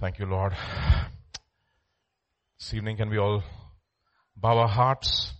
Thank 0.00 0.20
you, 0.20 0.26
Lord. 0.26 0.52
This 2.60 2.72
evening, 2.72 2.98
can 2.98 3.10
we 3.10 3.18
all 3.18 3.42
bow 4.36 4.58
our 4.58 4.68
hearts? 4.68 5.32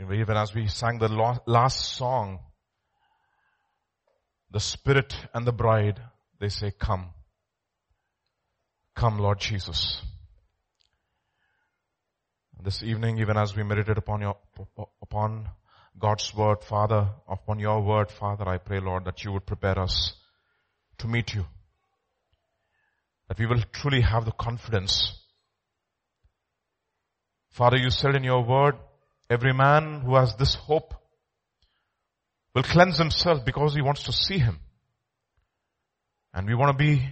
Even 0.00 0.38
as 0.38 0.54
we 0.54 0.68
sang 0.68 0.98
the 0.98 1.08
last 1.46 1.94
song, 1.94 2.38
the 4.50 4.58
Spirit 4.58 5.14
and 5.34 5.46
the 5.46 5.52
bride, 5.52 6.00
they 6.40 6.48
say, 6.48 6.70
come. 6.70 7.10
Come, 8.96 9.18
Lord 9.18 9.38
Jesus. 9.38 10.00
This 12.64 12.82
evening, 12.82 13.18
even 13.18 13.36
as 13.36 13.54
we 13.54 13.64
meditate 13.64 13.98
upon 13.98 14.22
your, 14.22 14.36
upon 15.02 15.50
God's 15.98 16.34
word, 16.34 16.64
Father, 16.64 17.10
upon 17.28 17.58
your 17.58 17.82
word, 17.82 18.10
Father, 18.10 18.48
I 18.48 18.56
pray, 18.56 18.80
Lord, 18.80 19.04
that 19.04 19.24
you 19.24 19.32
would 19.32 19.44
prepare 19.44 19.78
us 19.78 20.14
to 20.96 21.06
meet 21.06 21.34
you. 21.34 21.44
That 23.32 23.38
we 23.38 23.46
will 23.46 23.62
truly 23.72 24.02
have 24.02 24.26
the 24.26 24.32
confidence. 24.32 25.18
Father, 27.48 27.78
you 27.78 27.88
said 27.88 28.14
in 28.14 28.24
your 28.24 28.44
word, 28.44 28.74
every 29.30 29.54
man 29.54 30.02
who 30.02 30.16
has 30.16 30.36
this 30.36 30.54
hope 30.54 30.92
will 32.54 32.62
cleanse 32.62 32.98
himself 32.98 33.42
because 33.42 33.74
he 33.74 33.80
wants 33.80 34.02
to 34.02 34.12
see 34.12 34.36
him. 34.36 34.60
And 36.34 36.46
we 36.46 36.54
want 36.54 36.76
to 36.76 36.84
be, 36.84 37.08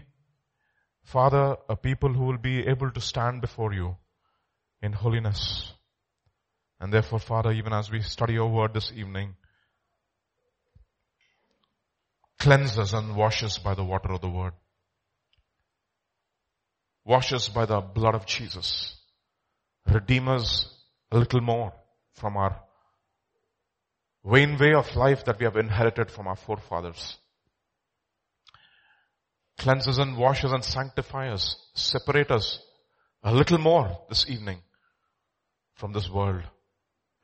Father, 1.05 1.57
a 1.71 1.77
people 1.77 2.13
who 2.13 2.25
will 2.25 2.37
be 2.37 2.67
able 2.67 2.91
to 2.91 3.01
stand 3.01 3.41
before 3.41 3.73
you 3.73 3.97
in 4.83 4.93
holiness. 4.93 5.73
And 6.81 6.93
therefore, 6.93 7.21
Father, 7.21 7.51
even 7.53 7.73
as 7.73 7.91
we 7.91 8.03
study 8.03 8.35
your 8.35 8.51
word 8.51 8.75
this 8.75 8.93
evening, 8.95 9.37
cleanse 12.39 12.79
us 12.79 12.93
and 12.93 13.17
wash 13.17 13.43
us 13.43 13.57
by 13.57 13.73
the 13.73 13.85
water 13.85 14.13
of 14.13 14.21
the 14.21 14.29
word. 14.29 14.53
Wash 17.05 17.33
us 17.33 17.49
by 17.49 17.67
the 17.67 17.81
blood 17.81 18.15
of 18.15 18.27
Jesus. 18.27 18.97
Redeem 19.87 20.29
us 20.29 20.69
a 21.11 21.19
little 21.19 21.41
more 21.41 21.73
from 22.15 22.37
our 22.37 22.61
vain 24.25 24.59
way 24.59 24.75
of 24.75 24.95
life 24.97 25.25
that 25.25 25.39
we 25.39 25.45
have 25.45 25.57
inherited 25.57 26.11
from 26.11 26.29
our 26.29 26.37
forefathers. 26.37 27.17
Cleanse 29.59 29.89
us 29.89 29.99
and 29.99 30.17
wash 30.17 30.45
us 30.45 30.53
and 30.53 30.65
sanctify 30.65 31.31
us. 31.31 31.57
Separate 31.75 32.31
us 32.31 32.61
a 33.23 33.35
little 33.35 33.59
more 33.59 33.99
this 34.09 34.29
evening 34.29 34.61
from 35.75 35.93
this 35.93 36.09
world 36.09 36.43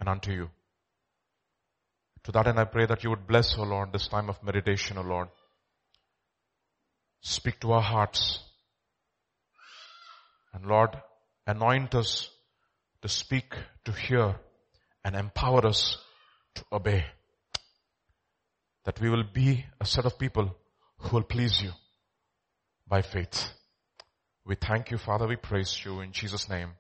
and 0.00 0.08
unto 0.08 0.32
you. 0.32 0.50
To 2.24 2.32
that 2.32 2.48
end 2.48 2.58
I 2.58 2.64
pray 2.64 2.86
that 2.86 3.04
you 3.04 3.10
would 3.10 3.26
bless, 3.26 3.56
O 3.56 3.62
Lord, 3.62 3.92
this 3.92 4.08
time 4.08 4.28
of 4.28 4.42
meditation, 4.42 4.98
O 4.98 5.02
Lord. 5.02 5.28
Speak 7.20 7.60
to 7.60 7.72
our 7.72 7.82
hearts. 7.82 8.40
And 10.56 10.64
Lord, 10.64 10.96
anoint 11.46 11.94
us 11.94 12.30
to 13.02 13.08
speak, 13.10 13.52
to 13.84 13.92
hear, 13.92 14.36
and 15.04 15.14
empower 15.14 15.66
us 15.66 15.98
to 16.54 16.64
obey. 16.72 17.04
That 18.86 18.98
we 18.98 19.10
will 19.10 19.24
be 19.30 19.66
a 19.78 19.84
set 19.84 20.06
of 20.06 20.18
people 20.18 20.56
who 20.96 21.16
will 21.16 21.24
please 21.24 21.60
you 21.60 21.72
by 22.88 23.02
faith. 23.02 23.48
We 24.46 24.54
thank 24.54 24.90
you, 24.90 24.96
Father. 24.96 25.26
We 25.26 25.36
praise 25.36 25.78
you 25.84 26.00
in 26.00 26.12
Jesus' 26.12 26.48
name. 26.48 26.70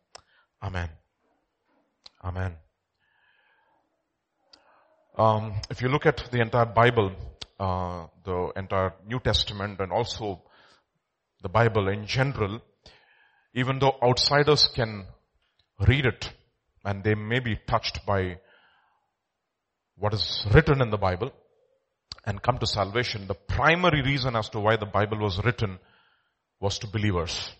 Amen. 0.62 0.88
Amen. 2.24 2.54
Um, 5.18 5.52
if 5.68 5.82
you 5.82 5.88
look 5.88 6.06
at 6.06 6.30
the 6.32 6.40
entire 6.40 6.64
Bible, 6.64 7.12
uh, 7.60 8.06
the 8.24 8.52
entire 8.56 8.94
New 9.06 9.20
Testament 9.20 9.80
and 9.80 9.92
also 9.92 10.44
the 11.42 11.50
Bible 11.50 11.88
in 11.88 12.06
general, 12.06 12.62
even 13.56 13.78
though 13.78 13.96
outsiders 14.02 14.68
can 14.74 15.06
read 15.88 16.04
it 16.04 16.30
and 16.84 17.02
they 17.02 17.14
may 17.14 17.40
be 17.40 17.56
touched 17.66 18.04
by 18.04 18.38
what 19.96 20.12
is 20.12 20.46
written 20.52 20.82
in 20.82 20.90
the 20.90 20.98
Bible 20.98 21.32
and 22.26 22.42
come 22.42 22.58
to 22.58 22.66
salvation, 22.66 23.26
the 23.26 23.34
primary 23.34 24.02
reason 24.02 24.36
as 24.36 24.50
to 24.50 24.60
why 24.60 24.76
the 24.76 24.84
Bible 24.84 25.18
was 25.18 25.42
written 25.42 25.78
was 26.60 26.78
to 26.80 26.86
believers. 26.86 27.50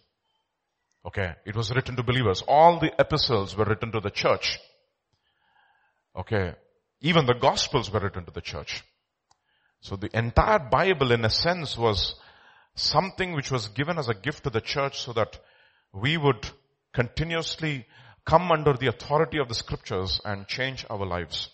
Okay, 1.07 1.33
it 1.47 1.57
was 1.57 1.75
written 1.75 1.97
to 1.97 2.03
believers. 2.03 2.43
All 2.47 2.79
the 2.79 2.93
epistles 2.99 3.57
were 3.57 3.65
written 3.65 3.91
to 3.93 4.01
the 4.01 4.11
church. 4.11 4.59
Okay, 6.15 6.55
even 7.01 7.25
the 7.25 7.35
gospels 7.35 7.91
were 7.91 8.01
written 8.01 8.27
to 8.27 8.33
the 8.33 8.43
church. 8.43 8.85
So 9.81 9.97
the 9.97 10.11
entire 10.13 10.59
Bible 10.59 11.13
in 11.13 11.25
a 11.25 11.31
sense 11.31 11.79
was 11.79 12.17
something 12.75 13.33
which 13.33 13.51
was 13.51 13.69
given 13.69 13.99
as 13.99 14.09
a 14.09 14.15
gift 14.15 14.45
to 14.45 14.51
the 14.51 14.61
church 14.61 15.01
so 15.01 15.15
that 15.15 15.39
we 16.01 16.17
would 16.17 16.49
continuously 16.93 17.87
come 18.25 18.51
under 18.51 18.75
the 18.75 18.89
authority 18.89 19.39
of 19.39 19.49
the 19.49 19.55
scriptures 19.55 20.21
and 20.25 20.47
change 20.47 20.85
our 20.91 21.07
lives 21.07 21.49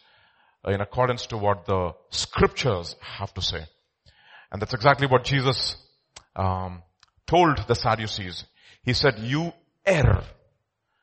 in 0.66 0.80
accordance 0.80 1.26
to 1.26 1.36
what 1.36 1.66
the 1.66 1.92
scriptures 2.10 2.96
have 3.00 3.32
to 3.34 3.42
say. 3.42 3.64
And 4.50 4.60
that's 4.60 4.74
exactly 4.74 5.06
what 5.06 5.24
Jesus 5.24 5.76
um, 6.36 6.82
told 7.26 7.58
the 7.66 7.74
Sadducees. 7.74 8.44
He 8.82 8.92
said, 8.94 9.18
you 9.18 9.52
err 9.86 10.22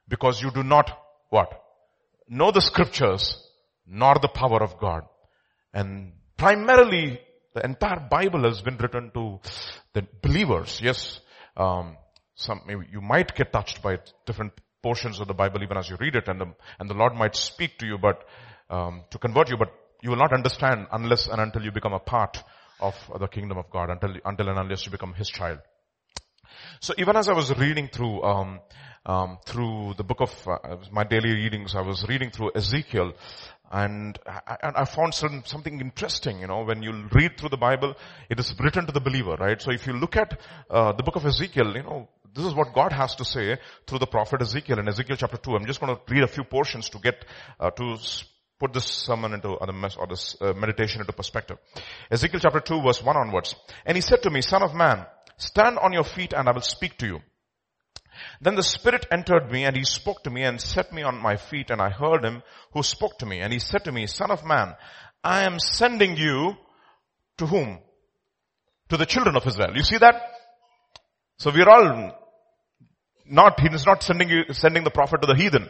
because 0.08 0.42
you 0.42 0.52
do 0.52 0.64
not 0.64 0.98
what? 1.30 1.62
Know 2.28 2.52
the 2.52 2.62
scriptures 2.62 3.44
nor 3.86 4.16
the 4.22 4.28
power 4.28 4.62
of 4.62 4.80
God. 4.80 5.04
And 5.74 6.14
primarily, 6.38 7.20
the 7.54 7.66
entire 7.66 8.00
Bible 8.00 8.44
has 8.44 8.62
been 8.62 8.78
written 8.78 9.12
to 9.14 9.40
the 9.94 10.08
believers. 10.22 10.80
Yes, 10.84 11.20
um, 11.58 11.98
some 12.40 12.62
maybe 12.66 12.86
you 12.92 13.02
might 13.02 13.36
get 13.36 13.52
touched 13.52 13.82
by 13.82 14.00
different 14.26 14.54
portions 14.82 15.20
of 15.20 15.28
the 15.28 15.34
Bible 15.34 15.62
even 15.62 15.78
as 15.78 15.90
you 15.90 15.98
read 16.00 16.16
it, 16.16 16.28
and 16.28 16.40
the 16.42 16.48
and 16.80 16.90
the 16.90 16.94
Lord 16.94 17.14
might 17.14 17.36
speak 17.36 17.78
to 17.80 17.86
you, 17.86 17.98
but 17.98 18.24
um, 18.70 19.04
to 19.12 19.18
convert 19.18 19.50
you, 19.50 19.58
but 19.58 19.72
you 20.02 20.10
will 20.10 20.18
not 20.18 20.34
understand 20.34 20.88
unless 20.92 21.28
and 21.28 21.42
until 21.42 21.64
you 21.64 21.72
become 21.72 21.94
a 21.94 22.00
part 22.00 22.42
of 22.80 22.96
the 23.20 23.28
kingdom 23.28 23.58
of 23.58 23.70
God, 23.70 23.90
until 23.90 24.16
until 24.26 24.50
and 24.50 24.60
unless 24.60 24.86
you 24.86 24.92
become 24.92 25.14
His 25.14 25.30
child. 25.30 25.60
So 26.80 26.94
even 26.98 27.16
as 27.16 27.28
I 27.28 27.34
was 27.34 27.56
reading 27.58 27.90
through 27.92 28.24
um, 28.24 28.60
um, 29.06 29.38
through 29.46 29.96
the 29.98 30.04
book 30.04 30.22
of 30.22 30.48
uh, 30.48 30.78
my 30.92 31.04
daily 31.04 31.32
readings, 31.32 31.76
I 31.76 31.82
was 31.82 32.06
reading 32.08 32.32
through 32.32 32.52
Ezekiel, 32.56 33.14
and 33.72 34.18
I, 34.26 34.58
and 34.64 34.76
I 34.76 34.86
found 34.86 35.14
some, 35.14 35.44
something 35.46 35.80
interesting, 35.80 36.40
you 36.40 36.48
know, 36.48 36.64
when 36.64 36.82
you 36.82 37.08
read 37.12 37.38
through 37.38 37.50
the 37.50 37.58
Bible, 37.58 37.96
it 38.30 38.40
is 38.40 38.54
written 38.60 38.86
to 38.88 38.92
the 38.92 39.00
believer, 39.00 39.36
right? 39.40 39.62
So 39.62 39.72
if 39.72 39.86
you 39.88 39.94
look 39.94 40.16
at 40.16 40.40
uh, 40.70 40.94
the 40.94 41.04
book 41.04 41.16
of 41.16 41.26
Ezekiel, 41.26 41.76
you 41.76 41.84
know, 41.84 42.10
this 42.34 42.46
is 42.46 42.54
what 42.54 42.74
God 42.74 42.92
has 42.92 43.16
to 43.16 43.26
say 43.26 43.58
through 43.88 44.00
the 44.00 44.08
prophet 44.08 44.42
Ezekiel 44.42 44.80
in 44.80 44.88
Ezekiel 44.88 45.18
chapter 45.18 45.38
2. 45.38 45.56
I'm 45.56 45.66
just 45.66 45.80
going 45.80 45.96
to 45.96 46.02
read 46.14 46.24
a 46.24 46.28
few 46.28 46.44
portions 46.44 46.90
to 46.90 47.00
get, 47.00 47.26
uh, 47.60 47.72
to 47.72 47.98
put 48.60 48.74
this 48.74 48.86
sermon 48.86 49.34
into, 49.34 49.50
or, 49.50 50.08
this 50.08 50.36
uh, 50.42 50.54
meditation 50.54 51.02
into 51.02 51.14
perspective. 51.14 51.58
Ezekiel 52.12 52.40
chapter 52.42 52.60
2 52.60 52.82
verse 52.82 53.04
1 53.04 53.18
onwards. 53.18 53.56
And 53.86 53.96
he 53.96 54.02
said 54.02 54.24
to 54.24 54.30
me, 54.30 54.42
son 54.42 54.64
of 54.64 54.76
man, 54.76 55.06
stand 55.38 55.80
on 55.80 55.94
your 55.94 56.04
feet 56.04 56.34
and 56.34 56.48
I 56.48 56.52
will 56.52 56.62
speak 56.62 56.98
to 57.00 57.08
you. 57.08 57.20
Then 58.42 58.56
the 58.56 58.64
Spirit 58.64 59.06
entered 59.12 59.50
me 59.50 59.64
and 59.64 59.76
he 59.76 59.86
spoke 59.86 60.24
to 60.24 60.30
me 60.30 60.44
and 60.44 60.60
set 60.60 60.92
me 60.92 61.04
on 61.04 61.22
my 61.22 61.38
feet 61.38 61.70
and 61.70 61.82
I 61.82 61.90
heard 61.90 62.26
him 62.26 62.44
who 62.74 62.84
spoke 62.84 63.18
to 63.20 63.26
me 63.26 63.40
and 63.40 63.54
he 63.54 63.60
said 63.60 63.86
to 63.86 63.92
me, 63.92 64.08
son 64.08 64.30
of 64.30 64.46
man, 64.46 64.76
I 65.24 65.46
am 65.46 65.60
sending 65.60 66.18
you 66.18 66.54
to 67.38 67.46
whom? 67.46 67.80
To 68.90 68.98
the 68.98 69.06
children 69.06 69.36
of 69.36 69.48
Israel. 69.48 69.76
You 69.76 69.84
see 69.84 69.98
that? 69.98 70.39
So 71.40 71.52
we're 71.52 71.70
all 71.70 72.20
not, 73.26 73.60
he 73.62 73.68
is 73.74 73.86
not 73.86 74.04
sending 74.04 74.30
you, 74.30 74.44
sending 74.52 74.84
the 74.84 74.92
prophet 74.92 75.22
to 75.22 75.28
the 75.28 75.36
heathen. 75.36 75.70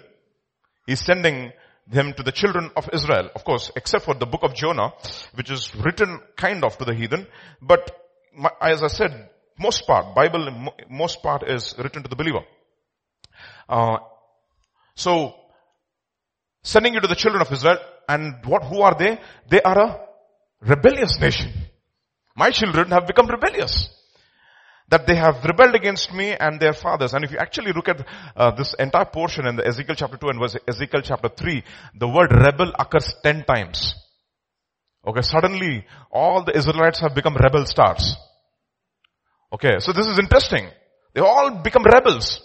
He's 0.88 1.00
sending 1.00 1.52
him 1.92 2.14
to 2.14 2.24
the 2.24 2.32
children 2.32 2.72
of 2.76 2.90
Israel. 2.92 3.30
Of 3.36 3.44
course, 3.44 3.72
except 3.76 4.06
for 4.06 4.16
the 4.16 4.26
book 4.26 4.42
of 4.44 4.56
Jonah, 4.56 4.94
which 5.36 5.52
is 5.52 5.76
written 5.76 6.20
kind 6.36 6.64
of 6.64 6.78
to 6.80 6.86
the 6.86 6.96
heathen. 6.96 7.28
But 7.62 7.92
as 8.60 8.82
I 8.82 8.88
said, 8.88 9.30
most 9.60 9.86
part, 9.86 10.16
Bible, 10.16 10.72
most 10.90 11.22
part 11.22 11.48
is 11.48 11.76
written 11.78 12.02
to 12.02 12.10
the 12.10 12.16
believer. 12.16 12.42
Uh, 13.68 13.98
so, 14.96 15.36
sending 16.64 16.96
you 16.96 17.02
to 17.02 17.08
the 17.08 17.16
children 17.16 17.42
of 17.42 17.52
Israel, 17.52 17.78
and 18.08 18.44
what, 18.46 18.64
who 18.64 18.82
are 18.82 18.96
they? 18.98 19.20
They 19.50 19.62
are 19.62 19.78
a 19.78 20.00
rebellious 20.62 21.20
nation. 21.20 21.52
My 22.36 22.50
children 22.50 22.90
have 22.90 23.06
become 23.06 23.28
rebellious. 23.28 23.90
That 24.90 25.06
they 25.06 25.16
have 25.16 25.44
rebelled 25.44 25.76
against 25.76 26.14
me 26.14 26.32
and 26.32 26.60
their 26.60 26.74
fathers. 26.74 27.14
And 27.14 27.24
if 27.24 27.32
you 27.32 27.38
actually 27.38 27.74
look 27.74 27.90
at 27.90 28.06
uh, 28.36 28.52
this 28.52 28.74
entire 28.80 29.06
portion 29.06 29.46
in 29.46 29.56
the 29.56 29.66
Ezekiel 29.66 29.96
chapter 29.96 30.18
2 30.18 30.30
and 30.30 30.40
verse 30.40 30.58
Ezekiel 30.68 31.02
chapter 31.04 31.30
3, 31.30 31.64
the 31.96 32.08
word 32.08 32.32
rebel 32.32 32.72
occurs 32.80 33.14
10 33.24 33.44
times. 33.44 33.94
Okay, 35.06 35.22
suddenly 35.22 35.86
all 36.12 36.44
the 36.44 36.56
Israelites 36.58 37.00
have 37.00 37.16
become 37.16 37.36
rebel 37.36 37.66
stars. 37.66 38.16
Okay, 39.52 39.80
so 39.80 39.94
this 39.94 40.06
is 40.08 40.20
interesting. 40.20 40.68
They 41.14 41.22
all 41.22 41.62
become 41.64 41.84
rebels. 41.84 42.42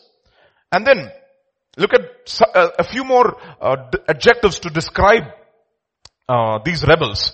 And 0.72 0.86
then, 0.86 1.10
look 1.76 1.92
at 1.94 2.40
uh, 2.54 2.70
a 2.78 2.84
few 2.84 3.04
more 3.04 3.36
uh, 3.60 3.76
adjectives 4.08 4.60
to 4.60 4.70
describe 4.70 5.24
uh, 6.28 6.58
these 6.64 6.84
rebels. 6.86 7.32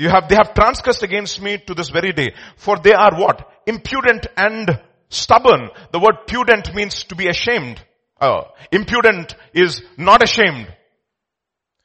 You 0.00 0.08
have, 0.08 0.30
they 0.30 0.34
have 0.34 0.54
transgressed 0.54 1.02
against 1.02 1.42
me 1.42 1.58
to 1.66 1.74
this 1.74 1.90
very 1.90 2.12
day. 2.12 2.32
For 2.56 2.78
they 2.82 2.94
are 2.94 3.20
what? 3.20 3.46
Impudent 3.66 4.26
and 4.34 4.80
stubborn. 5.10 5.68
The 5.92 5.98
word 5.98 6.26
pudent 6.26 6.74
means 6.74 7.04
to 7.04 7.14
be 7.14 7.28
ashamed. 7.28 7.84
Uh, 8.18 8.44
impudent 8.72 9.34
is 9.52 9.82
not 9.98 10.22
ashamed. 10.22 10.74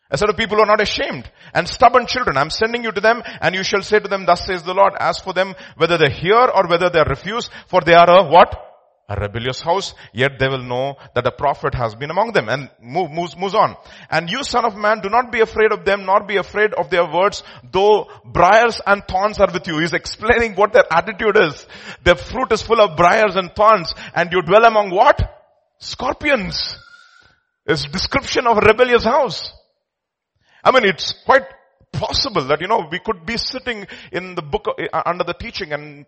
A 0.09 0.17
set 0.17 0.29
of 0.29 0.38
people 0.38 0.56
who 0.56 0.63
are 0.63 0.77
not 0.77 0.79
ashamed 0.79 1.29
and 1.53 1.67
stubborn 1.67 2.07
children. 2.07 2.38
I'm 2.38 2.50
sending 2.50 2.85
you 2.85 2.94
to 2.94 3.01
them 3.01 3.21
and 3.41 3.53
you 3.53 3.63
shall 3.63 3.81
say 3.81 4.00
to 4.00 4.07
them, 4.07 4.25
thus 4.25 4.45
says 4.45 4.63
the 4.63 4.73
Lord, 4.73 4.94
as 4.97 5.19
for 5.19 5.33
them, 5.33 5.53
whether 5.75 5.97
they 5.97 6.09
hear 6.09 6.39
or 6.39 6.67
whether 6.69 6.89
they 6.89 7.03
refuse, 7.06 7.50
for 7.67 7.81
they 7.81 7.95
are 7.95 8.09
a 8.09 8.29
what? 8.29 8.64
A 9.07 9.16
rebellious 9.16 9.62
house, 9.62 9.94
yet 10.13 10.40
they 10.40 10.48
will 10.48 10.63
know 10.63 10.98
that 11.13 11.28
a 11.28 11.31
prophet 11.31 11.75
has 11.75 11.94
been 11.94 12.10
among 12.10 12.31
them 12.34 12.50
and 12.50 12.72
move, 12.81 13.12
moves, 13.12 13.38
moves 13.38 13.54
on. 13.54 13.75
And 14.10 14.31
you 14.31 14.44
son 14.44 14.66
of 14.66 14.75
man, 14.75 15.02
do 15.02 15.10
not 15.10 15.31
be 15.31 15.42
afraid 15.42 15.72
of 15.72 15.86
them, 15.86 16.06
nor 16.06 16.24
be 16.24 16.38
afraid 16.38 16.74
of 16.74 16.90
their 16.90 17.06
words, 17.06 17.44
though 17.72 18.10
briars 18.25 18.81
and 18.86 19.07
thorns 19.07 19.40
are 19.40 19.52
with 19.54 19.68
you. 19.68 19.78
He's 19.78 19.94
explaining 19.94 20.56
what 20.56 20.74
their 20.74 20.92
attitude 20.92 21.38
is. 21.38 21.68
Their 22.04 22.16
fruit 22.16 22.52
is 22.52 22.63
full 22.63 22.81
of 22.81 22.98
briars 22.98 23.36
and 23.36 23.56
thorns 23.56 23.94
and 24.16 24.31
you 24.31 24.42
dwell 24.42 24.66
among 24.66 24.90
what? 24.90 25.22
Scorpions. 25.78 26.78
It's 27.68 27.84
description 27.86 28.48
of 28.48 28.58
a 28.58 28.62
rebellious 28.62 29.04
house. 29.04 29.51
I 30.63 30.72
mean, 30.72 30.86
it's 30.86 31.13
quite 31.25 31.46
possible 31.92 32.46
that, 32.46 32.62
you 32.62 32.68
know, 32.68 32.88
we 32.92 33.00
could 33.00 33.25
be 33.25 33.38
sitting 33.38 33.86
in 34.12 34.34
the 34.36 34.42
book, 34.42 34.68
uh, 34.68 35.01
under 35.06 35.24
the 35.24 35.34
teaching 35.34 35.74
and 35.74 36.06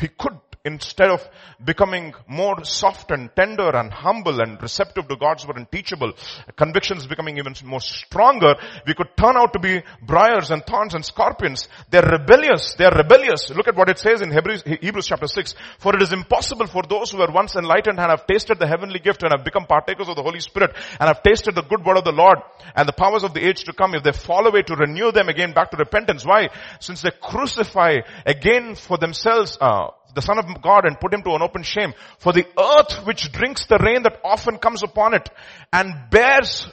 we 0.00 0.08
could 0.08 0.38
instead 0.64 1.08
of 1.08 1.26
becoming 1.64 2.12
more 2.28 2.64
soft 2.64 3.10
and 3.10 3.34
tender 3.34 3.70
and 3.74 3.90
humble 3.90 4.40
and 4.40 4.60
receptive 4.60 5.08
to 5.08 5.16
God's 5.16 5.46
word 5.46 5.56
and 5.56 5.70
teachable, 5.70 6.12
convictions 6.56 7.06
becoming 7.06 7.38
even 7.38 7.54
more 7.64 7.80
stronger, 7.80 8.54
we 8.86 8.94
could 8.94 9.16
turn 9.16 9.36
out 9.36 9.54
to 9.54 9.58
be 9.58 9.82
briars 10.02 10.50
and 10.50 10.64
thorns 10.66 10.94
and 10.94 11.04
scorpions. 11.04 11.68
They're 11.90 12.02
rebellious. 12.02 12.74
They're 12.74 12.90
rebellious. 12.90 13.50
Look 13.50 13.68
at 13.68 13.76
what 13.76 13.88
it 13.88 13.98
says 13.98 14.20
in 14.20 14.30
Hebrews, 14.30 14.62
Hebrews 14.64 15.06
chapter 15.06 15.26
6. 15.26 15.54
For 15.78 15.96
it 15.96 16.02
is 16.02 16.12
impossible 16.12 16.66
for 16.66 16.82
those 16.82 17.10
who 17.10 17.18
were 17.18 17.32
once 17.32 17.56
enlightened 17.56 17.98
and 17.98 18.10
have 18.10 18.26
tasted 18.26 18.58
the 18.58 18.66
heavenly 18.66 18.98
gift 18.98 19.22
and 19.22 19.32
have 19.32 19.44
become 19.44 19.64
partakers 19.66 20.08
of 20.08 20.16
the 20.16 20.22
Holy 20.22 20.40
Spirit 20.40 20.74
and 20.98 21.08
have 21.08 21.22
tasted 21.22 21.54
the 21.54 21.62
good 21.62 21.84
word 21.84 21.96
of 21.96 22.04
the 22.04 22.12
Lord 22.12 22.38
and 22.74 22.86
the 22.86 22.92
powers 22.92 23.24
of 23.24 23.32
the 23.32 23.46
age 23.46 23.64
to 23.64 23.72
come 23.72 23.94
if 23.94 24.02
they 24.02 24.12
fall 24.12 24.46
away 24.46 24.62
to 24.62 24.76
renew 24.76 25.10
them 25.10 25.30
again 25.30 25.52
back 25.52 25.70
to 25.70 25.78
repentance. 25.78 26.26
Why? 26.26 26.48
Since 26.80 27.00
they 27.02 27.10
crucify 27.10 28.00
again 28.26 28.74
for 28.74 28.98
themselves, 28.98 29.56
uh, 29.58 29.88
the 30.14 30.22
son 30.22 30.38
of 30.38 30.62
God 30.62 30.84
and 30.84 30.98
put 30.98 31.12
him 31.14 31.22
to 31.22 31.34
an 31.34 31.42
open 31.42 31.62
shame. 31.62 31.94
For 32.18 32.32
the 32.32 32.46
earth 32.58 33.06
which 33.06 33.30
drinks 33.32 33.66
the 33.66 33.78
rain 33.78 34.02
that 34.02 34.20
often 34.24 34.58
comes 34.58 34.82
upon 34.82 35.14
it 35.14 35.28
and 35.72 36.10
bears 36.10 36.68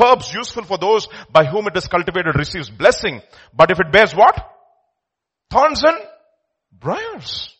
herbs 0.00 0.32
useful 0.32 0.64
for 0.64 0.78
those 0.78 1.08
by 1.30 1.44
whom 1.44 1.66
it 1.66 1.76
is 1.76 1.86
cultivated 1.86 2.36
receives 2.36 2.70
blessing. 2.70 3.22
But 3.54 3.70
if 3.70 3.80
it 3.80 3.92
bears 3.92 4.14
what? 4.14 4.36
Thorns 5.50 5.82
and 5.84 5.96
briars. 6.72 7.54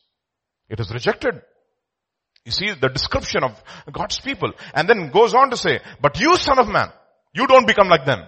It 0.69 0.80
is 0.80 0.90
rejected. 0.92 1.42
You 2.44 2.52
see 2.52 2.72
the 2.72 2.88
description 2.88 3.44
of 3.44 3.62
God's 3.92 4.20
people 4.20 4.52
and 4.75 4.88
then 4.88 5.10
goes 5.10 5.34
on 5.34 5.50
to 5.50 5.56
say, 5.56 5.80
but 6.00 6.19
you 6.20 6.36
son 6.36 6.58
of 6.58 6.69
man, 6.69 6.90
you 7.34 7.46
don't 7.46 7.66
become 7.66 7.88
like 7.88 8.06
them. 8.06 8.22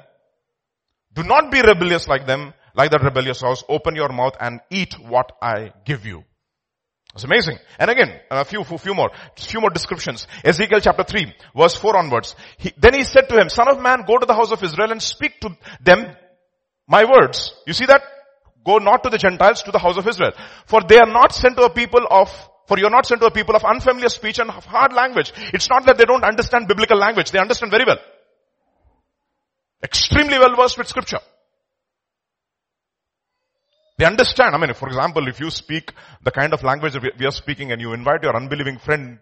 Do 1.12 1.22
not 1.22 1.50
be 1.50 1.60
rebellious 1.60 2.06
like 2.06 2.26
them, 2.26 2.54
like 2.74 2.90
that 2.90 3.02
rebellious 3.02 3.40
house. 3.40 3.64
Open 3.68 3.96
your 3.96 4.10
mouth 4.10 4.36
and 4.40 4.60
eat 4.70 4.94
what 4.98 5.32
I 5.42 5.72
give 5.84 6.06
you. 6.06 6.24
It's 7.14 7.24
amazing. 7.24 7.58
And 7.78 7.90
again, 7.90 8.20
a 8.30 8.44
few, 8.44 8.62
few, 8.62 8.94
more, 8.94 9.10
few 9.36 9.60
more 9.60 9.70
descriptions. 9.70 10.28
Ezekiel 10.44 10.80
chapter 10.80 11.02
3, 11.02 11.34
verse 11.56 11.74
4 11.74 11.96
onwards. 11.96 12.36
He, 12.56 12.72
then 12.78 12.94
he 12.94 13.02
said 13.02 13.28
to 13.28 13.40
him, 13.40 13.48
son 13.48 13.68
of 13.68 13.80
man, 13.80 14.04
go 14.06 14.18
to 14.18 14.26
the 14.26 14.34
house 14.34 14.52
of 14.52 14.62
Israel 14.62 14.92
and 14.92 15.02
speak 15.02 15.40
to 15.40 15.56
them 15.82 16.14
my 16.86 17.04
words. 17.04 17.52
You 17.66 17.72
see 17.72 17.86
that? 17.86 18.02
Go 18.64 18.78
not 18.78 19.02
to 19.04 19.10
the 19.10 19.18
Gentiles, 19.18 19.62
to 19.62 19.72
the 19.72 19.78
house 19.78 19.96
of 19.96 20.06
Israel. 20.06 20.32
For 20.66 20.82
they 20.82 20.98
are 20.98 21.10
not 21.10 21.32
sent 21.32 21.56
to 21.56 21.64
a 21.64 21.70
people 21.70 22.00
of, 22.10 22.30
for 22.68 22.78
you 22.78 22.86
are 22.86 22.90
not 22.90 23.06
sent 23.06 23.20
to 23.22 23.26
a 23.26 23.30
people 23.30 23.56
of 23.56 23.64
unfamiliar 23.64 24.08
speech 24.08 24.38
and 24.38 24.50
hard 24.50 24.92
language. 24.92 25.32
It's 25.52 25.68
not 25.68 25.86
that 25.86 25.98
they 25.98 26.04
don't 26.04 26.24
understand 26.24 26.68
biblical 26.68 26.98
language. 26.98 27.30
They 27.30 27.38
understand 27.40 27.72
very 27.72 27.84
well. 27.86 27.98
Extremely 29.82 30.38
well 30.38 30.54
versed 30.56 30.78
with 30.78 30.88
scripture. 30.88 31.20
They 34.00 34.06
understand. 34.06 34.54
I 34.54 34.58
mean, 34.58 34.72
for 34.72 34.88
example, 34.88 35.28
if 35.28 35.40
you 35.40 35.50
speak 35.50 35.92
the 36.24 36.30
kind 36.30 36.54
of 36.54 36.62
language 36.62 36.96
we 37.18 37.26
are 37.26 37.30
speaking 37.30 37.70
and 37.70 37.82
you 37.82 37.92
invite 37.92 38.22
your 38.22 38.34
unbelieving 38.34 38.78
friend, 38.78 39.18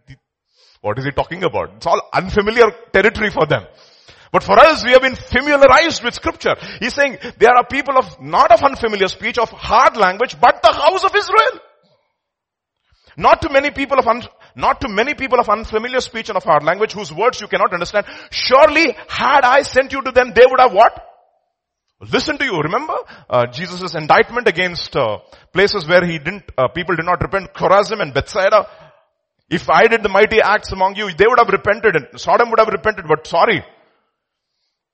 what 0.83 0.97
is 1.01 1.05
he 1.05 1.11
talking 1.11 1.43
about? 1.43 1.75
It's 1.79 1.87
all 1.87 2.01
unfamiliar 2.15 2.67
territory 2.93 3.31
for 3.31 3.45
them. 3.45 3.67
But 4.31 4.45
for 4.45 4.57
us, 4.57 4.85
we 4.85 4.93
have 4.93 5.03
been 5.03 5.17
familiarized 5.17 6.05
with 6.05 6.15
scripture. 6.15 6.55
He's 6.79 6.95
saying 6.95 7.19
there 7.39 7.57
are 7.57 7.67
people 7.67 7.99
of, 7.99 8.23
not 8.23 8.53
of 8.53 8.63
unfamiliar 8.63 9.09
speech, 9.09 9.37
of 9.37 9.51
hard 9.51 9.97
language, 9.97 10.41
but 10.41 10.63
the 10.63 10.73
house 10.73 11.03
of 11.03 11.13
Israel. 11.13 11.61
Not 13.17 13.43
to 13.43 13.51
many 13.51 13.73
people 13.73 13.99
of 13.99 14.07
un, 14.07 14.23
not 14.55 14.81
to 14.83 14.89
many 14.89 15.15
people 15.15 15.41
of 15.41 15.49
unfamiliar 15.49 15.99
speech 15.99 16.29
and 16.29 16.37
of 16.37 16.45
hard 16.45 16.63
language 16.63 16.93
whose 16.93 17.13
words 17.13 17.41
you 17.41 17.49
cannot 17.49 17.73
understand. 17.73 18.07
Surely 18.31 18.97
had 19.09 19.41
I 19.43 19.63
sent 19.63 19.91
you 19.91 20.03
to 20.03 20.13
them, 20.13 20.35
they 20.37 20.47
would 20.49 20.61
have 20.61 20.73
what? 20.73 21.05
Listen 22.01 22.39
to 22.39 22.45
you. 22.45 22.57
Remember 22.59 22.97
uh, 23.29 23.47
Jesus' 23.47 23.95
indictment 23.95 24.47
against 24.47 24.95
uh, 24.97 25.19
places 25.53 25.87
where 25.87 26.05
he 26.05 26.19
didn't, 26.19 26.45
uh, 26.57 26.69
people 26.69 26.95
did 26.95 27.05
not 27.05 27.21
repent, 27.21 27.53
Chorazin 27.55 28.01
and 28.01 28.15
Bethsaida. 28.15 28.69
If 29.51 29.69
I 29.69 29.89
did 29.89 30.03
the 30.03 30.09
mighty 30.09 30.41
acts 30.41 30.71
among 30.73 30.97
you, 30.97 31.13
they 31.13 31.27
would 31.27 31.39
have 31.39 31.49
repented 31.49 31.97
and 31.97 32.21
Sodom 32.21 32.51
would 32.51 32.61
have 32.61 32.69
repented, 32.69 33.07
but 33.09 33.27
sorry. 33.27 33.65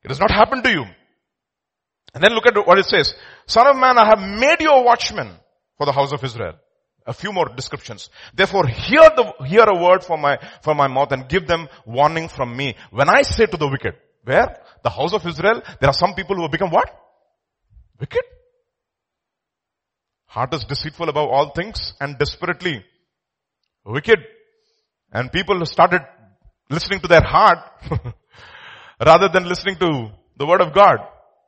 It 0.03 0.09
has 0.09 0.21
not 0.21 0.31
happened 0.31 0.65
to 0.65 0.71
you. 0.71 0.85
And 2.15 2.23
then 2.23 2.33
look 2.33 2.47
at 2.47 2.67
what 2.67 2.79
it 2.79 2.87
says. 2.87 3.15
Son 3.47 3.67
of 3.67 3.77
man, 3.77 3.99
I 3.99 4.07
have 4.07 4.21
made 4.21 4.61
you 4.61 4.71
a 4.71 4.83
watchman 4.83 5.31
for 5.77 5.85
the 5.85 5.93
house 5.93 6.13
of 6.13 6.23
Israel. 6.23 6.55
A 7.07 7.13
few 7.13 7.33
more 7.33 7.49
descriptions. 7.55 8.09
Therefore, 8.33 8.67
hear 8.67 9.11
the, 9.15 9.45
hear 9.45 9.65
a 9.65 9.79
word 9.79 10.05
from 10.05 10.23
my, 10.23 10.39
from 10.63 10.79
my 10.79 10.87
mouth 10.87 11.13
and 11.13 11.29
give 11.29 11.47
them 11.47 11.69
warning 11.85 12.29
from 12.29 12.57
me. 12.57 12.77
When 12.91 13.11
I 13.11 13.23
say 13.23 13.45
to 13.45 13.57
the 13.59 13.69
wicked, 13.69 13.95
where? 14.25 14.59
The 14.83 14.91
house 14.91 15.13
of 15.13 15.27
Israel, 15.27 15.63
there 15.81 15.91
are 15.91 15.95
some 15.95 16.15
people 16.15 16.37
who 16.37 16.43
have 16.43 16.51
become 16.51 16.71
what? 16.71 16.91
Wicked. 18.01 18.23
Heart 20.27 20.55
is 20.55 20.65
deceitful 20.65 21.09
above 21.09 21.29
all 21.29 21.51
things 21.51 21.95
and 22.01 22.19
desperately 22.19 22.85
wicked. 23.85 24.19
And 25.13 25.31
people 25.31 25.65
started 25.65 26.03
listening 26.69 27.01
to 27.01 27.09
their 27.09 27.23
heart 27.23 27.59
rather 29.05 29.29
than 29.29 29.47
listening 29.47 29.77
to 29.77 30.11
the 30.37 30.47
word 30.47 30.61
of 30.61 30.75
God 30.75 30.99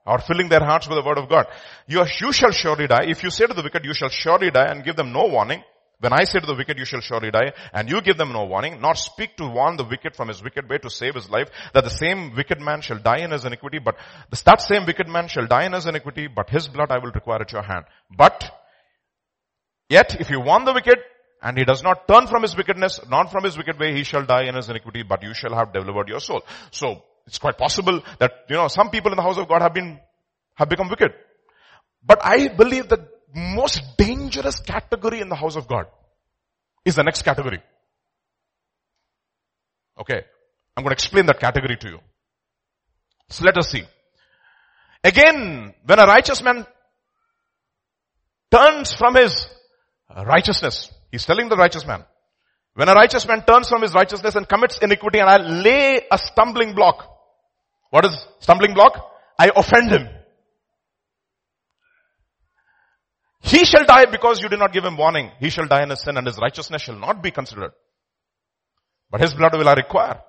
or 0.06 0.18
filling 0.20 0.48
their 0.48 0.64
hearts 0.64 0.88
with 0.88 0.96
the 0.96 1.04
word 1.04 1.18
of 1.18 1.28
God. 1.28 1.46
You, 1.88 2.00
are, 2.00 2.08
you 2.20 2.32
shall 2.32 2.52
surely 2.52 2.86
die. 2.86 3.06
If 3.08 3.24
you 3.24 3.30
say 3.30 3.46
to 3.46 3.54
the 3.54 3.62
wicked, 3.62 3.84
you 3.84 3.92
shall 3.92 4.08
surely 4.08 4.50
die 4.50 4.66
and 4.68 4.84
give 4.84 4.94
them 4.94 5.12
no 5.12 5.26
warning, 5.26 5.62
when 5.98 6.12
I 6.12 6.24
say 6.24 6.40
to 6.40 6.46
the 6.46 6.54
wicked, 6.54 6.78
you 6.78 6.84
shall 6.84 7.00
surely 7.00 7.30
die, 7.30 7.52
and 7.72 7.88
you 7.88 8.02
give 8.02 8.18
them 8.18 8.32
no 8.32 8.44
warning, 8.44 8.80
nor 8.82 8.94
speak 8.94 9.36
to 9.38 9.48
warn 9.48 9.76
the 9.76 9.84
wicked 9.84 10.14
from 10.14 10.28
his 10.28 10.42
wicked 10.42 10.68
way 10.68 10.76
to 10.78 10.90
save 10.90 11.14
his 11.14 11.30
life, 11.30 11.48
that 11.72 11.84
the 11.84 11.90
same 11.90 12.34
wicked 12.34 12.60
man 12.60 12.82
shall 12.82 12.98
die 12.98 13.20
in 13.20 13.30
his 13.30 13.46
iniquity, 13.46 13.78
but 13.78 13.96
that 14.44 14.60
same 14.60 14.84
wicked 14.84 15.08
man 15.08 15.28
shall 15.28 15.46
die 15.46 15.64
in 15.64 15.72
his 15.72 15.86
iniquity, 15.86 16.26
but 16.26 16.50
his 16.50 16.68
blood 16.68 16.90
I 16.90 16.98
will 16.98 17.12
require 17.12 17.40
at 17.40 17.52
your 17.52 17.62
hand. 17.62 17.86
But, 18.14 18.44
yet, 19.88 20.20
if 20.20 20.28
you 20.28 20.40
warn 20.40 20.66
the 20.66 20.74
wicked, 20.74 20.98
and 21.42 21.56
he 21.56 21.64
does 21.64 21.82
not 21.82 22.06
turn 22.06 22.26
from 22.26 22.42
his 22.42 22.56
wickedness, 22.56 23.00
not 23.08 23.32
from 23.32 23.44
his 23.44 23.56
wicked 23.56 23.78
way, 23.78 23.94
he 23.94 24.04
shall 24.04 24.24
die 24.24 24.44
in 24.44 24.54
his 24.54 24.68
iniquity, 24.68 25.02
but 25.02 25.22
you 25.22 25.32
shall 25.32 25.54
have 25.54 25.72
delivered 25.72 26.08
your 26.08 26.20
soul. 26.20 26.42
So, 26.72 27.04
it's 27.26 27.38
quite 27.38 27.56
possible 27.56 28.02
that, 28.18 28.32
you 28.50 28.56
know, 28.56 28.68
some 28.68 28.90
people 28.90 29.12
in 29.12 29.16
the 29.16 29.22
house 29.22 29.38
of 29.38 29.48
God 29.48 29.62
have 29.62 29.72
been, 29.72 29.98
have 30.54 30.68
become 30.68 30.88
wicked. 30.88 31.12
But 32.04 32.20
I 32.22 32.48
believe 32.48 32.88
that 32.90 33.00
most 33.36 33.82
dangerous 33.98 34.60
category 34.60 35.20
in 35.20 35.28
the 35.28 35.36
house 35.36 35.56
of 35.56 35.68
God 35.68 35.86
is 36.84 36.94
the 36.94 37.02
next 37.02 37.22
category. 37.22 37.60
Okay. 40.00 40.22
I'm 40.76 40.82
going 40.82 40.90
to 40.90 40.94
explain 40.94 41.26
that 41.26 41.38
category 41.38 41.76
to 41.76 41.88
you. 41.88 41.98
So 43.28 43.44
let 43.44 43.56
us 43.58 43.70
see. 43.70 43.84
Again, 45.04 45.74
when 45.84 45.98
a 45.98 46.06
righteous 46.06 46.42
man 46.42 46.66
turns 48.50 48.94
from 48.94 49.14
his 49.14 49.46
righteousness, 50.14 50.92
he's 51.10 51.26
telling 51.26 51.48
the 51.48 51.56
righteous 51.56 51.86
man, 51.86 52.04
when 52.74 52.88
a 52.88 52.94
righteous 52.94 53.26
man 53.26 53.42
turns 53.42 53.68
from 53.68 53.82
his 53.82 53.94
righteousness 53.94 54.34
and 54.34 54.48
commits 54.48 54.78
iniquity 54.78 55.18
and 55.18 55.28
I 55.28 55.36
lay 55.38 56.06
a 56.10 56.18
stumbling 56.18 56.74
block, 56.74 57.08
what 57.90 58.04
is 58.04 58.26
stumbling 58.40 58.74
block? 58.74 59.12
I 59.38 59.50
offend 59.54 59.90
him. 59.90 60.08
He 63.46 63.64
shall 63.64 63.84
die 63.84 64.06
because 64.06 64.42
you 64.42 64.48
did 64.48 64.58
not 64.58 64.72
give 64.72 64.84
him 64.84 64.96
warning. 64.96 65.30
He 65.38 65.50
shall 65.50 65.66
die 65.66 65.84
in 65.84 65.90
his 65.90 66.00
sin 66.00 66.16
and 66.16 66.26
his 66.26 66.36
righteousness 66.36 66.82
shall 66.82 66.98
not 66.98 67.22
be 67.22 67.30
considered. 67.30 67.70
But 69.08 69.20
his 69.20 69.34
blood 69.34 69.56
will 69.56 69.68
I 69.68 69.74
require. 69.74 70.20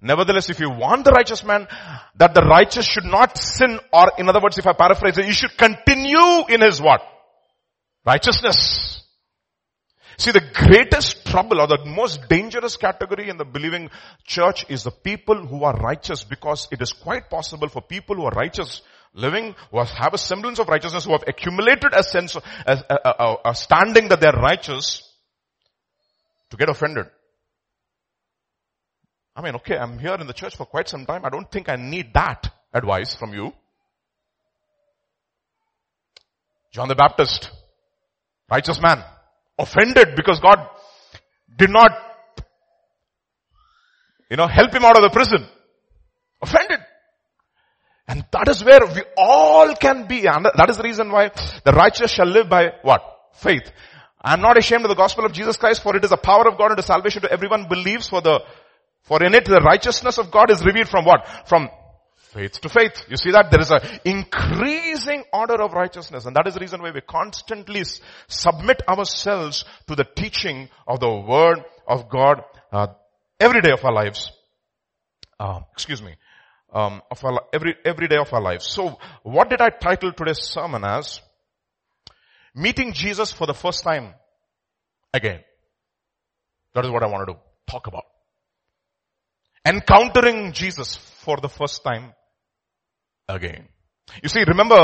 Nevertheless, 0.00 0.48
if 0.50 0.60
you 0.60 0.70
want 0.70 1.04
the 1.04 1.10
righteous 1.10 1.42
man, 1.44 1.66
that 2.14 2.32
the 2.32 2.42
righteous 2.42 2.86
should 2.86 3.04
not 3.04 3.36
sin, 3.36 3.80
or 3.92 4.12
in 4.18 4.28
other 4.28 4.40
words, 4.40 4.56
if 4.56 4.68
I 4.68 4.72
paraphrase 4.72 5.18
it, 5.18 5.26
you 5.26 5.32
should 5.32 5.58
continue 5.58 6.46
in 6.48 6.60
his 6.60 6.80
what? 6.80 7.02
Righteousness. 8.06 9.02
See, 10.16 10.30
the 10.30 10.48
greatest 10.54 11.26
trouble 11.26 11.60
or 11.60 11.66
the 11.66 11.84
most 11.84 12.28
dangerous 12.28 12.76
category 12.76 13.28
in 13.28 13.36
the 13.36 13.44
believing 13.44 13.90
church 14.24 14.64
is 14.68 14.84
the 14.84 14.90
people 14.90 15.44
who 15.44 15.64
are 15.64 15.74
righteous 15.74 16.22
because 16.22 16.68
it 16.70 16.80
is 16.80 16.92
quite 16.92 17.28
possible 17.28 17.68
for 17.68 17.82
people 17.82 18.16
who 18.16 18.24
are 18.24 18.32
righteous 18.32 18.82
living, 19.12 19.54
who 19.70 19.78
have 19.78 20.14
a 20.14 20.18
semblance 20.18 20.58
of 20.58 20.68
righteousness, 20.68 21.04
who 21.04 21.12
have 21.12 21.24
accumulated 21.26 21.92
a 21.92 22.02
sense, 22.02 22.36
of, 22.36 22.44
a, 22.66 22.78
a, 22.90 23.36
a, 23.46 23.54
standing 23.54 24.08
that 24.08 24.20
they're 24.20 24.32
righteous, 24.32 25.02
to 26.50 26.56
get 26.56 26.68
offended. 26.68 27.06
I 29.34 29.42
mean, 29.42 29.54
okay, 29.56 29.76
I'm 29.76 29.98
here 29.98 30.14
in 30.14 30.26
the 30.26 30.32
church 30.32 30.56
for 30.56 30.66
quite 30.66 30.88
some 30.88 31.06
time. 31.06 31.24
I 31.24 31.30
don't 31.30 31.50
think 31.50 31.68
I 31.68 31.76
need 31.76 32.12
that 32.14 32.52
advice 32.74 33.14
from 33.14 33.32
you. 33.32 33.52
John 36.72 36.88
the 36.88 36.94
Baptist, 36.94 37.50
righteous 38.50 38.80
man, 38.80 39.02
offended 39.58 40.14
because 40.14 40.40
God 40.40 40.68
did 41.56 41.70
not, 41.70 41.90
you 44.30 44.36
know, 44.36 44.46
help 44.46 44.72
him 44.72 44.84
out 44.84 44.96
of 44.96 45.02
the 45.02 45.10
prison. 45.10 45.46
And 48.10 48.26
that 48.32 48.48
is 48.48 48.64
where 48.64 48.84
we 48.84 49.02
all 49.16 49.72
can 49.76 50.08
be. 50.08 50.26
And 50.26 50.44
that 50.44 50.68
is 50.68 50.76
the 50.76 50.82
reason 50.82 51.12
why 51.12 51.30
the 51.64 51.70
righteous 51.70 52.10
shall 52.10 52.26
live 52.26 52.48
by 52.48 52.72
what? 52.82 53.02
Faith. 53.34 53.70
I 54.20 54.32
am 54.32 54.40
not 54.40 54.58
ashamed 54.58 54.84
of 54.84 54.88
the 54.88 54.96
gospel 54.96 55.24
of 55.24 55.32
Jesus 55.32 55.56
Christ 55.56 55.80
for 55.80 55.94
it 55.94 56.02
is 56.02 56.10
the 56.10 56.16
power 56.16 56.48
of 56.48 56.58
God 56.58 56.72
and 56.72 56.72
unto 56.72 56.82
salvation 56.82 57.22
to 57.22 57.30
everyone 57.30 57.68
believes 57.68 58.08
for 58.08 58.20
the, 58.20 58.40
for 59.02 59.22
in 59.22 59.32
it 59.32 59.44
the 59.44 59.60
righteousness 59.60 60.18
of 60.18 60.32
God 60.32 60.50
is 60.50 60.64
revealed 60.64 60.88
from 60.88 61.04
what? 61.04 61.24
From 61.46 61.70
faith 62.16 62.60
to 62.62 62.68
faith. 62.68 63.00
You 63.08 63.16
see 63.16 63.30
that? 63.30 63.52
There 63.52 63.60
is 63.60 63.70
an 63.70 63.80
increasing 64.04 65.22
order 65.32 65.62
of 65.62 65.72
righteousness 65.72 66.26
and 66.26 66.34
that 66.34 66.48
is 66.48 66.54
the 66.54 66.60
reason 66.60 66.82
why 66.82 66.90
we 66.90 67.02
constantly 67.02 67.84
submit 68.26 68.82
ourselves 68.88 69.64
to 69.86 69.94
the 69.94 70.04
teaching 70.04 70.68
of 70.88 70.98
the 70.98 71.08
word 71.08 71.64
of 71.86 72.10
God 72.10 72.42
uh, 72.72 72.88
every 73.38 73.60
day 73.60 73.70
of 73.70 73.84
our 73.84 73.92
lives. 73.92 74.32
Uh, 75.38 75.60
excuse 75.72 76.02
me. 76.02 76.16
Um, 76.72 77.02
of 77.10 77.24
our, 77.24 77.42
every, 77.52 77.74
every 77.84 78.06
day 78.06 78.16
of 78.16 78.32
our 78.32 78.40
lives. 78.40 78.66
So 78.66 78.98
what 79.24 79.50
did 79.50 79.60
I 79.60 79.70
title 79.70 80.12
today's 80.12 80.40
sermon 80.40 80.84
as? 80.84 81.20
Meeting 82.54 82.92
Jesus 82.92 83.32
for 83.32 83.46
the 83.46 83.54
first 83.54 83.82
time 83.82 84.14
again. 85.12 85.40
That 86.74 86.84
is 86.84 86.90
what 86.90 87.02
I 87.02 87.06
want 87.06 87.28
to. 87.28 87.36
Talk 87.66 87.86
about. 87.86 88.04
Encountering 89.66 90.52
Jesus 90.52 90.96
for 90.96 91.38
the 91.40 91.48
first 91.48 91.84
time 91.84 92.12
again. 93.28 93.68
You 94.22 94.28
see, 94.28 94.42
remember 94.42 94.74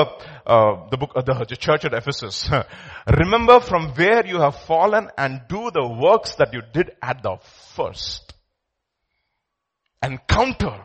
uh, 0.47 0.89
the 0.91 0.97
book, 0.97 1.11
uh, 1.17 1.23
the 1.23 1.57
church 1.57 1.85
at 1.85 1.95
Ephesus. 1.95 2.49
remember 3.19 3.61
from 3.61 3.93
where 3.95 4.25
you 4.25 4.41
have 4.41 4.57
fallen 4.57 5.09
and 5.19 5.43
do 5.49 5.71
the 5.73 5.87
works 5.87 6.37
that 6.37 6.53
you 6.53 6.63
did 6.73 6.93
at 7.03 7.23
the 7.23 7.37
first. 7.75 8.33
Encounter. 10.03 10.85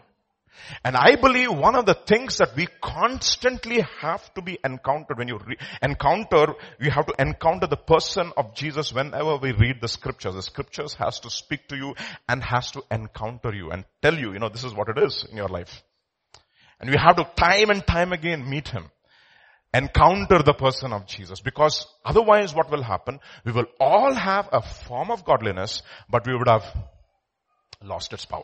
And 0.84 0.96
I 0.96 1.15
believe 1.15 1.51
one 1.51 1.75
of 1.75 1.86
the 1.86 1.94
things 1.94 2.38
that 2.38 2.56
we 2.56 2.68
constantly 2.82 3.86
have 4.00 4.34
to 4.36 4.41
be 4.41 4.58
encountered 4.63 5.18
when 5.18 5.27
you 5.27 5.38
re- 5.38 5.58
encounter, 5.82 6.53
we 6.80 6.89
have 6.89 7.06
to 7.08 7.15
encounter 7.20 7.68
the 7.68 7.77
person 7.77 8.32
of 8.38 8.56
Jesus 8.56 8.94
whenever 8.94 9.38
we 9.38 9.51
read 9.51 9.82
the 9.82 9.88
scriptures. 9.88 10.36
The 10.36 10.41
scriptures 10.41 10.94
has 10.96 11.20
to 11.22 11.30
speak 11.30 11.68
to 11.70 11.75
you 11.75 11.96
and 12.27 12.44
has 12.44 12.72
to 12.72 12.84
encounter 12.91 13.53
you 13.53 13.72
and 13.72 13.86
tell 14.01 14.18
you, 14.18 14.34
you 14.34 14.39
know, 14.39 14.50
this 14.50 14.63
is 14.63 14.74
what 14.74 14.89
it 14.89 14.98
is 14.98 15.25
in 15.30 15.38
your 15.38 15.50
life. 15.50 15.84
And 16.80 16.89
we 16.89 16.98
have 16.98 17.18
to 17.18 17.27
time 17.36 17.70
and 17.70 17.86
time 17.86 18.12
again 18.12 18.50
meet 18.50 18.68
him. 18.68 18.89
Encounter 19.74 20.44
the 20.44 20.53
person 20.53 20.91
of 20.91 21.06
Jesus 21.06 21.39
because 21.39 21.88
otherwise 22.03 22.53
what 22.53 22.70
will 22.70 22.84
happen? 22.84 23.20
We 23.46 23.53
will 23.53 23.68
all 23.80 24.13
have 24.13 24.50
a 24.51 24.62
form 24.62 25.12
of 25.12 25.24
godliness, 25.24 25.82
but 26.10 26.27
we 26.27 26.36
would 26.36 26.50
have 26.50 26.65
lost 27.82 28.12
its 28.12 28.25
power. 28.25 28.44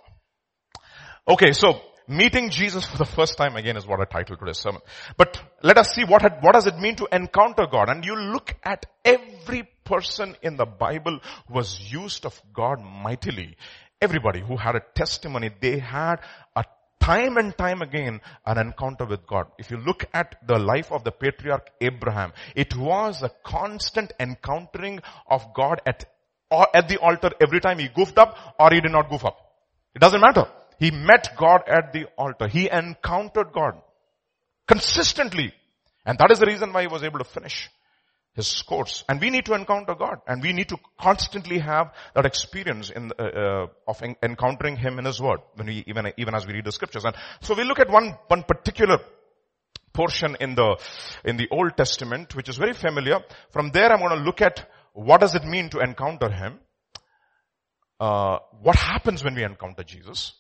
Okay, 1.28 1.52
so 1.52 1.82
meeting 2.08 2.50
Jesus 2.50 2.86
for 2.86 2.98
the 2.98 3.06
first 3.06 3.38
time 3.38 3.56
again 3.56 3.78
is 3.78 3.86
what 3.86 4.00
I 4.00 4.06
titled 4.06 4.40
today's 4.40 4.60
sermon. 4.60 4.82
But 5.18 5.42
let 5.62 5.78
us 5.78 5.94
see 5.94 6.04
what, 6.04 6.22
had, 6.22 6.40
what 6.42 6.54
does 6.54 6.68
it 6.68 6.78
mean 6.78 6.96
to 6.98 7.08
encounter 7.12 7.68
God? 7.70 7.90
And 7.90 8.06
you 8.06 8.16
look 8.16 8.56
at 8.64 8.86
every 9.04 9.68
person 9.84 10.36
in 10.42 10.58
the 10.58 10.66
Bible 10.66 11.20
who 11.48 11.54
was 11.54 11.80
used 11.92 12.26
of 12.26 12.40
God 12.54 12.82
mightily. 12.82 13.58
Everybody 14.02 14.42
who 14.42 14.58
had 14.58 14.76
a 14.76 14.82
testimony, 14.96 15.50
they 15.60 15.80
had 15.80 16.18
a 16.56 16.64
time 17.00 17.38
and 17.38 17.58
time 17.58 17.82
again 17.82 18.22
an 18.46 18.58
encounter 18.58 19.06
with 19.06 19.26
God. 19.26 19.48
If 19.58 19.72
you 19.72 19.78
look 19.78 20.06
at 20.14 20.36
the 20.46 20.60
life 20.60 20.92
of 20.92 21.04
the 21.04 21.12
patriarch 21.12 21.70
Abraham, 21.82 22.34
it 22.56 22.76
was 22.76 23.24
a 23.24 23.32
constant 23.44 24.14
encountering 24.20 25.00
of 25.30 25.54
God 25.54 25.82
at, 25.86 26.06
at 26.74 26.90
the 26.90 26.98
altar 26.98 27.32
every 27.42 27.60
time 27.60 27.80
he 27.80 27.88
goofed 27.88 28.18
up 28.18 28.38
or 28.60 28.72
he 28.72 28.82
did 28.82 28.92
not 28.92 29.10
goof 29.10 29.26
up. 29.26 29.38
It 29.96 30.00
doesn't 30.00 30.22
matter. 30.22 30.48
He 30.80 30.92
met 30.92 31.30
God 31.38 31.62
at 31.68 31.94
the 31.94 32.06
altar. 32.18 32.48
He 32.48 32.70
encountered 32.70 33.52
God 33.54 33.82
consistently. 34.68 35.54
And 36.06 36.18
that 36.20 36.32
is 36.32 36.40
the 36.40 36.46
reason 36.46 36.72
why 36.72 36.82
he 36.82 36.88
was 36.88 37.04
able 37.04 37.20
to 37.20 37.26
finish 37.26 37.70
his 38.38 38.62
course. 38.62 39.04
And 39.10 39.20
we 39.20 39.32
need 39.32 39.46
to 39.46 39.56
encounter 39.56 39.96
God. 39.96 40.22
And 40.28 40.44
we 40.44 40.54
need 40.54 40.70
to 40.70 40.78
constantly 41.02 41.58
have 41.58 41.92
that 42.14 42.28
experience 42.28 42.92
in, 42.92 43.12
uh, 43.18 43.24
uh, 43.24 43.68
of 43.88 44.04
en- 44.04 44.16
encountering 44.22 44.78
Him 44.78 45.00
in 45.00 45.06
His 45.06 45.20
Word, 45.20 45.40
when 45.56 45.66
we, 45.66 45.84
even, 45.88 46.14
even 46.18 46.36
as 46.36 46.46
we 46.46 46.54
read 46.54 46.66
the 46.66 46.72
scriptures. 46.72 47.04
And 47.04 47.16
so 47.42 47.56
we 47.56 47.64
look 47.64 47.80
at 47.80 47.90
one, 47.90 48.16
one 48.28 48.44
particular 48.44 49.00
portion 49.92 50.38
in 50.40 50.54
the, 50.54 50.78
in 51.26 51.38
the 51.38 51.48
Old 51.50 51.76
Testament, 51.76 52.36
which 52.36 52.48
is 52.48 52.58
very 52.58 52.74
familiar. 52.74 53.22
From 53.50 53.72
there 53.72 53.92
I'm 53.92 54.00
going 54.00 54.16
to 54.16 54.24
look 54.24 54.42
at 54.42 54.70
what 54.94 55.20
does 55.20 55.34
it 55.34 55.44
mean 55.44 55.70
to 55.70 55.80
encounter 55.80 56.30
Him? 56.30 56.60
Uh, 58.00 58.38
what 58.62 58.76
happens 58.76 59.24
when 59.24 59.34
we 59.34 59.44
encounter 59.44 59.84
Jesus? 59.84 60.34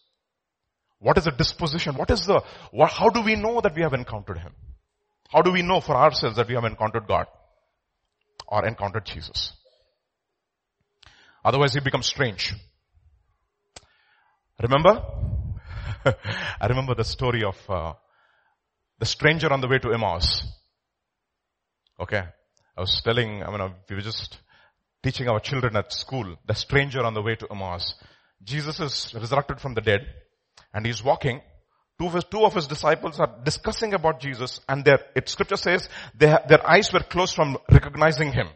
What 0.99 1.17
is 1.17 1.25
the 1.25 1.31
disposition? 1.31 1.95
What 1.95 2.09
is 2.09 2.25
the, 2.25 2.41
what, 2.71 2.91
how 2.91 3.09
do 3.09 3.21
we 3.21 3.35
know 3.35 3.61
that 3.61 3.75
we 3.75 3.83
have 3.83 3.93
encountered 3.93 4.39
Him? 4.39 4.53
How 5.29 5.41
do 5.41 5.51
we 5.51 5.61
know 5.61 5.81
for 5.81 5.95
ourselves 5.95 6.37
that 6.37 6.47
we 6.47 6.55
have 6.55 6.63
encountered 6.63 7.07
God? 7.07 7.27
Or 8.47 8.65
encountered 8.65 9.05
Jesus? 9.05 9.51
Otherwise 11.45 11.73
He 11.73 11.81
becomes 11.81 12.07
strange. 12.07 12.53
Remember? 14.61 15.03
I 16.61 16.67
remember 16.67 16.95
the 16.95 17.03
story 17.03 17.43
of 17.43 17.57
uh, 17.69 17.93
the 18.99 19.05
stranger 19.05 19.51
on 19.53 19.61
the 19.61 19.67
way 19.67 19.77
to 19.79 19.91
Emmaus. 19.91 20.43
Okay. 21.99 22.23
I 22.75 22.81
was 22.81 23.01
telling, 23.03 23.43
I 23.43 23.51
mean, 23.55 23.71
we 23.89 23.95
were 23.95 24.01
just 24.01 24.39
teaching 25.03 25.27
our 25.27 25.39
children 25.39 25.75
at 25.75 25.93
school, 25.93 26.37
the 26.45 26.55
stranger 26.55 27.03
on 27.03 27.13
the 27.13 27.21
way 27.21 27.35
to 27.35 27.47
Emmaus. 27.51 27.95
Jesus 28.43 28.79
is 28.79 29.13
resurrected 29.15 29.59
from 29.59 29.73
the 29.73 29.81
dead 29.81 30.01
and 30.73 30.85
he's 30.85 31.03
walking. 31.03 31.41
Two 31.99 32.07
of, 32.07 32.13
his, 32.13 32.23
two 32.25 32.45
of 32.45 32.53
his 32.53 32.67
disciples 32.67 33.19
are 33.19 33.39
discussing 33.43 33.93
about 33.93 34.19
Jesus 34.19 34.59
and 34.69 34.85
their, 34.85 34.99
it 35.15 35.27
scripture 35.29 35.55
says 35.55 35.89
they, 36.15 36.35
their 36.47 36.69
eyes 36.69 36.93
were 36.93 36.99
closed 36.99 37.33
from 37.33 37.57
recognizing 37.71 38.31
him. 38.31 38.47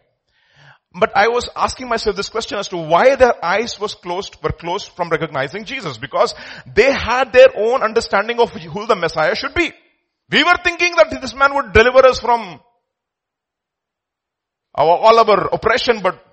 But 0.93 1.15
I 1.15 1.29
was 1.29 1.50
asking 1.55 1.88
myself 1.88 2.17
this 2.17 2.29
question 2.29 2.60
as 2.60 2.67
to 2.67 2.77
why 2.77 3.15
their 3.15 3.43
eyes 3.43 3.79
was 3.79 3.96
closed, 3.96 4.38
were 4.43 4.51
closed 4.51 4.89
from 4.89 5.10
recognizing 5.10 5.63
Jesus. 5.63 5.98
Because 5.98 6.36
they 6.67 6.91
had 6.91 7.31
their 7.31 7.48
own 7.55 7.81
understanding 7.81 8.39
of 8.39 8.51
who 8.51 8.86
the 8.86 8.96
Messiah 8.96 9.36
should 9.36 9.53
be. 9.53 9.72
We 10.29 10.43
were 10.43 10.58
thinking 10.63 10.93
that 10.98 11.10
this 11.22 11.34
man 11.34 11.55
would 11.55 11.72
deliver 11.72 12.05
us 12.05 12.20
from 12.20 12.60
our, 14.75 14.98
all 14.98 15.20
our 15.20 15.48
oppression, 15.53 16.01
but 16.01 16.24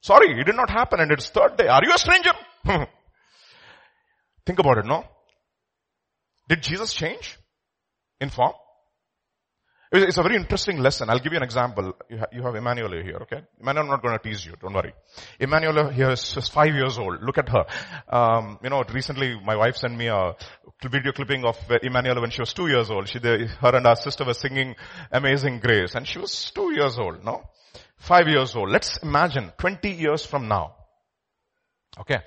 sorry, 0.00 0.40
it 0.40 0.44
did 0.44 0.56
not 0.56 0.70
happen 0.70 1.00
and 1.00 1.10
it's 1.12 1.28
third 1.30 1.56
day. 1.56 1.68
Are 1.68 1.80
you 1.84 1.92
a 1.94 1.98
stranger? 1.98 2.32
Think 4.46 4.58
about 4.58 4.78
it, 4.78 4.86
no? 4.86 5.04
Did 6.48 6.62
Jesus 6.62 6.92
change 6.92 7.38
in 8.20 8.30
form? 8.30 8.52
It's 9.90 10.18
a 10.18 10.22
very 10.22 10.36
interesting 10.36 10.78
lesson. 10.78 11.08
I'll 11.08 11.18
give 11.18 11.32
you 11.32 11.38
an 11.38 11.42
example. 11.42 11.94
You, 12.10 12.18
ha- 12.18 12.26
you 12.30 12.42
have 12.42 12.54
Emmanuel 12.54 12.90
here, 13.02 13.18
okay? 13.22 13.40
Emmanuel, 13.58 13.84
I'm 13.84 13.90
not 13.90 14.02
going 14.02 14.18
to 14.18 14.22
tease 14.22 14.44
you. 14.44 14.52
Don't 14.60 14.74
worry. 14.74 14.92
Emmanuel 15.40 15.88
here 15.88 16.10
is 16.10 16.30
just 16.30 16.52
five 16.52 16.74
years 16.74 16.98
old. 16.98 17.22
Look 17.22 17.38
at 17.38 17.48
her. 17.48 17.64
Um, 18.06 18.58
you 18.62 18.68
know, 18.68 18.84
recently 18.92 19.40
my 19.42 19.56
wife 19.56 19.76
sent 19.76 19.96
me 19.96 20.08
a 20.08 20.34
video 20.82 21.12
clipping 21.12 21.44
of 21.46 21.56
Emmanuel 21.82 22.20
when 22.20 22.30
she 22.30 22.42
was 22.42 22.52
two 22.52 22.68
years 22.68 22.90
old. 22.90 23.08
She, 23.08 23.18
her 23.18 23.76
and 23.76 23.86
her 23.86 23.94
sister 23.94 24.26
were 24.26 24.34
singing 24.34 24.76
Amazing 25.10 25.60
Grace 25.60 25.94
and 25.94 26.06
she 26.06 26.18
was 26.18 26.50
two 26.50 26.74
years 26.74 26.98
old, 26.98 27.24
no? 27.24 27.44
Five 27.96 28.28
years 28.28 28.54
old. 28.56 28.68
Let's 28.68 28.98
imagine 28.98 29.52
20 29.56 29.90
years 29.90 30.26
from 30.26 30.48
now. 30.48 30.74
Okay. 31.98 32.18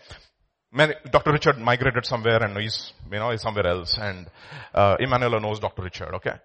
Dr. 0.74 1.32
Richard 1.34 1.58
migrated 1.60 2.06
somewhere 2.06 2.42
and 2.44 2.58
he's, 2.58 2.94
you 3.12 3.20
know, 3.20 3.32
he's 3.32 3.42
somewhere 3.42 3.68
else 3.68 3.98
and, 3.98 4.28
uh, 4.74 4.96
Emmanuel 5.00 5.40
knows 5.42 5.60
Dr. 5.60 5.84
Richard, 5.84 6.14
okay? 6.16 6.36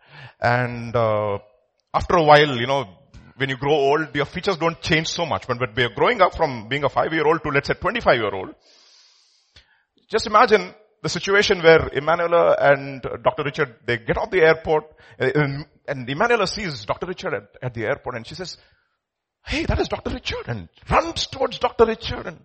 And, 0.40 0.94
uh, 0.96 1.38
after 1.94 2.16
a 2.16 2.22
while, 2.22 2.56
you 2.58 2.66
know, 2.66 2.88
when 3.36 3.50
you 3.50 3.56
grow 3.56 3.72
old, 3.72 4.14
your 4.14 4.24
features 4.24 4.56
don't 4.56 4.80
change 4.80 5.08
so 5.08 5.26
much. 5.26 5.46
But, 5.46 5.58
but 5.58 5.76
we're 5.76 5.94
growing 5.94 6.20
up 6.20 6.34
from 6.34 6.68
being 6.68 6.84
a 6.84 6.88
five 6.88 7.12
year 7.12 7.26
old 7.26 7.42
to 7.42 7.50
let's 7.50 7.68
say 7.68 7.74
25 7.74 8.16
year 8.16 8.34
old. 8.34 8.54
Just 10.08 10.26
imagine 10.26 10.74
the 11.02 11.08
situation 11.08 11.62
where 11.62 11.88
Emmanuel 11.92 12.54
and 12.58 13.02
Dr. 13.22 13.44
Richard, 13.44 13.76
they 13.86 13.98
get 13.98 14.16
off 14.16 14.30
the 14.30 14.42
airport 14.42 14.84
and, 15.18 15.66
and 15.86 16.08
Emmanuel 16.08 16.46
sees 16.46 16.84
Dr. 16.84 17.06
Richard 17.06 17.34
at, 17.34 17.56
at 17.62 17.74
the 17.74 17.84
airport 17.84 18.16
and 18.16 18.26
she 18.26 18.34
says, 18.34 18.56
hey, 19.44 19.64
that 19.66 19.78
is 19.78 19.88
Dr. 19.88 20.10
Richard 20.10 20.48
and 20.48 20.68
runs 20.90 21.26
towards 21.26 21.58
Dr. 21.58 21.86
Richard 21.86 22.26
and 22.26 22.40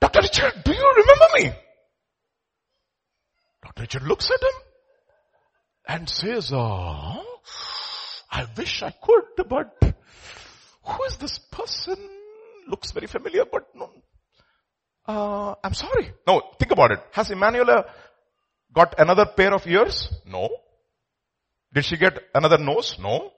Dr. 0.00 0.20
Richard, 0.22 0.64
do 0.64 0.72
you 0.72 0.94
remember 0.96 1.26
me? 1.34 1.58
Dr. 3.62 3.82
Richard 3.82 4.02
looks 4.04 4.30
at 4.30 4.42
him 4.42 4.62
and 5.88 6.08
says, 6.08 6.52
oh, 6.52 7.24
I 8.30 8.46
wish 8.56 8.82
I 8.82 8.90
could, 8.90 9.48
but 9.48 9.94
who 10.82 11.04
is 11.04 11.16
this 11.16 11.38
person? 11.38 11.96
Looks 12.68 12.92
very 12.92 13.06
familiar, 13.06 13.44
but 13.50 13.68
no. 13.74 13.90
Uh, 15.06 15.54
I'm 15.64 15.72
sorry. 15.72 16.12
No, 16.26 16.42
think 16.58 16.70
about 16.70 16.92
it. 16.92 17.00
Has 17.12 17.30
Emanuela 17.30 17.86
got 18.72 18.94
another 18.98 19.24
pair 19.24 19.54
of 19.54 19.66
ears? 19.66 20.12
No. 20.26 20.50
Did 21.72 21.84
she 21.84 21.96
get 21.96 22.18
another 22.34 22.58
nose? 22.58 22.96
No. 23.00 23.32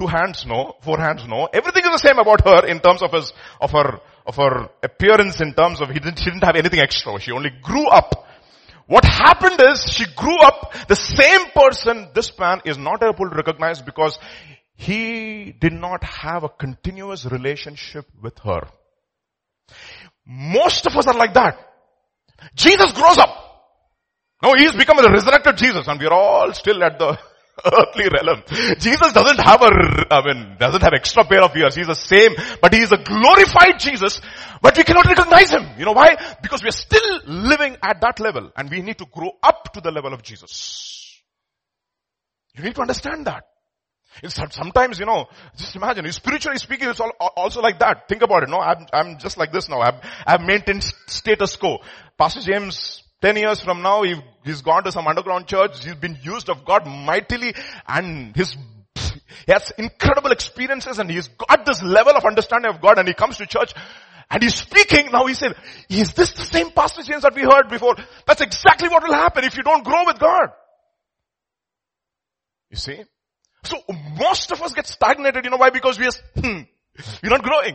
Two 0.00 0.08
hands? 0.08 0.44
No. 0.46 0.74
Four 0.82 0.98
hands? 0.98 1.26
No. 1.28 1.46
Everything 1.52 1.84
is 1.84 1.90
the 1.90 2.08
same 2.08 2.18
about 2.18 2.44
her 2.44 2.66
in 2.66 2.80
terms 2.80 3.02
of 3.02 3.12
his, 3.12 3.32
of 3.60 3.70
her, 3.70 4.00
of 4.26 4.36
her 4.36 4.70
appearance 4.82 5.40
in 5.40 5.54
terms 5.54 5.80
of 5.80 5.88
he 5.88 5.98
didn't, 5.98 6.18
she 6.18 6.26
didn't 6.26 6.44
have 6.44 6.56
anything 6.56 6.80
extra. 6.80 7.18
She 7.20 7.32
only 7.32 7.50
grew 7.62 7.88
up. 7.88 8.26
What 8.86 9.04
happened 9.04 9.60
is 9.60 9.84
she 9.92 10.04
grew 10.14 10.38
up 10.40 10.74
the 10.88 10.96
same 10.96 11.50
person 11.54 12.08
this 12.14 12.36
man 12.38 12.60
is 12.64 12.78
not 12.78 13.02
able 13.02 13.30
to 13.30 13.36
recognize 13.36 13.80
because 13.80 14.18
he 14.74 15.52
did 15.52 15.72
not 15.72 16.02
have 16.02 16.44
a 16.44 16.48
continuous 16.48 17.24
relationship 17.26 18.06
with 18.20 18.38
her. 18.40 18.68
Most 20.26 20.86
of 20.86 20.96
us 20.96 21.06
are 21.06 21.14
like 21.14 21.34
that. 21.34 21.58
Jesus 22.54 22.92
grows 22.92 23.18
up. 23.18 23.38
No, 24.42 24.54
he's 24.56 24.74
become 24.74 24.98
a 24.98 25.10
resurrected 25.10 25.56
Jesus 25.56 25.86
and 25.86 26.00
we're 26.00 26.12
all 26.12 26.52
still 26.52 26.82
at 26.82 26.98
the 26.98 27.18
earthly 27.64 28.08
realm. 28.08 28.42
Jesus 28.78 29.12
doesn't 29.12 29.38
have 29.38 29.62
a, 29.62 30.06
I 30.10 30.24
mean, 30.24 30.56
doesn't 30.58 30.82
have 30.82 30.92
extra 30.94 31.24
pair 31.24 31.42
of 31.42 31.56
ears. 31.56 31.74
He's 31.74 31.86
the 31.86 31.94
same, 31.94 32.34
but 32.60 32.72
he 32.72 32.80
is 32.80 32.92
a 32.92 32.98
glorified 32.98 33.78
Jesus, 33.78 34.20
but 34.60 34.76
we 34.76 34.84
cannot 34.84 35.06
recognize 35.06 35.50
him. 35.50 35.66
You 35.78 35.84
know 35.84 35.92
why? 35.92 36.16
Because 36.42 36.62
we're 36.62 36.70
still 36.70 37.20
living 37.26 37.76
at 37.82 38.00
that 38.00 38.20
level 38.20 38.50
and 38.56 38.70
we 38.70 38.82
need 38.82 38.98
to 38.98 39.06
grow 39.06 39.30
up 39.42 39.72
to 39.74 39.80
the 39.80 39.90
level 39.90 40.12
of 40.12 40.22
Jesus. 40.22 41.20
You 42.54 42.64
need 42.64 42.74
to 42.74 42.82
understand 42.82 43.26
that. 43.26 43.44
It's 44.22 44.34
sometimes, 44.34 44.98
you 44.98 45.06
know, 45.06 45.26
just 45.56 45.74
imagine, 45.74 46.10
spiritually 46.12 46.58
speaking, 46.58 46.88
it's 46.88 47.00
all, 47.00 47.12
also 47.18 47.62
like 47.62 47.78
that. 47.78 48.08
Think 48.08 48.20
about 48.20 48.42
it, 48.42 48.50
no? 48.50 48.60
I'm, 48.60 48.86
I'm 48.92 49.18
just 49.18 49.38
like 49.38 49.52
this 49.52 49.70
now. 49.70 49.80
I've, 49.80 50.00
I've 50.26 50.42
maintained 50.42 50.84
status 51.06 51.56
quo. 51.56 51.78
Pastor 52.18 52.40
James, 52.40 53.01
10 53.22 53.36
years 53.36 53.60
from 53.60 53.82
now, 53.82 54.02
he, 54.02 54.16
he's 54.44 54.62
gone 54.62 54.82
to 54.82 54.92
some 54.92 55.06
underground 55.06 55.46
church. 55.46 55.84
He's 55.84 55.94
been 55.94 56.18
used 56.22 56.50
of 56.50 56.64
God 56.64 56.86
mightily 56.86 57.54
and 57.86 58.34
his, 58.34 58.56
he 59.46 59.52
has 59.52 59.72
incredible 59.78 60.32
experiences 60.32 60.98
and 60.98 61.08
he's 61.08 61.28
got 61.28 61.64
this 61.64 61.82
level 61.82 62.14
of 62.16 62.24
understanding 62.24 62.74
of 62.74 62.80
God 62.80 62.98
and 62.98 63.06
he 63.06 63.14
comes 63.14 63.38
to 63.38 63.46
church 63.46 63.72
and 64.28 64.42
he's 64.42 64.56
speaking. 64.56 65.10
Now 65.12 65.26
he 65.26 65.34
said, 65.34 65.54
is 65.88 66.12
this 66.14 66.32
the 66.32 66.42
same 66.42 66.70
Pastor 66.70 67.02
James 67.02 67.22
that 67.22 67.34
we 67.34 67.42
heard 67.42 67.68
before? 67.70 67.94
That's 68.26 68.40
exactly 68.40 68.88
what 68.88 69.04
will 69.04 69.14
happen 69.14 69.44
if 69.44 69.56
you 69.56 69.62
don't 69.62 69.84
grow 69.84 70.04
with 70.04 70.18
God. 70.18 70.48
You 72.70 72.76
see? 72.76 73.04
So 73.62 73.76
most 74.18 74.50
of 74.50 74.60
us 74.62 74.72
get 74.72 74.88
stagnated, 74.88 75.44
you 75.44 75.50
know 75.50 75.58
why? 75.58 75.70
Because 75.70 75.96
we 75.96 76.06
are, 76.06 76.12
hmm, 76.34 76.62
we're 77.22 77.30
not 77.30 77.44
growing. 77.44 77.74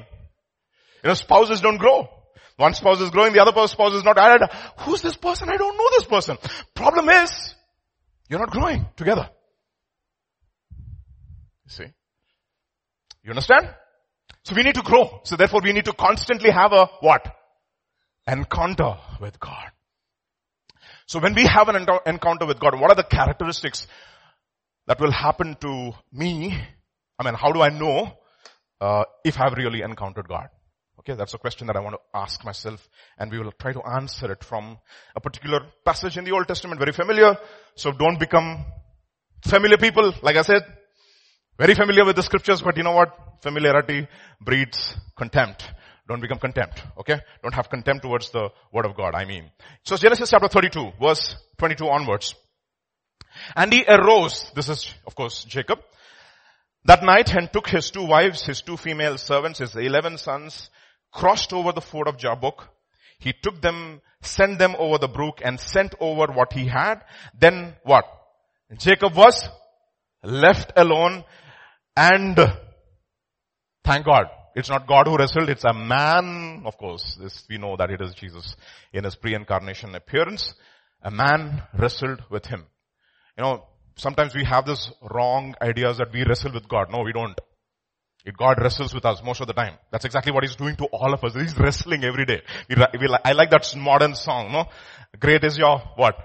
You 1.03 1.07
know, 1.07 1.13
spouses 1.13 1.61
don't 1.61 1.77
grow. 1.77 2.09
One 2.57 2.73
spouse 2.73 2.99
is 3.01 3.11
growing, 3.11 3.33
the 3.33 3.41
other 3.41 3.67
spouse 3.67 3.93
is 3.93 4.03
not 4.03 4.17
added. 4.17 4.49
Who's 4.79 5.01
this 5.01 5.15
person? 5.15 5.47
I 5.49 5.57
don't 5.57 5.77
know 5.77 5.87
this 5.91 6.05
person. 6.05 6.37
Problem 6.73 7.07
is, 7.09 7.53
you're 8.29 8.39
not 8.39 8.49
growing 8.49 8.87
together. 8.95 9.29
You 11.65 11.69
see? 11.69 11.85
You 13.23 13.29
understand? 13.29 13.69
So 14.43 14.55
we 14.55 14.63
need 14.63 14.75
to 14.75 14.81
grow. 14.81 15.21
So 15.23 15.35
therefore 15.35 15.61
we 15.63 15.71
need 15.71 15.85
to 15.85 15.93
constantly 15.93 16.49
have 16.49 16.73
a 16.73 16.87
what? 17.01 17.27
Encounter 18.27 18.97
with 19.21 19.39
God. 19.39 19.71
So 21.05 21.19
when 21.19 21.35
we 21.35 21.45
have 21.45 21.69
an 21.69 21.87
encounter 22.05 22.45
with 22.45 22.59
God, 22.59 22.79
what 22.79 22.91
are 22.91 22.95
the 22.95 23.03
characteristics 23.03 23.87
that 24.87 24.99
will 24.99 25.11
happen 25.11 25.55
to 25.61 25.91
me, 26.11 26.57
I 27.19 27.23
mean, 27.23 27.35
how 27.35 27.51
do 27.51 27.61
I 27.61 27.69
know 27.69 28.17
uh, 28.81 29.03
if 29.23 29.39
I've 29.39 29.53
really 29.53 29.81
encountered 29.81 30.27
God? 30.27 30.49
Okay, 31.07 31.15
that's 31.15 31.33
a 31.33 31.37
question 31.37 31.67
that 31.67 31.77
I 31.77 31.79
want 31.79 31.95
to 31.95 32.19
ask 32.19 32.43
myself 32.43 32.85
and 33.17 33.31
we 33.31 33.39
will 33.39 33.53
try 33.53 33.71
to 33.71 33.81
answer 33.81 34.29
it 34.29 34.43
from 34.43 34.77
a 35.15 35.21
particular 35.21 35.61
passage 35.85 36.17
in 36.17 36.25
the 36.25 36.31
Old 36.31 36.49
Testament, 36.49 36.79
very 36.81 36.91
familiar. 36.91 37.37
So 37.75 37.93
don't 37.93 38.19
become 38.19 38.65
familiar 39.41 39.77
people, 39.77 40.13
like 40.21 40.35
I 40.35 40.41
said, 40.41 40.63
very 41.57 41.75
familiar 41.75 42.03
with 42.03 42.17
the 42.17 42.23
scriptures, 42.23 42.61
but 42.61 42.75
you 42.75 42.83
know 42.83 42.91
what? 42.91 43.17
Familiarity 43.41 44.05
breeds 44.41 44.97
contempt. 45.17 45.71
Don't 46.09 46.19
become 46.19 46.39
contempt, 46.39 46.83
okay? 46.99 47.21
Don't 47.41 47.55
have 47.55 47.69
contempt 47.69 48.03
towards 48.03 48.31
the 48.31 48.49
word 48.73 48.85
of 48.85 48.97
God, 48.97 49.15
I 49.15 49.23
mean. 49.23 49.49
So 49.85 49.95
Genesis 49.95 50.29
chapter 50.29 50.49
32, 50.49 50.91
verse 51.01 51.37
22 51.57 51.87
onwards. 51.87 52.35
And 53.55 53.71
he 53.71 53.85
arose, 53.87 54.51
this 54.55 54.67
is 54.67 54.93
of 55.05 55.15
course 55.15 55.45
Jacob, 55.45 55.79
that 56.83 57.01
night 57.01 57.33
and 57.33 57.49
took 57.53 57.69
his 57.69 57.91
two 57.91 58.03
wives, 58.03 58.45
his 58.45 58.61
two 58.61 58.75
female 58.75 59.17
servants, 59.17 59.59
his 59.59 59.73
eleven 59.73 60.17
sons, 60.17 60.69
crossed 61.11 61.53
over 61.53 61.71
the 61.71 61.81
ford 61.81 62.07
of 62.07 62.17
Jabbok. 62.17 62.67
He 63.19 63.33
took 63.33 63.61
them, 63.61 64.01
sent 64.21 64.59
them 64.59 64.75
over 64.77 64.97
the 64.97 65.07
brook 65.07 65.41
and 65.43 65.59
sent 65.59 65.95
over 65.99 66.31
what 66.31 66.53
he 66.53 66.67
had. 66.67 67.01
Then 67.39 67.75
what? 67.83 68.05
Jacob 68.77 69.15
was 69.15 69.47
left 70.23 70.73
alone 70.75 71.23
and 71.95 72.37
thank 73.83 74.05
God. 74.05 74.25
It's 74.55 74.69
not 74.69 74.87
God 74.87 75.07
who 75.07 75.17
wrestled, 75.17 75.49
it's 75.49 75.65
a 75.65 75.73
man, 75.73 76.63
of 76.65 76.77
course. 76.77 77.15
This, 77.21 77.43
we 77.47 77.57
know 77.59 77.75
that 77.77 77.91
it 77.91 78.01
is 78.01 78.15
Jesus 78.15 78.55
in 78.91 79.03
his 79.03 79.15
pre-incarnation 79.15 79.93
appearance. 79.93 80.55
A 81.03 81.11
man 81.11 81.61
wrestled 81.77 82.23
with 82.31 82.47
him. 82.47 82.65
You 83.37 83.43
know, 83.43 83.63
sometimes 83.95 84.33
we 84.33 84.43
have 84.45 84.65
this 84.65 84.91
wrong 85.11 85.53
ideas 85.61 85.99
that 85.99 86.11
we 86.11 86.23
wrestle 86.23 86.53
with 86.53 86.67
God. 86.67 86.87
No, 86.91 87.03
we 87.03 87.13
don't. 87.13 87.39
God 88.35 88.59
wrestles 88.61 88.93
with 88.93 89.05
us 89.05 89.21
most 89.23 89.41
of 89.41 89.47
the 89.47 89.53
time. 89.53 89.75
That's 89.91 90.05
exactly 90.05 90.31
what 90.31 90.43
He's 90.43 90.55
doing 90.55 90.75
to 90.77 90.85
all 90.85 91.13
of 91.13 91.23
us. 91.23 91.33
He's 91.35 91.57
wrestling 91.57 92.03
every 92.03 92.25
day. 92.25 92.41
I 92.69 93.33
like 93.33 93.51
that 93.51 93.73
modern 93.77 94.15
song, 94.15 94.51
no? 94.51 94.65
Great 95.19 95.43
is 95.43 95.57
your 95.57 95.79
what? 95.95 96.15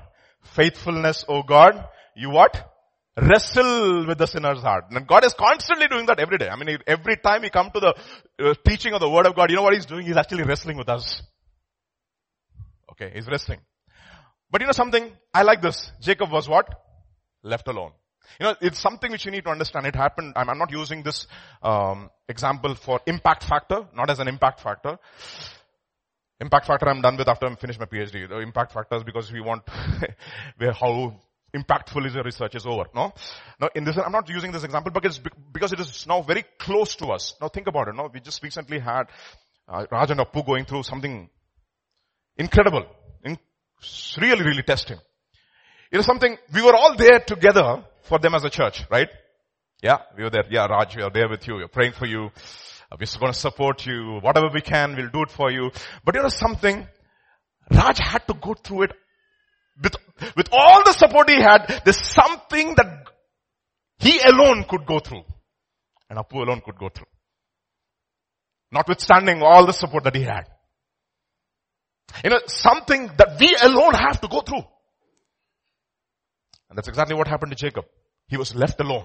Faithfulness, 0.43 1.25
O 1.29 1.43
God. 1.43 1.85
You 2.17 2.31
what? 2.31 2.71
Wrestle 3.17 4.07
with 4.07 4.19
the 4.19 4.27
sinner's 4.27 4.61
heart. 4.62 4.87
And 4.91 5.07
God 5.07 5.25
is 5.25 5.35
constantly 5.35 5.87
doing 5.88 6.07
that 6.07 6.19
every 6.19 6.38
day. 6.38 6.49
I 6.49 6.57
mean, 6.57 6.79
every 6.87 7.17
time 7.17 7.43
we 7.43 7.51
come 7.51 7.71
to 7.71 7.81
the 7.81 7.95
uh, 8.45 8.55
teaching 8.67 8.95
of 8.95 9.01
the 9.01 9.09
Word 9.09 9.27
of 9.27 9.37
God, 9.37 9.51
you 9.51 9.57
know 9.57 9.62
what 9.62 9.75
He's 9.75 9.87
doing? 9.87 10.07
He's 10.07 10.17
actually 10.17 10.45
wrestling 10.45 10.79
with 10.79 10.88
us. 10.88 11.23
Okay, 12.93 13.12
He's 13.15 13.27
wrestling. 13.27 13.61
But 14.51 14.61
you 14.61 14.67
know 14.67 14.73
something? 14.73 15.12
I 15.33 15.43
like 15.43 15.62
this. 15.62 15.93
Jacob 16.01 16.31
was 16.31 16.49
what? 16.49 16.69
left 17.43 17.69
alone. 17.69 17.93
You 18.41 18.47
know, 18.47 18.57
it's 18.61 18.79
something 18.79 19.11
which 19.11 19.25
you 19.25 19.31
need 19.31 19.45
to 19.45 19.51
understand. 19.51 19.87
It 19.87 19.95
happened, 19.95 20.35
I'm, 20.37 20.49
I'm 20.49 20.59
not 20.59 20.71
using 20.71 21.03
this 21.03 21.27
um, 21.63 22.11
example 22.29 22.75
for 22.75 23.01
impact 23.07 23.45
factor, 23.45 23.87
not 23.95 24.11
as 24.11 24.19
an 24.19 24.29
impact 24.29 24.61
factor. 24.61 24.99
Impact 26.41 26.67
factor 26.67 26.89
I'm 26.89 27.03
done 27.03 27.17
with 27.17 27.29
after 27.29 27.47
I'm 27.47 27.57
finished 27.57 27.79
my 27.79 27.87
PhD. 27.87 28.29
The 28.29 28.39
impact 28.39 28.73
factors 28.73 29.05
because 29.05 29.31
we 29.33 29.41
want 29.41 29.63
how 30.61 31.15
impactful 31.55 32.07
is 32.07 32.15
your 32.15 32.25
research 32.25 32.55
is 32.55 32.67
over. 32.67 32.85
No? 32.95 33.13
Now 33.61 33.69
in 33.75 33.85
this, 33.85 33.97
I'm 33.97 34.13
not 34.13 34.29
using 34.29 34.51
this 34.51 34.65
example 34.65 34.91
because, 34.91 35.21
because 35.53 35.73
it 35.73 35.81
is 35.81 36.07
now 36.07 36.23
very 36.23 36.45
close 36.59 36.97
to 36.97 37.09
us. 37.09 37.35
Now 37.41 37.49
think 37.49 37.69
about 37.69 37.89
it. 37.89 37.95
No? 37.95 38.11
We 38.13 38.21
just 38.21 38.43
recently 38.43 38.81
had 38.81 39.05
uh, 39.69 39.87
and 39.91 40.21
Appu 40.21 40.45
going 40.45 40.65
through 40.65 40.83
something 40.83 41.29
incredible. 42.37 42.87
In, 43.25 43.39
really, 44.21 44.45
really 44.45 44.63
testing. 44.63 44.99
You 45.91 45.99
know 45.99 46.03
something, 46.03 46.37
we 46.55 46.63
were 46.63 46.75
all 46.75 46.97
there 46.97 47.21
together 47.21 47.85
for 48.05 48.19
them 48.19 48.35
as 48.35 48.45
a 48.45 48.51
church, 48.51 48.85
right? 48.91 49.09
Yeah, 49.83 49.99
we 50.17 50.25
were 50.25 50.31
there. 50.31 50.45
Yeah, 50.51 50.67
Raj, 50.67 50.97
we 50.97 51.03
are 51.03 51.11
there 51.11 51.29
with 51.29 51.47
you. 51.47 51.55
We're 51.55 51.69
praying 51.69 51.93
for 51.93 52.07
you. 52.07 52.31
Uh, 52.91 52.97
we're 52.99 53.19
going 53.19 53.33
to 53.33 53.38
support 53.38 53.85
you. 53.85 54.21
Whatever 54.21 54.49
we 54.53 54.61
can, 54.61 54.95
we'll 54.97 55.09
do 55.09 55.23
it 55.23 55.31
for 55.31 55.51
you. 55.51 55.71
But 56.05 56.15
you 56.15 56.23
know 56.23 56.29
something? 56.29 56.87
Raj 57.71 57.99
had 57.99 58.27
to 58.29 58.35
go 58.35 58.55
through 58.55 58.83
it 58.83 58.93
with, 59.83 59.95
with 60.37 60.49
all 60.53 60.85
the 60.85 60.93
support 60.93 61.29
he 61.31 61.41
had. 61.41 61.83
There's 61.85 62.01
something 62.01 62.75
that 62.77 63.07
he 63.99 64.21
alone 64.21 64.65
could 64.69 64.87
go 64.87 64.99
through. 65.01 65.25
And 66.11 66.19
Apu 66.19 66.43
alone 66.43 66.61
could 66.65 66.79
go 66.79 66.88
through. 66.88 67.07
Notwithstanding 68.71 69.43
all 69.43 69.67
the 69.67 69.73
support 69.73 70.05
that 70.05 70.15
he 70.15 70.23
had. 70.23 70.45
You 72.23 72.31
know, 72.31 72.41
something 72.47 73.11
that 73.17 73.37
we 73.41 73.57
alone 73.62 73.95
have 73.95 74.21
to 74.21 74.29
go 74.29 74.41
through. 74.41 74.65
And 76.73 76.79
that's 76.79 76.89
exactly 76.89 77.15
what 77.15 77.29
happened 77.29 77.53
to 77.53 77.57
Jacob. 77.57 77.85
He 78.29 78.39
was 78.39 78.55
left 78.55 78.81
alone. 78.81 79.05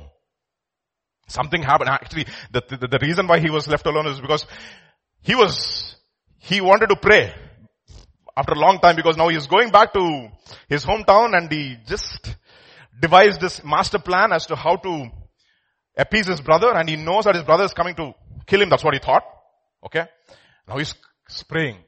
Something 1.28 1.62
happened. 1.62 1.90
Actually, 1.90 2.26
the, 2.50 2.64
the, 2.66 2.88
the 2.88 3.00
reason 3.02 3.28
why 3.28 3.40
he 3.40 3.50
was 3.50 3.68
left 3.68 3.86
alone 3.86 4.08
is 4.08 4.22
because 4.22 4.46
he 5.20 5.36
was, 5.36 5.98
he 6.38 6.62
wanted 6.62 6.88
to 6.88 6.96
pray 6.96 7.36
after 8.38 8.54
a 8.54 8.58
long 8.58 8.80
time 8.80 8.96
because 8.96 9.18
now 9.18 9.28
he's 9.28 9.48
going 9.48 9.70
back 9.70 9.92
to 9.96 10.30
his 10.70 10.86
hometown 10.86 11.38
and 11.38 11.52
he 11.52 11.76
just 11.86 12.38
devised 13.02 13.42
this 13.42 13.62
master 13.66 14.00
plan 14.00 14.32
as 14.32 14.46
to 14.46 14.56
how 14.56 14.78
to 14.78 15.10
appease 15.98 16.28
his 16.28 16.40
brother 16.40 16.72
and 16.74 16.88
he 16.88 16.96
knows 16.96 17.26
that 17.26 17.36
his 17.36 17.44
brother 17.44 17.66
is 17.66 17.74
coming 17.74 17.96
to 17.96 18.14
kill 18.46 18.62
him. 18.62 18.70
That's 18.70 18.86
what 18.86 18.94
he 18.94 19.02
thought. 19.02 19.26
Okay. 19.86 20.06
Now 20.70 20.78
he's 20.78 20.96
praying, 21.50 21.80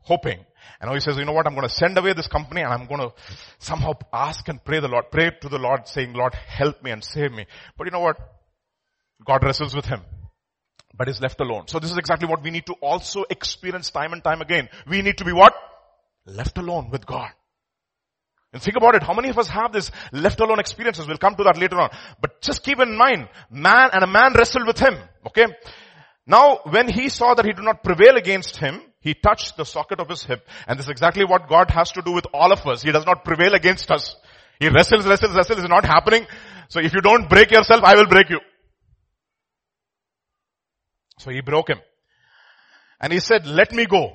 hoping 0.00 0.44
And 0.80 0.88
now 0.88 0.94
he 0.94 1.00
says, 1.00 1.16
you 1.16 1.24
know 1.24 1.32
what, 1.32 1.46
I'm 1.46 1.54
going 1.54 1.66
to 1.68 1.74
send 1.74 1.98
away 1.98 2.12
this 2.12 2.28
company 2.28 2.62
and 2.62 2.72
I'm 2.72 2.86
going 2.86 3.00
to 3.00 3.12
somehow 3.58 3.92
ask 4.12 4.48
and 4.48 4.62
pray 4.62 4.80
the 4.80 4.88
Lord, 4.88 5.10
pray 5.10 5.30
to 5.40 5.48
the 5.48 5.58
Lord 5.58 5.88
saying, 5.88 6.12
Lord, 6.12 6.34
help 6.34 6.82
me 6.82 6.90
and 6.90 7.02
save 7.02 7.32
me. 7.32 7.46
But 7.76 7.86
you 7.86 7.90
know 7.90 8.00
what? 8.00 8.18
God 9.24 9.42
wrestles 9.44 9.74
with 9.74 9.86
him 9.86 10.02
but 10.98 11.08
is 11.08 11.20
left 11.20 11.40
alone. 11.40 11.68
So 11.68 11.78
this 11.78 11.92
is 11.92 11.96
exactly 11.96 12.28
what 12.28 12.42
we 12.42 12.50
need 12.50 12.66
to 12.66 12.74
also 12.82 13.24
experience 13.30 13.90
time 13.90 14.12
and 14.12 14.22
time 14.22 14.42
again. 14.42 14.68
We 14.86 15.00
need 15.00 15.18
to 15.18 15.24
be 15.24 15.32
what? 15.32 15.54
Left 16.26 16.58
alone 16.58 16.90
with 16.90 17.06
God. 17.06 17.30
And 18.52 18.60
think 18.60 18.76
about 18.76 18.94
it, 18.94 19.02
how 19.02 19.14
many 19.14 19.28
of 19.28 19.38
us 19.38 19.48
have 19.48 19.72
this 19.72 19.90
left 20.10 20.40
alone 20.40 20.58
experiences? 20.58 21.06
We'll 21.06 21.18
come 21.18 21.36
to 21.36 21.44
that 21.44 21.58
later 21.58 21.78
on. 21.78 21.90
But 22.20 22.40
just 22.40 22.64
keep 22.64 22.80
in 22.80 22.96
mind, 22.96 23.28
man 23.50 23.90
and 23.92 24.02
a 24.02 24.06
man 24.06 24.32
wrestled 24.34 24.66
with 24.66 24.78
him. 24.78 24.96
Okay? 25.26 25.46
Now, 26.26 26.60
when 26.64 26.88
he 26.88 27.08
saw 27.10 27.34
that 27.34 27.44
he 27.44 27.52
did 27.52 27.64
not 27.64 27.84
prevail 27.84 28.16
against 28.16 28.56
him, 28.56 28.82
he 29.00 29.14
touched 29.14 29.56
the 29.56 29.64
socket 29.64 30.00
of 30.00 30.08
his 30.08 30.24
hip. 30.24 30.46
And 30.66 30.78
this 30.78 30.86
is 30.86 30.90
exactly 30.90 31.24
what 31.24 31.48
God 31.48 31.70
has 31.70 31.92
to 31.92 32.02
do 32.02 32.12
with 32.12 32.26
all 32.34 32.52
of 32.52 32.66
us. 32.66 32.82
He 32.82 32.92
does 32.92 33.06
not 33.06 33.24
prevail 33.24 33.54
against 33.54 33.90
us. 33.90 34.16
He 34.58 34.68
wrestles, 34.68 35.06
wrestles, 35.06 35.34
wrestles. 35.36 35.60
It's 35.60 35.68
not 35.68 35.84
happening. 35.84 36.26
So 36.68 36.80
if 36.80 36.92
you 36.92 37.00
don't 37.00 37.28
break 37.30 37.50
yourself, 37.50 37.82
I 37.84 37.94
will 37.94 38.06
break 38.08 38.28
you. 38.28 38.40
So 41.18 41.30
he 41.30 41.40
broke 41.40 41.70
him. 41.70 41.78
And 43.00 43.12
he 43.12 43.20
said, 43.20 43.46
let 43.46 43.72
me 43.72 43.86
go 43.86 44.12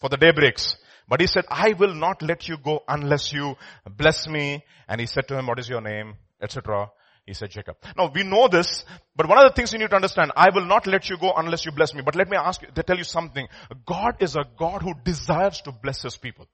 for 0.00 0.08
the 0.08 0.16
day 0.16 0.32
breaks. 0.32 0.76
But 1.08 1.20
he 1.20 1.26
said, 1.26 1.44
I 1.48 1.72
will 1.72 1.94
not 1.94 2.22
let 2.22 2.48
you 2.48 2.56
go 2.56 2.80
unless 2.88 3.32
you 3.32 3.56
bless 3.88 4.28
me. 4.28 4.64
And 4.88 5.00
he 5.00 5.06
said 5.06 5.28
to 5.28 5.38
him, 5.38 5.46
what 5.46 5.58
is 5.58 5.68
your 5.68 5.80
name? 5.80 6.14
Etc. 6.42 6.90
He 7.30 7.34
said 7.34 7.52
Jacob. 7.52 7.76
Now 7.96 8.10
we 8.12 8.24
know 8.24 8.48
this, 8.48 8.84
but 9.14 9.28
one 9.28 9.38
of 9.38 9.44
the 9.44 9.54
things 9.54 9.72
you 9.72 9.78
need 9.78 9.90
to 9.90 9.94
understand, 9.94 10.32
I 10.34 10.48
will 10.52 10.64
not 10.64 10.88
let 10.88 11.08
you 11.08 11.16
go 11.16 11.32
unless 11.36 11.64
you 11.64 11.70
bless 11.70 11.94
me. 11.94 12.02
But 12.04 12.16
let 12.16 12.28
me 12.28 12.36
ask 12.36 12.60
you, 12.60 12.66
they 12.74 12.82
tell 12.82 12.98
you 12.98 13.04
something. 13.04 13.46
God 13.86 14.16
is 14.18 14.34
a 14.34 14.42
God 14.58 14.82
who 14.82 14.94
desires 15.04 15.60
to 15.60 15.70
bless 15.70 16.02
his 16.02 16.16
people. 16.16 16.48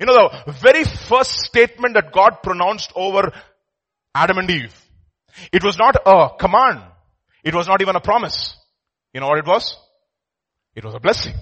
You 0.00 0.06
know, 0.06 0.30
the 0.46 0.50
very 0.50 0.82
first 0.82 1.30
statement 1.42 1.94
that 1.94 2.10
God 2.10 2.42
pronounced 2.42 2.92
over 2.96 3.30
Adam 4.16 4.38
and 4.38 4.50
Eve, 4.50 4.74
it 5.52 5.62
was 5.62 5.78
not 5.78 5.94
a 6.04 6.30
command. 6.36 6.82
It 7.44 7.54
was 7.54 7.68
not 7.68 7.82
even 7.82 7.94
a 7.94 8.00
promise. 8.00 8.56
You 9.14 9.20
know 9.20 9.28
what 9.28 9.38
it 9.38 9.46
was? 9.46 9.76
It 10.74 10.84
was 10.84 10.96
a 10.96 10.98
blessing. 10.98 11.34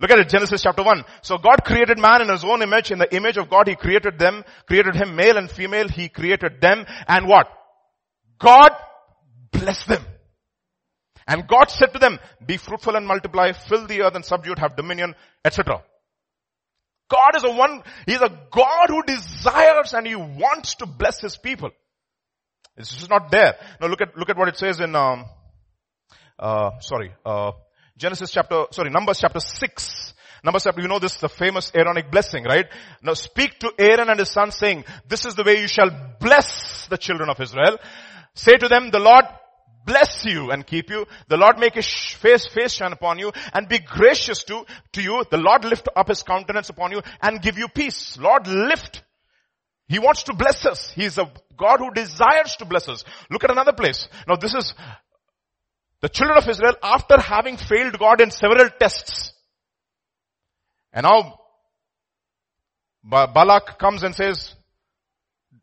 Look 0.00 0.10
at 0.10 0.18
it, 0.18 0.28
Genesis 0.28 0.62
chapter 0.62 0.82
1. 0.82 1.04
So 1.22 1.38
God 1.38 1.64
created 1.64 1.98
man 1.98 2.22
in 2.22 2.28
his 2.28 2.44
own 2.44 2.62
image. 2.62 2.90
In 2.90 2.98
the 2.98 3.14
image 3.14 3.36
of 3.36 3.48
God, 3.48 3.68
he 3.68 3.76
created 3.76 4.18
them, 4.18 4.44
created 4.66 4.96
him 4.96 5.16
male 5.16 5.36
and 5.36 5.50
female. 5.50 5.88
He 5.88 6.08
created 6.08 6.60
them 6.60 6.84
and 7.06 7.26
what? 7.26 7.48
God 8.38 8.70
blessed 9.52 9.88
them. 9.88 10.04
And 11.26 11.46
God 11.46 11.70
said 11.70 11.92
to 11.92 11.98
them, 11.98 12.18
be 12.44 12.56
fruitful 12.56 12.96
and 12.96 13.06
multiply, 13.06 13.52
fill 13.52 13.86
the 13.86 14.02
earth 14.02 14.14
and 14.16 14.24
subdue 14.24 14.52
it, 14.52 14.58
have 14.58 14.76
dominion, 14.76 15.14
etc. 15.44 15.82
God 17.08 17.36
is 17.36 17.44
a 17.44 17.52
one, 17.52 17.82
He's 18.06 18.20
a 18.20 18.30
God 18.50 18.88
who 18.88 19.02
desires 19.02 19.92
and 19.92 20.06
He 20.06 20.16
wants 20.16 20.76
to 20.76 20.86
bless 20.86 21.20
His 21.20 21.36
people. 21.36 21.70
It's 22.76 22.90
just 22.90 23.10
not 23.10 23.30
there. 23.30 23.54
Now 23.80 23.88
look 23.88 24.00
at, 24.00 24.16
look 24.16 24.30
at 24.30 24.38
what 24.38 24.48
it 24.48 24.56
says 24.56 24.80
in, 24.80 24.96
um, 24.96 25.26
uh, 26.38 26.70
sorry, 26.80 27.12
uh, 27.24 27.52
Genesis 28.02 28.32
chapter, 28.32 28.64
sorry, 28.72 28.90
Numbers 28.90 29.20
chapter 29.20 29.38
6. 29.38 30.14
Numbers 30.42 30.64
chapter, 30.64 30.82
you 30.82 30.88
know 30.88 30.98
this, 30.98 31.14
is 31.14 31.20
the 31.20 31.28
famous 31.28 31.70
Aaronic 31.72 32.10
blessing, 32.10 32.42
right? 32.42 32.66
Now 33.00 33.14
speak 33.14 33.60
to 33.60 33.72
Aaron 33.78 34.10
and 34.10 34.18
his 34.18 34.32
son 34.32 34.50
saying, 34.50 34.84
this 35.08 35.24
is 35.24 35.36
the 35.36 35.44
way 35.44 35.60
you 35.60 35.68
shall 35.68 35.88
bless 36.18 36.88
the 36.88 36.98
children 36.98 37.30
of 37.30 37.40
Israel. 37.40 37.78
Say 38.34 38.56
to 38.56 38.66
them, 38.66 38.90
the 38.90 38.98
Lord 38.98 39.24
bless 39.86 40.24
you 40.24 40.50
and 40.50 40.66
keep 40.66 40.90
you. 40.90 41.06
The 41.28 41.36
Lord 41.36 41.60
make 41.60 41.76
his 41.76 41.86
face, 41.86 42.44
face 42.48 42.72
shine 42.72 42.92
upon 42.92 43.20
you 43.20 43.30
and 43.54 43.68
be 43.68 43.78
gracious 43.78 44.42
to, 44.44 44.66
to 44.94 45.00
you. 45.00 45.22
The 45.30 45.38
Lord 45.38 45.64
lift 45.64 45.88
up 45.94 46.08
his 46.08 46.24
countenance 46.24 46.70
upon 46.70 46.90
you 46.90 47.02
and 47.20 47.40
give 47.40 47.56
you 47.56 47.68
peace. 47.68 48.18
Lord 48.18 48.48
lift. 48.48 49.04
He 49.86 50.00
wants 50.00 50.24
to 50.24 50.34
bless 50.34 50.66
us. 50.66 50.90
He 50.90 51.04
is 51.04 51.18
a 51.18 51.30
God 51.56 51.78
who 51.78 51.92
desires 51.92 52.56
to 52.56 52.64
bless 52.64 52.88
us. 52.88 53.04
Look 53.30 53.44
at 53.44 53.52
another 53.52 53.72
place. 53.72 54.08
Now 54.26 54.34
this 54.34 54.54
is 54.54 54.74
the 56.02 56.08
children 56.08 56.36
of 56.36 56.48
Israel 56.48 56.74
after 56.82 57.18
having 57.20 57.56
failed 57.56 57.98
God 57.98 58.20
in 58.20 58.30
several 58.30 58.68
tests. 58.78 59.32
And 60.92 61.04
now 61.04 61.38
Balak 63.04 63.78
comes 63.78 64.02
and 64.02 64.14
says, 64.14 64.54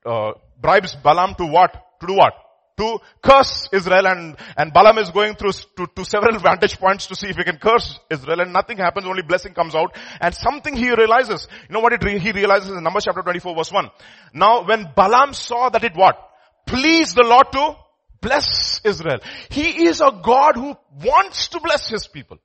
uh, 0.06 0.32
bribes 0.60 0.96
Balaam 0.96 1.36
to 1.36 1.46
what? 1.46 1.74
To 2.00 2.08
do 2.08 2.16
what? 2.16 2.34
To 2.78 3.00
curse 3.22 3.68
Israel 3.74 4.08
and, 4.08 4.38
and 4.56 4.72
Balaam 4.74 4.98
is 5.00 5.10
going 5.12 5.36
through 5.36 5.52
to, 5.76 5.88
to 5.94 6.06
several 6.06 6.40
vantage 6.40 6.80
points 6.80 7.08
to 7.08 7.16
see 7.16 7.28
if 7.28 7.36
he 7.36 7.44
can 7.44 7.58
curse 7.58 8.00
Israel 8.10 8.40
and 8.40 8.54
nothing 8.54 8.78
happens, 8.78 9.06
only 9.06 9.22
blessing 9.22 9.54
comes 9.54 9.76
out 9.76 9.98
and 10.22 10.34
something 10.34 10.74
he 10.74 10.90
realizes. 10.90 11.50
You 11.68 11.74
know 11.74 11.82
what 11.82 11.92
it, 11.92 12.22
he 12.22 12.32
realizes 12.32 12.70
in 12.70 12.82
Numbers 12.82 13.04
chapter 13.04 13.22
24 13.22 13.56
verse 13.58 13.72
1. 13.74 13.90
Now 14.34 14.66
when 14.66 14.94
Balaam 14.96 15.34
saw 15.34 15.68
that 15.70 15.84
it 15.84 15.96
what? 15.96 16.18
Please 16.66 17.14
the 17.14 17.24
Lord 17.24 17.52
to 17.52 17.76
bless 18.22 18.82
Israel. 18.84 19.20
He 19.50 19.86
is 19.86 20.02
a 20.02 20.12
God 20.24 20.56
who 20.56 20.76
wants 21.04 21.50
to 21.50 21.60
bless 21.60 21.90
his 21.90 22.08
people. 22.08 22.38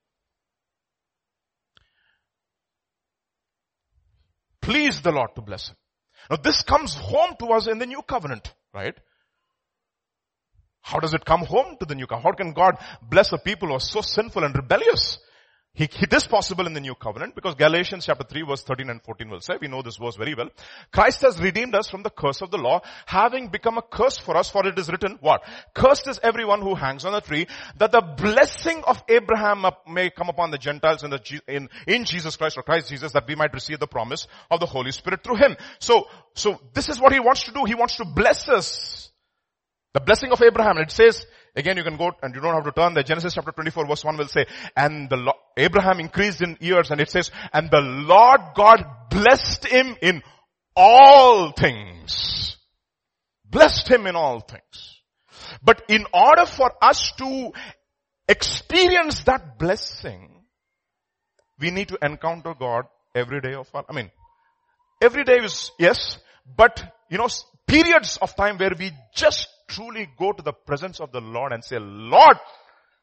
Please 4.61 5.03
the 5.03 5.13
Lord 5.13 5.35
to 5.35 5.43
bless 5.43 5.69
him. 5.69 5.77
Now 6.31 6.37
this 6.37 6.63
comes 6.63 6.95
home 6.95 7.37
to 7.39 7.49
us 7.49 7.67
in 7.67 7.79
the 7.79 7.87
new 7.87 8.03
covenant, 8.03 8.53
right? 8.73 8.95
How 10.81 11.01
does 11.01 11.15
it 11.15 11.25
come 11.25 11.45
home 11.45 11.77
to 11.81 11.87
the 11.87 11.95
new 11.95 12.07
covenant? 12.07 12.27
How 12.27 12.45
can 12.45 12.53
God 12.53 12.77
bless 13.03 13.33
a 13.33 13.39
people 13.39 13.69
who 13.69 13.75
are 13.75 13.81
so 13.81 14.01
sinful 14.01 14.45
and 14.45 14.55
rebellious? 14.55 15.19
He, 15.77 15.85
it 15.85 16.13
is 16.13 16.25
possible 16.25 16.69
in 16.69 16.73
the 16.73 16.81
new 16.81 16.95
covenant 16.95 17.35
because 17.35 17.57
Galatians 17.57 18.07
chapter 18.07 18.23
3 18.23 18.43
verse 18.43 18.63
13 18.63 18.91
and 18.91 19.03
14 19.03 19.29
will 19.29 19.41
say, 19.41 19.55
we 19.61 19.67
know 19.67 19.83
this 19.83 19.97
verse 19.97 20.15
very 20.15 20.35
well. 20.37 20.49
Christ 20.93 21.23
has 21.23 21.41
redeemed 21.41 21.75
us 21.75 21.91
from 21.91 22.05
the 22.05 22.11
curse 22.11 22.43
of 22.43 22.53
the 22.53 22.59
law, 22.59 22.81
having 23.07 23.49
become 23.49 23.77
a 23.77 23.83
curse 23.83 24.17
for 24.17 24.37
us, 24.37 24.49
for 24.49 24.65
it 24.69 24.79
is 24.79 24.89
written, 24.89 25.19
what? 25.21 25.43
Cursed 25.75 26.07
is 26.07 26.21
everyone 26.23 26.61
who 26.61 26.77
hangs 26.77 27.05
on 27.05 27.13
a 27.13 27.21
tree, 27.21 27.49
that 27.79 27.91
the 27.91 28.01
blessing 28.01 28.85
of 28.87 29.03
Abraham 29.09 29.67
may 29.89 30.11
come 30.11 30.29
upon 30.29 30.53
the 30.53 30.59
Gentiles 30.59 31.03
in, 31.03 31.11
the, 31.11 31.41
in, 31.49 31.69
in 31.89 32.05
Jesus 32.05 32.37
Christ 32.37 32.57
or 32.57 32.63
Christ 32.63 32.89
Jesus, 32.89 33.11
that 33.11 33.27
we 33.27 33.35
might 33.35 33.53
receive 33.53 33.81
the 33.81 33.89
promise 33.89 34.29
of 34.53 34.61
the 34.61 34.67
Holy 34.67 34.93
Spirit 34.93 35.25
through 35.25 35.37
Him. 35.37 35.57
So, 35.81 36.07
so 36.35 36.61
this 36.73 36.89
is 36.89 37.01
what 37.01 37.13
He 37.13 37.19
wants 37.19 37.43
to 37.45 37.53
do. 37.53 37.65
He 37.65 37.75
wants 37.75 37.97
to 37.97 38.05
bless 38.05 38.49
us. 38.49 39.11
The 39.93 40.01
blessing 40.01 40.31
of 40.31 40.41
Abraham, 40.41 40.79
it 40.79 40.93
says, 40.93 41.27
Again, 41.57 41.77
you 41.77 41.85
can 41.85 41.97
go 41.97 42.11
and 42.23 42.35
you 42.35 42.41
don't 42.41 42.55
have 42.55 42.65
to 42.65 42.73
turn 42.73 42.95
there. 42.95 43.05
Genesis 43.05 43.35
chapter 43.35 43.53
24 43.53 43.87
verse 43.87 44.05
1 44.05 44.17
will 44.17 44.29
say, 44.29 44.47
and 44.77 45.09
the 45.09 45.33
Abraham 45.57 46.01
increased 46.01 46.43
in 46.43 46.57
years 46.61 46.91
and 46.91 47.01
it 47.01 47.11
says, 47.11 47.31
and 47.53 47.71
the 47.71 47.81
Lord 47.81 48.41
God 48.55 48.85
blessed 49.11 49.67
him 49.67 49.97
in 50.03 50.23
all 50.75 51.53
things. 51.53 52.57
Blessed 53.45 53.89
him 53.89 54.07
in 54.07 54.17
all 54.17 54.41
things. 54.41 55.01
But 55.63 55.83
in 55.89 56.07
order 56.13 56.47
for 56.47 56.73
us 56.83 57.13
to 57.19 57.53
experience 58.27 59.23
that 59.25 59.59
blessing, 59.59 60.45
we 61.61 61.71
need 61.71 61.89
to 61.89 61.99
encounter 62.03 62.55
God 62.59 62.87
every 63.15 63.41
day 63.41 63.55
of 63.55 63.69
our, 63.75 63.85
I 63.89 63.93
mean, 63.93 64.11
every 65.01 65.23
day 65.23 65.37
is, 65.37 65.71
yes, 65.79 66.19
but 66.57 66.83
you 67.09 67.19
know, 67.19 67.29
periods 67.67 68.19
of 68.21 68.35
time 68.35 68.59
where 68.59 68.73
we 68.77 68.91
just 69.15 69.49
truly 69.69 70.09
go 70.19 70.33
to 70.33 70.43
the 70.43 70.53
presence 70.53 71.01
of 71.01 71.13
the 71.13 71.21
Lord 71.21 71.53
and 71.53 71.65
say, 71.65 71.79
Lord, 71.79 72.37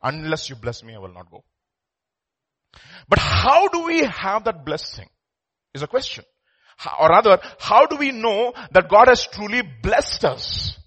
unless 0.02 0.50
you 0.50 0.56
bless 0.56 0.84
me, 0.84 0.96
I 0.96 1.00
will 1.00 1.14
not 1.14 1.30
go. 1.30 1.44
But 3.10 3.20
how 3.20 3.68
do 3.68 3.84
we 3.84 4.04
have 4.04 4.46
that 4.46 4.66
blessing 4.66 5.08
is 5.74 5.82
a 5.82 5.88
question. 5.88 6.24
Or 7.00 7.10
rather, 7.10 7.40
how 7.60 7.86
do 7.86 7.98
we 7.98 8.12
know 8.12 8.54
that 8.72 8.90
God 8.90 9.08
has 9.08 9.28
truly 9.28 9.62
blessed 9.62 10.26
us? 10.26 10.78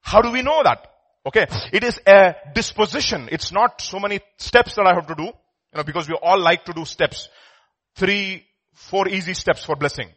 How 0.00 0.20
do 0.20 0.30
we 0.30 0.42
know 0.42 0.62
that? 0.62 0.86
Okay. 1.26 1.46
It 1.72 1.84
is 1.84 2.00
a 2.06 2.34
disposition. 2.54 3.28
It's 3.32 3.52
not 3.52 3.80
so 3.80 3.98
many 3.98 4.20
steps 4.38 4.74
that 4.76 4.86
I 4.86 4.94
have 4.94 5.06
to 5.08 5.14
do, 5.14 5.24
you 5.24 5.32
know, 5.76 5.82
because 5.82 6.08
we 6.08 6.14
all 6.14 6.38
like 6.38 6.64
to 6.66 6.72
do 6.72 6.84
steps. 6.84 7.28
Three, 7.96 8.44
four 8.74 9.08
easy 9.08 9.34
steps 9.34 9.64
for 9.64 9.76
blessing. 9.76 10.08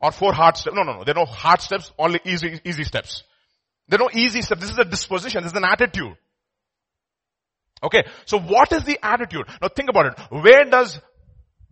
Or 0.00 0.12
four 0.12 0.32
hard 0.32 0.56
steps. 0.56 0.74
No, 0.74 0.82
no, 0.82 0.98
no. 0.98 1.04
There 1.04 1.14
are 1.16 1.24
no 1.24 1.30
hard 1.30 1.60
steps, 1.60 1.92
only 1.98 2.20
easy, 2.24 2.60
easy 2.64 2.84
steps. 2.84 3.22
There 3.90 4.00
are 4.00 4.04
no 4.04 4.10
easy 4.14 4.40
steps. 4.40 4.60
This 4.60 4.70
is 4.70 4.78
a 4.78 4.84
disposition. 4.84 5.42
This 5.42 5.52
is 5.52 5.58
an 5.58 5.64
attitude. 5.64 6.16
Okay. 7.82 8.04
So 8.24 8.38
what 8.38 8.72
is 8.72 8.84
the 8.84 8.98
attitude? 9.02 9.46
Now 9.60 9.68
think 9.68 9.90
about 9.90 10.06
it. 10.06 10.18
Where 10.30 10.64
does 10.64 11.00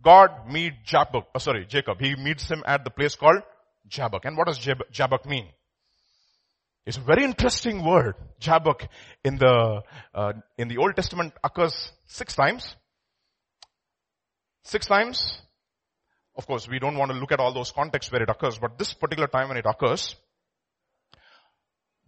God 0.03 0.51
meet 0.51 0.73
Jabbok? 0.85 1.27
Oh, 1.33 1.39
sorry, 1.39 1.65
Jacob. 1.65 2.01
He 2.01 2.15
meets 2.15 2.49
him 2.49 2.61
at 2.65 2.83
the 2.83 2.89
place 2.89 3.15
called 3.15 3.41
Jabbok. 3.87 4.25
And 4.25 4.35
what 4.35 4.47
does 4.47 4.57
Jab- 4.57 4.91
Jabbok 4.91 5.25
mean? 5.25 5.47
It's 6.85 6.97
a 6.97 7.01
very 7.01 7.23
interesting 7.23 7.85
word. 7.85 8.15
Jabbok 8.39 8.87
in 9.23 9.37
the, 9.37 9.81
uh, 10.13 10.33
in 10.57 10.67
the 10.67 10.77
Old 10.77 10.95
Testament 10.95 11.33
occurs 11.41 11.91
six 12.05 12.35
times. 12.35 12.75
Six 14.63 14.87
times. 14.87 15.41
Of 16.35 16.47
course, 16.47 16.67
we 16.67 16.79
don't 16.79 16.97
want 16.97 17.11
to 17.11 17.17
look 17.17 17.31
at 17.31 17.39
all 17.39 17.53
those 17.53 17.71
contexts 17.71 18.11
where 18.11 18.23
it 18.23 18.29
occurs, 18.29 18.57
but 18.59 18.77
this 18.77 18.93
particular 18.93 19.27
time 19.27 19.49
when 19.49 19.57
it 19.57 19.65
occurs, 19.65 20.15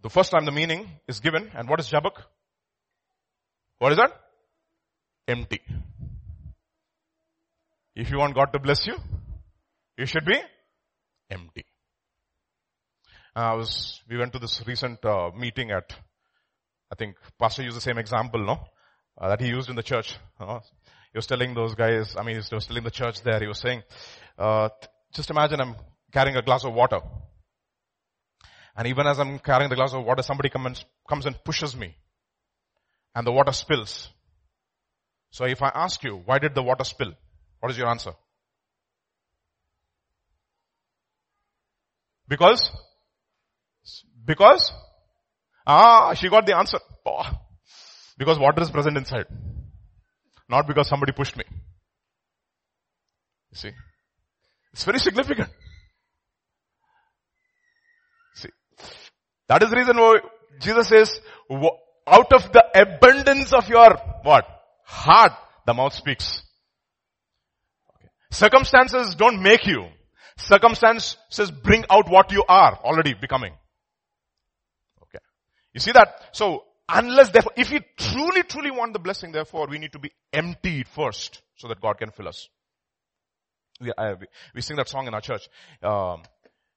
the 0.02 0.10
first 0.10 0.30
time 0.30 0.44
the 0.44 0.52
meaning 0.52 0.88
is 1.08 1.20
given, 1.20 1.50
and 1.54 1.68
what 1.68 1.80
is 1.80 1.88
Jabbok? 1.88 2.22
What 3.78 3.92
is 3.92 3.98
that? 3.98 4.12
Empty. 5.28 5.60
If 7.94 8.10
you 8.10 8.18
want 8.18 8.34
God 8.34 8.52
to 8.52 8.58
bless 8.58 8.86
you, 8.86 8.96
you 9.96 10.06
should 10.06 10.24
be 10.24 10.36
empty. 11.30 11.64
Uh, 13.34 13.40
I 13.40 13.54
was, 13.54 14.00
we 14.08 14.18
went 14.18 14.32
to 14.32 14.38
this 14.38 14.62
recent 14.66 15.04
uh, 15.04 15.30
meeting 15.36 15.70
at, 15.70 15.94
I 16.90 16.94
think 16.96 17.16
Pastor 17.38 17.62
used 17.62 17.76
the 17.76 17.80
same 17.80 17.98
example, 17.98 18.44
no? 18.44 18.64
Uh, 19.18 19.28
that 19.28 19.40
he 19.40 19.48
used 19.48 19.70
in 19.70 19.76
the 19.76 19.82
church. 19.82 20.16
Uh, 20.38 20.60
he 21.12 21.18
was 21.18 21.26
telling 21.26 21.54
those 21.54 21.74
guys, 21.74 22.16
I 22.16 22.22
mean, 22.22 22.34
he 22.34 22.54
was 22.54 22.66
telling 22.66 22.84
the 22.84 22.90
church 22.90 23.22
there, 23.22 23.40
he 23.40 23.46
was 23.46 23.58
saying, 23.58 23.82
uh, 24.38 24.68
just 25.14 25.30
imagine 25.30 25.60
I'm 25.60 25.76
carrying 26.12 26.36
a 26.36 26.42
glass 26.42 26.64
of 26.64 26.74
water. 26.74 27.00
And 28.76 28.88
even 28.88 29.06
as 29.06 29.18
I'm 29.18 29.38
carrying 29.38 29.68
the 29.68 29.76
glass 29.76 29.92
of 29.92 30.04
water, 30.04 30.22
somebody 30.22 30.48
comes, 30.48 30.84
comes 31.08 31.26
and 31.26 31.36
pushes 31.44 31.76
me. 31.76 31.94
And 33.14 33.26
the 33.26 33.32
water 33.32 33.52
spills. 33.52 34.08
So 35.30 35.44
if 35.44 35.62
I 35.62 35.70
ask 35.74 36.02
you, 36.02 36.22
why 36.24 36.38
did 36.38 36.54
the 36.54 36.62
water 36.62 36.84
spill? 36.84 37.12
What 37.60 37.70
is 37.70 37.78
your 37.78 37.88
answer? 37.88 38.12
Because? 42.28 42.70
Because? 44.24 44.72
Ah, 45.66 46.14
she 46.14 46.28
got 46.28 46.46
the 46.46 46.56
answer. 46.56 46.78
Oh, 47.04 47.30
because 48.16 48.38
water 48.38 48.62
is 48.62 48.70
present 48.70 48.96
inside. 48.96 49.26
Not 50.48 50.66
because 50.66 50.88
somebody 50.88 51.12
pushed 51.12 51.36
me. 51.36 51.44
You 53.50 53.56
see? 53.56 53.70
It's 54.72 54.84
very 54.84 54.98
significant. 54.98 55.50
That 59.52 59.62
is 59.64 59.68
the 59.68 59.76
reason 59.76 59.98
why 59.98 60.20
Jesus 60.60 60.88
says, 60.88 61.20
out 61.50 62.32
of 62.32 62.52
the 62.52 62.64
abundance 62.74 63.52
of 63.52 63.68
your, 63.68 63.98
what? 64.22 64.46
Heart, 64.86 65.32
the 65.66 65.74
mouth 65.74 65.92
speaks. 65.92 66.42
Okay. 67.90 68.08
Circumstances 68.30 69.14
don't 69.14 69.42
make 69.42 69.66
you. 69.66 69.88
Circumstances 70.38 71.50
bring 71.50 71.84
out 71.90 72.08
what 72.08 72.32
you 72.32 72.42
are 72.48 72.78
already 72.82 73.12
becoming. 73.12 73.52
Okay. 75.02 75.18
You 75.74 75.80
see 75.80 75.92
that? 75.92 76.30
So, 76.32 76.64
unless 76.88 77.28
therefore, 77.28 77.52
if 77.54 77.70
we 77.70 77.80
truly, 77.98 78.44
truly 78.44 78.70
want 78.70 78.94
the 78.94 79.00
blessing, 79.00 79.32
therefore, 79.32 79.66
we 79.68 79.78
need 79.78 79.92
to 79.92 79.98
be 79.98 80.12
emptied 80.32 80.88
first 80.88 81.42
so 81.56 81.68
that 81.68 81.78
God 81.78 81.98
can 81.98 82.10
fill 82.10 82.28
us. 82.28 82.48
We, 83.82 83.92
I, 83.98 84.14
we, 84.14 84.26
we 84.54 84.62
sing 84.62 84.78
that 84.78 84.88
song 84.88 85.08
in 85.08 85.12
our 85.12 85.20
church. 85.20 85.46
Um, 85.82 86.22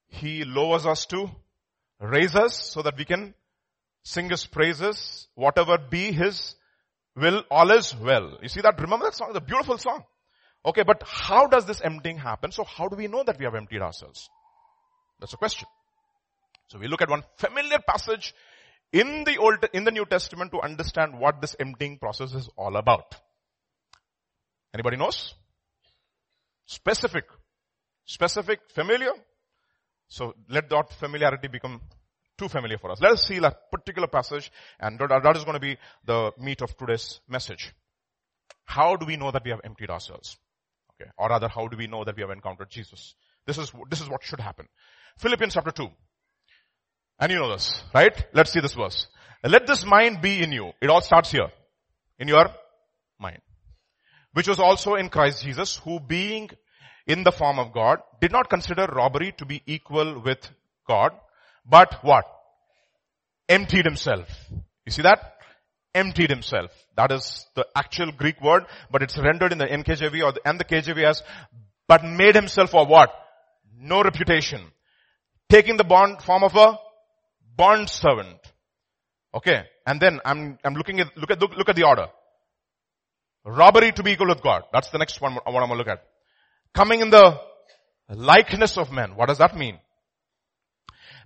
he 0.08 0.44
lowers 0.44 0.86
us 0.86 1.06
to 1.06 1.32
raise 2.10 2.36
us 2.36 2.56
so 2.72 2.82
that 2.82 2.98
we 2.98 3.06
can 3.06 3.34
sing 4.04 4.30
His 4.30 4.46
praises, 4.46 5.28
whatever 5.36 5.78
be 5.78 6.12
His 6.12 6.56
will, 7.15 7.44
all 7.50 7.72
is 7.72 7.96
well. 7.96 8.38
You 8.41 8.50
see 8.50 8.62
that? 8.62 8.80
Remember 8.80 9.06
that 9.06 9.15
song? 9.15 9.32
A 9.36 9.41
beautiful 9.41 9.78
song. 9.78 10.04
Okay, 10.65 10.84
but 10.84 11.04
how 11.06 11.48
does 11.48 11.65
this 11.65 11.82
emptying 11.82 12.18
happen? 12.18 12.52
So 12.52 12.63
how 12.63 12.88
do 12.88 12.96
we 12.96 13.08
know 13.08 13.24
that 13.24 13.38
we 13.38 13.46
have 13.46 13.56
emptied 13.56 13.82
ourselves? 13.82 14.30
That's 15.20 15.34
a 15.34 15.38
question. 15.38 15.68
So 16.68 16.80
we 16.80 16.88
look 16.88 17.02
at 17.02 17.10
one 17.10 17.24
familiar 17.38 17.80
passage 17.80 18.34
in 18.91 19.24
the 19.24 19.38
old, 19.38 19.65
in 19.74 19.84
the 19.84 19.91
New 19.91 20.06
Testament 20.06 20.52
to 20.52 20.62
understand 20.62 21.20
what 21.20 21.41
this 21.41 21.56
emptying 21.60 22.00
process 22.00 22.34
is 22.34 22.50
all 22.58 22.76
about. 22.76 23.15
Anybody 24.74 24.98
knows? 24.98 25.34
Specific. 26.65 27.26
Specific, 28.06 28.60
familiar. 28.74 29.12
So 30.08 30.36
let 30.50 30.70
that 30.70 30.91
familiarity 30.94 31.48
become 31.48 31.82
too 32.38 32.48
familiar 32.48 32.78
for 32.78 32.91
us. 32.91 33.02
Let 33.02 33.13
us 33.13 33.28
see 33.28 33.39
that 33.39 33.72
particular 33.72 34.08
passage 34.08 34.52
and 34.80 35.00
that 35.00 35.38
is 35.38 35.44
going 35.44 35.56
to 35.56 35.60
be 35.60 35.78
the 36.06 36.32
meat 36.39 36.62
of 36.62 36.76
today's 36.78 37.22
message. 37.28 37.74
How 38.65 38.96
do 38.96 39.06
we 39.06 39.18
know 39.18 39.32
that 39.32 39.44
we 39.44 39.52
have 39.52 39.62
emptied 39.63 39.89
ourselves? 39.89 40.38
Okay. 40.94 41.10
Or 41.18 41.30
rather, 41.30 41.48
how 41.48 41.68
do 41.68 41.78
we 41.78 41.88
know 41.88 42.04
that 42.04 42.15
we 42.15 42.22
have 42.22 42.32
encountered 42.32 42.70
Jesus? 42.70 43.15
This 43.46 43.58
is, 43.58 43.72
this 43.89 44.02
is 44.02 44.10
what 44.10 44.24
should 44.24 44.39
happen. 44.39 44.68
Philippians 45.18 45.54
chapter 45.54 45.72
2. 45.72 45.88
And 47.20 47.32
you 47.32 47.39
know 47.39 47.52
this, 47.52 47.82
right? 47.94 48.26
Let's 48.34 48.52
see 48.52 48.60
this 48.60 48.74
verse. 48.74 49.08
Let 49.44 49.68
this 49.68 49.86
mind 49.86 50.22
be 50.22 50.41
in 50.41 50.52
you. 50.52 50.72
It 50.82 50.89
all 50.89 51.02
starts 51.02 51.32
here. 51.32 51.50
In 52.18 52.28
your 52.28 52.50
mind. 53.20 53.41
Which 54.34 54.48
was 54.48 54.60
also 54.60 54.96
in 54.96 55.10
Christ 55.10 55.44
Jesus, 55.44 55.78
who 55.78 56.00
being 56.00 56.50
in 57.08 57.24
the 57.24 57.32
form 57.32 57.60
of 57.60 57.74
God, 57.74 58.00
did 58.20 58.32
not 58.32 58.50
consider 58.50 58.86
robbery 58.86 59.34
to 59.38 59.46
be 59.46 59.62
equal 59.65 60.22
with 60.22 60.50
God, 60.88 61.12
but 61.65 62.00
what? 62.04 62.26
Emptied 63.48 63.86
himself. 63.86 64.28
You 64.86 64.91
see 64.91 65.04
that? 65.04 65.34
Emptied 65.94 66.30
himself. 66.30 66.72
That 66.98 67.12
is 67.12 67.46
the 67.56 67.65
actual 67.76 68.12
Greek 68.12 68.41
word, 68.41 68.65
but 68.91 69.04
it's 69.04 69.18
rendered 69.18 69.52
in 69.52 69.58
the 69.58 69.65
NKJV 69.65 70.24
or 70.24 70.32
the, 70.32 70.41
and 70.46 70.60
the 70.60 70.65
KJV 70.65 71.04
as, 71.04 71.24
but 71.88 72.04
made 72.04 72.36
himself 72.36 72.74
of 72.74 72.88
what? 72.88 73.12
No 73.78 74.02
reputation. 74.02 74.62
Taking 75.50 75.78
the 75.78 75.84
bond 75.84 76.22
form 76.22 76.44
of 76.44 76.56
a 76.56 76.80
bond 77.56 77.89
servant. 77.89 78.39
Okay. 79.34 79.63
And 79.86 80.02
then 80.02 80.20
I'm, 80.26 80.58
I'm 80.63 80.74
looking 80.74 81.00
at, 81.00 81.15
look 81.15 81.30
at, 81.30 81.39
look, 81.39 81.56
look 81.56 81.70
at 81.70 81.76
the 81.76 81.86
order. 81.86 82.08
Robbery 83.46 83.91
to 83.91 84.04
be 84.04 84.12
equal 84.12 84.28
with 84.28 84.41
God. 84.41 84.63
That's 84.74 84.89
the 84.89 84.98
next 84.98 85.22
one 85.22 85.38
I'm 85.46 85.54
going 85.54 85.68
to 85.68 85.76
look 85.76 85.88
at. 85.88 86.04
Coming 86.76 87.00
in 87.00 87.10
the 87.10 87.40
likeness 88.10 88.78
of 88.78 88.92
men. 88.92 89.16
What 89.16 89.30
does 89.30 89.38
that 89.38 89.56
mean? 89.56 89.80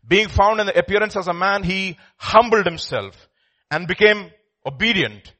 Being 0.08 0.28
found 0.28 0.60
in 0.60 0.68
the 0.68 0.78
appearance 0.78 1.16
as 1.16 1.28
a 1.28 1.34
man, 1.34 1.64
he 1.64 1.98
humbled 2.18 2.66
himself 2.66 3.16
and 3.72 3.88
became 3.88 4.30
obedient 4.64 5.34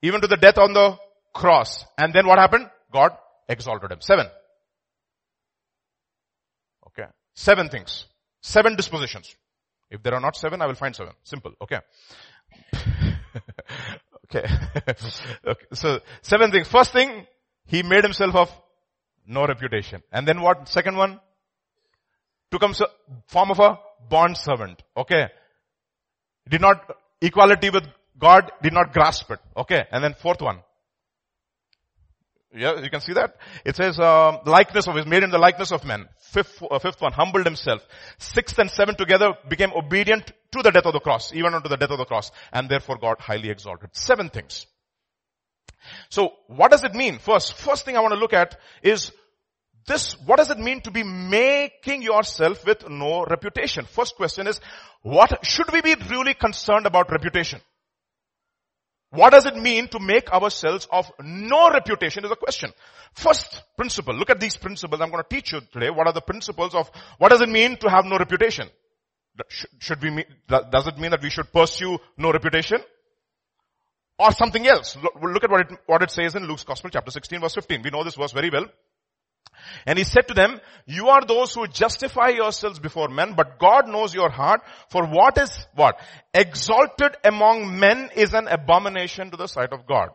even 0.00 0.20
to 0.20 0.28
the 0.28 0.36
death 0.36 0.58
on 0.58 0.72
the 0.74 0.96
cross. 1.34 1.84
And 1.98 2.12
then 2.14 2.26
what 2.26 2.38
happened? 2.38 2.70
God 2.92 3.12
exalted 3.48 3.90
him. 3.90 4.00
Seven. 4.00 4.26
Okay. 6.86 7.08
Seven 7.34 7.68
things. 7.68 8.06
Seven 8.42 8.76
dispositions. 8.76 9.34
If 9.90 10.04
there 10.04 10.14
are 10.14 10.20
not 10.20 10.36
seven, 10.36 10.62
I 10.62 10.66
will 10.66 10.74
find 10.74 10.94
seven. 10.94 11.14
Simple. 11.24 11.52
Okay. 11.60 11.78
okay. 14.26 14.46
okay. 15.46 15.66
So 15.74 16.00
seven 16.22 16.52
things. 16.52 16.68
First 16.68 16.92
thing, 16.92 17.26
he 17.66 17.82
made 17.82 18.04
himself 18.04 18.36
of 18.36 18.62
no 19.26 19.46
reputation. 19.46 20.02
And 20.12 20.26
then 20.26 20.40
what? 20.40 20.68
Second 20.68 20.96
one, 20.96 21.20
took 22.50 22.62
him 22.62 22.74
form 23.26 23.50
of 23.50 23.58
a 23.60 23.78
bond 24.08 24.36
servant. 24.36 24.82
Okay. 24.96 25.26
Did 26.48 26.60
not, 26.60 26.96
equality 27.20 27.70
with 27.70 27.84
God 28.18 28.50
did 28.62 28.72
not 28.72 28.92
grasp 28.92 29.30
it. 29.30 29.40
Okay. 29.56 29.84
And 29.90 30.02
then 30.04 30.14
fourth 30.14 30.40
one. 30.40 30.58
Yeah, 32.54 32.80
you 32.80 32.90
can 32.90 33.00
see 33.00 33.14
that. 33.14 33.36
It 33.64 33.76
says, 33.76 33.98
um, 33.98 34.40
likeness 34.44 34.86
of, 34.86 34.98
is 34.98 35.06
made 35.06 35.22
in 35.22 35.30
the 35.30 35.38
likeness 35.38 35.72
of 35.72 35.86
men. 35.86 36.06
Fifth, 36.18 36.62
uh, 36.70 36.78
fifth 36.78 37.00
one, 37.00 37.12
humbled 37.12 37.46
himself. 37.46 37.82
Sixth 38.18 38.58
and 38.58 38.70
seventh 38.70 38.98
together 38.98 39.32
became 39.48 39.72
obedient 39.72 40.30
to 40.52 40.62
the 40.62 40.70
death 40.70 40.84
of 40.84 40.92
the 40.92 41.00
cross, 41.00 41.32
even 41.32 41.54
unto 41.54 41.70
the 41.70 41.78
death 41.78 41.90
of 41.90 41.96
the 41.96 42.04
cross, 42.04 42.30
and 42.52 42.68
therefore 42.68 42.98
God 42.98 43.20
highly 43.20 43.48
exalted. 43.48 43.88
Seven 43.92 44.28
things. 44.28 44.66
So, 46.08 46.32
what 46.46 46.70
does 46.70 46.84
it 46.84 46.94
mean? 46.94 47.18
First, 47.18 47.54
first 47.54 47.84
thing 47.84 47.96
I 47.96 48.00
want 48.00 48.14
to 48.14 48.20
look 48.20 48.32
at 48.32 48.58
is 48.82 49.12
this, 49.86 50.14
what 50.26 50.36
does 50.36 50.50
it 50.50 50.58
mean 50.58 50.80
to 50.82 50.90
be 50.90 51.02
making 51.02 52.02
yourself 52.02 52.64
with 52.64 52.88
no 52.88 53.24
reputation? 53.24 53.84
First 53.84 54.16
question 54.16 54.46
is, 54.46 54.60
what, 55.02 55.44
should 55.44 55.72
we 55.72 55.80
be 55.80 55.96
really 56.08 56.34
concerned 56.34 56.86
about 56.86 57.10
reputation? 57.10 57.60
What 59.10 59.30
does 59.30 59.44
it 59.44 59.56
mean 59.56 59.88
to 59.88 59.98
make 59.98 60.32
ourselves 60.32 60.86
of 60.90 61.10
no 61.22 61.70
reputation 61.70 62.24
is 62.24 62.30
a 62.30 62.36
question. 62.36 62.72
First 63.14 63.62
principle, 63.76 64.14
look 64.14 64.30
at 64.30 64.40
these 64.40 64.56
principles 64.56 65.00
I'm 65.02 65.10
going 65.10 65.22
to 65.22 65.34
teach 65.34 65.52
you 65.52 65.60
today. 65.72 65.90
What 65.90 66.06
are 66.06 66.14
the 66.14 66.22
principles 66.22 66.74
of, 66.74 66.90
what 67.18 67.30
does 67.30 67.42
it 67.42 67.48
mean 67.48 67.76
to 67.78 67.90
have 67.90 68.06
no 68.06 68.16
reputation? 68.16 68.68
Should 69.80 70.02
we, 70.02 70.24
does 70.48 70.86
it 70.86 70.98
mean 70.98 71.10
that 71.10 71.22
we 71.22 71.28
should 71.28 71.52
pursue 71.52 71.98
no 72.16 72.32
reputation? 72.32 72.78
Or 74.22 74.30
something 74.30 74.66
else? 74.66 74.96
Look 75.20 75.42
at 75.42 75.50
what 75.50 75.60
it, 75.62 75.78
what 75.86 76.02
it 76.02 76.10
says 76.12 76.36
in 76.36 76.46
Luke's 76.46 76.62
Gospel 76.62 76.90
chapter 76.90 77.10
16 77.10 77.40
verse 77.40 77.54
15. 77.54 77.82
We 77.82 77.90
know 77.90 78.04
this 78.04 78.14
verse 78.14 78.30
very 78.30 78.50
well. 78.50 78.66
And 79.84 79.98
he 79.98 80.04
said 80.04 80.28
to 80.28 80.34
them, 80.34 80.60
you 80.86 81.08
are 81.08 81.24
those 81.24 81.54
who 81.54 81.66
justify 81.66 82.28
yourselves 82.28 82.78
before 82.78 83.08
men, 83.08 83.34
but 83.34 83.58
God 83.58 83.88
knows 83.88 84.14
your 84.14 84.30
heart. 84.30 84.60
For 84.90 85.04
what 85.06 85.38
is 85.38 85.66
what? 85.74 86.00
Exalted 86.32 87.16
among 87.24 87.78
men 87.78 88.10
is 88.14 88.32
an 88.32 88.46
abomination 88.46 89.30
to 89.30 89.36
the 89.36 89.48
sight 89.48 89.72
of 89.72 89.86
God. 89.86 90.10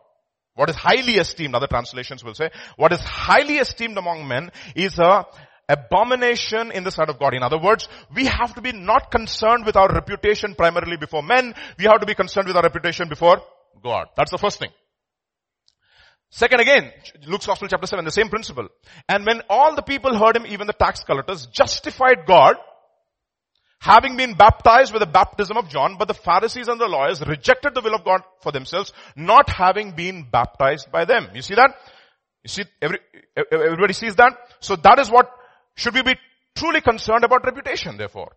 What 0.54 0.70
is 0.70 0.76
highly 0.76 1.14
esteemed, 1.14 1.54
other 1.54 1.66
translations 1.66 2.24
will 2.24 2.34
say, 2.34 2.50
what 2.76 2.92
is 2.92 3.00
highly 3.00 3.58
esteemed 3.58 3.98
among 3.98 4.26
men 4.26 4.50
is 4.74 4.98
a 4.98 5.26
abomination 5.68 6.72
in 6.72 6.82
the 6.82 6.90
sight 6.90 7.10
of 7.10 7.18
God. 7.18 7.34
In 7.34 7.42
other 7.42 7.58
words, 7.58 7.88
we 8.14 8.24
have 8.24 8.54
to 8.54 8.62
be 8.62 8.72
not 8.72 9.10
concerned 9.10 9.66
with 9.66 9.76
our 9.76 9.92
reputation 9.92 10.54
primarily 10.54 10.96
before 10.96 11.22
men. 11.22 11.54
We 11.78 11.84
have 11.84 12.00
to 12.00 12.06
be 12.06 12.14
concerned 12.14 12.46
with 12.46 12.56
our 12.56 12.62
reputation 12.62 13.10
before 13.10 13.42
God. 13.82 14.08
That's 14.16 14.30
the 14.30 14.38
first 14.38 14.58
thing. 14.58 14.70
Second 16.30 16.60
again, 16.60 16.92
Luke's 17.26 17.46
Gospel 17.46 17.68
chapter 17.68 17.86
7, 17.86 18.04
the 18.04 18.10
same 18.10 18.28
principle. 18.28 18.68
And 19.08 19.24
when 19.24 19.42
all 19.48 19.74
the 19.74 19.82
people 19.82 20.14
heard 20.14 20.36
him, 20.36 20.46
even 20.46 20.66
the 20.66 20.74
tax 20.74 21.02
collectors, 21.02 21.46
justified 21.46 22.26
God, 22.26 22.56
having 23.80 24.16
been 24.16 24.34
baptized 24.34 24.92
with 24.92 25.00
the 25.00 25.06
baptism 25.06 25.56
of 25.56 25.70
John, 25.70 25.96
but 25.98 26.08
the 26.08 26.14
Pharisees 26.14 26.68
and 26.68 26.80
the 26.80 26.86
lawyers 26.86 27.24
rejected 27.26 27.74
the 27.74 27.80
will 27.80 27.94
of 27.94 28.04
God 28.04 28.22
for 28.42 28.52
themselves, 28.52 28.92
not 29.16 29.48
having 29.48 29.92
been 29.92 30.26
baptized 30.30 30.92
by 30.92 31.06
them. 31.06 31.28
You 31.34 31.42
see 31.42 31.54
that? 31.54 31.74
You 32.42 32.48
see, 32.48 32.64
every, 32.82 32.98
everybody 33.50 33.94
sees 33.94 34.16
that? 34.16 34.36
So 34.60 34.76
that 34.76 34.98
is 34.98 35.10
what 35.10 35.30
should 35.76 35.94
we 35.94 36.02
be 36.02 36.16
truly 36.54 36.80
concerned 36.80 37.24
about 37.24 37.44
reputation, 37.44 37.96
therefore. 37.96 38.32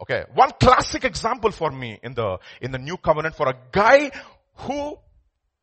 Okay. 0.00 0.24
One 0.34 0.50
classic 0.60 1.04
example 1.04 1.50
for 1.50 1.70
me 1.70 1.98
in 2.02 2.14
the, 2.14 2.38
in 2.60 2.72
the 2.72 2.78
new 2.78 2.96
covenant 2.96 3.36
for 3.36 3.48
a 3.48 3.54
guy 3.72 4.10
who 4.56 4.98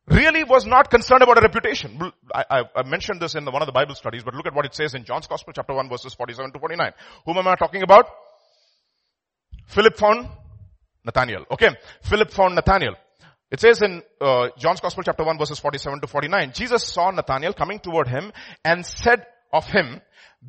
really 0.06 0.44
was 0.44 0.66
not 0.66 0.90
concerned 0.90 1.22
about 1.22 1.38
a 1.38 1.42
reputation. 1.42 2.12
I, 2.34 2.44
I, 2.50 2.62
I, 2.76 2.82
mentioned 2.88 3.20
this 3.20 3.34
in 3.34 3.44
the, 3.44 3.50
one 3.50 3.62
of 3.62 3.66
the 3.66 3.72
Bible 3.72 3.94
studies, 3.94 4.22
but 4.24 4.34
look 4.34 4.46
at 4.46 4.54
what 4.54 4.64
it 4.64 4.74
says 4.74 4.94
in 4.94 5.04
John's 5.04 5.26
Gospel 5.26 5.52
chapter 5.54 5.74
1 5.74 5.88
verses 5.88 6.14
47 6.14 6.52
to 6.52 6.58
49. 6.58 6.92
Whom 7.26 7.38
am 7.38 7.46
I 7.46 7.54
talking 7.54 7.82
about? 7.82 8.08
Philip 9.66 9.96
found 9.96 10.28
Nathaniel. 11.04 11.44
Okay. 11.50 11.70
Philip 12.02 12.30
found 12.30 12.54
Nathaniel. 12.54 12.94
It 13.50 13.60
says 13.60 13.82
in 13.82 14.02
uh, 14.20 14.48
John's 14.58 14.80
Gospel 14.80 15.04
chapter 15.04 15.24
1 15.24 15.38
verses 15.38 15.58
47 15.58 16.00
to 16.00 16.06
49, 16.06 16.52
Jesus 16.54 16.84
saw 16.84 17.10
Nathanael 17.10 17.52
coming 17.52 17.78
toward 17.78 18.08
him 18.08 18.32
and 18.64 18.84
said 18.84 19.26
of 19.52 19.66
him, 19.66 20.00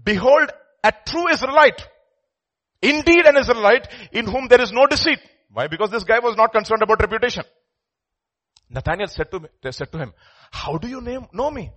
behold 0.03 0.51
a 0.83 0.93
true 1.05 1.29
Israelite. 1.29 1.87
Indeed 2.83 3.25
an 3.25 3.37
Israelite 3.37 3.87
in 4.11 4.25
whom 4.25 4.47
there 4.49 4.61
is 4.61 4.73
no 4.73 4.85
deceit. 4.85 5.19
Why? 5.49 5.67
Because 5.67 5.89
this 5.89 6.03
guy 6.03 6.19
was 6.19 6.35
not 6.35 6.51
concerned 6.51 6.83
about 6.83 6.99
reputation. 6.99 7.43
Nathaniel 8.69 9.07
said 9.07 9.31
to, 9.31 9.39
me, 9.39 9.47
said 9.71 9.91
to 9.91 9.97
him, 9.97 10.13
how 10.51 10.77
do 10.77 10.87
you 10.89 10.99
name, 10.99 11.27
know 11.31 11.49
me? 11.49 11.71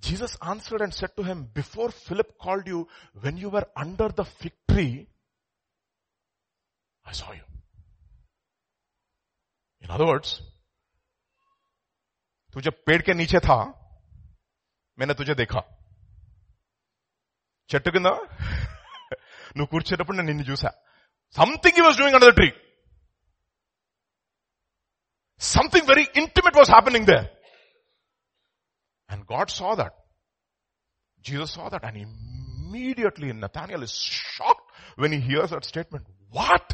Jesus 0.00 0.36
answered 0.40 0.82
and 0.82 0.94
said 0.94 1.10
to 1.16 1.22
him, 1.22 1.48
before 1.52 1.90
Philip 1.90 2.38
called 2.40 2.66
you, 2.66 2.86
when 3.20 3.36
you 3.36 3.48
were 3.48 3.64
under 3.76 4.08
the 4.08 4.24
fig 4.24 4.52
tree, 4.70 5.08
I 7.04 7.12
saw 7.12 7.32
you. 7.32 7.42
In 9.80 9.90
other 9.90 10.06
words, 10.06 10.40
तू 12.54 12.60
जब 12.60 12.72
पेड़ 12.86 13.02
के 13.02 13.14
नीचे 13.14 13.38
था 13.40 13.56
मैंने 14.98 15.14
तुझे 15.14 15.34
देखा 15.34 15.60
चट्टू 17.70 17.90
నువ్వు 19.57 19.69
కూర్చేటప్పుడు 19.73 20.17
నేను 20.19 20.29
నిన్ను 20.31 20.45
చూసా 20.51 20.71
something 21.39 21.77
he 21.79 21.83
was 21.87 21.99
doing 22.01 22.17
under 22.19 22.31
the 22.31 22.37
tree 22.39 22.49
something 25.41 25.89
very 25.93 26.05
intimate 26.21 26.59
was 26.61 26.71
happening 26.75 27.07
there 27.11 27.19
and 29.09 29.23
God 29.33 29.53
saw 29.59 29.71
that 29.81 29.97
Jesus 31.27 31.53
saw 31.57 31.67
that 31.73 31.83
and 31.87 31.97
immediately 31.97 33.29
Nathaniel 33.33 33.83
is 33.87 33.93
shocked 33.93 34.67
when 35.01 35.11
he 35.11 35.19
hears 35.19 35.51
that 35.51 35.65
statement. 35.65 36.05
What? 36.31 36.73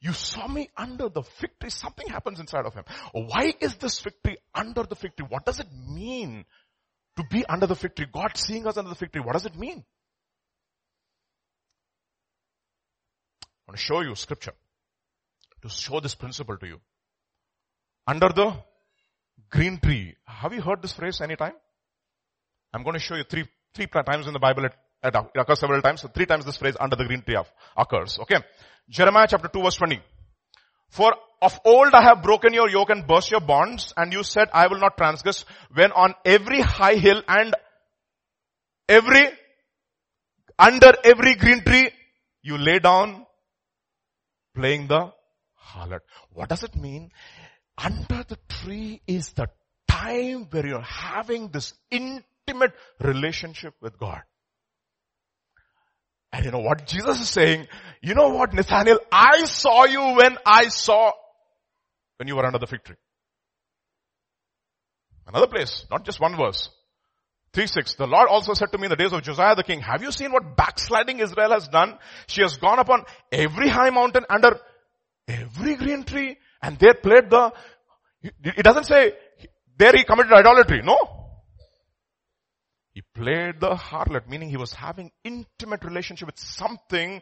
You 0.00 0.12
saw 0.12 0.46
me 0.46 0.70
under 0.76 1.08
the 1.08 1.22
fig 1.22 1.52
tree. 1.60 1.70
Something 1.70 2.08
happens 2.08 2.38
inside 2.38 2.66
of 2.66 2.74
him. 2.74 2.84
Why 3.12 3.52
is 3.60 3.74
this 3.76 3.98
fig 4.00 4.14
tree 4.24 4.36
under 4.54 4.84
the 4.84 4.94
fig 4.94 5.16
tree? 5.16 5.26
What 5.28 5.44
does 5.44 5.58
it 5.58 5.70
mean 5.98 6.44
to 7.16 7.22
be 7.34 7.44
under 7.54 7.66
the 7.66 7.74
fig 7.74 7.94
tree? 7.96 8.06
God 8.12 8.36
seeing 8.36 8.66
us 8.66 8.76
under 8.76 8.90
the 8.90 9.00
fig 9.02 9.12
tree. 9.12 9.22
What 9.28 9.32
does 9.32 9.46
it 9.46 9.56
mean? 9.56 9.84
Want 13.73 13.79
to 13.79 13.85
show 13.85 14.01
you 14.01 14.13
scripture 14.13 14.53
to 15.63 15.69
show 15.69 15.99
this 15.99 16.13
principle 16.13 16.57
to 16.57 16.67
you. 16.67 16.79
Under 18.05 18.29
the 18.29 18.53
green 19.49 19.79
tree. 19.79 20.15
Have 20.25 20.53
you 20.53 20.61
heard 20.61 20.81
this 20.81 20.93
phrase 20.93 21.21
anytime? 21.21 21.53
I'm 22.73 22.83
going 22.83 22.93
to 22.93 22.99
show 22.99 23.15
you 23.15 23.23
three, 23.23 23.45
three 23.73 23.87
times 23.87 24.27
in 24.27 24.33
the 24.33 24.39
Bible. 24.39 24.65
It, 24.65 24.73
it 25.03 25.15
occurs 25.35 25.59
several 25.59 25.81
times. 25.81 26.01
So 26.01 26.07
three 26.07 26.25
times 26.25 26.45
this 26.45 26.57
phrase 26.57 26.75
under 26.79 26.95
the 26.95 27.05
green 27.05 27.21
tree 27.21 27.37
occurs. 27.75 28.19
Okay. 28.19 28.37
Jeremiah 28.89 29.27
chapter 29.27 29.47
2 29.47 29.63
verse 29.63 29.77
20. 29.77 29.99
For 30.89 31.15
of 31.41 31.59
old 31.65 31.93
I 31.93 32.03
have 32.03 32.21
broken 32.21 32.53
your 32.53 32.69
yoke 32.69 32.91
and 32.91 33.07
burst 33.07 33.31
your 33.31 33.41
bonds 33.41 33.93
and 33.97 34.13
you 34.13 34.23
said 34.23 34.49
I 34.53 34.67
will 34.67 34.79
not 34.79 34.97
transgress 34.97 35.45
when 35.73 35.91
on 35.91 36.13
every 36.25 36.61
high 36.61 36.95
hill 36.95 37.23
and 37.27 37.55
every, 38.87 39.29
under 40.59 40.93
every 41.03 41.35
green 41.35 41.63
tree 41.63 41.89
you 42.43 42.57
lay 42.57 42.79
down 42.79 43.25
playing 44.55 44.87
the 44.87 45.11
harlot. 45.61 46.01
What 46.31 46.49
does 46.49 46.63
it 46.63 46.75
mean? 46.75 47.11
Under 47.77 48.23
the 48.27 48.37
tree 48.49 49.01
is 49.07 49.33
the 49.33 49.49
time 49.87 50.47
where 50.51 50.65
you're 50.65 50.81
having 50.81 51.49
this 51.49 51.73
intimate 51.89 52.73
relationship 52.99 53.73
with 53.81 53.97
God. 53.97 54.21
And 56.31 56.45
you 56.45 56.51
know 56.51 56.59
what 56.59 56.87
Jesus 56.87 57.21
is 57.21 57.29
saying? 57.29 57.67
You 58.01 58.15
know 58.15 58.29
what, 58.29 58.53
Nathaniel? 58.53 58.99
I 59.11 59.45
saw 59.45 59.85
you 59.85 60.15
when 60.15 60.37
I 60.45 60.69
saw, 60.69 61.11
when 62.17 62.27
you 62.27 62.35
were 62.35 62.45
under 62.45 62.57
the 62.57 62.67
fig 62.67 62.83
tree. 62.83 62.95
Another 65.27 65.47
place, 65.47 65.85
not 65.89 66.03
just 66.03 66.19
one 66.19 66.35
verse. 66.35 66.69
3-6. 67.53 67.97
The 67.97 68.07
Lord 68.07 68.27
also 68.29 68.53
said 68.53 68.71
to 68.71 68.77
me 68.77 68.85
in 68.85 68.89
the 68.89 68.95
days 68.95 69.13
of 69.13 69.21
Josiah 69.21 69.55
the 69.55 69.63
king, 69.63 69.81
have 69.81 70.01
you 70.01 70.11
seen 70.11 70.31
what 70.31 70.55
backsliding 70.55 71.19
Israel 71.19 71.51
has 71.51 71.67
done? 71.67 71.97
She 72.27 72.41
has 72.41 72.57
gone 72.57 72.79
upon 72.79 73.05
every 73.31 73.69
high 73.69 73.89
mountain 73.89 74.25
under 74.29 74.59
every 75.27 75.75
green 75.75 76.03
tree 76.03 76.37
and 76.61 76.77
there 76.79 76.95
played 76.95 77.29
the, 77.29 77.51
it 78.21 78.63
doesn't 78.63 78.85
say 78.85 79.13
there 79.77 79.91
he 79.95 80.03
committed 80.03 80.33
idolatry. 80.33 80.81
No. 80.83 80.97
He 82.93 83.01
played 83.13 83.59
the 83.59 83.71
harlot, 83.71 84.27
meaning 84.27 84.49
he 84.49 84.57
was 84.57 84.73
having 84.73 85.11
intimate 85.23 85.83
relationship 85.83 86.27
with 86.27 86.39
something 86.39 87.21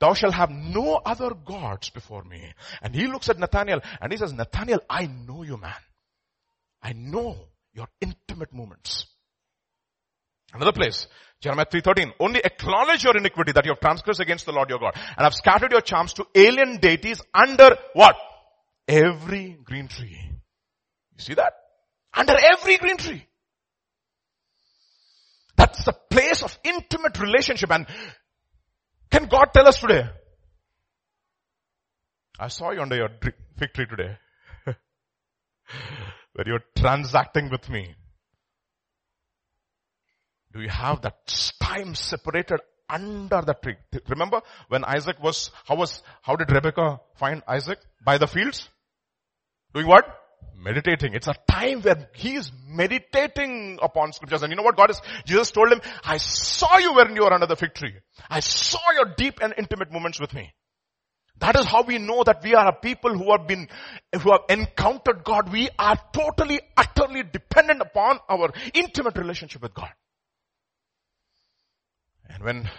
Thou 0.00 0.14
shalt 0.14 0.32
have 0.32 0.50
no 0.50 0.96
other 1.04 1.34
gods 1.34 1.90
before 1.90 2.24
me. 2.24 2.54
And 2.80 2.94
he 2.94 3.06
looks 3.06 3.28
at 3.28 3.38
Nathaniel 3.38 3.80
and 4.00 4.10
he 4.10 4.16
says, 4.16 4.32
Nathaniel, 4.32 4.80
I 4.88 5.06
know 5.06 5.42
you 5.42 5.58
man. 5.58 5.74
I 6.82 6.94
know 6.94 7.36
your 7.74 7.86
intimate 8.00 8.52
moments. 8.52 9.06
Another 10.52 10.72
place, 10.72 11.06
Jeremiah 11.40 11.66
3.13, 11.66 12.12
only 12.20 12.40
acknowledge 12.44 13.04
your 13.04 13.16
iniquity 13.16 13.52
that 13.52 13.64
you 13.64 13.72
have 13.72 13.80
transgressed 13.80 14.20
against 14.20 14.46
the 14.46 14.52
Lord 14.52 14.68
your 14.68 14.78
God 14.78 14.94
and 14.94 15.24
have 15.24 15.34
scattered 15.34 15.72
your 15.72 15.80
charms 15.80 16.12
to 16.14 16.26
alien 16.34 16.78
deities 16.78 17.20
under 17.32 17.76
what? 17.94 18.16
Every 18.88 19.56
green 19.62 19.88
tree. 19.88 20.18
You 20.22 21.18
see 21.18 21.34
that? 21.34 21.52
Under 22.12 22.34
every 22.52 22.76
green 22.78 22.96
tree. 22.96 23.26
That's 25.56 25.84
the 25.84 25.92
place 26.10 26.42
of 26.42 26.58
intimate 26.64 27.18
relationship 27.20 27.70
and 27.70 27.86
can 29.10 29.26
God 29.26 29.46
tell 29.52 29.66
us 29.66 29.78
today? 29.80 30.08
I 32.38 32.48
saw 32.48 32.70
you 32.70 32.80
under 32.80 32.96
your 32.96 33.10
fig 33.58 33.72
tree 33.74 33.86
today. 33.86 34.16
where 36.34 36.46
you're 36.46 36.64
transacting 36.76 37.50
with 37.50 37.68
me. 37.68 37.94
Do 40.52 40.60
you 40.60 40.68
have 40.68 41.02
that 41.02 41.26
time 41.60 41.94
separated 41.94 42.60
under 42.88 43.40
the 43.42 43.54
tree? 43.54 43.76
Remember 44.08 44.40
when 44.68 44.84
Isaac 44.84 45.22
was, 45.22 45.50
how 45.64 45.76
was, 45.76 46.02
how 46.22 46.36
did 46.36 46.50
Rebecca 46.50 47.00
find 47.14 47.42
Isaac? 47.46 47.78
By 48.04 48.18
the 48.18 48.26
fields? 48.26 48.68
Doing 49.72 49.86
what? 49.86 50.04
Meditating. 50.56 51.14
It's 51.14 51.28
a 51.28 51.34
time 51.48 51.82
where 51.82 52.08
he 52.14 52.34
is 52.34 52.50
meditating 52.66 53.78
upon 53.80 54.12
scriptures. 54.12 54.42
And 54.42 54.50
you 54.50 54.56
know 54.56 54.62
what 54.62 54.76
God 54.76 54.90
is? 54.90 55.00
Jesus 55.24 55.52
told 55.52 55.70
him, 55.72 55.80
I 56.04 56.16
saw 56.16 56.78
you 56.78 56.94
when 56.94 57.14
you 57.14 57.22
were 57.22 57.32
under 57.32 57.46
the 57.46 57.56
fig 57.56 57.74
tree. 57.74 57.94
I 58.28 58.40
saw 58.40 58.80
your 58.94 59.14
deep 59.16 59.38
and 59.40 59.54
intimate 59.56 59.92
moments 59.92 60.20
with 60.20 60.34
me. 60.34 60.52
That 61.38 61.56
is 61.56 61.64
how 61.64 61.82
we 61.82 61.98
know 61.98 62.22
that 62.24 62.42
we 62.42 62.54
are 62.54 62.68
a 62.68 62.72
people 62.72 63.16
who 63.16 63.32
have 63.32 63.46
been, 63.46 63.68
who 64.20 64.30
have 64.32 64.42
encountered 64.50 65.24
God. 65.24 65.50
We 65.50 65.70
are 65.78 65.98
totally, 66.12 66.60
utterly 66.76 67.22
dependent 67.22 67.80
upon 67.80 68.18
our 68.28 68.52
intimate 68.74 69.16
relationship 69.16 69.62
with 69.62 69.72
God. 69.72 69.88
And 72.34 72.44
when 72.44 72.70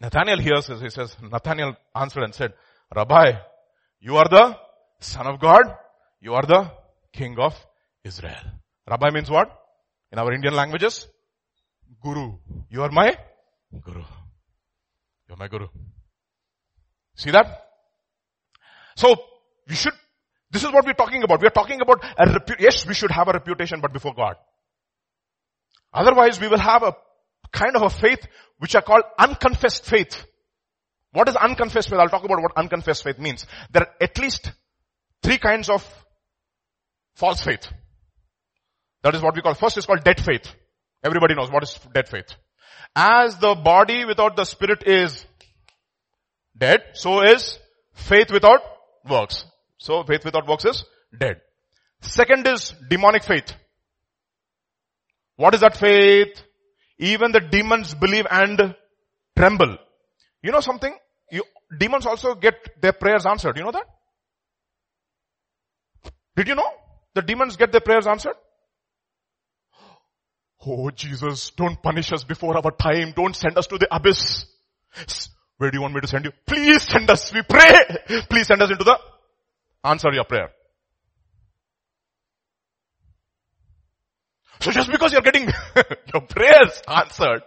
Nathaniel 0.00 0.38
hears 0.38 0.66
this, 0.66 0.80
he 0.80 0.88
says, 0.90 1.16
Nathaniel 1.22 1.76
answered 1.94 2.22
and 2.22 2.34
said, 2.34 2.54
Rabbi, 2.94 3.32
you 4.00 4.16
are 4.16 4.28
the 4.28 4.56
son 5.00 5.26
of 5.26 5.40
God. 5.40 5.62
You 6.20 6.34
are 6.34 6.42
the 6.42 6.70
king 7.12 7.36
of 7.38 7.54
Israel. 8.04 8.42
Rabbi 8.88 9.10
means 9.10 9.30
what? 9.30 9.50
In 10.12 10.18
our 10.18 10.32
Indian 10.32 10.54
languages? 10.54 11.06
Guru. 12.02 12.32
You 12.70 12.82
are 12.82 12.90
my 12.90 13.16
Guru. 13.80 14.02
You're 15.28 15.36
my 15.36 15.48
Guru. 15.48 15.68
See 17.14 17.30
that? 17.30 17.66
So, 18.96 19.14
we 19.68 19.74
should, 19.74 19.92
this 20.50 20.64
is 20.64 20.72
what 20.72 20.84
we're 20.84 20.94
talking 20.94 21.22
about. 21.22 21.40
We're 21.40 21.50
talking 21.50 21.80
about 21.80 22.02
a 22.18 22.26
repu- 22.26 22.58
yes, 22.58 22.86
we 22.86 22.94
should 22.94 23.10
have 23.10 23.28
a 23.28 23.32
reputation, 23.32 23.80
but 23.80 23.92
before 23.92 24.14
God. 24.14 24.36
Otherwise, 25.92 26.40
we 26.40 26.48
will 26.48 26.58
have 26.58 26.82
a 26.82 26.96
kind 27.52 27.76
of 27.76 27.82
a 27.82 27.90
faith 27.90 28.26
which 28.58 28.74
are 28.74 28.82
called 28.82 29.04
unconfessed 29.18 29.84
faith. 29.84 30.24
What 31.12 31.28
is 31.28 31.36
unconfessed 31.36 31.88
faith? 31.88 31.98
I'll 31.98 32.08
talk 32.08 32.24
about 32.24 32.42
what 32.42 32.56
unconfessed 32.56 33.02
faith 33.02 33.18
means. 33.18 33.46
There 33.72 33.82
are 33.82 33.94
at 34.00 34.18
least 34.18 34.52
three 35.22 35.38
kinds 35.38 35.68
of 35.68 35.84
False 37.20 37.42
faith. 37.42 37.68
That 39.02 39.14
is 39.14 39.22
what 39.22 39.34
we 39.34 39.42
call, 39.42 39.52
first 39.54 39.76
is 39.76 39.84
called 39.84 40.04
dead 40.04 40.20
faith. 40.20 40.54
Everybody 41.04 41.34
knows 41.34 41.50
what 41.50 41.62
is 41.62 41.78
dead 41.94 42.08
faith. 42.08 42.34
As 42.96 43.36
the 43.36 43.54
body 43.54 44.06
without 44.06 44.36
the 44.36 44.44
spirit 44.44 44.84
is 44.86 45.24
dead, 46.56 46.80
so 46.94 47.22
is 47.22 47.58
faith 47.92 48.30
without 48.30 48.60
works. 49.08 49.44
So 49.78 50.02
faith 50.04 50.24
without 50.24 50.48
works 50.48 50.64
is 50.64 50.84
dead. 51.18 51.42
Second 52.00 52.46
is 52.46 52.72
demonic 52.88 53.24
faith. 53.24 53.52
What 55.36 55.54
is 55.54 55.60
that 55.60 55.76
faith? 55.76 56.42
Even 57.00 57.32
the 57.32 57.40
demons 57.40 57.94
believe 57.94 58.26
and 58.30 58.74
tremble. 59.36 59.78
You 60.42 60.52
know 60.52 60.60
something? 60.60 60.94
You, 61.32 61.42
demons 61.78 62.04
also 62.04 62.34
get 62.34 62.54
their 62.80 62.92
prayers 62.92 63.24
answered. 63.24 63.56
You 63.56 63.64
know 63.64 63.72
that? 63.72 63.86
Did 66.36 66.48
you 66.48 66.54
know? 66.54 66.70
The 67.14 67.22
demons 67.22 67.56
get 67.56 67.72
their 67.72 67.80
prayers 67.80 68.06
answered? 68.06 68.34
Oh 70.66 70.90
Jesus, 70.90 71.50
don't 71.56 71.82
punish 71.82 72.12
us 72.12 72.22
before 72.22 72.54
our 72.54 72.70
time. 72.70 73.12
Don't 73.16 73.34
send 73.34 73.56
us 73.56 73.66
to 73.68 73.78
the 73.78 73.88
abyss. 73.94 74.44
Where 75.56 75.70
do 75.70 75.78
you 75.78 75.82
want 75.82 75.94
me 75.94 76.02
to 76.02 76.06
send 76.06 76.26
you? 76.26 76.32
Please 76.46 76.82
send 76.82 77.08
us. 77.10 77.32
We 77.32 77.42
pray. 77.42 78.22
Please 78.28 78.46
send 78.46 78.60
us 78.60 78.70
into 78.70 78.84
the 78.84 78.98
answer 79.84 80.12
your 80.12 80.24
prayer. 80.24 80.50
So 84.60 84.70
just 84.70 84.90
because 84.90 85.12
you're 85.12 85.22
getting 85.22 85.48
your 86.12 86.22
prayers 86.22 86.82
answered, 86.86 87.42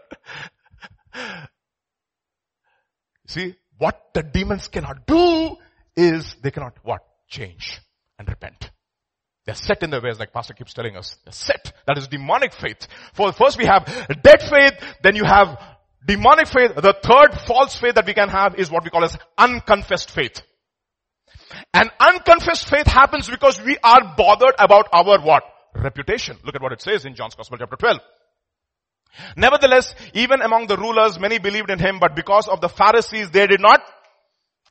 see, 3.28 3.56
what 3.78 4.02
the 4.14 4.24
demons 4.24 4.68
cannot 4.68 5.06
do 5.06 5.56
is 5.96 6.36
they 6.42 6.52
cannot 6.52 6.78
what? 6.84 7.02
Change 7.28 7.80
and 8.18 8.28
repent. 8.28 8.72
They're 9.46 9.56
set 9.56 9.84
in 9.84 9.90
their 9.90 10.02
ways, 10.02 10.20
like 10.20 10.32
Pastor 10.32 10.54
keeps 10.54 10.74
telling 10.74 10.96
us. 10.96 11.18
They're 11.26 11.34
set. 11.34 11.74
That 11.86 11.98
is 11.98 12.08
demonic 12.08 12.54
faith. 12.54 12.88
For 13.14 13.32
first 13.34 13.58
we 13.58 13.66
have 13.66 13.86
dead 14.24 14.42
faith, 14.42 14.74
then 15.04 15.16
you 15.16 15.26
have 15.26 15.62
demonic 16.06 16.48
faith. 16.48 16.76
The 16.76 16.96
third 17.04 17.40
false 17.46 17.76
faith 17.76 17.96
that 17.96 18.08
we 18.08 18.14
can 18.14 18.30
have 18.30 18.56
is 18.56 18.72
what 18.72 18.84
we 18.84 18.90
call 18.90 19.04
as 19.04 19.18
unconfessed 19.38 20.10
faith. 20.12 20.42
And 21.74 21.92
unconfessed 22.00 22.68
faith 22.70 22.88
happens 22.88 23.30
because 23.30 23.62
we 23.62 23.78
are 23.84 24.16
bothered 24.16 24.56
about 24.58 24.88
our 24.94 25.20
what? 25.22 25.44
Reputation. 25.76 26.38
Look 26.44 26.56
at 26.56 26.62
what 26.62 26.72
it 26.72 26.82
says 26.82 27.06
in 27.06 27.16
John's 27.16 27.36
Gospel 27.36 27.58
chapter 27.58 27.76
12. 27.76 28.00
Nevertheless, 29.38 29.94
even 30.14 30.42
among 30.42 30.68
the 30.68 30.78
rulers, 30.78 31.20
many 31.20 31.38
believed 31.38 31.70
in 31.70 31.80
him, 31.80 32.00
but 32.00 32.16
because 32.16 32.48
of 32.48 32.62
the 32.62 32.70
Pharisees, 32.70 33.30
they 33.32 33.48
did 33.48 33.62
not 33.62 33.82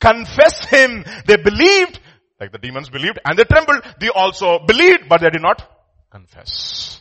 confess 0.00 0.64
him. 0.66 1.05
They 1.26 1.36
believed, 1.36 2.00
like 2.40 2.53
the 2.53 2.59
demons 2.59 2.90
believed, 2.90 3.20
and 3.24 3.38
they 3.38 3.44
trembled. 3.44 3.82
They 4.00 4.09
also 4.09 4.59
believed, 4.66 5.09
but 5.09 5.20
they 5.20 5.30
did 5.30 5.42
not 5.42 5.62
confess. 6.11 7.00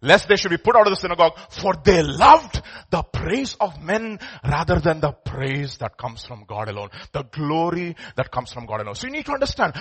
Lest 0.00 0.28
they 0.28 0.36
should 0.36 0.50
be 0.50 0.58
put 0.58 0.76
out 0.76 0.86
of 0.86 0.92
the 0.92 0.96
synagogue, 0.96 1.38
for 1.50 1.74
they 1.82 2.02
loved 2.02 2.60
the 2.90 3.02
praise 3.02 3.56
of 3.58 3.82
men 3.82 4.18
rather 4.46 4.78
than 4.78 5.00
the 5.00 5.12
praise 5.12 5.78
that 5.78 5.96
comes 5.96 6.24
from 6.24 6.44
God 6.46 6.68
alone. 6.68 6.90
The 7.12 7.22
glory 7.22 7.96
that 8.16 8.30
comes 8.30 8.52
from 8.52 8.66
God 8.66 8.82
alone. 8.82 8.96
So 8.96 9.06
you 9.06 9.12
need 9.14 9.24
to 9.26 9.32
understand, 9.32 9.74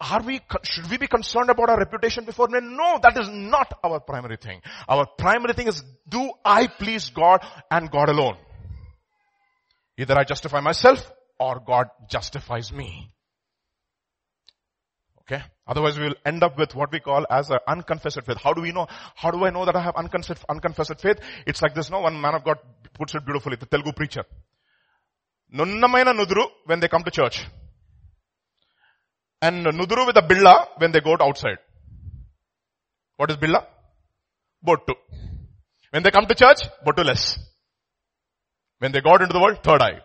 are 0.00 0.22
we, 0.22 0.40
should 0.62 0.90
we 0.90 0.96
be 0.96 1.06
concerned 1.06 1.50
about 1.50 1.68
our 1.68 1.78
reputation 1.78 2.24
before 2.24 2.48
men? 2.48 2.76
No, 2.76 2.98
that 3.02 3.18
is 3.18 3.28
not 3.28 3.78
our 3.84 4.00
primary 4.00 4.38
thing. 4.38 4.60
Our 4.88 5.06
primary 5.18 5.52
thing 5.52 5.68
is, 5.68 5.82
do 6.08 6.32
I 6.44 6.68
please 6.68 7.10
God 7.10 7.44
and 7.70 7.90
God 7.90 8.08
alone? 8.08 8.36
Either 9.98 10.18
I 10.18 10.24
justify 10.24 10.60
myself 10.60 11.12
or 11.38 11.60
God 11.60 11.88
justifies 12.08 12.72
me. 12.72 13.12
Okay? 15.20 15.42
Otherwise 15.66 15.98
we 15.98 16.04
will 16.04 16.16
end 16.24 16.42
up 16.42 16.58
with 16.58 16.74
what 16.74 16.90
we 16.90 17.00
call 17.00 17.26
as 17.30 17.50
an 17.50 17.58
unconfessed 17.68 18.24
faith. 18.24 18.38
How 18.38 18.54
do 18.54 18.62
we 18.62 18.72
know? 18.72 18.86
How 19.14 19.30
do 19.30 19.44
I 19.44 19.50
know 19.50 19.66
that 19.66 19.76
I 19.76 19.82
have 19.82 19.96
unconfessed, 19.96 20.44
unconfessed 20.48 20.98
faith? 21.00 21.18
It's 21.46 21.60
like 21.60 21.74
this, 21.74 21.90
no? 21.90 22.00
One 22.00 22.18
man 22.18 22.34
of 22.34 22.44
God 22.44 22.56
puts 22.94 23.14
it 23.14 23.24
beautifully, 23.24 23.56
the 23.56 23.66
Telugu 23.66 23.92
preacher. 23.92 24.24
Nunnamaina 25.54 26.18
nudru 26.18 26.46
when 26.64 26.80
they 26.80 26.88
come 26.88 27.02
to 27.02 27.10
church 27.10 27.44
and 29.42 29.64
nuduru 29.66 30.06
with 30.06 30.16
a 30.16 30.22
billa 30.22 30.66
when 30.78 30.92
they 30.92 31.00
go 31.00 31.16
outside. 31.20 31.58
What 33.16 33.30
is 33.30 33.36
billa? 33.36 33.64
Bottu. 34.66 34.94
When 35.90 36.02
they 36.02 36.10
come 36.10 36.26
to 36.26 36.34
church, 36.34 36.60
bottu 36.86 37.04
less. 37.04 37.38
When 38.78 38.92
they 38.92 39.00
go 39.00 39.10
out 39.10 39.22
into 39.22 39.32
the 39.32 39.40
world, 39.40 39.58
third 39.62 39.82
eye. 39.82 40.00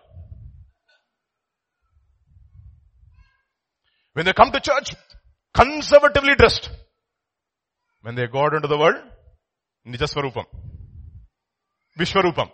When 4.14 4.26
they 4.26 4.34
come 4.34 4.52
to 4.52 4.60
church, 4.60 4.96
conservatively 5.54 6.36
dressed. 6.36 6.70
When 8.02 8.16
they 8.16 8.28
go 8.28 8.40
out 8.46 8.54
into 8.54 8.68
the 8.68 8.78
world, 8.78 9.02
Nijaswarupam. 9.88 10.46
Vishwarupam. 12.00 12.50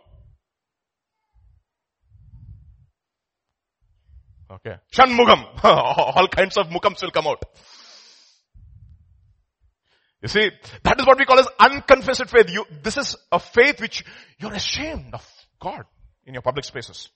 Okay. 4.52 4.76
Shanmugam. 4.92 5.46
All 5.64 6.28
kinds 6.28 6.58
of 6.58 6.68
mukams 6.68 7.02
will 7.02 7.12
come 7.12 7.28
out. 7.28 7.44
You 10.22 10.28
see, 10.28 10.52
that 10.84 11.00
is 11.00 11.08
what 11.08 11.18
we 11.18 11.26
call 11.26 11.40
as 11.40 11.48
unconfessed 11.60 12.30
faith. 12.30 12.52
You, 12.52 12.66
this 12.84 12.98
is 12.98 13.16
a 13.32 13.40
faith 13.40 13.82
which 13.82 14.04
you're 14.40 14.54
ashamed 14.54 15.14
of 15.14 15.28
God 15.60 15.86
in 16.26 16.34
your 16.34 16.44
public 16.44 16.66
spaces. 16.66 17.10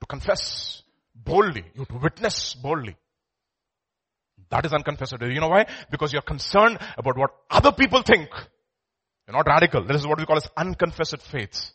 To 0.00 0.06
confess 0.06 0.82
boldly, 1.14 1.64
you 1.74 1.86
to 1.86 1.98
witness 1.98 2.54
boldly. 2.54 2.96
That 4.50 4.66
is 4.66 4.74
unconfessed. 4.74 5.16
You 5.20 5.40
know 5.40 5.48
why? 5.48 5.66
Because 5.90 6.12
you're 6.12 6.22
concerned 6.22 6.78
about 6.98 7.16
what 7.16 7.30
other 7.50 7.72
people 7.72 8.02
think. 8.02 8.28
You're 9.26 9.36
not 9.36 9.46
radical. 9.46 9.84
This 9.84 10.00
is 10.00 10.06
what 10.06 10.18
we 10.18 10.26
call 10.26 10.36
as 10.36 10.48
unconfessed 10.56 11.22
faith. 11.22 11.70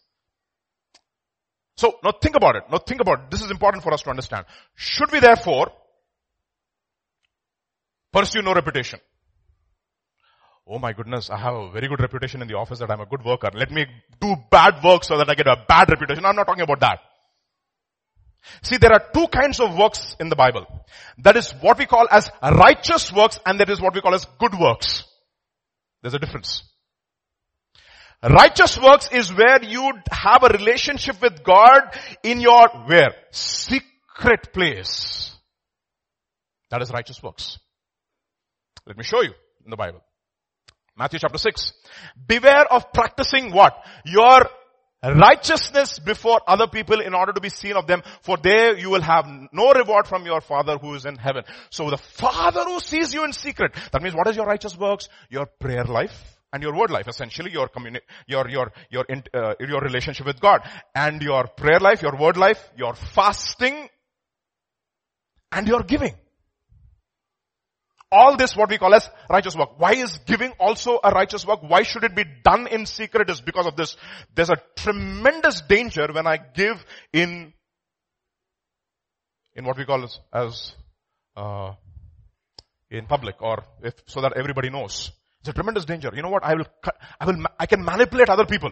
So 1.80 1.98
now 2.04 2.12
think 2.12 2.36
about 2.36 2.58
it. 2.58 2.64
Now 2.70 2.80
think 2.80 3.00
about 3.00 3.20
it. 3.20 3.32
This 3.32 3.42
is 3.42 3.52
important 3.52 3.84
for 3.84 3.94
us 3.94 4.02
to 4.02 4.10
understand. 4.10 4.46
Should 4.76 5.14
we 5.14 5.22
therefore 5.22 5.72
pursue 8.12 8.42
no 8.42 8.54
reputation? 8.54 9.00
Oh 10.68 10.78
my 10.78 10.92
goodness, 10.92 11.30
I 11.30 11.38
have 11.38 11.56
a 11.56 11.72
very 11.72 11.88
good 11.88 12.02
reputation 12.02 12.42
in 12.42 12.50
the 12.50 12.56
office 12.56 12.80
that 12.80 12.92
I'm 12.92 13.00
a 13.00 13.06
good 13.06 13.24
worker. 13.24 13.50
Let 13.54 13.72
me 13.72 13.86
do 14.20 14.36
bad 14.52 14.84
work 14.84 15.06
so 15.06 15.18
that 15.20 15.30
I 15.30 15.36
get 15.36 15.48
a 15.48 15.56
bad 15.70 15.90
reputation. 15.90 16.26
I'm 16.26 16.36
not 16.36 16.48
talking 16.48 16.64
about 16.64 16.82
that. 16.82 17.00
See, 18.62 18.76
there 18.76 18.92
are 18.92 19.04
two 19.14 19.28
kinds 19.28 19.62
of 19.62 19.78
works 19.78 20.18
in 20.20 20.28
the 20.28 20.36
Bible. 20.36 20.66
That 21.20 21.38
is 21.38 21.54
what 21.62 21.78
we 21.78 21.86
call 21.86 22.08
as 22.12 22.30
righteous 22.44 23.10
works 23.14 23.40
and 23.46 23.58
that 23.62 23.70
is 23.70 23.80
what 23.80 23.96
we 23.96 24.02
call 24.02 24.14
as 24.14 24.26
good 24.38 24.54
works. 24.60 25.06
There's 26.02 26.14
a 26.14 26.20
difference. 26.20 26.64
Righteous 28.22 28.78
works 28.78 29.10
is 29.12 29.34
where 29.34 29.64
you 29.64 29.94
have 30.12 30.44
a 30.44 30.50
relationship 30.50 31.22
with 31.22 31.44
God 31.44 31.98
in 32.22 32.42
your 32.42 32.68
where? 32.86 33.14
Secret 33.32 34.52
place. 34.54 35.38
That 36.70 36.82
is 36.82 36.92
righteous 36.92 37.24
works. 37.24 37.60
Let 38.86 38.98
me 38.98 39.04
show 39.04 39.22
you 39.22 39.32
in 39.64 39.70
the 39.70 39.78
Bible. 39.78 40.02
Matthew 40.98 41.20
chapter 41.20 41.38
6. 41.38 41.72
Beware 42.28 42.66
of 42.72 42.92
practicing 42.92 43.54
what? 43.54 43.74
Your 44.06 44.50
righteousness 45.02 46.00
before 46.00 46.42
other 46.46 46.68
people 46.68 47.00
in 47.00 47.14
order 47.14 47.32
to 47.32 47.40
be 47.40 47.48
seen 47.48 47.78
of 47.78 47.88
them, 47.88 48.02
for 48.22 48.36
there 48.36 48.78
you 48.78 48.90
will 48.90 49.02
have 49.02 49.26
no 49.54 49.72
reward 49.72 50.08
from 50.08 50.26
your 50.26 50.42
Father 50.42 50.78
who 50.78 50.94
is 50.96 51.06
in 51.06 51.16
heaven. 51.16 51.44
So 51.70 51.90
the 51.90 51.98
Father 51.98 52.66
who 52.66 52.82
sees 52.82 53.14
you 53.14 53.24
in 53.24 53.32
secret, 53.32 53.74
that 53.94 54.02
means 54.02 54.14
what 54.14 54.28
is 54.28 54.36
your 54.36 54.46
righteous 54.46 54.78
works? 54.78 55.08
Your 55.30 55.46
prayer 55.46 55.86
life, 55.86 56.39
and 56.52 56.64
your 56.64 56.76
word 56.76 56.92
life, 56.92 57.08
essentially 57.08 57.52
your 57.52 57.68
communi- 57.68 58.02
your, 58.28 58.50
your, 58.50 58.72
your, 58.90 59.06
uh, 59.34 59.54
your 59.60 59.82
relationship 59.82 60.26
with 60.26 60.40
God 60.40 60.62
and 60.96 61.22
your 61.22 61.48
prayer 61.48 61.80
life, 61.80 62.02
your 62.02 62.18
word 62.18 62.38
life, 62.38 62.72
your 62.76 62.96
fasting 62.96 63.88
and 65.52 65.68
your 65.68 65.84
giving. 65.84 66.16
All 68.12 68.38
this 68.38 68.56
what 68.56 68.70
we 68.70 68.80
call 68.80 68.96
as 68.96 69.08
righteous 69.30 69.56
work. 69.56 69.80
Why 69.80 69.94
is 69.94 70.18
giving 70.26 70.52
also 70.60 71.00
a 71.04 71.12
righteous 71.12 71.46
work? 71.46 71.60
Why 71.62 71.84
should 71.84 72.04
it 72.04 72.16
be 72.16 72.24
done 72.44 72.66
in 72.66 72.88
secret 72.88 73.30
is 73.30 73.40
because 73.40 73.68
of 73.68 73.76
this. 73.76 73.96
There's 74.34 74.50
a 74.50 74.58
tremendous 74.76 75.62
danger 75.62 76.08
when 76.12 76.26
I 76.26 76.38
give 76.38 76.84
in, 77.14 77.54
in 79.54 79.64
what 79.64 79.78
we 79.78 79.86
call 79.86 80.04
as, 80.04 80.20
as 80.34 80.74
uh, 81.38 81.74
in 82.90 83.06
public 83.06 83.40
or 83.42 83.64
if, 83.84 83.94
so 84.08 84.22
that 84.22 84.34
everybody 84.36 84.72
knows. 84.72 85.12
A 85.50 85.54
tremendous 85.54 85.86
danger. 85.86 86.12
You 86.14 86.22
know 86.22 86.30
what? 86.30 86.44
I 86.44 86.54
will, 86.54 86.68
I 87.20 87.26
will, 87.26 87.44
I 87.60 87.66
can 87.66 87.84
manipulate 87.84 88.30
other 88.30 88.46
people. 88.46 88.72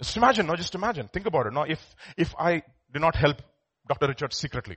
Just 0.00 0.16
imagine, 0.16 0.46
no, 0.46 0.56
just 0.56 0.74
imagine. 0.74 1.08
Think 1.12 1.26
about 1.26 1.46
it. 1.46 1.52
No, 1.52 1.62
if, 1.62 1.78
if 2.16 2.34
I 2.38 2.62
did 2.92 3.02
not 3.02 3.14
help 3.14 3.42
Dr. 3.86 4.08
Richard 4.08 4.32
secretly, 4.32 4.76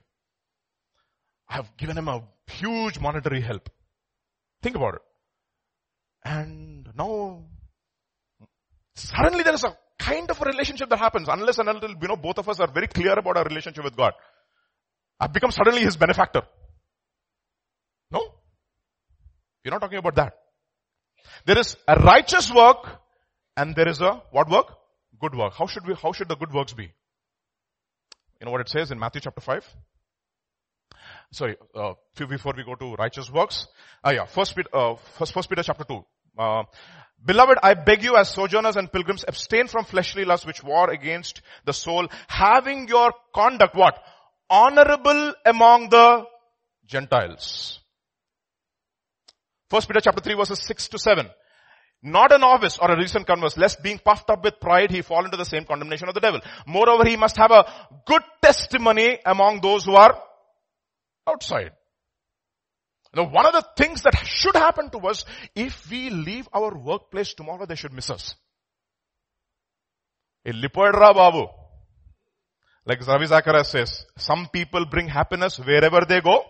I 1.48 1.56
have 1.56 1.78
given 1.78 1.98
him 1.98 2.08
a 2.08 2.22
huge 2.48 3.00
monetary 3.00 3.42
help. 3.42 3.70
Think 4.62 4.76
about 4.76 4.96
it. 4.96 5.02
And 6.26 6.90
now, 6.98 7.44
suddenly 8.96 9.44
there 9.44 9.54
is 9.54 9.64
a 9.64 9.78
kind 9.98 10.30
of 10.30 10.42
a 10.42 10.46
relationship 10.46 10.90
that 10.90 11.00
happens 11.00 11.28
unless 11.30 11.60
and 11.60 11.70
until, 11.70 11.92
you 11.92 12.08
know, 12.08 12.18
both 12.18 12.40
of 12.40 12.50
us 12.50 12.60
are 12.60 12.72
very 12.72 12.88
clear 12.88 13.14
about 13.14 13.38
our 13.38 13.46
relationship 13.46 13.84
with 13.84 13.96
God. 13.96 14.14
I've 15.20 15.32
become 15.32 15.52
suddenly 15.52 15.82
his 15.82 15.96
benefactor. 15.96 16.42
No? 18.12 18.22
We're 19.66 19.72
not 19.72 19.82
talking 19.82 19.98
about 19.98 20.16
that. 20.16 20.34
There 21.46 21.58
is 21.58 21.76
a 21.88 22.00
righteous 22.00 22.54
work 22.54 23.02
and 23.58 23.76
there 23.76 23.88
is 23.88 24.00
a, 24.00 24.22
what 24.32 24.48
work? 24.48 24.68
Good 25.20 25.34
work. 25.34 25.54
How 25.54 25.66
should 25.66 25.88
we, 25.88 25.96
how 25.96 26.12
should 26.12 26.30
the 26.30 26.36
good 26.36 26.54
works 26.54 26.74
be? 26.74 26.84
You 28.40 28.46
know 28.46 28.52
what 28.52 28.62
it 28.62 28.70
says 28.70 28.92
in 28.92 29.00
Matthew 29.00 29.22
chapter 29.22 29.42
5? 29.42 29.66
Sorry, 31.32 31.58
uh, 31.74 31.94
before 32.16 32.54
we 32.56 32.64
go 32.64 32.76
to 32.76 32.94
righteous 32.94 33.32
works. 33.32 33.68
Ah, 34.04 34.12
yeah, 34.12 34.26
first 34.26 34.56
uh, 34.72 34.96
first, 35.18 35.34
first 35.34 35.50
Peter 35.50 35.64
chapter 35.64 35.84
2. 35.84 36.06
Uh, 36.38 36.64
Beloved, 37.26 37.58
I 37.64 37.74
beg 37.74 38.04
you 38.04 38.18
as 38.18 38.30
sojourners 38.30 38.76
and 38.76 38.92
pilgrims, 38.92 39.26
abstain 39.28 39.68
from 39.68 39.86
fleshly 39.86 40.26
lusts 40.26 40.46
which 40.46 40.64
war 40.64 40.92
against 40.92 41.42
the 41.66 41.74
soul, 41.74 42.08
having 42.28 42.88
your 42.88 43.14
conduct 43.34 43.76
what? 43.76 43.98
Honorable 44.48 45.34
among 45.44 45.90
the 45.90 46.26
Gentiles. 46.86 47.80
First 49.70 49.88
Peter 49.88 50.02
chapter 50.02 50.22
3 50.22 50.36
verses 50.36 50.60
6 50.60 50.88
to 50.90 51.00
7. 51.00 51.30
Not 52.04 52.32
a 52.32 52.38
novice 52.38 52.78
or 52.78 52.92
a 52.92 52.98
recent 52.98 53.26
converse, 53.26 53.58
lest 53.58 53.82
being 53.82 53.98
puffed 53.98 54.30
up 54.30 54.44
with 54.44 54.60
pride, 54.60 54.92
he 54.92 55.02
fall 55.02 55.26
into 55.26 55.38
the 55.38 55.46
same 55.46 55.66
condemnation 55.66 56.08
of 56.08 56.14
the 56.14 56.20
devil. 56.20 56.40
Moreover, 56.68 57.04
he 57.04 57.16
must 57.16 57.38
have 57.38 57.50
a 57.52 57.66
good 58.06 58.22
testimony 58.42 59.18
among 59.26 59.62
those 59.62 59.86
who 59.86 59.96
are 59.96 60.16
outside. 61.28 61.72
Now 63.16 63.30
one 63.30 63.46
of 63.46 63.54
the 63.54 63.66
things 63.78 64.04
that 64.04 64.16
should 64.26 64.56
happen 64.56 64.90
to 64.92 65.00
us, 65.08 65.26
if 65.56 65.90
we 65.90 66.10
leave 66.10 66.48
our 66.54 66.78
workplace 66.78 67.34
tomorrow, 67.34 67.66
they 67.66 67.76
should 67.76 67.94
miss 67.94 68.10
us. 68.10 68.36
Babu. 71.14 71.48
Like 72.86 73.08
Ravi 73.08 73.26
Zacharias 73.26 73.70
says, 73.70 74.06
some 74.18 74.48
people 74.54 74.86
bring 74.86 75.08
happiness 75.08 75.58
wherever 75.58 76.02
they 76.08 76.22
go. 76.22 76.44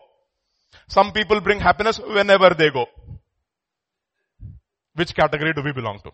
Some 0.89 1.13
people 1.13 1.39
bring 1.39 1.61
happiness 1.61 1.97
whenever 1.99 2.49
they 2.57 2.71
go. 2.71 2.87
Which 4.95 5.13
category 5.13 5.53
do 5.53 5.61
we 5.63 5.71
belong 5.71 5.99
to? 6.03 6.11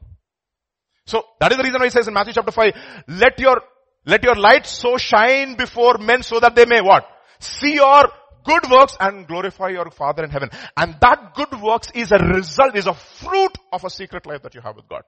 So 1.06 1.24
that 1.40 1.52
is 1.52 1.58
the 1.58 1.64
reason 1.64 1.80
why 1.80 1.88
he 1.88 1.92
says 1.92 2.08
in 2.08 2.14
Matthew 2.14 2.34
chapter 2.34 2.52
5, 2.52 2.74
let 3.08 3.40
your, 3.40 3.62
let 4.06 4.24
your 4.24 4.36
light 4.36 4.66
so 4.66 4.98
shine 4.98 5.56
before 5.56 5.98
men 5.98 6.24
so 6.24 6.40
that 6.40 6.56
they 6.56 6.66
may 6.66 6.82
what? 6.82 7.06
See 7.40 7.76
your 7.76 8.10
good 8.44 8.70
works 8.70 8.96
and 9.00 9.28
glorify 9.28 9.70
your 9.70 9.90
Father 9.92 10.24
in 10.24 10.30
heaven. 10.30 10.50
And 10.78 10.96
that 11.02 11.34
good 11.36 11.62
works 11.62 11.90
is 11.94 12.12
a 12.12 12.18
result, 12.18 12.76
is 12.76 12.88
a 12.88 12.94
fruit 12.94 13.56
of 13.72 13.84
a 13.84 13.90
secret 13.90 14.26
life 14.26 14.44
that 14.44 14.56
you 14.56 14.62
have 14.62 14.76
with 14.76 14.88
God. 14.88 15.04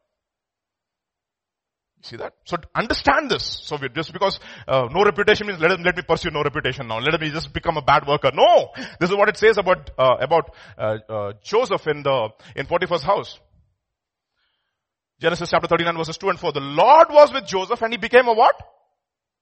See 2.03 2.17
that? 2.17 2.33
So 2.43 2.57
understand 2.75 3.31
this. 3.31 3.61
So 3.63 3.77
we 3.81 3.87
just 3.87 4.11
because 4.11 4.37
uh, 4.67 4.89
no 4.91 5.05
reputation 5.05 5.47
means 5.47 5.61
let, 5.61 5.71
him, 5.71 5.83
let 5.83 5.95
me 5.95 6.03
pursue 6.05 6.31
no 6.31 6.43
reputation 6.43 6.85
now. 6.85 6.99
Let 6.99 7.19
me 7.19 7.29
just 7.29 7.53
become 7.53 7.77
a 7.77 7.81
bad 7.81 8.05
worker. 8.05 8.29
No, 8.33 8.71
this 8.99 9.09
is 9.09 9.15
what 9.15 9.29
it 9.29 9.37
says 9.37 9.57
about 9.57 9.89
uh, 9.97 10.17
about 10.19 10.53
uh, 10.77 10.97
uh 11.07 11.33
Joseph 11.41 11.87
in 11.87 12.03
the 12.03 12.29
in 12.57 12.65
Potiphar's 12.65 13.03
house. 13.03 13.39
Genesis 15.19 15.49
chapter 15.49 15.67
39 15.67 15.97
verses 15.97 16.17
2 16.17 16.29
and 16.29 16.39
4. 16.39 16.51
The 16.51 16.59
Lord 16.59 17.07
was 17.09 17.31
with 17.31 17.45
Joseph 17.45 17.81
and 17.81 17.93
he 17.93 17.97
became 17.97 18.27
a 18.27 18.33
what? 18.33 18.55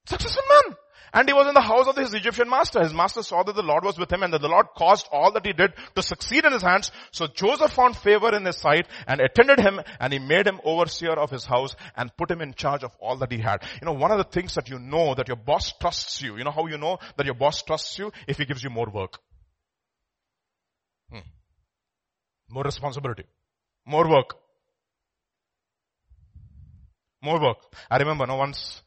Successful 0.06 0.44
man. 0.50 0.76
And 1.14 1.28
he 1.28 1.34
was 1.34 1.48
in 1.48 1.54
the 1.54 1.62
house 1.62 1.88
of 1.88 1.98
his 1.98 2.14
Egyptian 2.14 2.50
master. 2.50 2.82
His 2.82 2.94
master 2.94 3.22
saw 3.22 3.44
that 3.44 3.56
the 3.56 3.64
Lord 3.64 3.84
was 3.84 3.98
with 3.98 4.12
him 4.12 4.24
and 4.24 4.32
that 4.34 4.42
the 4.42 4.48
Lord 4.48 4.68
caused 4.78 5.10
all 5.12 5.34
that 5.34 5.46
he 5.46 5.52
did 5.52 5.74
to 5.96 6.02
succeed 6.02 6.46
in 6.46 6.54
his 6.54 6.62
hands. 6.62 6.90
So 7.12 7.28
Joseph 7.28 7.74
found 7.74 7.98
favor 7.98 8.34
in 8.34 8.46
his 8.46 8.56
sight 8.56 8.88
and 9.08 9.20
attended 9.20 9.60
him 9.60 9.82
and 10.00 10.14
he 10.14 10.20
made 10.20 10.48
him 10.48 10.62
overseer 10.64 11.12
of 11.12 11.30
his 11.30 11.46
house 11.46 11.76
and 11.98 12.16
put 12.16 12.32
him 12.32 12.40
in 12.40 12.54
charge 12.54 12.84
of 12.84 12.96
all 13.02 13.18
that 13.18 13.32
he 13.32 13.40
had. 13.40 13.62
You 13.82 13.88
know, 13.88 13.94
one 13.94 14.12
of 14.12 14.20
the 14.20 14.24
things 14.24 14.56
that 14.56 14.70
you 14.70 14.80
know 14.80 15.14
that 15.16 15.28
your 15.28 15.36
boss 15.36 15.74
trusts 15.74 16.22
you, 16.22 16.38
you 16.38 16.46
know 16.46 16.52
how 16.52 16.68
you 16.68 16.78
know 16.78 17.00
that 17.18 17.26
your 17.26 17.36
boss 17.36 17.62
trusts 17.62 18.00
you? 18.00 18.14
If 18.28 18.38
he 18.38 18.46
gives 18.46 18.64
you 18.64 18.70
more 18.70 18.90
work. 18.90 19.20
Hmm. 21.12 21.28
More 22.50 22.64
responsibility. 22.64 23.26
More 23.86 24.10
work. 24.10 24.36
More 27.22 27.40
work. 27.40 27.58
I 27.90 27.98
remember 27.98 28.26
no 28.26 28.36
once, 28.36 28.82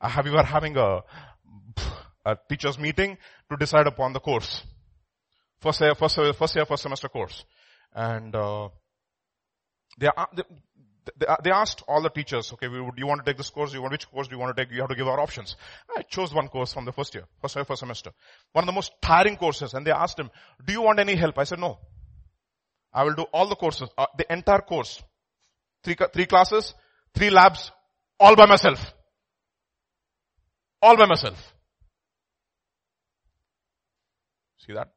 uh, 0.00 0.22
we 0.24 0.30
were 0.30 0.42
having 0.44 0.76
a 0.76 1.02
a 2.24 2.36
teacher's 2.48 2.78
meeting 2.78 3.16
to 3.50 3.56
decide 3.56 3.86
upon 3.86 4.12
the 4.12 4.20
course. 4.20 4.62
First 5.60 5.80
year, 5.80 5.94
first, 5.94 6.18
first 6.36 6.54
year, 6.54 6.64
first 6.64 6.82
semester 6.82 7.08
course. 7.08 7.44
And, 7.94 8.34
uh, 8.34 8.68
they, 9.98 10.08
they, 11.18 11.26
they 11.44 11.50
asked 11.50 11.82
all 11.88 12.02
the 12.02 12.10
teachers, 12.10 12.52
okay, 12.52 12.68
do 12.68 12.90
you 12.96 13.06
want 13.06 13.24
to 13.24 13.30
take 13.30 13.36
this 13.36 13.50
course? 13.50 13.72
You 13.72 13.80
want, 13.80 13.92
which 13.92 14.10
course 14.10 14.28
do 14.28 14.34
you 14.34 14.40
want 14.40 14.56
to 14.56 14.64
take? 14.64 14.72
You 14.72 14.80
have 14.80 14.90
to 14.90 14.94
give 14.94 15.08
our 15.08 15.20
options. 15.20 15.56
I 15.96 16.02
chose 16.02 16.32
one 16.32 16.48
course 16.48 16.72
from 16.72 16.84
the 16.84 16.92
first 16.92 17.14
year, 17.14 17.24
first 17.40 17.56
year, 17.56 17.64
first 17.64 17.80
semester. 17.80 18.10
One 18.52 18.64
of 18.64 18.66
the 18.66 18.72
most 18.72 18.92
tiring 19.02 19.36
courses. 19.36 19.74
And 19.74 19.86
they 19.86 19.92
asked 19.92 20.18
him, 20.18 20.30
do 20.64 20.72
you 20.72 20.82
want 20.82 21.00
any 21.00 21.16
help? 21.16 21.38
I 21.38 21.44
said, 21.44 21.58
no. 21.58 21.78
I 22.92 23.04
will 23.04 23.14
do 23.14 23.22
all 23.32 23.48
the 23.48 23.56
courses, 23.56 23.88
uh, 23.96 24.06
the 24.16 24.30
entire 24.32 24.60
course. 24.60 25.02
Three, 25.84 25.96
three 26.12 26.26
classes, 26.26 26.74
three 27.14 27.30
labs, 27.30 27.70
all 28.20 28.36
by 28.36 28.46
myself. 28.46 28.78
All 30.82 30.96
by 30.96 31.06
myself. 31.06 31.54
See 34.58 34.74
that? 34.74 34.88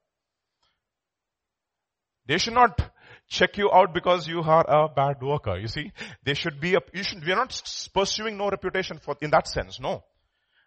They 2.27 2.37
should 2.37 2.53
not 2.53 2.79
check 3.27 3.57
you 3.57 3.71
out 3.71 3.93
because 3.93 4.27
you 4.27 4.41
are 4.41 4.65
a 4.67 4.89
bad 4.89 5.21
worker. 5.21 5.57
You 5.57 5.67
see, 5.67 5.91
they 6.23 6.33
should 6.33 6.59
be 6.59 6.75
a, 6.75 6.79
you 6.93 7.03
should, 7.03 7.25
we 7.25 7.31
are 7.31 7.37
not 7.37 7.61
pursuing 7.93 8.37
no 8.37 8.49
reputation 8.49 8.99
for, 9.03 9.15
in 9.21 9.31
that 9.31 9.47
sense. 9.47 9.79
No. 9.79 10.03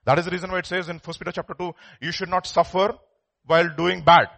That 0.04 0.18
is 0.18 0.24
the 0.24 0.30
reason 0.30 0.50
why 0.50 0.58
it 0.58 0.66
says 0.66 0.88
in 0.88 0.98
1 0.98 1.14
Peter 1.18 1.32
chapter 1.32 1.54
2, 1.54 1.72
you 2.00 2.12
should 2.12 2.28
not 2.28 2.46
suffer 2.46 2.94
while 3.44 3.68
doing 3.76 4.02
bad. 4.02 4.28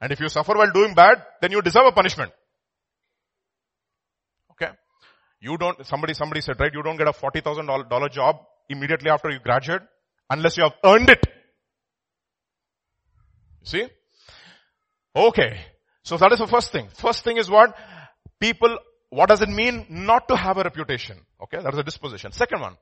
And 0.00 0.12
if 0.12 0.20
you 0.20 0.28
suffer 0.28 0.54
while 0.54 0.70
doing 0.72 0.94
bad, 0.94 1.24
then 1.40 1.52
you 1.52 1.62
deserve 1.62 1.86
a 1.86 1.92
punishment. 1.92 2.32
Okay? 4.52 4.72
You 5.44 5.58
don't, 5.58 5.86
somebody, 5.86 6.14
somebody 6.14 6.40
said, 6.40 6.58
right, 6.58 6.72
you 6.72 6.82
don't 6.82 6.96
get 6.96 7.06
a 7.06 7.12
$40,000 7.12 8.10
job 8.10 8.36
immediately 8.70 9.10
after 9.10 9.28
you 9.28 9.40
graduate 9.40 9.82
unless 10.30 10.56
you 10.56 10.62
have 10.62 10.72
earned 10.82 11.10
it. 11.10 11.22
See? 13.62 13.86
Okay. 15.14 15.60
So 16.02 16.16
that 16.16 16.32
is 16.32 16.38
the 16.38 16.46
first 16.46 16.72
thing. 16.72 16.88
First 16.94 17.24
thing 17.24 17.36
is 17.36 17.50
what? 17.50 17.76
People, 18.40 18.78
what 19.10 19.28
does 19.28 19.42
it 19.42 19.50
mean 19.50 19.84
not 19.90 20.28
to 20.28 20.36
have 20.36 20.56
a 20.56 20.62
reputation? 20.62 21.20
Okay, 21.42 21.62
that 21.62 21.74
is 21.74 21.78
a 21.78 21.82
disposition. 21.84 22.32
Second 22.32 22.62
one, 22.62 22.76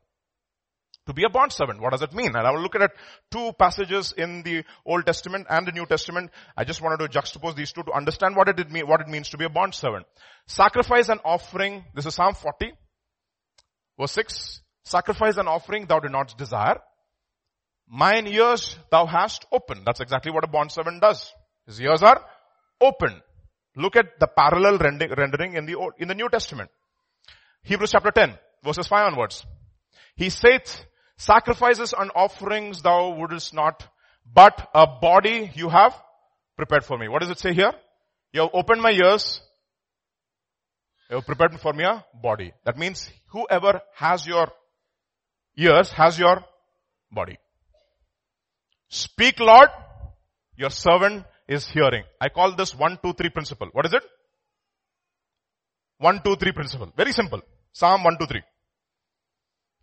to 1.07 1.13
be 1.13 1.25
a 1.25 1.31
bond 1.31 1.53
servant. 1.53 1.81
What 1.81 1.91
does 1.91 2.03
it 2.03 2.13
mean? 2.13 2.37
And 2.37 2.47
I 2.47 2.51
will 2.51 2.61
look 2.61 2.75
at 2.75 2.93
two 3.31 3.53
passages 3.59 4.13
in 4.17 4.43
the 4.43 4.65
Old 4.87 5.05
Testament 5.05 5.47
and 5.51 5.67
the 5.67 5.73
New 5.73 5.87
Testament. 5.87 6.31
I 6.57 6.65
just 6.65 6.81
wanted 6.81 6.99
to 6.99 7.19
juxtapose 7.19 7.57
these 7.57 7.73
two 7.73 7.83
to 7.83 7.93
understand 7.93 8.37
what 8.37 8.49
it 8.49 8.71
mean, 8.71 8.87
what 8.87 9.01
it 9.01 9.09
means 9.09 9.31
to 9.31 9.39
be 9.39 9.45
a 9.45 9.51
bond 9.51 9.75
servant. 9.75 10.07
Sacrifice 10.47 11.09
and 11.09 11.21
offering. 11.25 11.85
This 11.95 12.07
is 12.07 12.15
Psalm 12.15 12.35
40, 12.35 12.73
verse 13.99 14.13
6. 14.13 14.61
Sacrifice 14.85 15.37
and 15.37 15.49
offering 15.49 15.87
thou 15.87 16.01
did 16.01 16.13
not 16.13 16.37
desire. 16.37 16.79
Mine 17.89 18.27
ears 18.27 18.77
thou 18.91 19.07
hast 19.07 19.45
opened. 19.53 19.83
That's 19.85 20.01
exactly 20.01 20.33
what 20.33 20.45
a 20.45 20.49
bond 20.49 20.73
servant 20.73 21.01
does. 21.01 21.33
His 21.67 21.81
ears 21.81 22.03
are 22.03 22.25
open. 22.81 23.21
Look 23.77 23.97
at 23.97 24.19
the 24.19 24.27
parallel 24.27 24.79
rendering 24.79 25.55
in 25.55 25.67
the, 25.67 25.75
Old, 25.77 25.95
in 25.99 26.09
the 26.09 26.15
New 26.15 26.29
Testament. 26.29 26.71
Hebrews 27.65 27.93
chapter 27.93 28.11
10, 28.11 28.37
verses 28.65 28.87
5 28.87 29.13
onwards. 29.13 29.45
He 30.17 30.31
saith, 30.31 30.85
sacrifices 31.17 31.95
and 31.97 32.11
offerings 32.15 32.83
thou 32.83 33.11
wouldest 33.11 33.55
not, 33.55 33.87
but 34.33 34.69
a 34.75 34.87
body 34.87 35.51
you 35.55 35.69
have 35.69 35.95
prepared 36.57 36.85
for 36.85 36.99
me. 36.99 37.09
What 37.09 37.21
does 37.23 37.31
it 37.31 37.39
say 37.39 37.53
here? 37.53 37.73
You 38.33 38.43
have 38.43 38.51
opened 38.55 38.83
my 38.83 38.91
ears. 38.91 39.41
You 41.11 41.17
have 41.17 41.27
prepared 41.27 41.59
for 41.61 41.73
me 41.73 41.85
a 41.85 42.05
body. 42.15 42.53
That 42.65 42.79
means 42.79 43.11
whoever 43.29 43.83
has 43.95 44.27
your 44.27 44.49
ears 45.57 45.91
has 45.91 46.19
your 46.19 46.45
body. 47.11 47.39
Speak 48.89 49.41
Lord, 49.41 49.69
your 50.57 50.71
servant 50.71 51.25
is 51.49 51.69
hearing. 51.69 52.05
I 52.21 52.29
call 52.29 52.55
this 52.55 52.75
one, 52.75 52.99
two, 53.03 53.13
three 53.13 53.31
principle. 53.31 53.69
What 53.73 53.87
is 53.87 53.93
it? 53.93 54.03
One, 55.99 56.21
two, 56.23 56.37
three 56.37 56.53
principle. 56.53 56.93
Very 56.97 57.13
simple. 57.13 57.41
Psalm 57.73 58.05
one, 58.05 58.19
two, 58.19 58.27
three. 58.27 58.43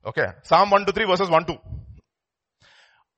Okay. 0.05 0.27
Psalm 0.43 0.69
one, 0.69 0.85
two, 0.85 0.91
three 0.91 1.05
verses 1.05 1.29
one, 1.29 1.45
two. 1.45 1.57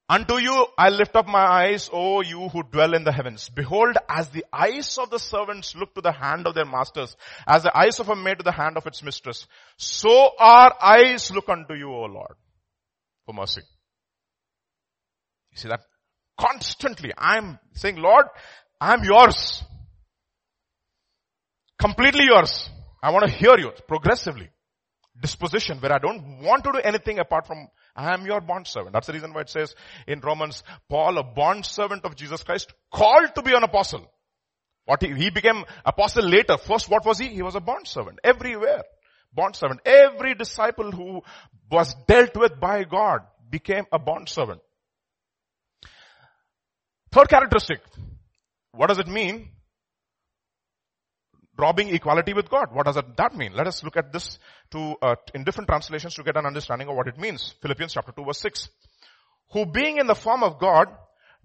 Unto 0.10 0.40
you 0.40 0.68
I 0.78 0.90
lift 0.90 1.16
up 1.16 1.26
my 1.26 1.40
eyes, 1.40 1.90
O 1.94 2.22
you 2.22 2.50
who 2.50 2.64
dwell 2.64 2.94
in 2.94 3.06
the 3.06 3.14
heavens. 3.14 3.48
Behold, 3.48 3.96
as 4.10 4.28
the 4.30 4.44
eyes 4.52 4.98
of 4.98 5.10
the 5.10 5.20
servants 5.20 5.74
look 5.74 5.96
to 5.96 6.02
the 6.02 6.12
hand 6.12 6.48
of 6.48 6.54
their 6.54 6.66
masters, 6.66 7.16
as 7.48 7.64
the 7.64 7.78
eyes 7.78 8.00
of 8.02 8.10
a 8.10 8.16
maid 8.16 8.40
to 8.40 8.44
the 8.44 8.52
hand 8.52 8.76
of 8.76 8.86
its 8.88 9.02
mistress, 9.02 9.48
so 9.78 10.32
our 10.38 10.76
eyes 10.82 11.32
look 11.32 11.48
unto 11.48 11.76
you, 11.76 11.90
O 11.90 12.06
Lord, 12.08 12.36
for 13.26 13.34
mercy. 13.34 13.62
You 15.52 15.58
see 15.58 15.70
that? 15.70 15.82
Constantly, 16.38 17.14
I'm 17.18 17.60
saying, 17.74 17.96
Lord, 17.96 18.26
I'm 18.82 19.06
yours. 19.06 19.64
Completely 21.80 22.26
yours. 22.26 22.70
I 23.02 23.12
want 23.12 23.26
to 23.26 23.32
hear 23.32 23.58
you 23.58 23.72
progressively. 23.88 24.50
Disposition 25.20 25.78
where 25.80 25.92
I 25.92 26.00
don't 26.00 26.42
want 26.42 26.64
to 26.64 26.72
do 26.72 26.80
anything 26.80 27.20
apart 27.20 27.46
from 27.46 27.68
I 27.96 28.14
am 28.14 28.26
your 28.26 28.40
bond 28.40 28.66
servant. 28.68 28.94
That's 28.94 29.08
the 29.08 29.14
reason 29.14 29.34
why 29.34 29.42
it 29.42 29.50
says 29.50 29.76
in 30.08 30.22
Romans, 30.22 30.64
Paul, 30.90 31.18
a 31.18 31.24
bond 31.24 31.66
servant 31.66 32.06
of 32.06 32.16
Jesus 32.16 32.44
Christ, 32.44 32.74
called 32.94 33.36
to 33.36 33.42
be 33.42 33.54
an 33.54 33.64
apostle. 33.64 34.10
What 34.86 35.02
he, 35.04 35.14
he 35.14 35.30
became 35.30 35.66
apostle 35.86 36.24
later. 36.26 36.58
First, 36.58 36.90
what 36.90 37.06
was 37.06 37.20
he? 37.20 37.28
He 37.28 37.42
was 37.42 37.56
a 37.56 37.60
bond 37.60 37.88
servant. 37.88 38.20
Everywhere. 38.24 38.84
Bond 39.34 39.56
servant. 39.56 39.82
Every 39.86 40.34
disciple 40.34 40.92
who 40.92 41.22
was 41.70 41.94
dealt 42.08 42.36
with 42.36 42.60
by 42.60 42.84
God 42.84 43.22
became 43.50 43.86
a 43.92 44.00
bond 44.00 44.30
servant. 44.30 44.62
Third 47.12 47.30
characteristic. 47.30 47.82
What 48.72 48.88
does 48.88 49.00
it 49.00 49.08
mean? 49.08 49.50
robbing 51.59 51.95
equality 51.95 52.35
with 52.35 52.51
God. 52.51 52.69
What 52.73 52.87
does 52.87 52.97
that 52.97 53.35
mean? 53.35 53.53
Let 53.55 53.67
us 53.67 53.83
look 53.83 53.97
at 53.97 54.13
this 54.13 54.39
to, 54.73 54.95
uh, 55.03 55.17
in 55.35 55.45
different 55.45 55.69
translations 55.69 56.15
to 56.15 56.23
get 56.23 56.37
an 56.37 56.47
understanding 56.47 56.89
of 56.89 56.97
what 56.97 57.09
it 57.09 57.19
means. 57.19 57.55
Philippians 57.63 57.95
chapter 57.95 58.13
2 58.13 58.25
verse 58.25 58.41
6. 58.41 58.69
Who 59.53 59.67
being 59.67 59.99
in 59.99 60.07
the 60.07 60.15
form 60.15 60.43
of 60.43 60.59
God 60.59 60.89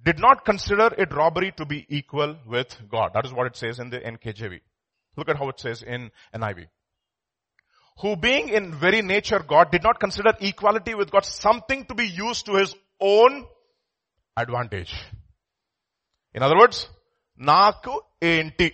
did 0.03 0.19
not 0.19 0.43
consider 0.45 0.89
it 0.97 1.13
robbery 1.13 1.53
to 1.57 1.65
be 1.65 1.86
equal 1.88 2.36
with 2.47 2.76
God. 2.89 3.11
That 3.13 3.26
is 3.26 3.34
what 3.34 3.47
it 3.47 3.55
says 3.55 3.80
in 3.80 3.89
the 3.89 3.99
NKJV. 3.99 4.59
Look 5.15 5.30
at 5.30 5.38
how 5.38 5.49
it 5.49 5.59
says 5.59 5.84
in 5.84 6.11
NIV. 6.34 6.67
Who 8.01 8.15
being 8.15 8.49
in 8.49 8.74
very 8.74 9.01
nature 9.01 9.39
God 9.39 9.72
did 9.72 9.84
not 9.84 9.99
consider 9.99 10.34
equality 10.39 10.95
with 10.95 11.11
God 11.11 11.26
something 11.26 11.86
to 11.86 11.93
be 11.93 12.07
used 12.07 12.47
to 12.47 12.55
his 12.55 12.74
own 12.99 13.45
advantage. 14.36 14.93
In 16.34 16.41
other 16.41 16.57
words, 16.57 16.88
నాకు 17.38 17.93
ఏంటి 18.24 18.67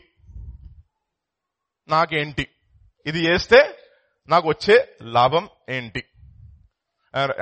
నాకేంటి? 1.88 2.48
ఇది 3.06 3.24
చేస్తే 3.24 3.78
నాకు 4.28 4.48
వచ్చే 4.48 4.96
లాభం 5.02 5.48
ఏంటి? 5.68 6.04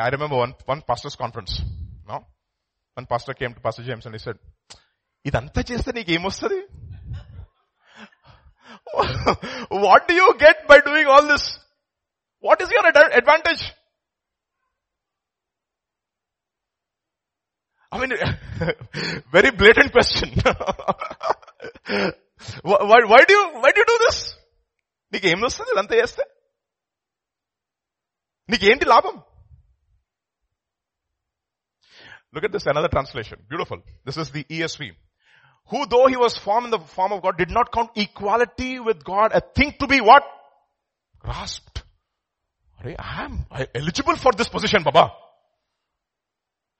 I 0.04 0.08
remember 0.08 0.38
one 0.38 0.52
one 0.68 0.82
pastors 0.88 1.16
conference 1.16 1.60
one 2.98 3.06
pastor 3.10 3.34
came 3.34 3.54
to 3.54 3.60
pastor 3.60 3.86
James 3.86 4.06
and 4.06 4.18
said 4.18 4.38
ఇదంతా 5.26 5.62
చేస్తే 5.72 5.92
నీకు 5.92 6.10
ఏమొస్తుంది 6.10 6.66
what 9.86 10.08
do 10.08 10.12
you 10.12 10.32
get 10.44 10.70
by 10.70 10.78
doing 10.78 11.10
all 11.10 11.28
this 11.28 11.58
what 12.44 12.62
is 12.62 12.72
your 12.72 13.14
advantage 13.14 13.72
I 17.92 17.98
mean, 17.98 18.10
very 19.32 19.50
blatant 19.50 19.92
question. 19.92 20.30
why, 22.63 22.99
why 23.11 23.23
do 23.25 23.33
you, 23.33 23.43
why 23.61 23.71
do 23.71 23.79
you 23.83 23.89
do 23.93 23.99
this? 24.05 24.17
నీకేం 25.13 25.41
వస్తుంది 25.47 25.71
ఇదంతా 25.75 25.95
చేస్తే 26.01 26.25
నీకేంటి 28.53 28.87
లాభం 28.93 29.15
Look 32.35 32.45
at 32.47 32.51
this, 32.51 32.65
another 32.71 32.89
translation. 32.89 33.37
Beautiful. 33.51 33.77
This 34.07 34.17
is 34.21 34.29
the 34.29 34.43
ESV. 34.55 34.91
Who 35.69 35.85
though 35.91 36.07
he 36.07 36.17
was 36.23 36.33
formed 36.45 36.65
in 36.65 36.71
the 36.71 36.79
form 36.79 37.13
of 37.13 37.21
God 37.25 37.37
did 37.37 37.51
not 37.57 37.71
count 37.71 37.91
equality 37.95 38.71
with 38.87 39.05
God 39.11 39.31
a 39.33 39.41
thing 39.57 39.73
to 39.79 39.87
be 39.87 39.99
what? 40.01 40.23
Grasped. 41.19 41.83
I 42.83 43.23
am 43.23 43.45
eligible 43.73 44.17
for 44.17 44.33
this 44.33 44.49
position, 44.49 44.83
Baba. 44.83 45.05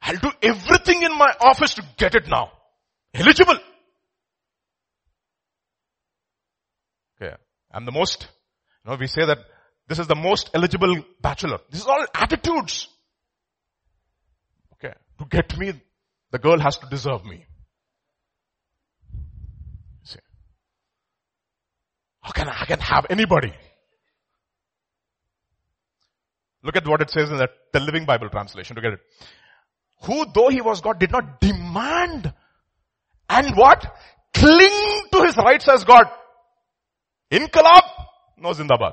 I'll 0.01 0.17
do 0.17 0.31
everything 0.41 1.01
in 1.01 1.17
my 1.17 1.31
office 1.39 1.73
to 1.75 1.83
get 1.97 2.15
it 2.15 2.27
now. 2.27 2.51
Eligible. 3.13 3.57
I'm 7.72 7.84
the 7.84 7.92
most, 7.92 8.28
you 8.84 8.90
know, 8.90 8.96
we 8.98 9.06
say 9.06 9.24
that 9.26 9.38
this 9.88 9.98
is 9.98 10.06
the 10.06 10.16
most 10.16 10.50
eligible 10.54 10.94
bachelor. 11.20 11.58
This 11.70 11.80
is 11.80 11.86
all 11.86 12.04
attitudes. 12.14 12.88
Okay. 14.74 14.94
To 15.18 15.24
get 15.24 15.56
me, 15.58 15.72
the 16.30 16.38
girl 16.38 16.58
has 16.58 16.78
to 16.78 16.86
deserve 16.86 17.24
me. 17.24 17.44
See. 20.04 20.18
How 22.20 22.32
can 22.32 22.48
I, 22.48 22.62
I 22.62 22.64
can 22.66 22.80
have 22.80 23.06
anybody? 23.10 23.52
Look 26.62 26.76
at 26.76 26.86
what 26.86 27.00
it 27.00 27.10
says 27.10 27.30
in 27.30 27.36
the, 27.36 27.48
the 27.72 27.80
Living 27.80 28.04
Bible 28.04 28.28
translation 28.28 28.76
to 28.76 28.82
get 28.82 28.92
it. 28.92 29.00
Who 30.04 30.26
though 30.32 30.48
he 30.48 30.60
was 30.60 30.80
God 30.80 30.98
did 30.98 31.10
not 31.10 31.40
demand 31.40 32.32
and 33.28 33.56
what? 33.56 33.84
Cling 34.34 35.02
to 35.12 35.22
his 35.24 35.36
rights 35.36 35.68
as 35.68 35.84
God. 35.84 36.06
Inqilab, 37.30 37.82
no 38.38 38.50
Zindabad. 38.50 38.92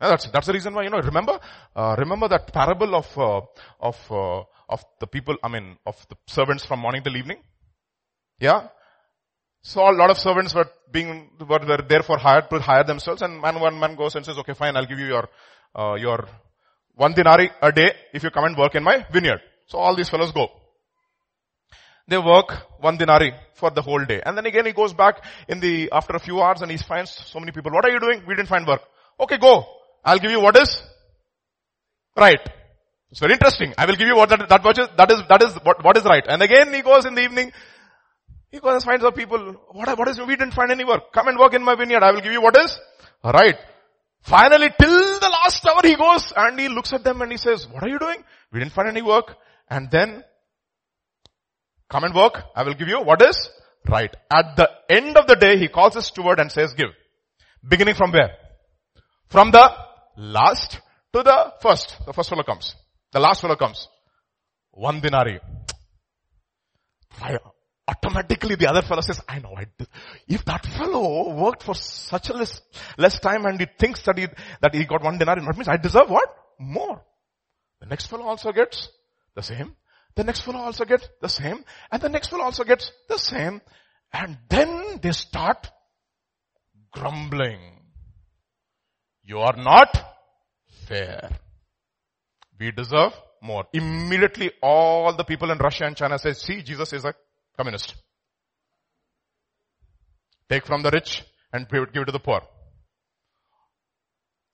And 0.00 0.12
that's, 0.12 0.28
that's 0.30 0.46
the 0.46 0.52
reason 0.52 0.74
why, 0.74 0.82
you 0.82 0.90
know, 0.90 1.00
remember, 1.00 1.38
uh, 1.74 1.96
remember 1.98 2.28
that 2.28 2.52
parable 2.52 2.94
of, 2.94 3.06
uh, 3.16 3.40
of, 3.80 3.96
uh, 4.10 4.42
of 4.68 4.84
the 5.00 5.06
people, 5.06 5.36
I 5.42 5.48
mean, 5.48 5.76
of 5.86 5.96
the 6.08 6.16
servants 6.26 6.64
from 6.64 6.80
morning 6.80 7.02
till 7.02 7.16
evening? 7.16 7.38
Yeah? 8.38 8.68
So 9.62 9.88
a 9.88 9.92
lot 9.92 10.10
of 10.10 10.18
servants 10.18 10.54
were 10.54 10.68
being, 10.92 11.30
were, 11.40 11.60
were 11.66 11.82
therefore 11.88 12.18
hired 12.18 12.50
to 12.50 12.58
hire 12.58 12.84
themselves 12.84 13.22
and 13.22 13.40
man, 13.40 13.60
one 13.60 13.78
man 13.78 13.94
goes 13.94 14.14
and 14.14 14.24
says, 14.24 14.36
okay 14.38 14.52
fine, 14.52 14.76
I'll 14.76 14.86
give 14.86 14.98
you 14.98 15.06
your, 15.06 15.28
uh, 15.74 15.94
your 15.94 16.28
one 16.94 17.14
dinari 17.14 17.50
a 17.62 17.72
day 17.72 17.92
if 18.12 18.22
you 18.22 18.30
come 18.30 18.44
and 18.44 18.56
work 18.56 18.74
in 18.74 18.82
my 18.82 19.06
vineyard. 19.10 19.40
So 19.66 19.78
all 19.78 19.96
these 19.96 20.10
fellows 20.10 20.32
go. 20.32 20.48
They 22.06 22.18
work 22.18 22.52
one 22.80 22.98
dinari 22.98 23.32
for 23.54 23.70
the 23.70 23.82
whole 23.82 24.04
day. 24.04 24.20
And 24.24 24.36
then 24.36 24.46
again 24.46 24.66
he 24.66 24.72
goes 24.72 24.92
back 24.92 25.24
in 25.48 25.60
the, 25.60 25.90
after 25.90 26.14
a 26.14 26.20
few 26.20 26.40
hours 26.40 26.60
and 26.60 26.70
he 26.70 26.76
finds 26.76 27.10
so 27.10 27.40
many 27.40 27.52
people. 27.52 27.72
What 27.72 27.84
are 27.84 27.90
you 27.90 28.00
doing? 28.00 28.22
We 28.26 28.34
didn't 28.34 28.48
find 28.48 28.66
work. 28.66 28.82
Okay, 29.18 29.38
go. 29.38 29.64
I'll 30.04 30.18
give 30.18 30.30
you 30.30 30.40
what 30.40 30.56
is 30.56 30.82
right. 32.16 32.40
It's 33.10 33.20
very 33.20 33.32
interesting. 33.32 33.72
I 33.78 33.86
will 33.86 33.96
give 33.96 34.08
you 34.08 34.16
what 34.16 34.28
that, 34.28 34.48
that, 34.48 34.78
is, 34.78 34.88
that 34.96 35.10
is, 35.10 35.22
that 35.28 35.42
is 35.42 35.54
what, 35.62 35.82
what 35.82 35.96
is 35.96 36.04
right. 36.04 36.24
And 36.28 36.42
again 36.42 36.74
he 36.74 36.82
goes 36.82 37.06
in 37.06 37.14
the 37.14 37.22
evening. 37.22 37.52
He 38.50 38.60
goes 38.60 38.74
and 38.74 38.82
finds 38.82 39.04
out 39.04 39.16
people. 39.16 39.56
What, 39.72 39.98
what 39.98 40.08
is, 40.08 40.18
we 40.20 40.36
didn't 40.36 40.54
find 40.54 40.70
any 40.70 40.84
work. 40.84 41.12
Come 41.12 41.28
and 41.28 41.38
work 41.38 41.54
in 41.54 41.64
my 41.64 41.74
vineyard. 41.74 42.02
I 42.02 42.12
will 42.12 42.20
give 42.20 42.32
you 42.32 42.42
what 42.42 42.56
is 42.58 42.78
right. 43.24 43.56
Finally, 44.22 44.70
till 44.80 45.20
the 45.20 45.28
last 45.28 45.66
hour 45.66 45.80
he 45.82 45.96
goes 45.96 46.32
and 46.36 46.58
he 46.58 46.68
looks 46.68 46.92
at 46.92 47.04
them 47.04 47.20
and 47.20 47.30
he 47.30 47.36
says, 47.36 47.68
what 47.68 47.82
are 47.82 47.88
you 47.88 47.98
doing? 47.98 48.22
We 48.52 48.58
didn't 48.58 48.72
find 48.72 48.88
any 48.88 49.02
work. 49.02 49.36
And 49.68 49.90
then, 49.90 50.24
come 51.88 52.04
and 52.04 52.14
work. 52.14 52.42
I 52.54 52.62
will 52.62 52.74
give 52.74 52.88
you 52.88 53.02
what 53.02 53.22
is 53.22 53.48
right. 53.88 54.14
At 54.32 54.56
the 54.56 54.70
end 54.88 55.16
of 55.16 55.26
the 55.26 55.36
day, 55.36 55.58
he 55.58 55.68
calls 55.68 55.94
his 55.94 56.06
steward 56.06 56.40
and 56.40 56.50
says, 56.50 56.74
give. 56.74 56.90
Beginning 57.66 57.94
from 57.94 58.12
where? 58.12 58.30
From 59.28 59.50
the 59.50 59.70
last 60.16 60.80
to 61.12 61.22
the 61.22 61.52
first. 61.60 61.96
The 62.06 62.12
first 62.12 62.28
fellow 62.28 62.42
comes. 62.42 62.74
The 63.12 63.20
last 63.20 63.40
fellow 63.40 63.56
comes. 63.56 63.88
One 64.72 65.00
dinari. 65.00 65.40
Automatically 67.86 68.54
the 68.56 68.68
other 68.68 68.82
fellow 68.82 69.02
says, 69.02 69.20
I 69.28 69.38
know, 69.38 69.54
I 69.56 69.66
if 70.26 70.44
that 70.46 70.64
fellow 70.64 71.34
worked 71.34 71.62
for 71.62 71.74
such 71.74 72.30
a 72.30 72.32
less, 72.32 72.60
less 72.96 73.20
time 73.20 73.44
and 73.44 73.60
he 73.60 73.66
thinks 73.78 74.02
that 74.02 74.18
he, 74.18 74.26
that 74.62 74.74
he 74.74 74.84
got 74.84 75.02
one 75.02 75.18
dinar, 75.18 75.36
that 75.36 75.56
means 75.56 75.68
I 75.68 75.76
deserve 75.76 76.08
what? 76.08 76.28
More. 76.58 77.04
The 77.80 77.86
next 77.86 78.06
fellow 78.06 78.24
also 78.24 78.52
gets 78.52 78.88
the 79.34 79.42
same. 79.42 79.76
The 80.16 80.24
next 80.24 80.42
fellow 80.42 80.60
also 80.60 80.84
gets 80.84 81.08
the 81.20 81.28
same. 81.28 81.64
And 81.90 82.00
the 82.00 82.08
next 82.08 82.28
fellow 82.28 82.44
also 82.44 82.64
gets 82.64 82.90
the 83.08 83.18
same. 83.18 83.60
And 84.12 84.38
then 84.48 85.00
they 85.02 85.12
start 85.12 85.70
grumbling. 86.92 87.80
You 89.24 89.38
are 89.38 89.56
not 89.56 89.90
fair. 90.86 91.30
We 92.58 92.70
deserve 92.70 93.12
more. 93.42 93.64
Immediately 93.72 94.52
all 94.62 95.14
the 95.16 95.24
people 95.24 95.50
in 95.50 95.58
Russia 95.58 95.84
and 95.86 95.96
China 95.96 96.18
say, 96.18 96.32
see, 96.32 96.62
Jesus 96.62 96.92
is 96.92 97.04
a 97.04 97.14
communist. 97.56 97.94
Take 100.48 100.66
from 100.66 100.82
the 100.82 100.90
rich 100.90 101.24
and 101.52 101.68
give 101.68 101.82
it 101.82 102.06
to 102.06 102.12
the 102.12 102.20
poor. 102.20 102.42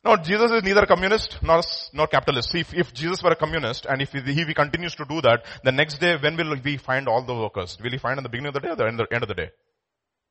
No, 0.02 0.16
Jesus 0.16 0.50
is 0.50 0.62
neither 0.62 0.82
a 0.82 0.86
communist 0.86 1.38
nor, 1.42 1.60
nor 1.92 2.06
capitalist. 2.06 2.50
See, 2.50 2.60
if, 2.60 2.72
if 2.72 2.94
Jesus 2.94 3.22
were 3.22 3.32
a 3.32 3.36
communist 3.36 3.84
and 3.84 4.00
if 4.00 4.12
he, 4.12 4.20
he 4.20 4.54
continues 4.54 4.94
to 4.94 5.04
do 5.04 5.20
that, 5.20 5.44
the 5.62 5.72
next 5.72 5.98
day 5.98 6.16
when 6.16 6.36
will 6.36 6.56
we 6.64 6.78
find 6.78 7.06
all 7.06 7.22
the 7.22 7.34
workers? 7.34 7.76
Will 7.82 7.90
he 7.90 7.98
find 7.98 8.16
in 8.18 8.22
the 8.22 8.30
beginning 8.30 8.48
of 8.48 8.54
the 8.54 8.60
day 8.60 8.70
or 8.70 8.76
the 8.76 8.86
end, 8.86 9.00
end 9.12 9.22
of 9.22 9.28
the 9.28 9.34
day? 9.34 9.50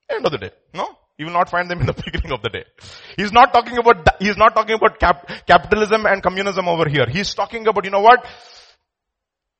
End 0.10 0.26
of 0.26 0.32
the 0.32 0.40
day. 0.40 0.50
No? 0.74 0.88
You 1.20 1.26
will 1.28 1.34
not 1.34 1.50
find 1.50 1.70
them 1.70 1.82
in 1.82 1.86
the 1.86 1.94
beginning 2.06 2.32
of 2.32 2.42
the 2.42 2.50
day. 2.50 2.64
He's 3.16 3.32
not 3.32 3.54
talking 3.54 3.78
about, 3.78 4.08
he's 4.20 4.38
not 4.38 4.56
talking 4.56 4.74
about 4.74 5.00
cap, 5.00 5.30
capitalism 5.46 6.08
and 6.08 6.24
communism 6.24 6.68
over 6.68 6.90
here. 6.90 7.06
He's 7.08 7.36
talking 7.36 7.68
about, 7.68 7.86
you 7.86 7.92
know 7.92 8.02
what? 8.02 8.26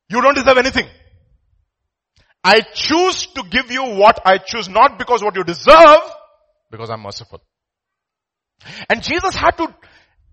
You 0.08 0.20
don't 0.20 0.34
deserve 0.34 0.58
anything. 0.58 0.88
I 2.42 2.62
choose 2.62 3.26
to 3.26 3.44
give 3.48 3.70
you 3.70 3.84
what 3.84 4.20
I 4.24 4.38
choose, 4.38 4.68
not 4.68 4.98
because 4.98 5.22
what 5.22 5.36
you 5.36 5.44
deserve, 5.44 6.00
because 6.70 6.90
I'm 6.90 7.02
merciful. 7.02 7.40
And 8.88 9.02
Jesus 9.02 9.36
had 9.36 9.52
to 9.58 9.74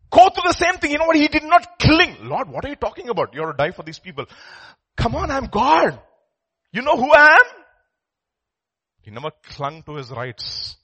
go 0.10 0.30
through 0.30 0.50
the 0.50 0.54
same 0.54 0.76
thing. 0.76 0.92
You 0.92 0.98
know 0.98 1.06
what? 1.06 1.16
He 1.16 1.28
did 1.28 1.44
not 1.44 1.80
cling. 1.80 2.18
Lord, 2.24 2.50
what 2.50 2.66
are 2.66 2.70
you 2.70 2.76
talking 2.76 3.10
about? 3.10 3.34
You're 3.34 3.52
to 3.52 3.58
die 3.58 3.72
for 3.72 3.84
these 3.84 4.00
people. 4.00 4.26
Come 4.96 5.16
on, 5.16 5.32
I'm 5.32 5.46
God. 5.46 6.00
You 6.72 6.82
know 6.82 6.96
who 6.96 7.12
I 7.12 7.26
am? 7.32 7.64
He 9.02 9.12
never 9.12 9.32
clung 9.44 9.84
to 9.84 9.96
his 9.96 10.12
rights. 10.12 10.76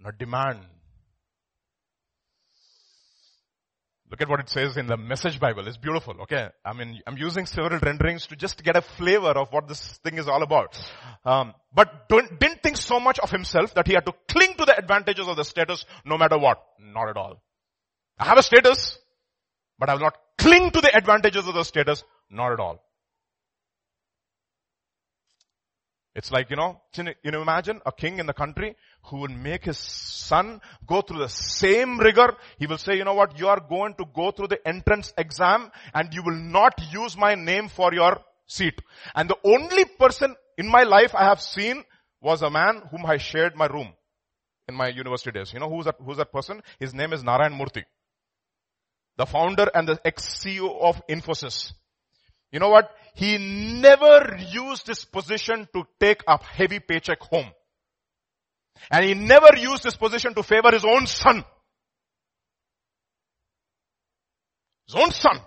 Not 0.00 0.18
demand. 0.18 0.60
Look 4.10 4.20
at 4.20 4.28
what 4.28 4.38
it 4.38 4.48
says 4.48 4.76
in 4.76 4.86
the 4.86 4.96
message 4.96 5.40
Bible. 5.40 5.66
It's 5.66 5.76
beautiful. 5.76 6.14
Okay. 6.22 6.48
I 6.64 6.72
mean, 6.72 7.00
I'm 7.04 7.16
using 7.16 7.46
several 7.46 7.80
renderings 7.80 8.28
to 8.28 8.36
just 8.36 8.62
get 8.62 8.76
a 8.76 8.82
flavor 8.82 9.30
of 9.30 9.50
what 9.50 9.66
this 9.66 9.98
thing 10.04 10.18
is 10.18 10.28
all 10.28 10.42
about. 10.44 10.78
Um, 11.24 11.52
but 11.74 12.08
didn't 12.08 12.62
think 12.62 12.76
so 12.76 13.00
much 13.00 13.18
of 13.18 13.30
himself 13.30 13.74
that 13.74 13.88
he 13.88 13.94
had 13.94 14.06
to 14.06 14.12
cling 14.28 14.54
to 14.58 14.66
the 14.66 14.78
advantages 14.78 15.26
of 15.26 15.36
the 15.36 15.44
status 15.44 15.84
no 16.04 16.16
matter 16.16 16.38
what. 16.38 16.62
Not 16.78 17.08
at 17.08 17.16
all. 17.16 17.42
I 18.18 18.26
have 18.26 18.38
a 18.38 18.42
status, 18.42 18.98
but 19.78 19.88
I 19.88 19.94
will 19.94 20.00
not 20.00 20.16
cling 20.38 20.70
to 20.70 20.80
the 20.80 20.94
advantages 20.96 21.46
of 21.46 21.54
the 21.54 21.64
status. 21.64 22.04
Not 22.30 22.52
at 22.52 22.60
all. 22.60 22.82
It's 26.14 26.30
like, 26.30 26.48
you 26.50 26.56
know, 26.56 26.80
you 26.96 27.30
know, 27.32 27.42
imagine 27.42 27.80
a 27.84 27.90
king 27.90 28.20
in 28.20 28.26
the 28.26 28.32
country 28.32 28.76
who 29.06 29.16
will 29.18 29.36
make 29.36 29.64
his 29.64 29.78
son 29.78 30.60
go 30.86 31.00
through 31.00 31.18
the 31.18 31.28
same 31.28 31.98
rigor. 31.98 32.36
He 32.56 32.68
will 32.68 32.78
say, 32.78 32.96
you 32.96 33.04
know 33.04 33.14
what, 33.14 33.36
you 33.36 33.48
are 33.48 33.58
going 33.58 33.94
to 33.94 34.04
go 34.14 34.30
through 34.30 34.46
the 34.48 34.66
entrance 34.66 35.12
exam 35.18 35.72
and 35.92 36.14
you 36.14 36.22
will 36.22 36.36
not 36.36 36.80
use 36.92 37.16
my 37.16 37.34
name 37.34 37.68
for 37.68 37.92
your 37.92 38.20
seat. 38.46 38.80
And 39.16 39.28
the 39.28 39.38
only 39.44 39.84
person 39.86 40.36
in 40.56 40.68
my 40.68 40.84
life 40.84 41.16
I 41.16 41.24
have 41.24 41.40
seen 41.40 41.82
was 42.20 42.42
a 42.42 42.50
man 42.50 42.82
whom 42.92 43.04
I 43.06 43.16
shared 43.16 43.56
my 43.56 43.66
room 43.66 43.88
in 44.68 44.76
my 44.76 44.88
university 44.88 45.32
days. 45.32 45.52
You 45.52 45.58
know 45.58 45.68
who's 45.68 45.86
that, 45.86 45.96
who's 45.98 46.18
that 46.18 46.32
person? 46.32 46.62
His 46.78 46.94
name 46.94 47.12
is 47.12 47.24
Narayan 47.24 47.58
Murthy. 47.58 47.82
The 49.16 49.26
founder 49.26 49.70
and 49.74 49.88
the 49.88 50.00
ex-CEO 50.04 50.80
of 50.82 51.00
Infosys. 51.06 51.72
You 52.50 52.60
know 52.60 52.70
what? 52.70 52.90
He 53.14 53.38
never 53.80 54.36
used 54.50 54.86
his 54.86 55.04
position 55.04 55.68
to 55.72 55.84
take 56.00 56.22
a 56.26 56.42
heavy 56.42 56.80
paycheck 56.80 57.20
home. 57.20 57.50
And 58.90 59.04
he 59.04 59.14
never 59.14 59.56
used 59.56 59.84
his 59.84 59.96
position 59.96 60.34
to 60.34 60.42
favor 60.42 60.70
his 60.72 60.84
own 60.84 61.06
son. 61.06 61.44
His 64.86 64.96
own 64.96 65.10
son. 65.10 65.40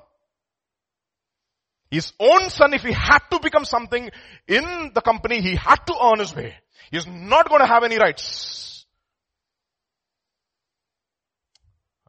His 1.89 2.11
own 2.19 2.49
son, 2.49 2.73
if 2.73 2.83
he 2.83 2.91
had 2.91 3.19
to 3.31 3.39
become 3.39 3.63
something 3.63 4.09
in 4.47 4.91
the 4.93 5.01
company, 5.01 5.41
he 5.41 5.55
had 5.55 5.77
to 5.87 5.95
earn 6.01 6.19
his 6.19 6.35
way. 6.35 6.55
He's 6.91 7.07
not 7.07 7.47
going 7.47 7.61
to 7.61 7.67
have 7.67 7.83
any 7.83 7.97
rights. 7.97 8.85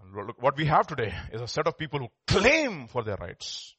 Look, 0.05 0.08
what 0.39 0.57
we 0.57 0.67
have 0.67 0.87
today 0.87 1.13
is 1.33 1.41
a 1.41 1.49
set 1.49 1.67
of 1.67 1.79
people 1.79 2.01
who 2.01 2.09
claim 2.27 2.87
for 2.89 3.03
their 3.03 3.17
rights. 3.17 3.75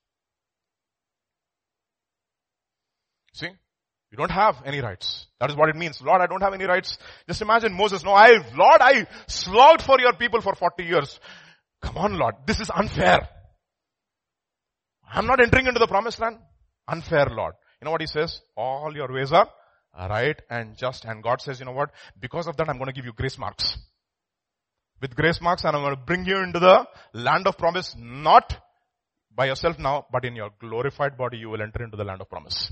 See? 3.33 3.49
You 4.11 4.17
don't 4.17 4.31
have 4.31 4.61
any 4.65 4.81
rights. 4.81 5.27
That 5.39 5.49
is 5.51 5.55
what 5.55 5.69
it 5.69 5.75
means. 5.75 6.01
Lord, 6.01 6.21
I 6.21 6.25
don't 6.25 6.41
have 6.41 6.53
any 6.53 6.65
rights. 6.65 6.97
Just 7.27 7.41
imagine 7.41 7.73
Moses. 7.73 8.03
No, 8.03 8.11
I, 8.11 8.31
Lord, 8.55 8.81
I 8.81 9.05
slogged 9.27 9.83
for 9.83 9.99
your 9.99 10.13
people 10.13 10.41
for 10.41 10.55
40 10.55 10.83
years. 10.83 11.19
Come 11.81 11.97
on, 11.97 12.17
Lord. 12.17 12.35
This 12.45 12.59
is 12.59 12.71
unfair. 12.71 13.29
I'm 15.11 15.27
not 15.27 15.41
entering 15.41 15.67
into 15.67 15.79
the 15.79 15.87
promised 15.87 16.19
land. 16.19 16.37
Unfair, 16.87 17.27
Lord. 17.29 17.53
You 17.79 17.85
know 17.85 17.91
what 17.91 18.01
he 18.01 18.07
says? 18.07 18.41
All 18.57 18.91
your 18.95 19.11
ways 19.13 19.31
are 19.31 19.47
right 19.95 20.39
and 20.49 20.75
just. 20.75 21.05
And 21.05 21.23
God 21.23 21.41
says, 21.41 21.59
you 21.59 21.65
know 21.65 21.71
what? 21.71 21.91
Because 22.19 22.47
of 22.47 22.57
that, 22.57 22.69
I'm 22.69 22.77
going 22.77 22.87
to 22.87 22.93
give 22.93 23.05
you 23.05 23.13
grace 23.13 23.37
marks. 23.37 23.77
With 25.01 25.15
grace 25.15 25.39
marks 25.41 25.63
and 25.63 25.75
I'm 25.75 25.81
going 25.81 25.95
to 25.95 26.01
bring 26.01 26.25
you 26.25 26.37
into 26.43 26.59
the 26.59 26.87
land 27.13 27.47
of 27.47 27.57
promise, 27.57 27.95
not 27.97 28.57
by 29.33 29.45
yourself 29.45 29.79
now, 29.79 30.05
but 30.11 30.25
in 30.25 30.35
your 30.35 30.49
glorified 30.59 31.17
body, 31.17 31.37
you 31.37 31.49
will 31.49 31.61
enter 31.61 31.83
into 31.83 31.95
the 31.95 32.03
land 32.03 32.21
of 32.21 32.29
promise. 32.29 32.71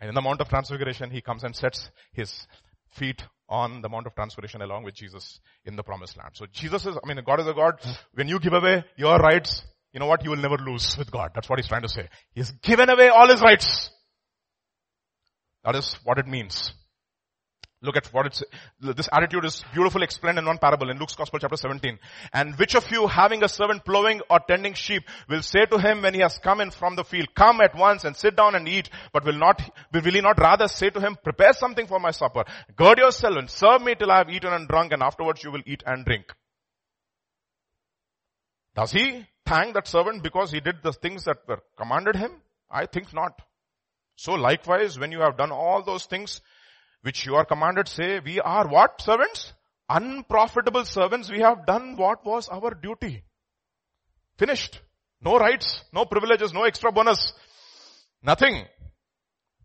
And 0.00 0.08
in 0.08 0.14
the 0.14 0.22
Mount 0.22 0.40
of 0.40 0.48
Transfiguration, 0.48 1.10
he 1.10 1.20
comes 1.20 1.44
and 1.44 1.54
sets 1.54 1.90
his 2.12 2.46
feet 2.92 3.22
on 3.48 3.82
the 3.82 3.88
Mount 3.88 4.06
of 4.06 4.14
Transfiguration 4.14 4.62
along 4.62 4.84
with 4.84 4.94
Jesus 4.94 5.40
in 5.64 5.76
the 5.76 5.82
promised 5.82 6.16
land. 6.16 6.30
So 6.34 6.46
Jesus 6.52 6.86
is, 6.86 6.96
I 7.02 7.06
mean, 7.06 7.22
God 7.26 7.40
is 7.40 7.46
a 7.46 7.52
God. 7.52 7.74
When 8.14 8.28
you 8.28 8.38
give 8.38 8.52
away 8.52 8.84
your 8.96 9.18
rights, 9.18 9.62
you 9.92 10.00
know 10.00 10.06
what? 10.06 10.24
You 10.24 10.30
will 10.30 10.38
never 10.38 10.56
lose 10.56 10.96
with 10.96 11.10
God. 11.10 11.32
That's 11.34 11.48
what 11.48 11.58
he's 11.58 11.68
trying 11.68 11.82
to 11.82 11.88
say. 11.88 12.08
He's 12.32 12.50
given 12.62 12.88
away 12.88 13.08
all 13.08 13.28
his 13.28 13.40
rights. 13.40 13.90
That 15.64 15.74
is 15.76 15.98
what 16.04 16.18
it 16.18 16.26
means. 16.26 16.72
Look 17.80 17.96
at 17.96 18.06
what 18.12 18.26
it's, 18.26 18.42
this 18.80 19.08
attitude 19.12 19.44
is 19.44 19.62
beautifully 19.72 20.02
explained 20.02 20.36
in 20.38 20.44
one 20.44 20.58
parable 20.58 20.90
in 20.90 20.98
Luke's 20.98 21.14
Gospel 21.14 21.38
chapter 21.38 21.56
17. 21.56 21.96
And 22.32 22.56
which 22.56 22.74
of 22.74 22.90
you 22.90 23.06
having 23.06 23.44
a 23.44 23.48
servant 23.48 23.84
plowing 23.84 24.20
or 24.28 24.40
tending 24.40 24.74
sheep 24.74 25.04
will 25.28 25.42
say 25.42 25.64
to 25.66 25.78
him 25.78 26.02
when 26.02 26.12
he 26.12 26.20
has 26.20 26.38
come 26.38 26.60
in 26.60 26.72
from 26.72 26.96
the 26.96 27.04
field, 27.04 27.28
come 27.36 27.60
at 27.60 27.76
once 27.76 28.02
and 28.04 28.16
sit 28.16 28.34
down 28.34 28.56
and 28.56 28.68
eat, 28.68 28.90
but 29.12 29.24
will 29.24 29.38
not, 29.38 29.62
will 29.92 30.02
he 30.02 30.20
not 30.20 30.40
rather 30.40 30.66
say 30.66 30.90
to 30.90 31.00
him, 31.00 31.16
prepare 31.22 31.52
something 31.52 31.86
for 31.86 32.00
my 32.00 32.10
supper, 32.10 32.44
gird 32.74 32.98
yourself 32.98 33.36
and 33.36 33.48
serve 33.48 33.82
me 33.82 33.94
till 33.94 34.10
I 34.10 34.18
have 34.18 34.30
eaten 34.30 34.52
and 34.52 34.66
drunk 34.66 34.92
and 34.92 35.02
afterwards 35.02 35.44
you 35.44 35.52
will 35.52 35.62
eat 35.64 35.84
and 35.86 36.04
drink. 36.04 36.24
Does 38.74 38.90
he 38.90 39.24
thank 39.46 39.74
that 39.74 39.86
servant 39.86 40.24
because 40.24 40.50
he 40.50 40.58
did 40.58 40.82
the 40.82 40.92
things 40.92 41.24
that 41.24 41.38
were 41.46 41.60
commanded 41.76 42.16
him? 42.16 42.32
I 42.68 42.86
think 42.86 43.14
not. 43.14 43.40
So 44.16 44.34
likewise, 44.34 44.98
when 44.98 45.12
you 45.12 45.20
have 45.20 45.36
done 45.36 45.52
all 45.52 45.82
those 45.84 46.06
things, 46.06 46.40
which 47.02 47.26
you 47.26 47.34
are 47.34 47.44
commanded 47.44 47.88
say, 47.88 48.20
we 48.20 48.40
are 48.40 48.66
what 48.66 49.00
servants? 49.00 49.52
Unprofitable 49.88 50.84
servants. 50.84 51.30
We 51.30 51.40
have 51.40 51.66
done 51.66 51.96
what 51.96 52.24
was 52.24 52.48
our 52.48 52.72
duty. 52.74 53.24
Finished. 54.38 54.80
No 55.20 55.38
rights, 55.38 55.82
no 55.92 56.04
privileges, 56.04 56.52
no 56.52 56.64
extra 56.64 56.92
bonus. 56.92 57.32
Nothing. 58.22 58.66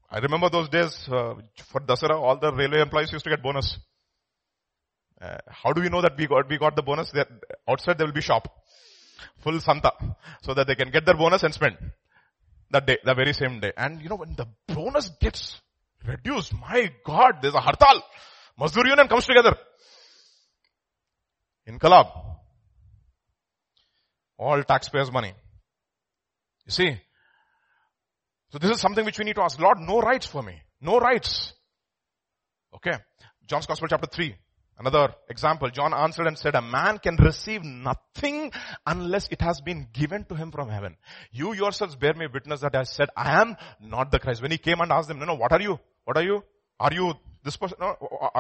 I 0.10 0.20
remember 0.20 0.50
those 0.50 0.70
days 0.70 1.08
uh, 1.10 1.36
for 1.58 1.82
Dasara, 1.82 2.20
all 2.20 2.38
the 2.38 2.52
railway 2.52 2.82
employees 2.82 3.12
used 3.12 3.24
to 3.26 3.30
get 3.30 3.44
bonus. 3.44 3.78
Uh, 5.22 5.38
how 5.48 5.74
do 5.74 5.82
we 5.82 5.90
know 5.90 6.02
that 6.02 6.18
we 6.18 6.28
got 6.28 6.50
we 6.50 6.58
got 6.58 6.76
the 6.76 6.82
bonus? 6.82 7.12
That 7.12 7.28
outside 7.68 7.98
there 7.98 8.08
will 8.08 8.14
be 8.14 8.22
shop, 8.22 8.48
full 9.44 9.60
santa, 9.60 9.92
so 10.42 10.54
that 10.54 10.68
they 10.68 10.76
can 10.76 10.92
get 10.92 11.06
their 11.06 11.16
bonus 11.16 11.44
and 11.44 11.54
spend 11.54 11.78
that 12.72 12.86
day, 12.86 12.98
the 13.04 13.14
very 13.14 13.34
same 13.34 13.60
day. 13.60 13.72
And 13.78 14.02
you 14.02 14.10
know 14.10 14.16
when 14.16 14.36
the 14.36 14.48
bonus 14.68 15.10
gets 15.22 15.62
reduced. 16.08 16.54
My 16.54 16.92
God, 17.06 17.36
there's 17.42 17.54
a 17.54 17.60
hartal. 17.60 18.02
Mazdoor 18.60 18.86
union 18.86 19.08
comes 19.08 19.26
together. 19.26 19.56
Inqilab. 21.68 22.12
All 24.38 24.64
taxpayers 24.64 25.12
money. 25.12 25.34
You 26.66 26.72
see? 26.72 26.98
So 28.52 28.60
this 28.60 28.72
is 28.72 28.80
something 28.80 29.06
which 29.06 29.18
we 29.18 29.26
need 29.26 29.36
to 29.36 29.42
ask. 29.42 29.60
Lord, 29.60 29.80
no 29.80 30.00
rights 30.00 30.26
for 30.26 30.44
me. 30.44 30.62
No 30.82 31.00
rights. 31.00 31.54
Okay. 32.76 32.98
John's 33.48 33.66
Gospel 33.66 33.88
chapter 33.88 34.08
3. 34.08 34.36
Another 34.78 35.14
example, 35.30 35.70
John 35.70 35.94
answered 35.94 36.26
and 36.26 36.38
said, 36.38 36.56
a 36.56 36.62
man 36.62 36.98
can 36.98 37.16
receive 37.18 37.64
nothing 37.64 38.52
unless 38.86 39.28
it 39.30 39.42
has 39.42 39.62
been 39.62 39.88
given 39.94 40.26
to 40.26 40.36
him 40.36 40.52
from 40.52 40.68
heaven. 40.68 40.98
You 41.32 41.54
yourselves 41.54 41.96
bear 41.96 42.16
me 42.16 42.26
witness 42.32 42.62
that 42.62 42.76
I 42.76 42.84
said, 42.84 43.10
I 43.16 43.40
am 43.42 43.56
not 43.80 44.12
the 44.12 44.20
Christ. 44.20 44.42
When 44.42 44.52
he 44.52 44.58
came 44.58 44.82
and 44.82 44.92
asked 44.92 45.10
them, 45.10 45.20
no, 45.20 45.26
no, 45.26 45.36
what 45.36 45.52
are 45.52 45.62
you? 45.62 45.80
What 46.06 46.18
are 46.18 46.24
you? 46.24 46.44
Are 46.80 46.94
you 46.94 47.14
this 47.44 47.58
person? 47.58 47.78
No, 47.80 47.96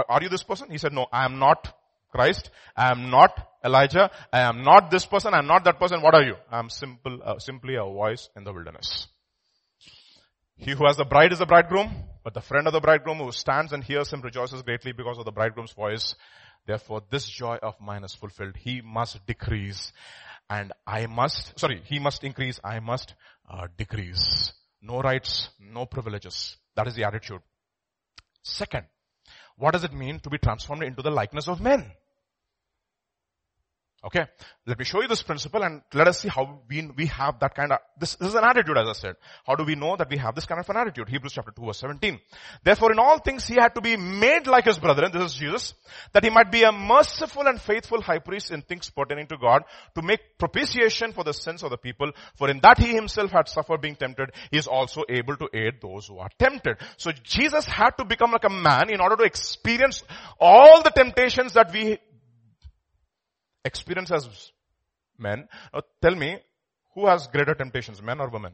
are 0.09 0.22
you 0.22 0.30
this 0.30 0.43
person? 0.43 0.70
He 0.70 0.78
said, 0.78 0.93
no, 0.93 1.07
I 1.11 1.26
am 1.26 1.39
not 1.39 1.74
Christ. 2.09 2.49
I 2.76 2.91
am 2.91 3.09
not 3.09 3.32
Elijah. 3.64 4.11
I 4.32 4.41
am 4.41 4.64
not 4.64 4.91
this 4.91 5.05
person. 5.05 5.34
I 5.34 5.39
am 5.39 5.47
not 5.47 5.64
that 5.66 5.80
person. 5.80 6.01
What 6.01 6.14
are 6.14 6.24
you? 6.24 6.36
I 6.51 6.59
am 6.59 6.70
simple, 6.70 7.20
uh, 7.24 7.39
simply 7.39 7.76
a 7.76 7.84
voice 7.84 8.30
in 8.36 8.43
the 8.43 8.53
wilderness. 8.53 9.07
He 10.55 10.72
who 10.72 10.86
has 10.86 10.97
the 10.97 11.05
bride 11.05 11.34
is 11.34 11.39
the 11.39 11.45
bridegroom, 11.45 11.91
but 12.24 12.34
the 12.34 12.41
friend 12.41 12.68
of 12.68 12.74
the 12.74 12.80
bridegroom 12.80 13.18
who 13.18 13.32
stands 13.32 13.74
and 13.74 13.84
hears 13.84 14.14
him 14.14 14.22
rejoices 14.22 14.61
greatly 14.61 14.91
because 14.91 15.18
of 15.18 15.26
the 15.26 15.32
bridegroom's 15.32 15.74
voice. 15.74 16.16
Therefore 16.66 17.01
this 17.09 17.28
joy 17.28 17.57
of 17.61 17.74
mine 17.82 18.03
is 18.03 18.14
fulfilled. 18.14 18.55
He 18.55 18.82
must 18.82 19.26
decrease 19.26 19.91
and 20.49 20.72
I 20.86 21.07
must, 21.07 21.59
sorry, 21.59 21.82
he 21.86 21.99
must 21.99 22.24
increase, 22.24 22.59
I 22.64 22.80
must 22.80 23.16
uh, 23.49 23.68
decrease. 23.78 24.53
No 24.82 24.99
rights, 24.99 25.49
no 25.59 25.86
privileges. 25.86 26.57
That 26.76 26.88
is 26.88 26.95
the 26.95 27.05
attitude. 27.05 27.41
Second, 28.44 28.86
what 29.58 29.72
does 29.72 29.84
it 29.84 29.94
mean 29.94 30.20
to 30.20 30.30
be 30.30 30.38
transformed 30.38 30.84
into 30.84 31.02
the 31.02 31.12
likeness 31.12 31.48
of 31.48 31.62
men? 31.62 31.91
Okay. 34.06 34.26
Let 34.68 34.78
me 34.78 34.84
show 34.84 35.01
you 35.01 35.08
this 35.08 35.24
principle 35.24 35.64
and 35.64 35.82
let 35.93 36.10
us 36.10 36.20
see 36.20 36.28
how 36.28 36.60
we, 36.70 36.89
we 36.97 37.06
have 37.06 37.39
that 37.39 37.56
kind 37.56 37.72
of, 37.72 37.80
this, 37.97 38.16
this 38.16 38.30
is 38.30 38.36
an 38.36 38.43
attitude 38.43 38.78
as 38.78 38.89
I 38.89 38.93
said. 38.93 39.16
How 39.45 39.56
do 39.56 39.64
we 39.64 39.76
know 39.76 39.95
that 39.95 40.10
we 40.10 40.18
have 40.18 40.36
this 40.36 40.45
kind 40.45 40.60
of 40.60 40.70
an 40.70 40.76
attitude? 40.76 41.08
Hebrews 41.08 41.32
chapter 41.34 41.51
2 41.51 41.66
verse 41.66 41.80
17. 41.80 42.20
Therefore 42.64 42.91
in 42.91 42.99
all 42.99 43.20
things 43.20 43.47
he 43.47 43.56
had 43.56 43.76
to 43.76 43.82
be 43.82 43.95
made 43.95 44.45
like 44.47 44.66
his 44.66 44.78
brethren, 44.78 45.12
this 45.14 45.32
is 45.32 45.36
Jesus, 45.36 45.74
that 46.12 46.24
he 46.24 46.30
might 46.30 46.51
be 46.51 46.64
a 46.64 46.72
merciful 46.72 47.47
and 47.47 47.62
faithful 47.62 48.01
high 48.01 48.20
priest 48.20 48.51
in 48.51 48.62
things 48.62 48.89
pertaining 48.89 49.28
to 49.28 49.38
God 49.38 49.64
to 49.95 50.01
make 50.01 50.38
propitiation 50.38 51.14
for 51.14 51.24
the 51.24 51.34
sins 51.34 51.64
of 51.64 51.70
the 51.70 51.78
people. 51.78 52.12
For 52.36 52.49
in 52.49 52.60
that 52.62 52.80
he 52.80 52.93
himself 52.93 53.32
had 53.32 53.47
suffered 53.47 53.80
being 53.82 53.95
tempted, 53.95 54.32
he 54.51 54.58
is 54.58 54.68
also 54.68 55.04
able 55.08 55.38
to 55.38 55.47
aid 55.54 55.76
those 55.82 56.08
who 56.08 56.20
are 56.20 56.30
tempted. 56.38 56.78
So 56.97 57.12
Jesus 57.24 57.66
had 57.66 57.91
to 57.99 58.06
become 58.06 58.32
like 58.32 58.43
a 58.43 58.49
man 58.49 58.89
in 58.89 58.99
order 58.99 59.16
to 59.16 59.24
experience 59.24 60.04
all 60.39 60.84
the 60.84 60.91
temptations 60.91 61.54
that 61.54 61.72
we 61.72 61.99
experience 63.66 64.11
as 64.11 64.51
men. 65.18 65.47
Now 65.74 65.82
tell 66.01 66.16
me, 66.16 66.38
who 66.93 67.07
has 67.07 67.28
greater 67.28 67.55
temptations, 67.55 68.01
men 68.01 68.20
or 68.20 68.30
women? 68.30 68.53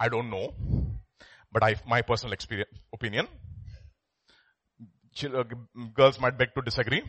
I 0.00 0.08
don't 0.08 0.30
know, 0.30 0.54
but 1.52 1.64
I, 1.64 1.76
my 1.86 2.02
personal 2.02 2.32
experience, 2.32 2.70
opinion, 2.92 3.26
uh, 5.24 5.42
girls 5.94 6.20
might 6.20 6.38
beg 6.38 6.54
to 6.54 6.62
disagree. 6.62 7.02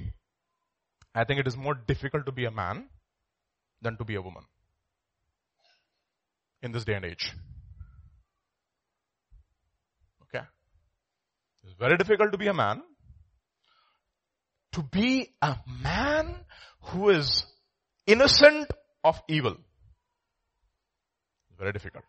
I 1.14 1.24
think 1.24 1.40
it 1.40 1.48
is 1.48 1.56
more 1.56 1.76
difficult 1.76 2.26
to 2.26 2.32
be 2.32 2.46
a 2.46 2.52
man 2.52 2.90
than 3.82 3.98
to 3.98 4.04
be 4.04 4.16
a 4.16 4.22
woman 4.22 4.44
in 6.62 6.72
this 6.72 6.84
day 6.84 6.94
and 6.94 7.06
age. 7.06 7.32
Okay? 10.24 10.44
It's 11.64 11.74
very 11.74 11.98
difficult 11.98 12.32
to 12.32 12.38
be 12.38 12.48
a 12.48 12.54
man 12.54 12.82
to 14.74 14.84
be 14.84 15.30
a 15.42 15.58
man 15.82 16.36
who 16.82 17.10
is 17.10 17.46
innocent 18.06 18.72
of 19.04 19.22
evil. 19.28 19.56
Very 21.58 21.72
difficult. 21.72 22.06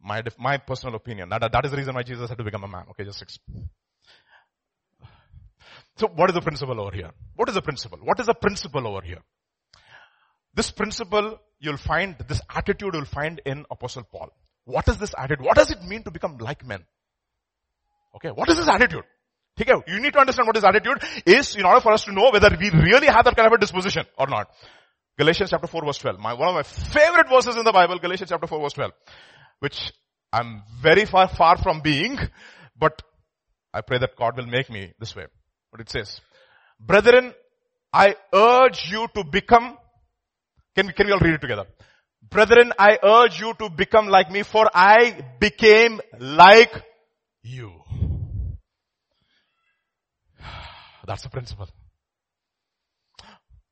My, 0.00 0.22
my 0.38 0.58
personal 0.58 0.94
opinion. 0.94 1.28
That, 1.30 1.50
that 1.50 1.64
is 1.64 1.70
the 1.72 1.76
reason 1.76 1.94
why 1.94 2.02
Jesus 2.02 2.28
had 2.28 2.38
to 2.38 2.44
become 2.44 2.64
a 2.64 2.68
man. 2.68 2.84
Okay, 2.90 3.04
just 3.04 3.18
six. 3.18 3.38
So 5.96 6.08
what 6.08 6.30
is 6.30 6.34
the 6.34 6.42
principle 6.42 6.80
over 6.80 6.94
here? 6.94 7.10
What 7.34 7.48
is 7.48 7.54
the 7.54 7.62
principle? 7.62 7.98
What 8.02 8.20
is 8.20 8.26
the 8.26 8.34
principle 8.34 8.86
over 8.86 9.00
here? 9.00 9.22
This 10.54 10.70
principle 10.70 11.38
you'll 11.58 11.78
find, 11.78 12.16
this 12.28 12.40
attitude 12.54 12.94
you'll 12.94 13.04
find 13.04 13.40
in 13.44 13.64
Apostle 13.70 14.04
Paul. 14.04 14.30
What 14.64 14.88
is 14.88 14.98
this 14.98 15.14
attitude? 15.16 15.44
What 15.44 15.56
does 15.56 15.70
it 15.70 15.82
mean 15.82 16.02
to 16.04 16.10
become 16.10 16.38
like 16.38 16.64
men? 16.66 16.84
Okay, 18.16 18.30
what 18.30 18.48
is 18.48 18.56
this 18.56 18.68
attitude? 18.68 19.04
Okay, 19.58 19.72
you 19.86 20.00
need 20.00 20.12
to 20.12 20.18
understand 20.18 20.46
what 20.46 20.54
this 20.54 20.64
attitude 20.64 21.02
is 21.24 21.56
in 21.56 21.64
order 21.64 21.80
for 21.80 21.92
us 21.92 22.04
to 22.04 22.12
know 22.12 22.30
whether 22.30 22.50
we 22.60 22.70
really 22.70 23.06
have 23.06 23.24
that 23.24 23.36
kind 23.36 23.46
of 23.46 23.52
a 23.54 23.58
disposition 23.58 24.04
or 24.18 24.26
not. 24.26 24.50
Galatians 25.18 25.48
chapter 25.48 25.66
4 25.66 25.84
verse 25.86 25.98
12. 25.98 26.18
My, 26.18 26.34
one 26.34 26.48
of 26.48 26.54
my 26.54 26.62
favorite 26.62 27.28
verses 27.30 27.56
in 27.56 27.64
the 27.64 27.72
Bible, 27.72 27.98
Galatians 27.98 28.28
chapter 28.28 28.46
4 28.46 28.60
verse 28.60 28.74
12, 28.74 28.92
which 29.60 29.92
I'm 30.30 30.62
very 30.82 31.06
far, 31.06 31.28
far 31.28 31.56
from 31.56 31.80
being, 31.80 32.18
but 32.78 33.00
I 33.72 33.80
pray 33.80 33.98
that 33.98 34.16
God 34.16 34.36
will 34.36 34.46
make 34.46 34.68
me 34.68 34.92
this 35.00 35.16
way. 35.16 35.24
What 35.70 35.80
it 35.80 35.88
says. 35.88 36.20
Brethren, 36.78 37.32
I 37.92 38.16
urge 38.34 38.90
you 38.90 39.08
to 39.14 39.24
become, 39.24 39.78
can 40.74 40.88
we, 40.88 40.92
can 40.92 41.06
we 41.06 41.12
all 41.12 41.18
read 41.20 41.34
it 41.34 41.40
together? 41.40 41.64
Brethren, 42.22 42.72
I 42.78 42.98
urge 43.02 43.40
you 43.40 43.54
to 43.54 43.70
become 43.70 44.08
like 44.08 44.30
me 44.30 44.42
for 44.42 44.68
I 44.74 45.24
became 45.40 46.00
like 46.18 46.72
you. 47.42 47.72
That's 51.06 51.22
the 51.22 51.28
principle. 51.28 51.68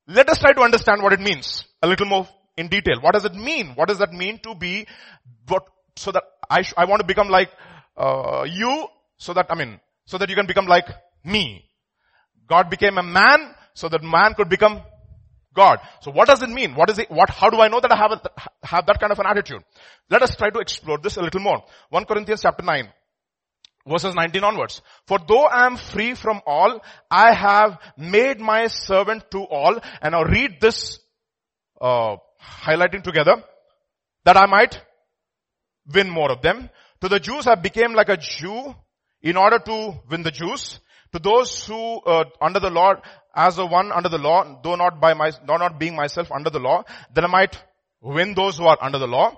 Let 0.07 0.29
us 0.29 0.39
try 0.39 0.53
to 0.53 0.61
understand 0.61 1.03
what 1.03 1.13
it 1.13 1.21
means 1.21 1.65
a 1.83 1.87
little 1.87 2.07
more 2.07 2.29
in 2.57 2.69
detail. 2.69 3.01
What 3.01 3.15
does 3.15 3.25
it 3.25 3.35
mean? 3.35 3.73
What 3.75 3.89
does 3.89 3.99
that 3.99 4.13
mean 4.13 4.39
to 4.41 4.55
be 4.55 4.87
what, 5.49 5.65
so 5.97 6.13
that 6.13 6.25
I, 6.49 6.63
sh- 6.63 6.75
I 6.77 6.85
want 6.85 7.01
to 7.01 7.07
become 7.07 7.29
like, 7.29 7.51
uh, 7.97 8.47
you 8.49 8.87
so 9.17 9.33
that, 9.33 9.47
I 9.51 9.55
mean, 9.55 9.81
so 10.07 10.19
that 10.19 10.29
you 10.29 10.37
can 10.37 10.47
become 10.47 10.67
like 10.67 10.87
me. 11.25 11.65
God 12.47 12.69
became 12.71 12.99
a 12.99 13.03
man 13.03 13.55
so 13.75 13.89
that 13.89 14.03
man 14.03 14.35
could 14.35 14.49
become 14.49 14.83
God. 15.55 15.79
So 16.03 16.11
what 16.11 16.29
does 16.29 16.43
it 16.43 16.51
mean? 16.51 16.75
What 16.75 16.91
is 16.91 16.99
it, 16.99 17.11
what, 17.11 17.31
how 17.31 17.49
do 17.49 17.61
I 17.61 17.69
know 17.69 17.81
that 17.81 17.91
I 17.91 17.97
have, 17.97 18.13
a, 18.13 18.21
have 18.67 18.87
that 18.87 19.01
kind 19.01 19.13
of 19.13 19.19
an 19.19 19.27
attitude? 19.27 19.63
Let 20.11 20.23
us 20.23 20.37
try 20.37 20.51
to 20.51 20.59
explore 20.59 20.99
this 20.99 21.17
a 21.17 21.23
little 21.23 21.41
more. 21.41 21.63
1 21.91 22.05
Corinthians 22.05 22.43
chapter 22.43 22.63
9 22.63 22.89
verses 23.87 24.15
19 24.15 24.45
onwards. 24.45 24.83
For 25.07 25.19
though 25.27 25.45
I 25.45 25.67
am 25.67 25.77
free 25.77 26.15
from 26.15 26.41
all, 26.47 26.81
I 27.11 27.33
have 27.33 27.79
made 27.97 28.41
my 28.41 28.67
servant 28.69 29.31
to 29.33 29.43
all. 29.45 29.79
And 30.01 30.13
now 30.13 30.25
read 30.25 30.61
this, 30.61 30.99
uh, 31.81 32.17
highlighting 32.43 33.03
together, 33.03 33.43
that 34.25 34.37
I 34.37 34.47
might 34.47 34.81
win 35.93 36.09
more 36.09 36.33
of 36.33 36.43
them. 36.43 36.71
To 37.03 37.09
the 37.09 37.21
Jews 37.21 37.47
I 37.47 37.57
became 37.57 37.93
like 37.93 38.09
a 38.09 38.17
Jew 38.17 38.75
in 39.23 39.37
order 39.37 39.59
to 39.59 39.95
win 40.11 40.23
the 40.23 40.31
Jews. 40.31 40.81
To 41.13 41.19
those 41.19 41.67
who 41.67 42.01
uh, 42.01 42.25
under 42.41 42.61
the 42.61 42.71
law, 42.71 42.95
as 43.37 43.57
the 43.57 43.67
one 43.67 43.93
under 43.93 44.09
the 44.09 44.19
law, 44.19 44.61
though 44.63 44.75
not 44.75 45.01
by 45.01 45.15
my, 45.15 45.31
though 45.47 45.57
not 45.57 45.79
being 45.79 45.95
myself 45.95 46.33
under 46.33 46.51
the 46.51 46.59
law, 46.59 46.85
then 47.13 47.25
I 47.25 47.29
might 47.29 47.63
win 48.01 48.35
those 48.35 48.59
who 48.59 48.67
are 48.67 48.79
under 48.81 48.99
the 48.99 49.07
law. 49.07 49.33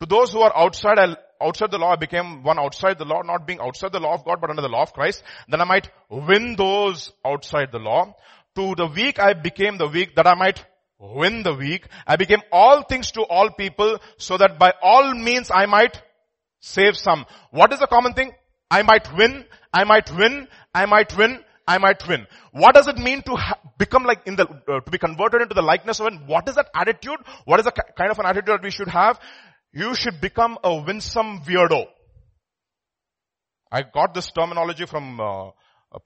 To 0.00 0.06
those 0.06 0.32
who 0.32 0.40
are 0.40 0.56
outside, 0.56 0.98
I 0.98 1.16
outside 1.40 1.70
the 1.70 1.78
law, 1.78 1.92
I 1.92 1.96
became 1.96 2.42
one 2.42 2.58
outside 2.58 2.98
the 2.98 3.04
law, 3.04 3.22
not 3.22 3.46
being 3.46 3.60
outside 3.60 3.92
the 3.92 4.00
law 4.00 4.14
of 4.14 4.24
God, 4.24 4.40
but 4.40 4.50
under 4.50 4.62
the 4.62 4.68
law 4.68 4.82
of 4.82 4.92
Christ. 4.92 5.22
Then 5.48 5.60
I 5.60 5.64
might 5.64 5.90
win 6.08 6.56
those 6.56 7.12
outside 7.24 7.72
the 7.72 7.78
law. 7.78 8.14
To 8.56 8.74
the 8.74 8.86
weak, 8.86 9.18
I 9.20 9.34
became 9.34 9.78
the 9.78 9.88
weak 9.88 10.16
that 10.16 10.26
I 10.26 10.34
might 10.34 10.64
win 10.98 11.42
the 11.42 11.54
weak. 11.54 11.86
I 12.06 12.16
became 12.16 12.42
all 12.50 12.82
things 12.82 13.12
to 13.12 13.22
all 13.22 13.50
people 13.50 13.98
so 14.16 14.36
that 14.36 14.58
by 14.58 14.72
all 14.82 15.14
means 15.14 15.50
I 15.54 15.66
might 15.66 16.02
save 16.60 16.96
some. 16.96 17.26
What 17.50 17.72
is 17.72 17.78
the 17.78 17.86
common 17.86 18.14
thing? 18.14 18.32
I 18.70 18.82
might 18.82 19.12
win, 19.16 19.44
I 19.72 19.84
might 19.84 20.10
win, 20.14 20.48
I 20.74 20.86
might 20.86 21.16
win, 21.16 21.42
I 21.66 21.78
might 21.78 22.06
win. 22.08 22.26
What 22.52 22.74
does 22.74 22.88
it 22.88 22.98
mean 22.98 23.22
to 23.22 23.36
ha- 23.36 23.58
become 23.76 24.04
like 24.04 24.26
in 24.26 24.36
the, 24.36 24.46
uh, 24.46 24.80
to 24.80 24.90
be 24.90 24.98
converted 24.98 25.42
into 25.42 25.54
the 25.54 25.62
likeness 25.62 26.00
of 26.00 26.06
it? 26.08 26.14
What 26.26 26.48
is 26.48 26.56
that 26.56 26.68
attitude? 26.74 27.18
What 27.44 27.60
is 27.60 27.66
the 27.66 27.72
kind 27.72 28.10
of 28.10 28.18
an 28.18 28.26
attitude 28.26 28.54
that 28.54 28.62
we 28.62 28.70
should 28.70 28.88
have? 28.88 29.20
You 29.72 29.94
should 29.94 30.20
become 30.20 30.58
a 30.64 30.82
winsome 30.82 31.40
weirdo. 31.40 31.86
I 33.70 33.82
got 33.82 34.14
this 34.14 34.30
terminology 34.30 34.86
from, 34.86 35.20
uh, 35.20 35.50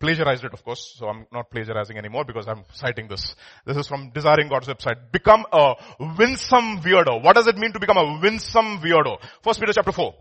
plagiarized 0.01 0.45
it 0.45 0.53
of 0.53 0.65
course, 0.65 0.95
so 0.99 1.07
I'm 1.07 1.27
not 1.33 1.51
plagiarizing 1.51 1.97
anymore 1.97 2.25
because 2.25 2.49
I'm 2.49 2.65
citing 2.73 3.09
this. 3.09 3.35
This 3.65 3.77
is 3.77 3.87
from 3.87 4.11
Desiring 4.11 4.49
God's 4.49 4.69
website. 4.69 5.13
Become 5.13 5.45
a 5.53 5.75
winsome 6.19 6.81
weirdo. 6.81 7.23
What 7.23 7.35
does 7.37 7.47
it 7.47 7.57
mean 7.57 7.73
to 7.73 7.81
become 7.81 7.99
a 7.99 8.19
winsome 8.21 8.79
weirdo? 8.79 9.19
First 9.43 9.61
Peter 9.61 9.73
chapter 9.73 9.93
4. 9.93 10.15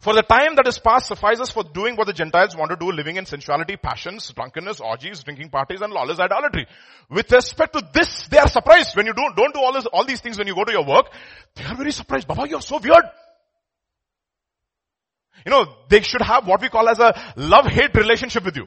For 0.00 0.12
the 0.12 0.22
time 0.22 0.56
that 0.56 0.66
is 0.66 0.78
past 0.78 1.06
suffices 1.06 1.50
for 1.50 1.64
doing 1.64 1.96
what 1.96 2.06
the 2.06 2.12
Gentiles 2.12 2.56
want 2.56 2.70
to 2.70 2.76
do, 2.76 2.92
living 2.92 3.16
in 3.16 3.24
sensuality, 3.24 3.76
passions, 3.76 4.30
drunkenness, 4.34 4.80
orgies, 4.80 5.22
drinking 5.22 5.50
parties, 5.50 5.80
and 5.80 5.92
lawless 5.92 6.18
idolatry. 6.18 6.66
With 7.08 7.30
respect 7.32 7.72
to 7.72 7.82
this, 7.92 8.28
they 8.28 8.38
are 8.38 8.48
surprised 8.48 8.96
when 8.96 9.06
you 9.06 9.14
don't, 9.14 9.34
don't 9.36 9.54
do 9.54 9.60
all 9.60 9.72
this, 9.72 9.86
all 9.86 10.04
these 10.04 10.20
things 10.20 10.36
when 10.36 10.46
you 10.46 10.54
go 10.54 10.64
to 10.64 10.72
your 10.72 10.84
work. 10.84 11.06
They 11.54 11.64
are 11.64 11.76
very 11.76 11.92
surprised. 11.92 12.28
Baba, 12.28 12.48
you're 12.48 12.60
so 12.60 12.78
weird. 12.78 13.04
You 15.46 15.50
know, 15.50 15.66
they 15.88 16.00
should 16.00 16.22
have 16.22 16.46
what 16.46 16.60
we 16.60 16.68
call 16.68 16.88
as 16.88 16.98
a 16.98 17.14
love-hate 17.36 17.94
relationship 17.94 18.44
with 18.44 18.56
you. 18.56 18.66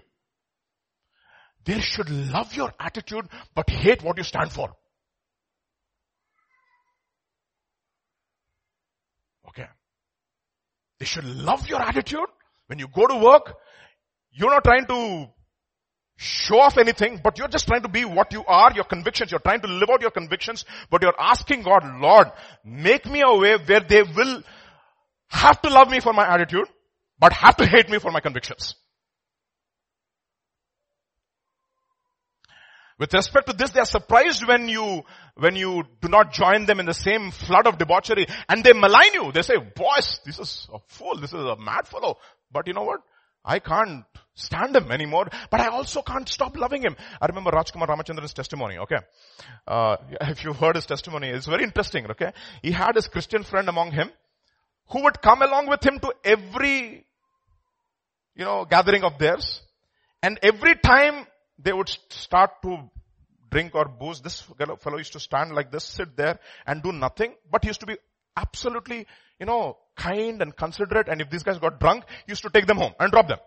They 1.66 1.82
should 1.82 2.10
love 2.10 2.56
your 2.56 2.74
attitude, 2.80 3.28
but 3.54 3.70
hate 3.70 4.02
what 4.02 4.18
you 4.18 4.24
stand 4.24 4.52
for. 4.52 4.70
Okay. 9.50 9.68
They 11.00 11.06
should 11.06 11.26
love 11.26 11.68
your 11.68 11.82
attitude. 11.82 12.28
When 12.68 12.80
you 12.80 12.88
go 12.88 13.08
to 13.08 13.16
work, 13.18 13.56
you're 14.32 14.50
not 14.50 14.64
trying 14.64 14.86
to 14.88 15.28
show 16.18 16.60
off 16.60 16.78
anything, 16.78 17.22
but 17.24 17.38
you're 17.38 17.48
just 17.48 17.68
trying 17.68 17.84
to 17.84 17.88
be 17.88 18.04
what 18.04 18.34
you 18.34 18.44
are, 18.46 18.74
your 18.74 18.84
convictions. 18.84 19.32
You're 19.32 19.40
trying 19.40 19.62
to 19.62 19.68
live 19.68 19.90
out 19.90 20.02
your 20.02 20.12
convictions, 20.12 20.66
but 20.90 21.02
you're 21.04 21.20
asking 21.20 21.62
God, 21.62 21.84
Lord, 22.02 22.32
make 22.66 23.06
me 23.06 23.22
a 23.22 23.34
way 23.34 23.58
where 23.58 23.80
they 23.80 24.04
will 24.04 24.44
have 25.30 25.62
to 25.62 25.70
love 25.70 25.90
me 25.90 26.00
for 26.00 26.14
my 26.14 26.28
attitude, 26.28 26.68
but 27.20 27.34
have 27.34 27.58
to 27.58 27.66
hate 27.66 27.90
me 27.90 28.00
for 28.00 28.12
my 28.12 28.20
convictions. 28.20 28.76
With 33.00 33.14
respect 33.14 33.48
to 33.48 33.54
this, 33.54 33.72
they 33.72 33.80
are 33.80 33.86
surprised 33.86 34.48
when 34.48 34.68
you, 34.68 35.04
when 35.36 35.56
you 35.56 35.84
do 36.02 36.08
not 36.08 36.34
join 36.34 36.66
them 36.66 36.80
in 36.80 36.88
the 36.88 36.94
same 36.94 37.30
flood 37.30 37.68
of 37.68 37.78
debauchery 37.78 38.26
and 38.50 38.64
they 38.64 38.74
malign 38.74 39.14
you. 39.14 39.32
They 39.32 39.44
say, 39.44 39.58
boys, 39.58 40.20
this 40.26 40.40
is 40.40 40.68
a 40.74 40.80
fool. 40.88 41.18
This 41.20 41.32
is 41.32 41.40
a 41.40 41.56
mad 41.58 41.88
fellow. 41.88 42.18
But 42.52 42.66
you 42.68 42.74
know 42.74 42.84
what? 42.84 43.02
I 43.46 43.60
can't 43.60 44.04
stand 44.34 44.76
him 44.76 44.92
anymore, 44.92 45.28
but 45.50 45.60
I 45.60 45.68
also 45.68 46.02
can't 46.02 46.28
stop 46.28 46.58
loving 46.58 46.84
him. 46.84 46.96
I 47.22 47.28
remember 47.28 47.52
Rajkumar 47.52 47.88
Ramachandran's 47.88 48.34
testimony, 48.34 48.78
okay? 48.80 48.98
Uh, 49.66 49.98
if 50.22 50.44
you've 50.44 50.58
heard 50.58 50.76
his 50.76 50.86
testimony, 50.86 51.30
it's 51.30 51.48
very 51.48 51.64
interesting, 51.64 52.06
okay? 52.12 52.34
He 52.62 52.72
had 52.72 52.96
his 52.96 53.08
Christian 53.08 53.44
friend 53.44 53.70
among 53.70 53.92
him 53.92 54.12
who 54.90 55.04
would 55.04 55.22
come 55.22 55.42
along 55.42 55.68
with 55.68 55.86
him 55.86 56.00
to 56.00 56.14
every, 56.24 57.06
you 58.36 58.46
know, 58.46 58.66
gathering 58.66 59.04
of 59.04 59.18
theirs. 59.18 59.62
And 60.22 60.40
every 60.42 60.76
time 60.76 61.26
they 61.60 61.74
would 61.74 61.90
start 62.10 62.62
to 62.64 62.90
drink 63.50 63.76
or 63.76 63.86
booze. 63.86 64.22
This 64.22 64.42
fellow 64.80 64.98
used 64.98 65.14
to 65.14 65.20
stand 65.20 65.54
like 65.54 65.72
this, 65.72 65.84
sit 65.84 66.16
there 66.16 66.40
and 66.66 66.84
do 66.84 66.92
nothing, 66.92 67.36
but 67.50 67.64
he 67.64 67.70
used 67.70 67.80
to 67.82 67.86
be 67.86 67.98
absolutely, 68.36 69.08
you 69.40 69.46
know, 69.46 69.78
kind 69.96 70.42
and 70.42 70.56
considerate. 70.56 71.08
And 71.08 71.22
if 71.22 71.30
these 71.30 71.44
guys 71.44 71.60
got 71.60 71.80
drunk, 71.80 72.04
he 72.26 72.32
used 72.32 72.44
to 72.44 72.50
take 72.50 72.68
them 72.68 72.78
home 72.78 72.94
and 73.00 73.12
drop 73.12 73.28
them. 73.28 73.40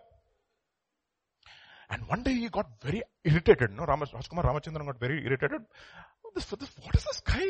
And 1.89 2.07
one 2.07 2.23
day 2.23 2.33
he 2.33 2.49
got 2.49 2.67
very 2.81 3.03
irritated. 3.23 3.71
No, 3.71 3.85
Ram- 3.85 3.99
Rajkumar 3.99 4.45
Ramachandran 4.45 4.85
got 4.85 4.99
very 4.99 5.25
irritated. 5.25 5.61
This, 6.33 6.45
this, 6.45 6.69
what 6.81 6.95
is 6.95 7.03
this 7.03 7.19
guy? 7.19 7.47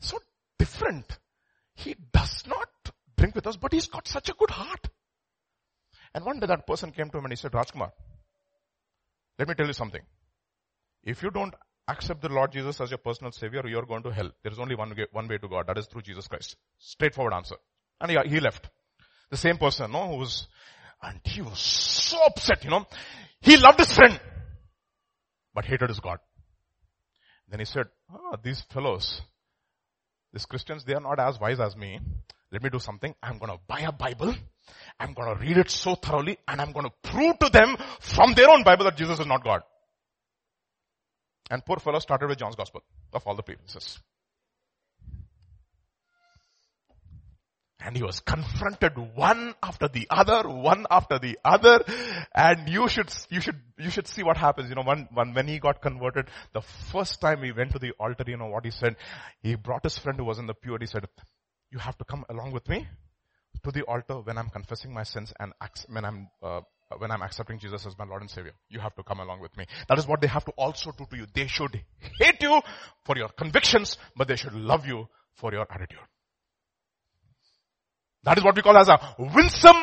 So 0.00 0.18
different. 0.58 1.06
He 1.74 1.94
does 2.12 2.44
not 2.48 2.68
drink 3.16 3.36
with 3.36 3.46
us, 3.46 3.56
but 3.56 3.72
he's 3.72 3.86
got 3.86 4.08
such 4.08 4.28
a 4.28 4.34
good 4.34 4.50
heart. 4.50 4.88
And 6.14 6.24
one 6.24 6.40
day 6.40 6.46
that 6.46 6.66
person 6.66 6.90
came 6.90 7.10
to 7.10 7.18
him 7.18 7.24
and 7.24 7.32
he 7.32 7.36
said, 7.36 7.52
Rajkumar, 7.52 7.92
let 9.38 9.48
me 9.48 9.54
tell 9.54 9.66
you 9.66 9.72
something. 9.72 10.02
If 11.02 11.22
you 11.22 11.30
don't 11.30 11.54
accept 11.88 12.22
the 12.22 12.28
Lord 12.28 12.52
Jesus 12.52 12.80
as 12.80 12.90
your 12.90 12.98
personal 12.98 13.32
savior, 13.32 13.62
you're 13.66 13.86
going 13.86 14.02
to 14.02 14.10
hell. 14.10 14.30
There 14.42 14.52
is 14.52 14.58
only 14.58 14.74
one 14.74 14.90
way, 14.90 15.06
one 15.12 15.28
way 15.28 15.38
to 15.38 15.48
God. 15.48 15.66
That 15.68 15.78
is 15.78 15.86
through 15.86 16.02
Jesus 16.02 16.26
Christ. 16.26 16.56
Straightforward 16.78 17.32
answer. 17.32 17.56
And 18.00 18.10
he, 18.10 18.18
he 18.28 18.40
left. 18.40 18.68
The 19.30 19.36
same 19.36 19.58
person, 19.58 19.92
no, 19.92 20.08
who 20.08 20.16
was, 20.16 20.48
and 21.02 21.20
he 21.24 21.42
was 21.42 21.58
so 21.58 22.18
upset, 22.26 22.64
you 22.64 22.70
know. 22.70 22.86
He 23.40 23.56
loved 23.56 23.78
his 23.78 23.92
friend, 23.92 24.18
but 25.54 25.64
hated 25.64 25.88
his 25.88 26.00
God. 26.00 26.18
Then 27.48 27.60
he 27.60 27.64
said, 27.64 27.86
oh, 28.12 28.36
these 28.42 28.62
fellows, 28.72 29.20
these 30.32 30.46
Christians, 30.46 30.84
they 30.84 30.94
are 30.94 31.00
not 31.00 31.20
as 31.20 31.38
wise 31.38 31.60
as 31.60 31.76
me. 31.76 32.00
Let 32.50 32.62
me 32.62 32.70
do 32.70 32.78
something. 32.78 33.14
I'm 33.22 33.38
going 33.38 33.52
to 33.52 33.58
buy 33.66 33.80
a 33.80 33.92
Bible. 33.92 34.34
I'm 34.98 35.12
going 35.12 35.34
to 35.34 35.40
read 35.40 35.58
it 35.58 35.70
so 35.70 35.94
thoroughly 35.94 36.38
and 36.48 36.60
I'm 36.60 36.72
going 36.72 36.86
to 36.86 37.10
prove 37.10 37.38
to 37.40 37.48
them 37.48 37.76
from 38.00 38.34
their 38.34 38.48
own 38.50 38.64
Bible 38.64 38.84
that 38.84 38.96
Jesus 38.96 39.20
is 39.20 39.26
not 39.26 39.44
God. 39.44 39.62
And 41.50 41.64
poor 41.64 41.78
fellow 41.78 41.98
started 41.98 42.28
with 42.28 42.38
John's 42.38 42.56
gospel 42.56 42.82
of 43.12 43.26
all 43.26 43.36
the 43.36 43.42
places. 43.42 43.98
And 47.78 47.94
he 47.96 48.02
was 48.02 48.18
confronted 48.18 48.98
one 49.14 49.54
after 49.62 49.86
the 49.86 50.08
other, 50.10 50.48
one 50.48 50.86
after 50.90 51.20
the 51.20 51.38
other. 51.44 51.84
And 52.34 52.68
you 52.68 52.88
should, 52.88 53.14
you 53.30 53.40
should, 53.40 53.60
you 53.78 53.90
should 53.90 54.08
see 54.08 54.24
what 54.24 54.36
happens. 54.36 54.70
You 54.70 54.74
know, 54.74 54.82
one, 54.82 55.08
one, 55.12 55.34
when 55.34 55.46
he 55.46 55.60
got 55.60 55.82
converted, 55.82 56.28
the 56.52 56.62
first 56.62 57.20
time 57.20 57.44
he 57.44 57.52
went 57.52 57.72
to 57.72 57.78
the 57.78 57.92
altar, 58.00 58.24
you 58.26 58.38
know 58.38 58.48
what 58.48 58.64
he 58.64 58.72
said? 58.72 58.96
He 59.40 59.54
brought 59.54 59.84
his 59.84 59.96
friend 59.98 60.18
who 60.18 60.24
was 60.24 60.40
in 60.40 60.46
the 60.46 60.54
pew 60.54 60.72
and 60.72 60.82
he 60.82 60.86
said, 60.88 61.06
you 61.70 61.78
have 61.78 61.96
to 61.98 62.04
come 62.04 62.24
along 62.28 62.50
with 62.50 62.68
me 62.68 62.88
to 63.66 63.72
the 63.72 63.82
altar 63.82 64.20
when 64.20 64.38
I'm 64.38 64.48
confessing 64.48 64.94
my 64.94 65.02
sins 65.02 65.32
and 65.40 65.52
when 65.88 66.04
I'm, 66.04 66.28
uh, 66.42 66.60
when 66.98 67.10
I'm 67.10 67.22
accepting 67.22 67.58
Jesus 67.58 67.84
as 67.84 67.98
my 67.98 68.04
Lord 68.04 68.22
and 68.22 68.30
Savior. 68.30 68.52
You 68.68 68.78
have 68.78 68.94
to 68.94 69.02
come 69.02 69.18
along 69.18 69.40
with 69.40 69.56
me. 69.56 69.66
That 69.88 69.98
is 69.98 70.06
what 70.06 70.20
they 70.20 70.28
have 70.28 70.44
to 70.44 70.52
also 70.52 70.92
do 70.96 71.04
to 71.10 71.16
you. 71.16 71.26
They 71.34 71.48
should 71.48 71.80
hate 72.20 72.40
you 72.40 72.60
for 73.04 73.16
your 73.16 73.28
convictions, 73.28 73.98
but 74.16 74.28
they 74.28 74.36
should 74.36 74.54
love 74.54 74.86
you 74.86 75.08
for 75.34 75.52
your 75.52 75.66
attitude. 75.68 75.98
That 78.22 78.38
is 78.38 78.44
what 78.44 78.54
we 78.54 78.62
call 78.62 78.78
as 78.78 78.88
a 78.88 78.98
winsome 79.18 79.76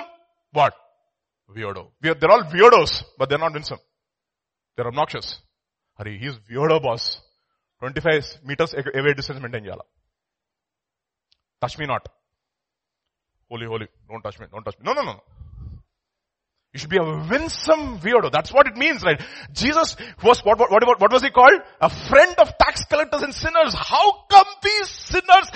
what? 0.53 0.73
Weirdo. 1.53 1.88
Are, 2.05 2.13
they're 2.13 2.31
all 2.31 2.43
weirdos, 2.43 3.03
but 3.17 3.27
they're 3.27 3.38
not 3.38 3.53
winsome. 3.53 3.79
They're 4.77 4.88
obnoxious. 4.88 5.39
Hari, 5.97 6.17
he's 6.17 6.38
weirdo 6.49 6.81
boss. 6.81 7.19
25 7.79 8.39
meters 8.45 8.73
away 8.73 9.13
distance 9.13 9.41
maintain 9.41 9.65
yala. 9.65 9.81
Touch 11.59 11.77
me 11.77 11.86
not. 11.86 12.07
Holy, 13.54 13.68
holy. 13.68 13.88
Don't 14.10 14.24
touch 14.24 14.39
me. 14.39 14.47
Don't 14.51 14.64
touch 14.64 14.80
me. 14.80 14.84
No, 14.84 14.93
no, 14.93 15.04
no. 15.04 15.20
You 16.74 16.80
should 16.80 16.89
be 16.89 16.97
a 16.97 17.04
winsome 17.04 17.99
weirdo. 17.99 18.32
That's 18.32 18.51
what 18.51 18.66
it 18.66 18.76
means, 18.76 19.04
right? 19.04 19.22
Jesus 19.51 19.95
was, 20.24 20.43
what, 20.43 20.58
what, 20.58 20.72
what, 20.72 20.99
what 20.99 21.12
was 21.12 21.22
he 21.22 21.30
called? 21.30 21.62
A 21.80 21.88
friend 21.88 22.34
of 22.39 22.58
tax 22.58 22.84
collectors 22.86 23.22
and 23.22 23.32
sinners. 23.32 23.76
How 23.76 24.26
come 24.28 24.47
these 24.64 24.89
sinners 24.89 25.51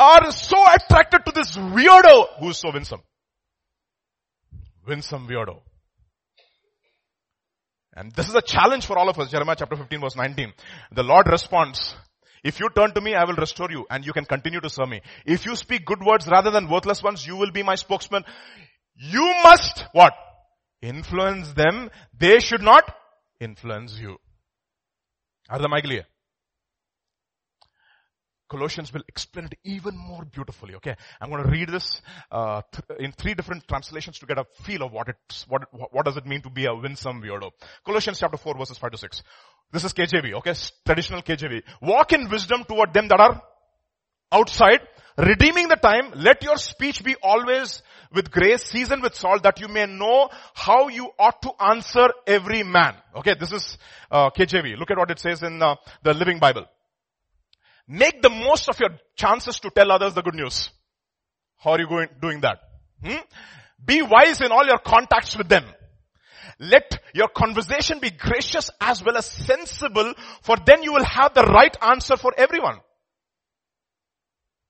are 0.00 0.32
so 0.32 0.56
attracted 0.74 1.26
to 1.26 1.32
this 1.32 1.56
weirdo 1.56 2.40
who's 2.40 2.58
so 2.58 2.72
winsome. 2.72 3.02
Winsome 4.84 5.28
weirdo. 5.28 5.60
And 7.94 8.10
this 8.16 8.28
is 8.28 8.34
a 8.34 8.42
challenge 8.42 8.84
for 8.84 8.98
all 8.98 9.08
of 9.08 9.16
us. 9.20 9.30
Jeremiah 9.30 9.54
chapter 9.56 9.76
15 9.76 10.00
verse 10.00 10.16
19. 10.16 10.52
The 10.90 11.04
Lord 11.04 11.28
responds, 11.28 11.94
if 12.44 12.60
you 12.60 12.68
turn 12.74 12.92
to 12.94 13.00
me, 13.00 13.14
I 13.14 13.24
will 13.24 13.34
restore 13.34 13.70
you 13.70 13.86
and 13.90 14.04
you 14.04 14.12
can 14.12 14.24
continue 14.24 14.60
to 14.60 14.70
serve 14.70 14.88
me. 14.88 15.00
If 15.26 15.46
you 15.46 15.56
speak 15.56 15.84
good 15.84 16.02
words 16.02 16.26
rather 16.26 16.50
than 16.50 16.68
worthless 16.68 17.02
ones, 17.02 17.26
you 17.26 17.36
will 17.36 17.50
be 17.50 17.62
my 17.62 17.74
spokesman. 17.74 18.24
You 18.94 19.34
must 19.42 19.86
what? 19.92 20.14
Influence 20.82 21.52
them. 21.52 21.90
They 22.16 22.38
should 22.40 22.62
not 22.62 22.84
influence 23.40 23.98
you. 23.98 24.18
అర్థమైగలియా 25.56 26.04
Colossians 28.48 28.92
will 28.92 29.02
explain 29.08 29.46
it 29.46 29.58
even 29.64 29.96
more 29.96 30.24
beautifully. 30.24 30.74
Okay, 30.76 30.96
I'm 31.20 31.30
going 31.30 31.42
to 31.42 31.50
read 31.50 31.68
this 31.68 32.00
uh, 32.30 32.62
th- 32.72 33.00
in 33.00 33.12
three 33.12 33.34
different 33.34 33.68
translations 33.68 34.18
to 34.20 34.26
get 34.26 34.38
a 34.38 34.44
feel 34.62 34.82
of 34.82 34.92
what 34.92 35.08
it's 35.08 35.46
what 35.48 35.62
what 35.72 36.04
does 36.04 36.16
it 36.16 36.26
mean 36.26 36.42
to 36.42 36.50
be 36.50 36.66
a 36.66 36.74
winsome 36.74 37.22
weirdo. 37.22 37.50
Colossians 37.84 38.18
chapter 38.18 38.36
four 38.36 38.56
verses 38.56 38.78
five 38.78 38.90
to 38.92 38.98
six. 38.98 39.22
This 39.70 39.84
is 39.84 39.92
KJV. 39.92 40.34
Okay, 40.34 40.54
traditional 40.84 41.22
KJV. 41.22 41.62
Walk 41.82 42.12
in 42.12 42.28
wisdom 42.30 42.64
toward 42.64 42.94
them 42.94 43.08
that 43.08 43.20
are 43.20 43.42
outside, 44.32 44.80
redeeming 45.16 45.68
the 45.68 45.76
time. 45.76 46.12
Let 46.14 46.42
your 46.42 46.56
speech 46.56 47.04
be 47.04 47.16
always 47.22 47.82
with 48.12 48.30
grace, 48.30 48.64
seasoned 48.64 49.02
with 49.02 49.14
salt, 49.14 49.42
that 49.42 49.60
you 49.60 49.68
may 49.68 49.86
know 49.86 50.30
how 50.54 50.88
you 50.88 51.10
ought 51.18 51.42
to 51.42 51.52
answer 51.62 52.08
every 52.26 52.62
man. 52.62 52.94
Okay, 53.16 53.34
this 53.38 53.52
is 53.52 53.76
uh, 54.10 54.30
KJV. 54.30 54.78
Look 54.78 54.90
at 54.90 54.96
what 54.96 55.10
it 55.10 55.18
says 55.18 55.42
in 55.42 55.62
uh, 55.62 55.76
the 56.02 56.14
Living 56.14 56.38
Bible. 56.38 56.64
Make 57.88 58.20
the 58.20 58.28
most 58.28 58.68
of 58.68 58.78
your 58.78 58.90
chances 59.16 59.58
to 59.60 59.70
tell 59.70 59.90
others 59.90 60.14
the 60.14 60.22
good 60.22 60.34
news. 60.34 60.70
How 61.56 61.72
are 61.72 61.80
you 61.80 61.88
going, 61.88 62.08
doing 62.20 62.40
that? 62.42 62.58
Hmm? 63.02 63.16
Be 63.82 64.02
wise 64.02 64.40
in 64.42 64.52
all 64.52 64.66
your 64.66 64.78
contacts 64.78 65.36
with 65.36 65.48
them. 65.48 65.64
Let 66.60 67.00
your 67.14 67.28
conversation 67.28 67.98
be 68.00 68.10
gracious 68.10 68.70
as 68.80 69.02
well 69.02 69.16
as 69.16 69.26
sensible, 69.26 70.12
for 70.42 70.56
then 70.66 70.82
you 70.82 70.92
will 70.92 71.04
have 71.04 71.32
the 71.32 71.44
right 71.44 71.74
answer 71.80 72.16
for 72.16 72.32
everyone. 72.36 72.78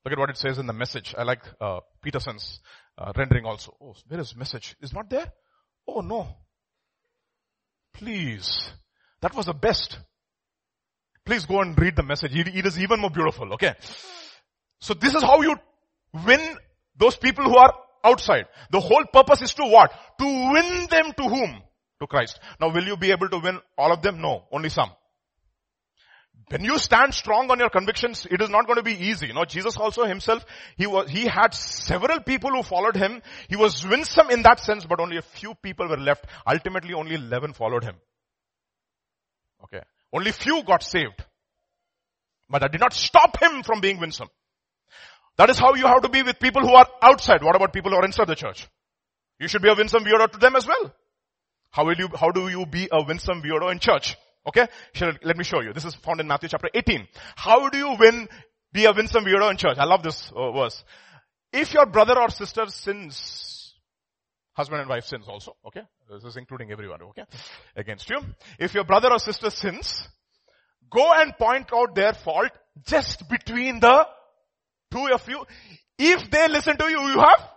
Look 0.05 0.13
at 0.13 0.19
what 0.19 0.31
it 0.31 0.37
says 0.37 0.59
in 0.59 0.67
the 0.67 0.73
message. 0.73 1.15
I 1.17 1.23
like 1.25 1.43
uh, 1.61 1.81
Peterson's 2.03 2.61
uh, 2.97 3.13
rendering 3.17 3.45
also. 3.45 3.75
Oh, 3.81 3.95
where 4.07 4.21
is 4.21 4.37
message? 4.37 4.77
Is 4.81 4.93
not 4.93 5.11
there? 5.11 5.33
Oh 5.87 6.01
no. 6.01 6.29
Please. 7.95 8.71
That 9.23 9.35
was 9.35 9.47
the 9.47 9.55
best. 9.55 9.99
Please 11.29 11.45
go 11.45 11.61
and 11.61 11.79
read 11.79 11.95
the 11.95 12.03
message. 12.03 12.35
It 12.35 12.65
is 12.65 12.81
even 12.81 13.01
more 13.01 13.11
beautiful. 13.11 13.53
Okay. 13.53 13.75
So 14.81 14.95
this 14.95 15.15
is 15.15 15.23
how 15.23 15.43
you 15.43 15.57
win 16.27 16.57
those 16.97 17.17
people 17.17 17.45
who 17.45 17.59
are 17.59 17.75
outside. 18.03 18.47
The 18.71 18.81
whole 18.81 19.05
purpose 19.13 19.43
is 19.43 19.53
to 19.57 19.65
what? 19.67 19.93
To 20.21 20.25
win 20.25 20.87
them 20.89 21.13
to 21.19 21.25
whom? 21.25 21.63
To 22.01 22.07
Christ. 22.07 22.41
Now 22.59 22.73
will 22.73 22.87
you 22.87 22.97
be 22.97 23.11
able 23.11 23.29
to 23.29 23.41
win 23.41 23.61
all 23.77 23.93
of 23.93 24.01
them? 24.01 24.23
No, 24.23 24.45
only 24.51 24.71
some. 24.71 24.91
When 26.49 26.65
you 26.65 26.79
stand 26.79 27.13
strong 27.13 27.51
on 27.51 27.59
your 27.59 27.69
convictions, 27.69 28.27
it 28.31 28.41
is 28.41 28.49
not 28.49 28.65
going 28.65 28.79
to 28.79 28.83
be 28.83 28.95
easy. 28.95 29.27
You 29.27 29.35
know, 29.35 29.45
Jesus 29.45 29.77
also 29.77 30.07
himself, 30.07 30.47
he 30.79 30.87
was, 30.87 31.11
he 31.11 31.27
had 31.27 31.53
several 31.53 32.21
people 32.21 32.53
who 32.53 32.63
followed 32.63 32.97
him. 32.97 33.21
He 33.51 33.57
was 33.57 33.87
winsome 33.87 34.31
in 34.31 34.45
that 34.45 34.61
sense, 34.61 34.87
but 34.87 34.99
only 34.99 35.19
a 35.19 35.23
few 35.37 35.55
people 35.57 35.89
were 35.89 35.99
left. 35.99 36.25
Ultimately, 36.47 36.95
only 36.95 37.17
11 37.17 37.53
followed 37.53 37.85
him. 37.85 37.97
Okay. 39.65 39.83
Only 40.13 40.33
few 40.33 40.63
got 40.65 40.83
saved. 40.83 41.25
But 42.49 42.61
that 42.61 42.73
did 42.73 42.81
not 42.81 42.93
stop 42.95 43.41
him 43.43 43.63
from 43.63 43.81
being 43.81 44.01
winsome. 44.01 44.29
That 45.37 45.51
is 45.51 45.59
how 45.59 45.75
you 45.75 45.87
have 45.87 46.03
to 46.03 46.09
be 46.09 46.23
with 46.23 46.41
people 46.41 46.63
who 46.63 46.75
are 46.75 46.87
outside. 47.03 47.43
What 47.43 47.55
about 47.55 47.73
people 47.73 47.91
who 47.91 47.97
are 47.97 48.05
inside 48.05 48.27
the 48.27 48.35
church? 48.35 48.67
You 49.39 49.49
should 49.49 49.63
be 49.63 49.69
a 49.69 49.75
winsome 49.75 50.05
weirdo 50.05 50.33
to 50.33 50.39
them 50.39 50.57
as 50.57 50.67
well. 50.67 50.93
How 51.71 51.85
will 51.85 51.97
you, 51.97 52.09
how 52.19 52.31
do 52.31 52.49
you 52.49 52.67
be 52.67 52.89
a 52.91 53.05
winsome 53.05 53.43
weirdo 53.43 53.71
in 53.71 53.79
church? 53.79 54.17
Okay? 54.47 54.67
let 55.23 55.37
me 55.37 55.45
show 55.45 55.61
you. 55.61 55.73
This 55.73 55.85
is 55.85 55.95
found 55.95 56.21
in 56.21 56.27
Matthew 56.27 56.49
chapter 56.49 56.69
18. 56.73 57.07
How 57.37 57.69
do 57.69 57.79
you 57.79 57.97
win, 57.99 58.29
be 58.73 58.87
a 58.87 58.93
winsome 58.93 59.25
weirdo 59.25 59.51
in 59.51 59.57
church? 59.59 59.77
I 59.79 59.85
love 59.85 60.03
this 60.03 60.33
uh, 60.35 60.51
verse. 60.53 60.83
If 61.53 61.73
your 61.73 61.87
brother 61.87 62.19
or 62.19 62.31
sister 62.31 62.67
sins, 62.67 63.17
husband 64.59 64.81
and 64.81 64.91
wife 64.91 65.05
sins 65.05 65.27
also, 65.29 65.57
okay? 65.67 65.83
This 66.11 66.25
is 66.25 66.37
including 66.37 66.73
everyone, 66.73 67.01
okay? 67.11 67.25
Against 67.77 68.11
you. 68.11 68.19
If 68.59 68.75
your 68.75 68.83
brother 68.83 69.11
or 69.13 69.21
sister 69.21 69.51
sins, 69.51 70.07
go 70.91 71.13
and 71.15 71.33
point 71.39 71.73
out 71.73 71.95
their 71.95 72.13
fault 72.13 72.51
just 72.85 73.29
between 73.29 73.79
the 73.79 74.07
two 74.91 75.07
of 75.13 75.29
you. 75.29 75.45
If 75.97 76.29
they 76.31 76.49
listen 76.49 76.77
to 76.77 76.89
you, 76.89 77.01
you 77.01 77.21
have 77.21 77.49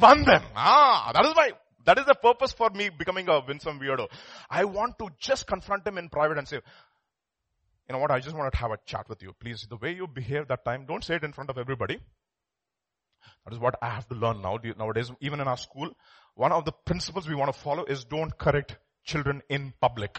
won 0.00 0.24
them. 0.24 0.42
Ah, 0.56 1.12
that 1.14 1.26
is 1.26 1.34
why, 1.34 1.50
that 1.84 1.98
is 1.98 2.06
the 2.06 2.14
purpose 2.14 2.54
for 2.54 2.70
me 2.70 2.88
becoming 2.88 3.28
a 3.28 3.40
winsome 3.46 3.78
weirdo. 3.78 4.08
I 4.48 4.64
want 4.64 4.98
to 5.00 5.08
just 5.18 5.46
confront 5.46 5.84
them 5.84 5.98
in 5.98 6.08
private 6.08 6.38
and 6.38 6.48
say, 6.48 6.56
you 6.56 7.92
know 7.92 7.98
what, 7.98 8.10
I 8.10 8.20
just 8.20 8.34
want 8.34 8.50
to 8.50 8.58
have 8.58 8.70
a 8.70 8.78
chat 8.86 9.06
with 9.06 9.22
you. 9.22 9.34
Please, 9.38 9.66
the 9.68 9.76
way 9.76 9.92
you 9.92 10.06
behave 10.06 10.48
that 10.48 10.64
time, 10.64 10.86
don't 10.86 11.04
say 11.04 11.16
it 11.16 11.24
in 11.24 11.34
front 11.34 11.50
of 11.50 11.58
everybody. 11.58 12.00
That 13.44 13.54
is 13.54 13.60
what 13.60 13.74
I 13.82 13.90
have 13.90 14.08
to 14.08 14.14
learn 14.14 14.40
now, 14.40 14.58
nowadays, 14.78 15.10
even 15.20 15.40
in 15.40 15.48
our 15.48 15.56
school. 15.56 15.90
One 16.34 16.52
of 16.52 16.64
the 16.64 16.72
principles 16.72 17.28
we 17.28 17.34
want 17.34 17.52
to 17.52 17.58
follow 17.58 17.84
is 17.84 18.04
don't 18.04 18.36
correct 18.36 18.76
children 19.04 19.42
in 19.48 19.72
public. 19.80 20.18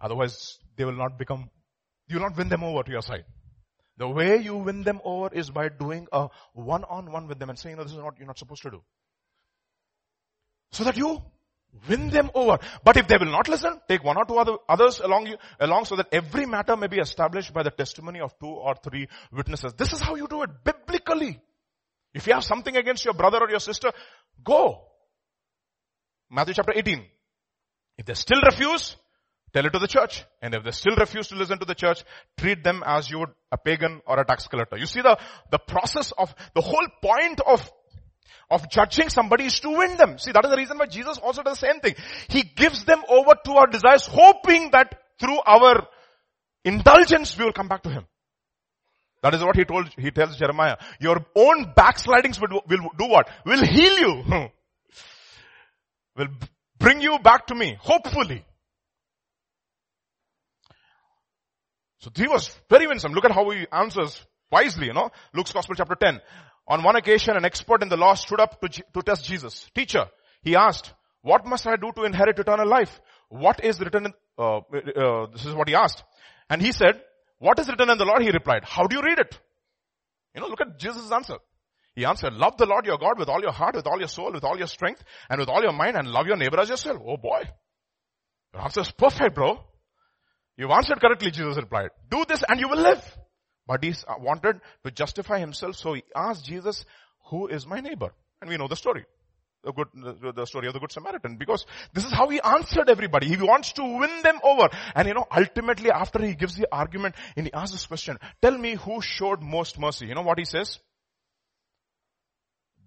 Otherwise, 0.00 0.58
they 0.76 0.84
will 0.84 0.96
not 0.96 1.18
become, 1.18 1.50
you 2.08 2.16
will 2.16 2.28
not 2.28 2.36
win 2.36 2.48
them 2.48 2.64
over 2.64 2.82
to 2.82 2.90
your 2.90 3.02
side. 3.02 3.24
The 3.98 4.08
way 4.08 4.38
you 4.38 4.56
win 4.56 4.82
them 4.82 5.00
over 5.04 5.28
is 5.32 5.50
by 5.50 5.68
doing 5.68 6.08
a 6.10 6.28
one-on-one 6.54 7.28
with 7.28 7.38
them 7.38 7.50
and 7.50 7.58
saying, 7.58 7.76
no, 7.76 7.82
this 7.82 7.92
is 7.92 7.98
what 7.98 8.16
you're 8.18 8.26
not 8.26 8.38
supposed 8.38 8.62
to 8.62 8.70
do. 8.70 8.82
So 10.72 10.84
that 10.84 10.96
you 10.96 11.20
win 11.88 12.08
them 12.08 12.30
over. 12.34 12.58
But 12.82 12.96
if 12.96 13.08
they 13.08 13.18
will 13.18 13.30
not 13.30 13.48
listen, 13.48 13.78
take 13.88 14.02
one 14.02 14.16
or 14.16 14.24
two 14.24 14.38
other, 14.38 14.56
others 14.68 15.00
along 15.00 15.26
you, 15.26 15.36
along 15.60 15.84
so 15.84 15.96
that 15.96 16.08
every 16.12 16.46
matter 16.46 16.76
may 16.76 16.86
be 16.86 16.98
established 16.98 17.52
by 17.52 17.62
the 17.62 17.70
testimony 17.70 18.20
of 18.20 18.36
two 18.38 18.46
or 18.46 18.74
three 18.82 19.06
witnesses. 19.30 19.74
This 19.74 19.92
is 19.92 20.00
how 20.00 20.14
you 20.14 20.26
do 20.26 20.42
it 20.42 20.50
biblically. 20.64 21.40
If 22.12 22.26
you 22.26 22.34
have 22.34 22.44
something 22.44 22.76
against 22.76 23.04
your 23.04 23.14
brother 23.14 23.38
or 23.38 23.50
your 23.50 23.60
sister, 23.60 23.92
go. 24.42 24.82
Matthew 26.30 26.54
chapter 26.54 26.72
18. 26.74 27.04
If 27.98 28.06
they 28.06 28.14
still 28.14 28.40
refuse, 28.42 28.96
Tell 29.52 29.66
it 29.66 29.72
to 29.72 29.78
the 29.78 29.88
church. 29.88 30.24
And 30.40 30.54
if 30.54 30.62
they 30.62 30.70
still 30.70 30.94
refuse 30.96 31.28
to 31.28 31.34
listen 31.34 31.58
to 31.58 31.64
the 31.64 31.74
church, 31.74 32.04
treat 32.38 32.62
them 32.62 32.82
as 32.86 33.10
you 33.10 33.18
would 33.20 33.30
a 33.50 33.58
pagan 33.58 34.00
or 34.06 34.20
a 34.20 34.24
tax 34.24 34.46
collector. 34.46 34.76
You 34.76 34.86
see 34.86 35.00
the, 35.00 35.18
the 35.50 35.58
process 35.58 36.12
of, 36.12 36.34
the 36.54 36.60
whole 36.60 36.86
point 37.02 37.40
of, 37.40 37.68
of 38.48 38.70
judging 38.70 39.08
somebody 39.08 39.46
is 39.46 39.58
to 39.60 39.70
win 39.70 39.96
them. 39.96 40.18
See, 40.18 40.30
that 40.32 40.44
is 40.44 40.50
the 40.50 40.56
reason 40.56 40.78
why 40.78 40.86
Jesus 40.86 41.18
also 41.18 41.42
does 41.42 41.58
the 41.58 41.66
same 41.66 41.80
thing. 41.80 41.94
He 42.28 42.44
gives 42.44 42.84
them 42.84 43.02
over 43.08 43.32
to 43.44 43.52
our 43.52 43.66
desires, 43.66 44.06
hoping 44.06 44.70
that 44.70 44.94
through 45.18 45.40
our 45.44 45.86
indulgence 46.64 47.36
we 47.36 47.44
will 47.44 47.52
come 47.52 47.68
back 47.68 47.82
to 47.82 47.90
Him. 47.90 48.04
That 49.22 49.34
is 49.34 49.44
what 49.44 49.56
he 49.56 49.64
told, 49.64 49.88
he 49.98 50.10
tells 50.10 50.36
Jeremiah. 50.36 50.76
Your 50.98 51.24
own 51.34 51.72
backslidings 51.76 52.40
will, 52.40 52.62
will 52.68 52.90
do 52.98 53.06
what? 53.06 53.28
Will 53.44 53.64
heal 53.64 53.98
you. 53.98 54.24
will 56.16 56.28
bring 56.78 57.00
you 57.00 57.18
back 57.18 57.46
to 57.48 57.54
me, 57.54 57.76
hopefully. 57.80 58.44
So 61.98 62.10
he 62.14 62.26
was 62.26 62.50
very 62.70 62.86
winsome. 62.86 63.12
Look 63.12 63.26
at 63.26 63.32
how 63.32 63.48
he 63.50 63.66
answers 63.70 64.24
wisely, 64.50 64.86
you 64.86 64.94
know. 64.94 65.10
Luke's 65.34 65.52
Gospel 65.52 65.74
chapter 65.74 65.94
10. 65.94 66.20
On 66.66 66.82
one 66.82 66.96
occasion, 66.96 67.36
an 67.36 67.44
expert 67.44 67.82
in 67.82 67.90
the 67.90 67.96
law 67.96 68.14
stood 68.14 68.40
up 68.40 68.58
to, 68.60 68.68
to 68.68 69.02
test 69.02 69.26
Jesus. 69.26 69.68
Teacher, 69.74 70.06
he 70.42 70.56
asked, 70.56 70.94
what 71.20 71.44
must 71.44 71.66
I 71.66 71.76
do 71.76 71.92
to 71.96 72.04
inherit 72.04 72.38
eternal 72.38 72.66
life? 72.66 73.00
What 73.28 73.62
is 73.62 73.78
written 73.80 74.06
in, 74.06 74.12
uh, 74.38 74.58
uh, 74.58 75.26
this 75.32 75.44
is 75.44 75.54
what 75.54 75.68
he 75.68 75.74
asked. 75.74 76.02
And 76.48 76.62
he 76.62 76.72
said, 76.72 77.02
what 77.40 77.58
is 77.58 77.68
written 77.68 77.90
in 77.90 77.98
the 77.98 78.04
law? 78.04 78.18
He 78.20 78.30
replied, 78.30 78.64
how 78.64 78.86
do 78.86 78.94
you 78.94 79.02
read 79.02 79.18
it? 79.18 79.38
You 80.34 80.42
know, 80.42 80.46
look 80.46 80.60
at 80.60 80.78
Jesus' 80.78 81.10
answer. 81.10 81.38
He 81.96 82.04
answered, 82.04 82.34
love 82.34 82.56
the 82.56 82.66
Lord 82.66 82.86
your 82.86 82.98
God 82.98 83.18
with 83.18 83.28
all 83.28 83.40
your 83.40 83.50
heart, 83.50 83.74
with 83.74 83.86
all 83.86 83.98
your 83.98 84.08
soul, 84.08 84.32
with 84.32 84.44
all 84.44 84.56
your 84.56 84.68
strength, 84.68 85.02
and 85.28 85.40
with 85.40 85.48
all 85.48 85.62
your 85.62 85.72
mind, 85.72 85.96
and 85.96 86.06
love 86.06 86.26
your 86.26 86.36
neighbor 86.36 86.60
as 86.60 86.68
yourself. 86.68 87.02
Oh 87.04 87.16
boy. 87.16 87.42
Your 88.54 88.62
answer 88.62 88.82
is 88.82 88.90
perfect, 88.92 89.34
bro. 89.34 89.58
You've 90.56 90.70
answered 90.70 91.00
correctly, 91.00 91.30
Jesus 91.30 91.56
replied. 91.56 91.90
Do 92.10 92.24
this 92.28 92.44
and 92.46 92.60
you 92.60 92.68
will 92.68 92.80
live. 92.80 93.02
But 93.66 93.82
he 93.82 93.90
uh, 93.90 94.14
wanted 94.18 94.60
to 94.84 94.90
justify 94.90 95.38
himself, 95.38 95.76
so 95.76 95.94
he 95.94 96.02
asked 96.14 96.44
Jesus, 96.44 96.84
who 97.30 97.46
is 97.46 97.66
my 97.66 97.80
neighbor? 97.80 98.12
And 98.40 98.50
we 98.50 98.56
know 98.56 98.68
the 98.68 98.76
story. 98.76 99.04
The 99.62 99.72
good, 99.72 99.88
the, 100.34 100.46
story 100.46 100.68
of 100.68 100.72
the 100.72 100.80
good 100.80 100.90
Samaritan. 100.90 101.36
Because 101.36 101.66
this 101.92 102.04
is 102.04 102.12
how 102.12 102.28
he 102.28 102.40
answered 102.40 102.88
everybody. 102.88 103.28
He 103.28 103.36
wants 103.36 103.72
to 103.74 103.82
win 103.82 104.22
them 104.22 104.38
over. 104.42 104.68
And 104.94 105.06
you 105.06 105.14
know, 105.14 105.26
ultimately 105.34 105.90
after 105.90 106.24
he 106.24 106.34
gives 106.34 106.56
the 106.56 106.66
argument 106.72 107.14
and 107.36 107.46
he 107.46 107.52
asks 107.52 107.72
this 107.72 107.86
question, 107.86 108.18
tell 108.40 108.56
me 108.56 108.76
who 108.76 109.02
showed 109.02 109.42
most 109.42 109.78
mercy. 109.78 110.06
You 110.06 110.14
know 110.14 110.22
what 110.22 110.38
he 110.38 110.46
says? 110.46 110.78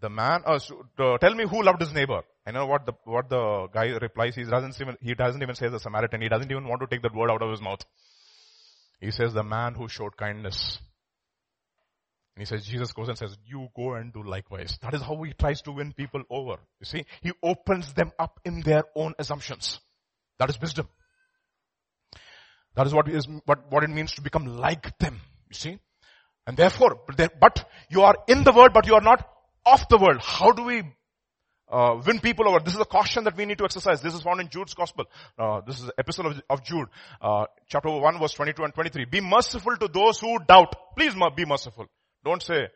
The 0.02 0.10
man, 0.10 0.42
uh, 0.46 0.60
uh, 1.00 1.18
tell 1.20 1.34
me 1.34 1.46
who 1.48 1.64
loved 1.64 1.80
his 1.80 1.94
neighbor. 1.94 2.22
I 2.46 2.52
know 2.52 2.66
what 2.66 2.86
the, 2.86 2.94
what 3.06 3.30
the 3.30 3.68
guy 3.74 3.86
replies. 4.02 4.36
He 4.36 4.44
doesn't 4.44 4.80
even, 4.82 4.98
he 5.00 5.14
doesn't 5.14 5.42
even 5.42 5.56
say 5.56 5.70
the 5.70 5.80
Samaritan. 5.80 6.22
He 6.22 6.28
doesn't 6.28 6.52
even 6.52 6.68
want 6.68 6.82
to 6.82 6.88
take 6.88 7.04
that 7.04 7.16
word 7.16 7.32
out 7.32 7.42
of 7.42 7.52
his 7.52 7.62
mouth. 7.62 7.86
He 9.00 9.12
says 9.12 9.34
the 9.34 9.44
man 9.44 9.76
who 9.76 9.88
showed 9.88 10.18
kindness. 10.18 10.80
And 12.36 12.42
he 12.42 12.46
says, 12.46 12.66
Jesus 12.66 12.92
goes 12.94 13.10
and 13.10 13.18
says, 13.18 13.38
you 13.46 13.68
go 13.76 13.94
and 13.94 14.12
do 14.12 14.24
likewise. 14.24 14.80
That 14.82 14.96
is 14.96 15.02
how 15.02 15.22
he 15.22 15.34
tries 15.34 15.62
to 15.64 15.72
win 15.72 15.94
people 15.94 16.24
over. 16.30 16.58
You 16.80 16.86
see, 16.86 17.06
he 17.22 17.32
opens 17.44 17.94
them 17.94 18.12
up 18.18 18.40
in 18.44 18.62
their 18.62 18.84
own 18.96 19.14
assumptions. 19.20 19.80
That 20.40 20.50
is 20.50 20.60
wisdom. 20.60 20.88
That 22.76 22.88
is 22.88 22.94
what 22.94 23.08
is, 23.08 23.28
what, 23.46 23.72
what 23.72 23.84
it 23.84 23.92
means 23.92 24.14
to 24.14 24.22
become 24.22 24.46
like 24.58 24.98
them. 24.98 25.22
You 25.50 25.56
see? 25.56 25.80
And 26.48 26.58
therefore, 26.58 27.02
but 27.40 27.70
you 27.90 28.02
are 28.02 28.16
in 28.28 28.44
the 28.44 28.52
world, 28.52 28.72
but 28.74 28.88
you 28.88 28.96
are 28.96 29.02
not 29.02 29.28
of 29.66 29.88
the 29.90 29.98
world. 29.98 30.20
How 30.22 30.52
do 30.52 30.64
we 30.64 30.84
uh, 31.72 32.00
win 32.06 32.20
people 32.20 32.48
over. 32.48 32.60
This 32.60 32.76
is 32.76 32.80
a 32.80 32.86
caution 32.86 33.24
that 33.24 33.36
we 33.36 33.46
need 33.46 33.58
to 33.58 33.64
exercise. 33.64 34.02
This 34.02 34.14
is 34.14 34.22
found 34.22 34.40
in 34.42 34.50
Jude's 34.50 34.74
gospel. 34.76 35.06
Uh, 35.40 35.62
this 35.66 35.80
is 35.80 35.86
the 35.86 35.94
epistle 35.98 36.28
of, 36.28 36.42
of 36.50 36.64
Jude, 36.64 36.88
uh, 37.22 37.46
chapter 37.68 37.90
1 37.90 38.20
verse 38.20 38.34
22 38.34 38.64
and 38.64 38.74
23. 38.74 39.06
Be 39.06 39.22
merciful 39.22 39.76
to 39.78 39.88
those 39.88 40.20
who 40.20 40.38
doubt. 40.48 40.76
Please 40.96 41.16
be 41.36 41.46
merciful. 41.46 41.88
Don't 42.24 42.42
say, 42.42 42.68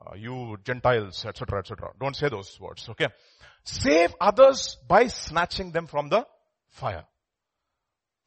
uh, 0.00 0.14
you 0.16 0.56
Gentiles, 0.64 1.24
etc., 1.24 1.60
etc. 1.60 1.90
Don't 2.00 2.16
say 2.16 2.28
those 2.28 2.58
words, 2.60 2.88
okay? 2.90 3.08
Save 3.64 4.14
others 4.20 4.78
by 4.88 5.06
snatching 5.08 5.72
them 5.72 5.86
from 5.86 6.08
the 6.08 6.26
fire. 6.68 7.04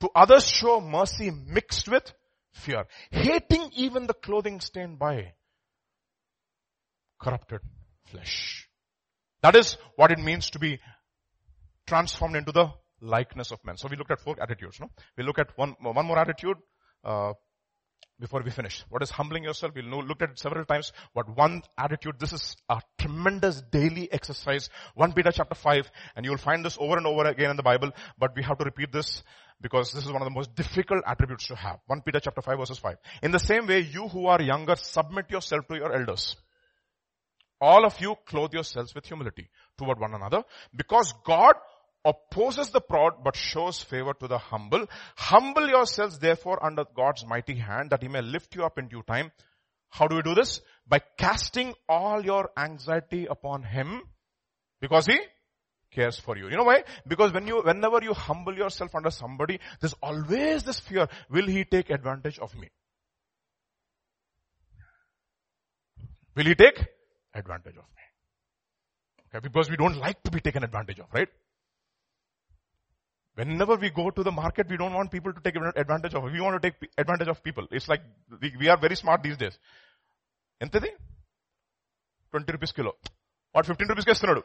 To 0.02 0.10
others 0.16 0.48
show 0.48 0.82
mercy 0.82 1.32
mixed 1.32 1.88
with 1.88 2.12
fear. 2.52 2.86
Hating 3.10 3.72
even 3.76 4.06
the 4.06 4.14
clothing 4.14 4.60
stained 4.60 5.00
by 5.00 5.34
corrupted 7.20 7.62
flesh. 8.06 8.68
That 9.42 9.56
is 9.56 9.78
what 9.96 10.12
it 10.12 10.20
means 10.20 10.52
to 10.52 10.60
be 10.60 10.80
transformed 11.88 12.36
into 12.36 12.52
the 12.52 12.72
likeness 13.02 13.52
of 13.52 13.60
men. 13.66 13.78
So 13.78 13.88
we 13.90 13.98
looked 13.98 14.12
at 14.12 14.20
four 14.20 14.36
attitudes, 14.42 14.80
no? 14.80 14.90
We 15.18 15.24
look 15.24 15.40
at 15.40 15.58
one, 15.58 15.76
one 15.82 16.06
more 16.06 16.20
attitude, 16.20 16.58
uh, 17.04 17.34
before 18.20 18.42
we 18.42 18.52
finish. 18.52 18.84
What 18.90 19.04
is 19.04 19.10
humbling 19.10 19.44
yourself? 19.44 19.74
We'll 19.76 20.04
look 20.04 20.22
at 20.22 20.32
it 20.32 20.40
several 20.40 20.66
times. 20.66 20.92
But 21.14 21.36
one 21.36 21.62
attitude, 21.78 22.16
this 22.20 22.34
is 22.34 22.56
a 22.70 22.82
tremendous 22.98 23.62
daily 23.72 24.12
exercise. 24.12 24.70
1 24.96 25.14
Peter 25.14 25.32
chapter 25.32 25.56
5, 25.56 25.92
and 26.16 26.26
you'll 26.26 26.38
find 26.38 26.64
this 26.64 26.78
over 26.80 26.98
and 26.98 27.06
over 27.06 27.26
again 27.26 27.52
in 27.52 27.58
the 27.58 27.64
Bible, 27.64 27.92
but 28.18 28.36
we 28.36 28.44
have 28.44 28.58
to 28.58 28.64
repeat 28.64 28.92
this 28.92 29.24
because 29.62 29.92
this 29.92 30.06
is 30.06 30.12
one 30.12 30.22
of 30.22 30.26
the 30.26 30.34
most 30.34 30.54
difficult 30.56 31.04
attributes 31.08 31.48
to 31.48 31.56
have. 31.56 31.80
1 31.88 32.02
Peter 32.02 32.20
chapter 32.20 32.42
5 32.42 32.58
verses 32.58 32.78
5. 32.78 32.98
In 33.24 33.32
the 33.32 33.40
same 33.40 33.68
way, 33.68 33.80
you 33.80 34.08
who 34.08 34.28
are 34.28 34.42
younger, 34.42 34.76
submit 34.76 35.30
yourself 35.32 35.68
to 35.68 35.76
your 35.76 35.94
elders. 35.94 36.36
All 37.62 37.86
of 37.86 38.00
you 38.02 38.16
clothe 38.26 38.54
yourselves 38.54 38.94
with 38.94 39.06
humility 39.06 39.50
toward 39.78 39.98
one 39.98 40.14
another 40.14 40.44
because 40.76 41.14
God 41.24 41.56
opposes 42.06 42.70
the 42.70 42.82
proud 42.82 43.24
but 43.24 43.36
shows 43.36 43.82
favor 43.82 44.14
to 44.14 44.28
the 44.28 44.38
humble. 44.38 44.86
Humble 45.16 45.68
yourselves 45.68 46.20
therefore 46.20 46.64
under 46.64 46.86
God's 46.96 47.26
mighty 47.26 47.56
hand 47.56 47.92
that 47.92 48.02
he 48.02 48.08
may 48.08 48.22
lift 48.22 48.56
you 48.56 48.66
up 48.66 48.78
in 48.78 48.88
due 48.88 49.04
time. 49.04 49.32
How 49.90 50.08
do 50.08 50.16
we 50.16 50.22
do 50.22 50.34
this? 50.34 50.62
By 50.88 51.00
casting 51.18 51.74
all 51.88 52.24
your 52.24 52.50
anxiety 52.58 53.28
upon 53.28 53.64
him 53.64 54.02
because 54.82 55.06
he 55.06 55.20
cares 55.92 56.18
for 56.18 56.36
you. 56.38 56.50
You 56.50 56.58
know 56.58 56.64
why? 56.64 56.84
Because 57.08 57.32
when 57.32 57.48
you, 57.48 57.62
whenever 57.62 58.04
you 58.04 58.14
humble 58.14 58.56
yourself 58.56 58.96
under 58.96 59.12
somebody, 59.12 59.60
there's 59.80 59.94
always 60.02 60.64
this 60.64 60.80
fear, 60.80 61.08
will 61.30 61.46
he 61.46 61.64
take 61.64 61.92
advantage 61.92 62.40
of 62.40 62.56
me? 62.56 62.70
Will 66.36 66.46
he 66.46 66.56
take 66.56 66.84
advantage 67.34 67.76
of 67.78 67.86
me. 67.96 68.04
Okay, 69.30 69.40
because 69.42 69.70
we 69.70 69.78
don't 69.78 69.98
like 69.98 70.22
to 70.24 70.32
be 70.32 70.40
taken 70.40 70.64
advantage 70.64 71.00
of, 71.00 71.08
right? 71.14 71.28
Whenever 73.38 73.76
we 73.76 73.90
go 73.92 74.06
to 74.12 74.24
the 74.24 74.32
market, 74.32 74.66
we 74.70 74.78
don't 74.78 74.94
want 74.94 75.10
people 75.12 75.34
to 75.34 75.42
take 75.42 75.56
advantage 75.76 76.14
of. 76.14 76.24
We 76.36 76.42
want 76.42 76.56
to 76.58 76.64
take 76.66 76.76
advantage 76.98 77.30
of 77.30 77.38
people. 77.44 77.66
It's 77.72 77.90
like 77.90 78.02
we, 78.42 78.54
we 78.60 78.70
are 78.70 78.78
very 78.78 78.96
smart 78.96 79.22
these 79.24 79.38
days. 79.38 79.58
ఎంతది 80.62 80.90
twenty 82.34 82.52
rupees 82.56 82.74
kilo 82.78 82.92
వాడు 83.56 83.66
fifteen 83.70 83.90
రూపీస్కి 83.92 84.12
ఇస్తున్నాడు 84.16 84.44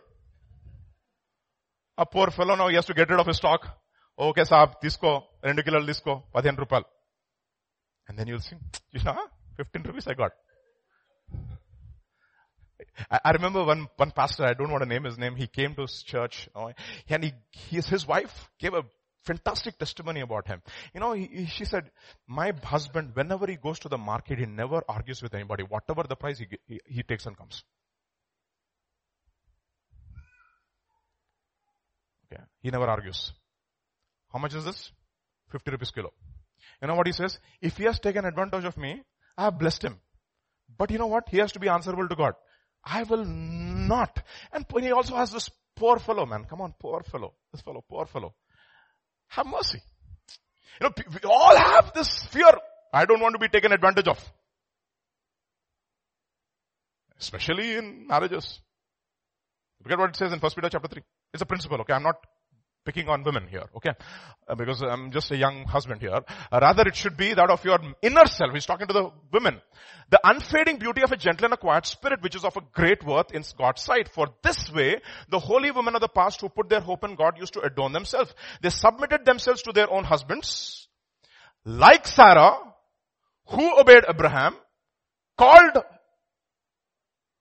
ఆ 1.99 2.05
poor 2.15 2.31
fellow 2.39 2.55
no 2.63 2.67
yes 2.77 2.89
to 2.91 2.95
get 2.99 3.11
rid 3.13 3.23
of 3.25 3.31
stock 3.41 3.67
okay 4.19 4.45
సాబ్ 4.51 4.73
తీసుకో 4.85 5.11
రెండు 5.49 5.63
కిలోలు 5.67 5.87
తీసుకో 5.91 6.15
పదిహేను 6.37 6.61
రూపాయలు 6.65 6.89
అండ్ 8.09 8.17
దెన్ 8.21 8.31
యూల్ 8.33 8.45
సింగ్ 8.49 8.65
చూసినా 8.95 9.15
fifteen 9.59 9.87
rupees 9.91 10.09
I 10.13 10.17
got 10.23 10.37
I, 13.11 13.31
remember 13.33 13.65
one, 13.65 13.89
one 13.97 14.11
pastor, 14.11 14.45
I 14.45 14.55
don't 14.55 14.71
want 14.71 14.83
to 14.83 14.89
name 14.89 15.05
his 15.05 15.19
name, 15.19 15.37
he 15.37 15.47
came 15.47 15.75
to 15.75 15.83
his 15.83 16.03
church, 16.03 16.49
and 17.09 17.25
he, 17.25 17.33
his, 17.71 17.89
his 17.89 18.07
wife 18.07 18.51
gave 18.59 18.75
a 18.75 18.83
fantastic 19.25 19.79
testimony 19.79 20.21
about 20.21 20.47
him. 20.47 20.63
You 20.95 21.01
know, 21.01 21.13
he, 21.13 21.47
she 21.47 21.65
said, 21.65 21.91
my 22.27 22.53
husband, 22.63 23.11
whenever 23.15 23.47
he 23.47 23.57
goes 23.57 23.79
to 23.81 23.89
the 23.89 23.99
market, 23.99 24.39
he 24.39 24.47
never 24.47 24.83
argues 24.89 25.23
with 25.23 25.35
anybody. 25.35 25.65
Whatever 25.65 26.05
the 26.05 26.17
price, 26.17 26.39
he, 26.39 26.47
he, 26.67 26.81
he 26.87 27.03
takes 27.03 27.27
and 27.27 27.37
comes. 27.37 27.63
Okay. 32.33 32.43
He 32.61 32.71
never 32.71 32.87
argues. 32.87 33.33
How 34.33 34.39
much 34.39 34.55
is 34.55 34.65
this? 34.65 34.93
50 35.51 35.71
rupees 35.71 35.91
kilo. 35.91 36.13
You 36.81 36.89
know 36.89 36.95
what 36.95 37.07
he 37.07 37.13
says? 37.13 37.39
If 37.61 37.77
he 37.77 37.85
has 37.85 37.99
taken 37.99 38.25
advantage 38.25 38.65
of 38.65 38.77
me, 38.77 39.03
I 39.37 39.45
have 39.45 39.59
blessed 39.59 39.83
him. 39.85 39.99
But 40.77 40.91
you 40.91 40.99
know 40.99 41.07
what? 41.07 41.29
He 41.29 41.39
has 41.39 41.53
to 41.53 41.59
be 41.59 41.69
answerable 41.69 42.09
to 42.09 42.17
God. 42.17 42.35
I 42.91 43.03
will 43.03 43.25
not. 43.25 44.19
And 44.53 44.65
he 44.81 44.93
also 44.93 45.17
has 45.17 45.31
this 45.31 45.51
poor 45.77 45.99
fellow, 45.99 46.27
man. 46.27 46.45
Come 46.45 46.61
on, 46.61 46.75
poor 46.79 47.03
fellow. 47.03 47.35
This 47.53 47.61
fellow, 47.61 47.85
poor 47.89 48.07
fellow. 48.07 48.35
Have 49.29 49.47
mercy. 49.47 49.81
You 50.81 50.89
know, 50.89 50.95
we 50.97 51.29
all 51.29 51.57
have 51.57 51.93
this 51.95 52.25
fear. 52.25 52.51
I 52.93 53.05
don't 53.05 53.21
want 53.21 53.35
to 53.35 53.39
be 53.39 53.49
taken 53.49 53.73
advantage 53.73 54.09
of. 54.09 54.33
Especially 57.21 57.77
in 57.77 58.07
marriages. 58.07 58.61
Look 59.85 59.93
at 59.93 59.99
what 59.99 60.11
it 60.11 60.17
says 60.17 60.33
in 60.33 60.39
1 60.39 60.53
Peter 60.55 60.69
chapter 60.71 60.89
3. 60.89 61.03
It's 61.35 61.43
a 61.43 61.47
principle, 61.47 61.81
okay? 61.81 61.93
I'm 61.93 62.03
not 62.03 62.17
picking 62.89 63.09
on 63.11 63.23
women 63.23 63.47
here, 63.47 63.65
okay? 63.77 63.91
Uh, 64.49 64.55
because 64.55 64.81
I'm 64.81 65.11
just 65.11 65.31
a 65.31 65.37
young 65.37 65.65
husband 65.65 66.01
here. 66.01 66.21
Uh, 66.51 66.59
rather 66.63 66.89
it 66.89 66.97
should 66.97 67.19
be 67.19 67.35
that 67.35 67.51
of 67.51 67.63
your 67.63 67.79
inner 68.01 68.25
self. 68.25 68.55
He's 68.55 68.65
talking 68.65 68.87
to 68.87 68.95
the 68.95 69.11
women. 69.31 69.61
The 70.09 70.19
unfading 70.25 70.79
beauty 70.79 71.03
of 71.03 71.13
a 71.13 71.19
gentle 71.19 71.45
and 71.45 71.53
a 71.53 71.59
quiet 71.59 71.85
spirit 71.85 72.23
which 72.23 72.35
is 72.35 72.47
of 72.47 72.57
a 72.57 72.63
great 72.73 73.05
worth 73.05 73.31
in 73.35 73.45
God's 73.59 73.83
sight. 73.83 74.09
For 74.09 74.29
this 74.43 74.73
way, 74.73 75.03
the 75.29 75.39
holy 75.39 75.71
women 75.71 75.97
of 75.97 76.01
the 76.01 76.09
past 76.09 76.41
who 76.41 76.49
put 76.49 76.71
their 76.71 76.81
hope 76.81 77.05
in 77.05 77.15
God 77.15 77.39
used 77.39 77.53
to 77.55 77.61
adorn 77.61 77.93
themselves. 77.93 78.35
They 78.63 78.71
submitted 78.71 79.27
themselves 79.27 79.61
to 79.65 79.73
their 79.73 79.91
own 79.93 80.05
husbands. 80.05 80.89
Like 81.67 82.07
Sarah, 82.07 82.57
who 83.49 83.79
obeyed 83.79 84.05
Abraham, 84.09 84.57
called 85.37 85.77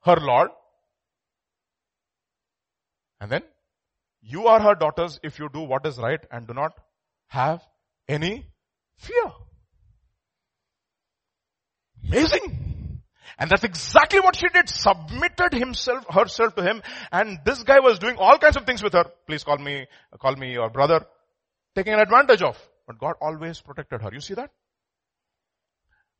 her 0.03 0.17
Lord, 0.17 0.49
and 3.21 3.31
then 3.31 3.43
you 4.29 4.47
are 4.47 4.59
her 4.59 4.75
daughters 4.75 5.19
if 5.23 5.39
you 5.39 5.49
do 5.53 5.61
what 5.61 5.85
is 5.85 5.97
right 5.97 6.19
and 6.31 6.47
do 6.47 6.53
not 6.53 6.73
have 7.27 7.61
any 8.07 8.45
fear. 8.97 9.31
Amazing. 12.07 13.01
And 13.39 13.49
that's 13.49 13.63
exactly 13.63 14.19
what 14.19 14.35
she 14.35 14.47
did. 14.49 14.67
Submitted 14.67 15.53
himself, 15.53 16.05
herself 16.09 16.55
to 16.55 16.63
him. 16.63 16.81
And 17.11 17.39
this 17.45 17.63
guy 17.63 17.79
was 17.79 17.99
doing 17.99 18.17
all 18.17 18.37
kinds 18.37 18.57
of 18.57 18.65
things 18.65 18.83
with 18.83 18.93
her. 18.93 19.05
Please 19.27 19.43
call 19.43 19.57
me, 19.57 19.85
call 20.19 20.35
me 20.35 20.51
your 20.51 20.69
brother. 20.69 21.05
Taking 21.75 21.93
an 21.93 21.99
advantage 21.99 22.41
of. 22.41 22.57
But 22.87 22.99
God 22.99 23.15
always 23.21 23.61
protected 23.61 24.01
her. 24.01 24.09
You 24.11 24.19
see 24.19 24.33
that? 24.33 24.49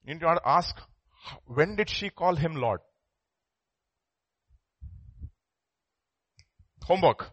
You 0.06 0.14
need 0.14 0.22
to 0.22 0.40
ask, 0.46 0.76
when 1.46 1.76
did 1.76 1.90
she 1.90 2.10
call 2.10 2.36
him 2.36 2.56
Lord? 2.56 2.80
Homework. 6.84 7.32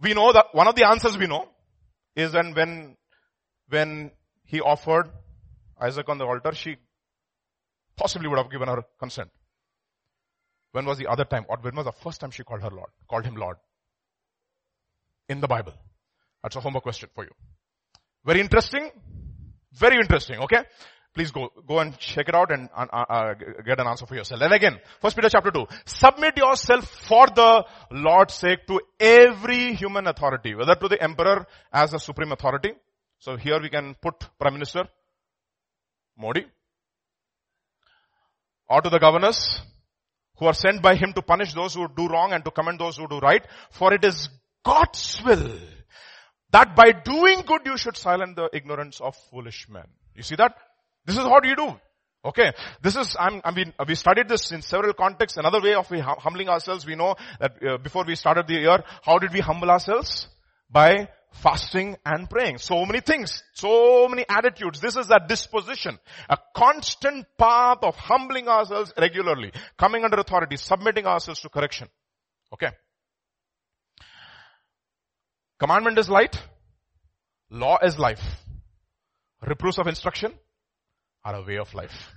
We 0.00 0.14
know 0.14 0.32
that 0.32 0.46
one 0.52 0.66
of 0.66 0.74
the 0.74 0.86
answers 0.86 1.18
we 1.18 1.26
know 1.26 1.46
is 2.16 2.32
when, 2.32 2.54
when, 2.54 2.96
when 3.68 4.10
he 4.44 4.60
offered 4.60 5.10
Isaac 5.80 6.08
on 6.08 6.18
the 6.18 6.24
altar, 6.26 6.54
she 6.54 6.76
possibly 7.96 8.28
would 8.28 8.38
have 8.38 8.50
given 8.50 8.68
her 8.68 8.82
consent. 8.98 9.30
When 10.72 10.86
was 10.86 10.98
the 10.98 11.06
other 11.08 11.24
time, 11.24 11.44
or 11.48 11.58
when 11.60 11.74
was 11.74 11.84
the 11.84 11.92
first 11.92 12.20
time 12.20 12.30
she 12.30 12.44
called 12.44 12.62
her 12.62 12.70
Lord, 12.70 12.90
called 13.08 13.24
him 13.24 13.34
Lord? 13.34 13.56
In 15.28 15.40
the 15.40 15.48
Bible. 15.48 15.74
That's 16.42 16.56
a 16.56 16.60
homework 16.60 16.84
question 16.84 17.08
for 17.14 17.24
you. 17.24 17.30
Very 18.24 18.40
interesting. 18.40 18.90
Very 19.72 19.96
interesting, 19.96 20.38
okay? 20.40 20.64
Please 21.14 21.32
go, 21.32 21.50
go 21.66 21.80
and 21.80 21.98
check 21.98 22.28
it 22.28 22.34
out 22.34 22.52
and 22.52 22.68
uh, 22.76 22.86
uh, 22.92 23.34
get 23.64 23.80
an 23.80 23.86
answer 23.88 24.06
for 24.06 24.14
yourself. 24.14 24.40
And 24.42 24.52
again, 24.52 24.78
First 25.00 25.16
Peter 25.16 25.28
chapter 25.28 25.50
2. 25.50 25.66
Submit 25.84 26.36
yourself 26.36 26.86
for 26.88 27.26
the 27.26 27.64
Lord's 27.90 28.34
sake 28.34 28.66
to 28.68 28.80
every 29.00 29.74
human 29.74 30.06
authority, 30.06 30.54
whether 30.54 30.76
to 30.76 30.88
the 30.88 31.02
emperor 31.02 31.46
as 31.72 31.90
the 31.90 31.98
supreme 31.98 32.30
authority. 32.30 32.72
So 33.18 33.36
here 33.36 33.60
we 33.60 33.68
can 33.70 33.96
put 34.00 34.14
Prime 34.38 34.52
Minister 34.52 34.84
Modi 36.16 36.46
or 38.68 38.80
to 38.80 38.88
the 38.88 38.98
governors 38.98 39.60
who 40.36 40.46
are 40.46 40.54
sent 40.54 40.80
by 40.80 40.94
him 40.94 41.12
to 41.14 41.22
punish 41.22 41.54
those 41.54 41.74
who 41.74 41.88
do 41.88 42.06
wrong 42.06 42.32
and 42.32 42.44
to 42.44 42.50
commend 42.52 42.78
those 42.78 42.96
who 42.96 43.08
do 43.08 43.18
right. 43.18 43.44
For 43.72 43.92
it 43.92 44.04
is 44.04 44.28
God's 44.64 45.20
will 45.24 45.58
that 46.52 46.74
by 46.74 46.92
doing 46.92 47.42
good 47.46 47.62
you 47.64 47.76
should 47.76 47.96
silence 47.96 48.34
the 48.36 48.48
ignorance 48.52 49.00
of 49.00 49.16
foolish 49.30 49.68
men. 49.68 49.86
You 50.14 50.22
see 50.22 50.36
that? 50.36 50.56
This 51.10 51.18
is 51.18 51.24
what 51.24 51.44
you 51.44 51.56
do. 51.56 51.74
Okay. 52.24 52.52
This 52.80 52.94
is, 52.94 53.16
I'm, 53.18 53.40
I 53.42 53.50
mean, 53.50 53.72
we 53.88 53.96
studied 53.96 54.28
this 54.28 54.52
in 54.52 54.62
several 54.62 54.92
contexts. 54.92 55.38
Another 55.38 55.60
way 55.60 55.74
of 55.74 55.88
humbling 55.88 56.48
ourselves, 56.48 56.86
we 56.86 56.94
know 56.94 57.16
that 57.40 57.52
uh, 57.66 57.78
before 57.78 58.04
we 58.06 58.14
started 58.14 58.46
the 58.46 58.54
year, 58.54 58.84
how 59.02 59.18
did 59.18 59.32
we 59.32 59.40
humble 59.40 59.70
ourselves? 59.70 60.28
By 60.70 61.08
fasting 61.32 61.96
and 62.06 62.30
praying. 62.30 62.58
So 62.58 62.86
many 62.86 63.00
things, 63.00 63.42
so 63.54 64.06
many 64.06 64.24
attitudes. 64.28 64.78
This 64.78 64.96
is 64.96 65.08
that 65.08 65.26
disposition, 65.26 65.98
a 66.28 66.38
constant 66.54 67.26
path 67.36 67.78
of 67.82 67.96
humbling 67.96 68.46
ourselves 68.46 68.92
regularly, 68.96 69.50
coming 69.76 70.04
under 70.04 70.18
authority, 70.18 70.58
submitting 70.58 71.06
ourselves 71.06 71.40
to 71.40 71.48
correction. 71.48 71.88
Okay. 72.52 72.68
Commandment 75.58 75.98
is 75.98 76.08
light. 76.08 76.40
Law 77.50 77.78
is 77.82 77.98
life. 77.98 78.22
Reproofs 79.44 79.78
of 79.78 79.88
instruction 79.88 80.34
are 81.24 81.34
a 81.36 81.42
way 81.42 81.58
of 81.58 81.72
life. 81.74 82.12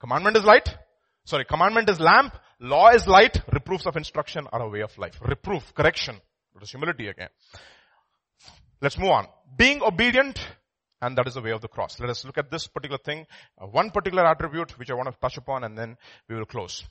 Commandment 0.00 0.36
is 0.36 0.44
light. 0.44 0.68
Sorry, 1.24 1.44
commandment 1.44 1.88
is 1.88 2.00
lamp. 2.00 2.36
Law 2.60 2.90
is 2.90 3.06
light. 3.06 3.40
Reproofs 3.52 3.86
of 3.86 3.96
instruction 3.96 4.46
are 4.52 4.62
a 4.62 4.68
way 4.68 4.80
of 4.82 4.96
life. 4.98 5.18
Reproof, 5.20 5.74
correction. 5.74 6.16
That 6.54 6.62
is 6.62 6.70
humility 6.70 7.08
again. 7.08 7.28
Let's 8.80 8.98
move 8.98 9.10
on. 9.10 9.26
Being 9.56 9.82
obedient, 9.82 10.44
and 11.00 11.18
that 11.18 11.26
is 11.26 11.34
the 11.34 11.40
way 11.40 11.50
of 11.50 11.60
the 11.60 11.68
cross. 11.68 11.98
Let 12.00 12.10
us 12.10 12.24
look 12.24 12.38
at 12.38 12.50
this 12.50 12.66
particular 12.68 12.98
thing, 12.98 13.26
uh, 13.60 13.66
one 13.66 13.90
particular 13.90 14.24
attribute 14.24 14.78
which 14.78 14.90
I 14.90 14.94
want 14.94 15.08
to 15.12 15.18
touch 15.20 15.36
upon 15.36 15.64
and 15.64 15.76
then 15.76 15.96
we 16.28 16.36
will 16.36 16.46
close. 16.46 16.84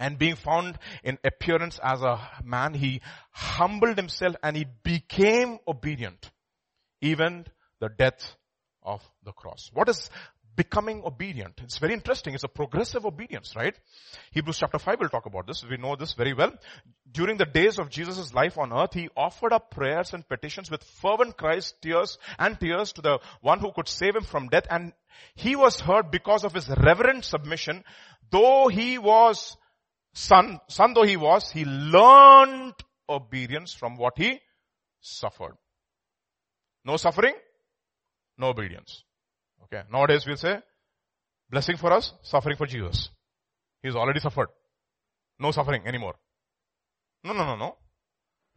And 0.00 0.18
being 0.18 0.34
found 0.34 0.78
in 1.04 1.18
appearance 1.24 1.78
as 1.82 2.02
a 2.02 2.20
man, 2.42 2.74
he 2.74 3.00
humbled 3.30 3.96
himself 3.96 4.34
and 4.42 4.56
he 4.56 4.66
became 4.82 5.58
obedient. 5.68 6.30
Even 7.00 7.46
the 7.78 7.88
death 7.88 8.36
of 8.84 9.02
the 9.24 9.32
cross. 9.32 9.70
What 9.72 9.88
is 9.88 10.10
becoming 10.54 11.02
obedient? 11.04 11.60
It's 11.62 11.78
very 11.78 11.94
interesting. 11.94 12.34
It's 12.34 12.44
a 12.44 12.48
progressive 12.48 13.06
obedience, 13.06 13.54
right? 13.56 13.74
Hebrews 14.32 14.58
chapter 14.58 14.78
5 14.78 15.00
will 15.00 15.08
talk 15.08 15.26
about 15.26 15.46
this. 15.46 15.64
We 15.68 15.76
know 15.76 15.96
this 15.96 16.12
very 16.14 16.34
well. 16.34 16.52
During 17.10 17.36
the 17.36 17.46
days 17.46 17.78
of 17.78 17.90
Jesus' 17.90 18.34
life 18.34 18.58
on 18.58 18.72
earth, 18.72 18.94
he 18.94 19.08
offered 19.16 19.52
up 19.52 19.70
prayers 19.70 20.12
and 20.12 20.28
petitions 20.28 20.70
with 20.70 20.82
fervent 20.82 21.36
cries, 21.36 21.74
tears, 21.80 22.18
and 22.38 22.58
tears 22.58 22.92
to 22.94 23.02
the 23.02 23.18
one 23.40 23.60
who 23.60 23.72
could 23.72 23.88
save 23.88 24.16
him 24.16 24.24
from 24.24 24.48
death. 24.48 24.66
And 24.70 24.92
he 25.34 25.56
was 25.56 25.80
heard 25.80 26.10
because 26.10 26.44
of 26.44 26.52
his 26.52 26.68
reverent 26.68 27.24
submission. 27.24 27.84
Though 28.30 28.68
he 28.68 28.98
was 28.98 29.56
son, 30.14 30.60
son 30.68 30.94
though 30.94 31.04
he 31.04 31.16
was, 31.16 31.50
he 31.50 31.64
learned 31.64 32.74
obedience 33.08 33.74
from 33.74 33.96
what 33.96 34.14
he 34.16 34.40
suffered. 35.00 35.56
No 36.84 36.96
suffering, 36.96 37.34
no 38.42 38.48
obedience. 38.48 39.04
Okay. 39.64 39.82
Nowadays 39.90 40.24
we'll 40.26 40.36
say, 40.36 40.56
blessing 41.50 41.78
for 41.78 41.92
us, 41.92 42.12
suffering 42.22 42.56
for 42.56 42.66
Jesus. 42.66 43.08
He's 43.82 43.96
already 43.96 44.20
suffered. 44.20 44.48
No 45.38 45.50
suffering 45.50 45.86
anymore. 45.86 46.14
No, 47.24 47.32
no, 47.32 47.44
no, 47.46 47.56
no. 47.56 47.76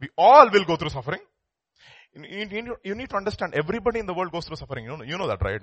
We 0.00 0.08
all 0.18 0.50
will 0.52 0.64
go 0.66 0.76
through 0.76 0.90
suffering. 0.90 1.20
You 2.14 2.94
need 2.94 3.10
to 3.10 3.16
understand, 3.16 3.54
everybody 3.54 4.00
in 4.00 4.06
the 4.06 4.14
world 4.14 4.32
goes 4.32 4.46
through 4.46 4.56
suffering. 4.56 4.84
You 4.84 4.96
know, 4.96 5.04
you 5.04 5.16
know 5.16 5.28
that, 5.28 5.42
right? 5.42 5.60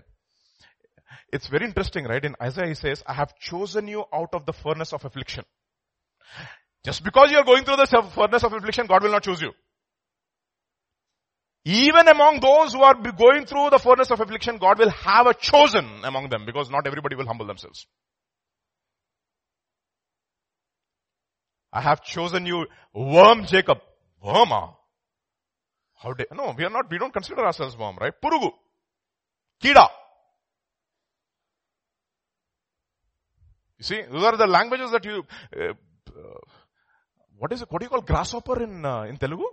It's 1.31 1.47
very 1.47 1.65
interesting, 1.65 2.05
right? 2.05 2.23
In 2.23 2.35
Isaiah 2.41 2.67
he 2.67 2.75
says, 2.75 3.03
I 3.05 3.13
have 3.13 3.37
chosen 3.39 3.87
you 3.87 4.05
out 4.13 4.33
of 4.33 4.45
the 4.45 4.53
furnace 4.53 4.93
of 4.93 5.05
affliction. 5.05 5.45
Just 6.85 7.03
because 7.03 7.31
you 7.31 7.37
are 7.37 7.43
going 7.43 7.63
through 7.63 7.77
the 7.77 7.87
furnace 8.15 8.43
of 8.43 8.53
affliction, 8.53 8.87
God 8.87 9.03
will 9.03 9.11
not 9.11 9.23
choose 9.23 9.41
you. 9.41 9.51
Even 11.65 12.09
among 12.09 12.41
those 12.41 12.73
who 12.73 12.81
are 12.81 12.93
going 12.93 13.45
through 13.45 13.69
the 13.69 13.79
furnace 13.79 14.11
of 14.11 14.19
affliction, 14.19 14.57
God 14.57 14.79
will 14.79 14.89
have 14.89 15.27
a 15.27 15.33
chosen 15.33 15.85
among 16.03 16.29
them 16.29 16.45
because 16.45 16.69
not 16.69 16.85
everybody 16.85 17.15
will 17.15 17.25
humble 17.25 17.45
themselves. 17.45 17.87
I 21.71 21.81
have 21.81 22.03
chosen 22.03 22.45
you, 22.45 22.67
worm 22.93 23.45
Jacob. 23.45 23.79
Worma. 24.23 24.75
How 25.95 26.13
dare, 26.13 26.27
no, 26.33 26.53
we 26.57 26.65
are 26.65 26.69
not, 26.69 26.91
we 26.91 26.97
don't 26.97 27.13
consider 27.13 27.45
ourselves 27.45 27.77
worm, 27.77 27.97
right? 27.99 28.13
Purugu. 28.21 28.51
Kida. 29.61 29.87
You 33.77 33.83
see, 33.85 34.01
those 34.11 34.23
are 34.23 34.37
the 34.37 34.47
languages 34.47 34.91
that 34.91 35.03
you, 35.05 35.25
uh, 35.57 35.73
uh, 36.09 36.39
what 37.37 37.51
is 37.53 37.61
it, 37.61 37.71
what 37.71 37.79
do 37.79 37.85
you 37.85 37.89
call 37.89 38.01
grasshopper 38.01 38.61
in, 38.63 38.85
uh, 38.85 39.03
in 39.03 39.17
Telugu? 39.17 39.45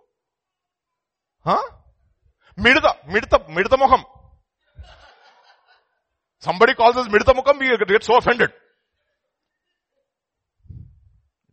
Huh? 1.44 1.62
Midda, 2.58 2.94
Midda, 3.08 3.48
Midda 3.48 3.76
Moham. 3.78 4.04
Somebody 6.40 6.74
calls 6.74 6.96
us 6.96 7.06
Midda 7.08 7.34
Mukham, 7.34 7.58
we 7.58 7.84
get 7.86 8.02
so 8.02 8.16
offended. 8.16 8.50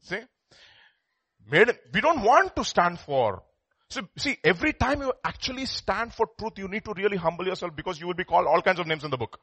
See? 0.02 0.22
We 1.52 2.02
don't 2.02 2.22
want 2.24 2.56
to 2.56 2.64
stand 2.64 3.00
for. 3.00 3.44
So, 3.90 4.02
see, 4.18 4.38
every 4.44 4.74
time 4.74 5.02
you 5.02 5.14
actually 5.24 5.66
stand 5.66 6.14
for 6.14 6.28
truth, 6.38 6.54
you 6.58 6.68
need 6.68 6.84
to 6.86 6.94
really 6.96 7.18
humble 7.18 7.46
yourself 7.46 7.76
because 7.76 8.00
you 8.00 8.08
will 8.08 8.14
be 8.14 8.26
called 8.26 8.46
all 8.46 8.62
kinds 8.62 8.80
of 8.80 8.88
names 8.88 9.04
in 9.04 9.12
the 9.12 9.18
book. 9.18 9.40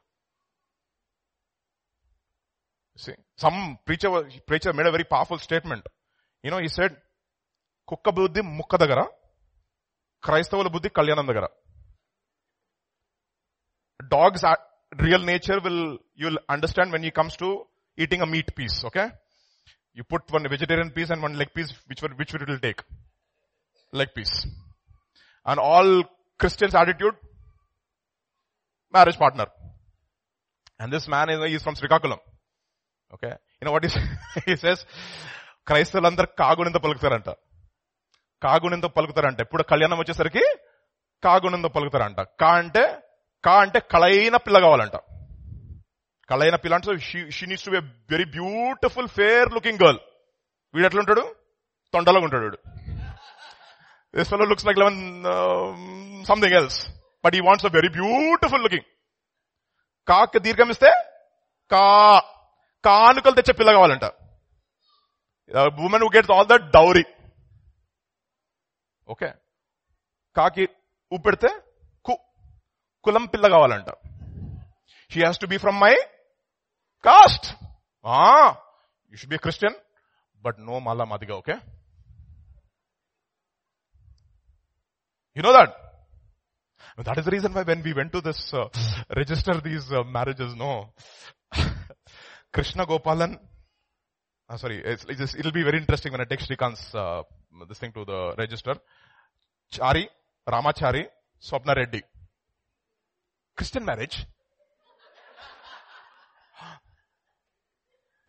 See, 2.97 3.13
some 3.37 3.79
preacher 3.85 4.09
preacher 4.45 4.71
made 4.71 4.85
a 4.85 4.91
very 4.91 5.03
powerful 5.03 5.37
statement. 5.39 5.85
You 6.43 6.51
know, 6.51 6.59
he 6.59 6.67
said, 6.69 6.95
"Kukkabuddhi 7.89 8.41
mukkadagara 8.41 9.07
క్రైస్తవుల 10.27 10.69
బుద్ధి 10.75 10.89
కళ్యాణం 10.99 11.27
దగ్గర 11.29 11.47
dogs 14.13 14.45
real 14.93 15.25
nature 15.31 15.59
will 15.65 15.85
you'll 16.23 16.39
understand 16.49 16.93
when 16.95 17.05
you 17.09 17.13
comes 17.19 17.37
to 17.43 17.49
eating 17.97 18.25
a 18.27 18.29
meat 18.35 18.51
piece 18.59 18.77
okay 18.89 19.05
you 19.97 20.05
put 20.13 20.33
one 20.35 20.47
vegetarian 20.55 20.93
piece 20.97 21.11
and 21.15 21.23
one 21.23 21.35
leg 21.41 21.53
piece 21.57 21.71
which 21.91 22.03
which 22.21 22.33
which 22.35 22.45
will 22.49 22.63
take 22.67 22.81
leg 23.93 24.13
piece 24.17 24.35
and 25.45 25.61
all 25.69 25.93
Christians 26.39 26.77
attitude 26.81 27.17
marriage 28.93 29.17
partner. 29.17 29.47
And 30.79 30.91
this 30.91 31.07
man 31.07 31.29
is, 31.29 31.39
is 31.51 31.63
from 31.63 31.75
Srikakulam. 31.75 32.19
Okay. 33.13 33.33
You 33.59 33.65
know 33.65 33.73
what 33.73 33.85
he, 33.85 33.91
he 34.47 34.55
says? 34.57 34.79
క్రైస్తవులందరూ 35.69 36.27
కాగునింద 36.39 36.77
పలుకుతారంట 36.81 37.29
కాగునింద 38.45 38.87
పలుకుతారంట. 38.97 39.39
ఇప్పుడు 39.47 39.63
కళ్యాణం 39.71 39.97
వచ్చేసరికి 39.99 40.43
కాగునింద 41.23 41.67
పలుకుతారంట. 41.75 42.19
కా 42.41 42.49
అంటే 42.61 42.85
కా 43.43 43.53
అంటే 43.65 43.79
కళైన 43.93 44.35
పిల్ల 44.45 44.57
కావాలంట. 44.65 44.95
కళైన 46.29 46.55
పిల్ల 46.61 46.75
అంటే 46.77 46.97
she 47.37 47.45
needs 47.51 47.65
to 47.65 47.71
be 47.75 47.79
very 48.13 48.25
beautiful 48.37 49.09
fair 49.17 49.49
looking 49.55 49.81
girl 49.83 49.99
వీడు 50.73 50.87
ఎట్లుంటాడు? 50.89 51.23
తొండలాగా 51.93 52.25
ఉంటాడు 52.27 52.43
వీడు. 52.47 52.59
This 54.13 54.29
fellow 54.33 54.45
looks 54.51 54.65
like 54.67 54.79
eleven 54.81 54.99
something 56.29 56.55
else 56.59 56.79
but 57.25 57.35
he 57.39 57.41
wants 57.47 57.67
a 57.69 57.71
very 57.77 57.89
beautiful 57.97 58.63
looking 58.65 58.87
కాకి 60.07 60.39
దీర్ఘం 60.45 60.69
ఇస్తే 60.75 60.91
కా 61.71 61.85
కానుకలు 62.83 63.35
తెచ్చే 63.39 63.53
పిల్ల 63.59 63.69
కావాలంట. 63.77 64.05
Women 65.85 66.03
who 66.05 66.09
gets 66.15 66.33
all 66.35 66.49
the 66.53 66.57
dowry 66.77 67.05
okay 69.13 69.29
కాకి 70.35 70.65
ఉప్పెడితే 71.11 71.49
కు 72.07 72.13
కులం 73.05 73.25
పిల్ల 73.33 73.47
కావాలంట 73.55 73.89
she 75.13 75.19
has 75.27 75.41
to 75.43 75.49
be 75.53 75.59
from 75.65 75.79
my 75.85 75.93
caste 77.09 77.47
you 79.11 79.17
should 79.21 79.33
be 79.35 79.41
Christian 79.47 79.77
but 80.45 80.59
no 80.59 80.79
mala 80.79 81.05
madiga, 81.07 81.33
okay? 81.41 81.55
You 85.35 85.41
know 85.41 85.53
that? 85.53 85.71
That 86.97 87.17
is 87.17 87.25
the 87.25 87.31
reason 87.31 87.51
why 87.51 87.63
when 87.63 87.81
we 87.83 87.93
went 87.93 88.11
to 88.13 88.21
this, 88.21 88.53
uh, 88.53 88.67
register 89.19 89.59
these 89.59 89.91
uh, 89.91 90.03
marriages, 90.03 90.53
no. 90.55 90.93
Krishna 92.53 92.85
Gopalan, 92.85 93.39
uh, 94.49 94.57
sorry, 94.57 94.81
it's, 94.83 95.05
it's 95.05 95.19
just, 95.19 95.35
it'll 95.35 95.51
be 95.51 95.63
very 95.63 95.77
interesting 95.77 96.11
when 96.11 96.21
I 96.21 96.25
text 96.25 96.49
Shrikant's, 96.49 96.93
uh, 96.93 97.23
this 97.67 97.79
thing 97.79 97.91
to 97.93 98.05
the 98.05 98.35
register. 98.37 98.75
Chari, 99.73 100.07
Ramachari, 100.47 101.07
Swapna 101.41 101.75
Reddy. 101.75 102.03
Christian 103.55 103.85
marriage. 103.85 104.25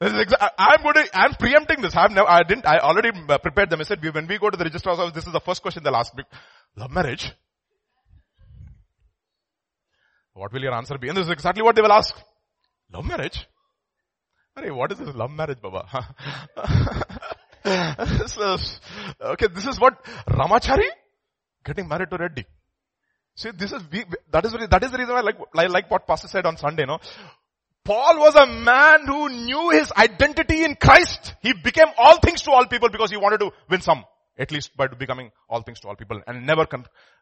Exa- 0.03 0.51
I'm 0.59 0.83
going 0.83 0.95
to, 0.95 1.09
I'm 1.19 1.35
preempting 1.35 1.81
this. 1.81 1.97
I've 1.97 2.11
never, 2.11 2.29
I 2.29 2.43
didn't, 2.43 2.67
I 2.67 2.79
already 2.79 3.11
uh, 3.29 3.39
prepared 3.39 3.71
them. 3.71 3.81
I 3.81 3.85
said, 3.85 4.05
when 4.15 4.27
we 4.27 4.39
go 4.39 4.51
to 4.51 4.57
the 4.57 4.65
registrar's 4.65 4.99
office, 4.99 5.15
this 5.15 5.27
is 5.27 5.33
the 5.33 5.41
first 5.41 5.63
question 5.63 5.83
they'll 5.83 5.97
ask 5.97 6.15
me. 6.15 6.25
Love 6.77 6.91
marriage? 6.91 7.33
What 10.35 10.53
will 10.53 10.61
your 10.61 10.75
answer 10.75 10.99
be? 10.99 11.09
And 11.09 11.17
this 11.17 11.25
is 11.25 11.31
exactly 11.31 11.63
what 11.63 11.75
they 11.75 11.83
will 11.83 11.93
ask. 11.93 12.15
Love 12.93 13.07
marriage? 13.07 13.49
Hey, 14.59 14.71
what 14.71 14.91
is 14.91 14.99
this 14.99 15.15
love 15.15 15.31
marriage, 15.33 15.59
Baba? 15.61 15.87
okay, 19.21 19.49
this 19.53 19.67
is 19.67 19.79
what 19.79 20.03
Ramachari 20.27 20.89
getting 21.63 21.87
married 21.87 22.09
to 22.11 22.17
Reddy. 22.17 22.47
See, 23.35 23.51
this 23.51 23.73
is, 23.73 23.83
that 24.33 24.47
is, 24.47 24.53
that 24.71 24.83
is 24.83 24.91
the 24.93 24.97
reason 24.99 25.13
why 25.13 25.21
I 25.21 25.23
like, 25.23 25.37
like 25.71 25.91
what 25.91 26.07
Pastor 26.07 26.29
said 26.29 26.47
on 26.47 26.57
Sunday, 26.57 26.87
no? 26.87 26.99
Paul 27.85 28.19
was 28.19 28.35
a 28.35 28.47
man 28.47 29.07
who 29.07 29.29
knew 29.29 29.71
his 29.71 29.93
identity 29.93 30.65
in 30.65 30.77
Christ. 30.77 31.35
He 31.43 31.53
became 31.53 31.89
all 31.99 32.19
things 32.19 32.41
to 32.43 32.51
all 32.51 32.67
people 32.67 32.89
because 32.89 33.11
he 33.11 33.19
wanted 33.19 33.41
to 33.41 33.51
win 33.69 33.83
some, 33.83 34.07
at 34.39 34.51
least 34.51 34.75
by 34.75 34.87
becoming 34.87 35.33
all 35.51 35.61
things 35.61 35.81
to 35.81 35.89
all 35.89 35.97
people 35.97 36.23
and 36.27 36.47
never 36.47 36.67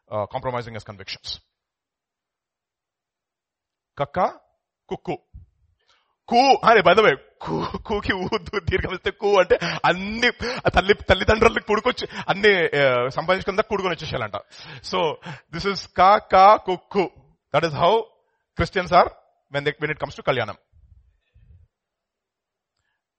uh, 0.09 0.25
compromising 0.27 0.73
his 0.73 0.85
convictions. 0.85 1.41
Kaka, 3.97 4.39
kuku. 4.89 5.17
కూ 6.29 6.41
అరే 6.69 6.81
by 6.87 6.93
the 6.99 7.01
way 7.05 7.11
కూ 7.45 7.55
కూకి 7.87 8.13
ఊదు 8.25 8.59
దీర్ఘమిస్తే 8.69 9.11
కూ 9.23 9.29
అంటే 9.41 9.55
అన్ని 9.89 10.29
తల్లి 10.75 10.93
తల్లిదండ్రులకు 11.09 11.67
పుడుకొచ్చి 11.71 12.05
అన్ని 12.29 12.53
సంపాదించుకుందా 13.17 13.65
కూడుకొని 13.71 13.95
వచ్చేసాలంట 13.95 14.39
సో 14.91 14.99
దిస్ 15.53 15.67
ఇస్ 15.73 15.83
కా 15.99 16.11
కా 16.33 16.45
కుక్కు 16.67 17.05
that 17.53 17.67
is 17.69 17.77
how 17.83 17.93
Christians 18.57 18.93
are 19.01 19.11
when 19.53 19.67
when 19.83 19.93
it 19.95 20.01
comes 20.03 20.19
to 20.21 20.25
కళ్యాణం 20.31 20.59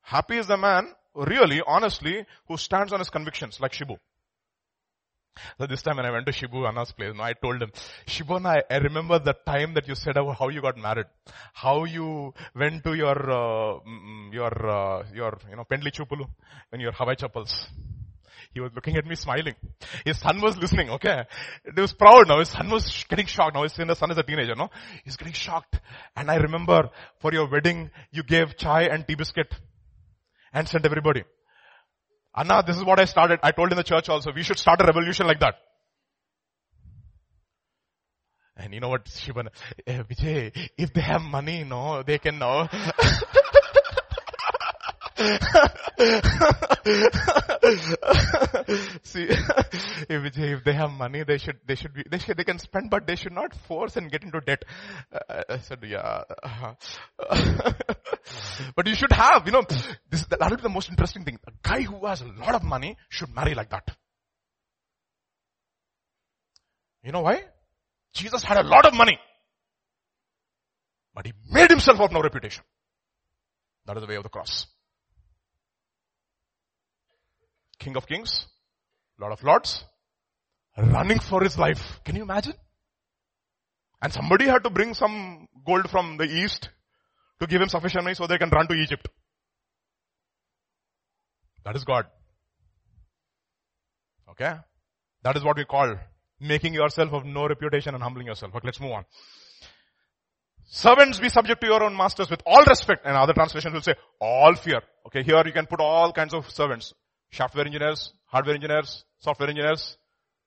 happy 0.06 0.38
is 0.42 0.50
the 0.54 0.58
man 0.66 0.88
really, 1.16 1.62
honestly, 1.66 2.24
who 2.46 2.56
stands 2.56 2.92
on 2.92 2.98
his 2.98 3.10
convictions, 3.10 3.58
like 3.60 3.72
Shibu. 3.72 3.96
So 5.58 5.66
this 5.66 5.82
time 5.82 5.96
when 5.96 6.06
I 6.06 6.10
went 6.10 6.26
to 6.26 6.32
Shibu 6.32 6.66
Anna's 6.68 6.92
place, 6.92 7.12
no, 7.14 7.22
I 7.22 7.32
told 7.32 7.62
him, 7.62 7.70
Shibu 8.06 8.36
Anna, 8.36 8.62
I, 8.70 8.78
remember 8.78 9.18
the 9.18 9.34
time 9.34 9.74
that 9.74 9.88
you 9.88 9.94
said 9.94 10.16
how 10.16 10.48
you 10.48 10.60
got 10.60 10.76
married, 10.76 11.06
how 11.52 11.84
you 11.84 12.32
went 12.54 12.84
to 12.84 12.94
your, 12.94 13.30
uh, 13.30 13.78
your, 14.32 14.70
uh, 14.70 15.04
your, 15.14 15.38
you 15.50 15.56
know, 15.56 15.64
Pendli 15.70 15.92
Chupulu, 15.92 16.26
in 16.72 16.80
your 16.80 16.92
Hawaii 16.92 17.16
chappals. 17.16 17.68
He 18.52 18.60
was 18.60 18.72
looking 18.74 18.96
at 18.96 19.04
me 19.04 19.14
smiling. 19.16 19.54
His 20.04 20.18
son 20.18 20.40
was 20.40 20.56
listening, 20.56 20.88
okay? 20.90 21.24
He 21.74 21.78
was 21.78 21.92
proud 21.92 22.28
now. 22.28 22.38
His 22.38 22.48
son 22.48 22.70
was 22.70 23.04
getting 23.08 23.26
shocked. 23.26 23.54
Now 23.54 23.64
his 23.64 23.72
son 23.72 23.90
is 23.90 24.18
a 24.18 24.22
teenager, 24.22 24.54
no? 24.54 24.70
He's 25.04 25.16
getting 25.16 25.34
shocked. 25.34 25.78
And 26.16 26.30
I 26.30 26.36
remember 26.36 26.88
for 27.20 27.34
your 27.34 27.50
wedding, 27.50 27.90
you 28.12 28.22
gave 28.22 28.56
chai 28.56 28.84
and 28.84 29.06
tea 29.06 29.14
biscuit 29.14 29.54
and 30.54 30.66
sent 30.66 30.86
everybody. 30.86 31.24
Anna, 32.36 32.62
this 32.66 32.76
is 32.76 32.84
what 32.84 33.00
I 33.00 33.06
started. 33.06 33.40
I 33.42 33.52
told 33.52 33.70
in 33.72 33.76
the 33.76 33.84
church 33.84 34.08
also, 34.08 34.30
we 34.32 34.42
should 34.42 34.58
start 34.58 34.80
a 34.82 34.84
revolution 34.84 35.26
like 35.26 35.40
that. 35.40 35.54
And 38.56 38.72
you 38.72 38.80
know 38.80 38.88
what, 38.88 39.04
Shivan, 39.04 39.48
eh, 39.86 40.02
Vijay, 40.02 40.70
if 40.78 40.92
they 40.92 41.00
have 41.02 41.22
money, 41.22 41.64
no, 41.64 42.02
they 42.02 42.18
can 42.18 42.38
know. 42.38 42.68
See, 49.02 49.26
if, 50.10 50.36
if 50.36 50.64
they 50.64 50.74
have 50.74 50.90
money, 50.90 51.24
they 51.24 51.38
should, 51.38 51.56
they 51.66 51.74
should 51.74 51.94
be, 51.94 52.04
they 52.10 52.18
should, 52.18 52.36
they 52.36 52.44
can 52.44 52.58
spend, 52.58 52.90
but 52.90 53.06
they 53.06 53.16
should 53.16 53.32
not 53.32 53.54
force 53.66 53.96
and 53.96 54.10
get 54.10 54.24
into 54.24 54.40
debt. 54.40 54.62
Uh, 55.10 55.42
I 55.48 55.56
said, 55.58 55.78
yeah. 55.86 56.24
but 58.76 58.86
you 58.86 58.94
should 58.94 59.12
have, 59.12 59.46
you 59.46 59.52
know, 59.52 59.62
this, 60.10 60.26
that 60.26 60.50
will 60.50 60.56
be 60.56 60.62
the 60.62 60.68
most 60.68 60.90
interesting 60.90 61.24
thing. 61.24 61.38
A 61.46 61.52
guy 61.66 61.80
who 61.80 62.04
has 62.04 62.20
a 62.20 62.26
lot 62.26 62.54
of 62.54 62.62
money 62.62 62.98
should 63.08 63.34
marry 63.34 63.54
like 63.54 63.70
that. 63.70 63.88
You 67.02 67.12
know 67.12 67.22
why? 67.22 67.42
Jesus 68.12 68.44
had 68.44 68.58
a 68.58 68.68
lot 68.68 68.84
of 68.84 68.92
money. 68.92 69.18
But 71.14 71.24
he 71.24 71.32
made 71.50 71.70
himself 71.70 72.00
of 72.00 72.12
no 72.12 72.20
reputation. 72.20 72.64
That 73.86 73.96
is 73.96 74.02
the 74.02 74.08
way 74.08 74.16
of 74.16 74.24
the 74.24 74.28
cross. 74.28 74.66
King 77.78 77.96
of 77.96 78.06
kings, 78.06 78.46
Lord 79.18 79.32
of 79.32 79.42
lords, 79.42 79.84
running 80.76 81.18
for 81.18 81.42
his 81.42 81.58
life. 81.58 82.00
Can 82.04 82.16
you 82.16 82.22
imagine? 82.22 82.54
And 84.02 84.12
somebody 84.12 84.46
had 84.46 84.62
to 84.64 84.70
bring 84.70 84.94
some 84.94 85.48
gold 85.66 85.90
from 85.90 86.16
the 86.16 86.24
east 86.24 86.68
to 87.40 87.46
give 87.46 87.60
him 87.60 87.68
sufficient 87.68 88.04
money 88.04 88.14
so 88.14 88.26
they 88.26 88.38
can 88.38 88.50
run 88.50 88.66
to 88.68 88.74
Egypt. 88.74 89.08
That 91.64 91.76
is 91.76 91.84
God. 91.84 92.06
Okay? 94.30 94.54
That 95.22 95.36
is 95.36 95.44
what 95.44 95.56
we 95.56 95.64
call 95.64 95.96
making 96.38 96.74
yourself 96.74 97.12
of 97.12 97.24
no 97.24 97.48
reputation 97.48 97.94
and 97.94 98.02
humbling 98.02 98.26
yourself. 98.26 98.52
But 98.52 98.64
let's 98.64 98.80
move 98.80 98.92
on. 98.92 99.04
Servants 100.68 101.18
be 101.18 101.28
subject 101.28 101.60
to 101.60 101.66
your 101.68 101.82
own 101.82 101.96
masters 101.96 102.28
with 102.28 102.42
all 102.44 102.64
respect 102.64 103.06
and 103.06 103.16
other 103.16 103.32
translations 103.32 103.72
will 103.72 103.82
say 103.82 103.94
all 104.20 104.54
fear. 104.54 104.82
Okay, 105.06 105.22
here 105.22 105.42
you 105.46 105.52
can 105.52 105.66
put 105.66 105.80
all 105.80 106.12
kinds 106.12 106.34
of 106.34 106.50
servants. 106.50 106.92
Software 107.32 107.66
engineers, 107.66 108.12
hardware 108.26 108.54
engineers, 108.54 109.04
software 109.18 109.48
engineers, 109.48 109.96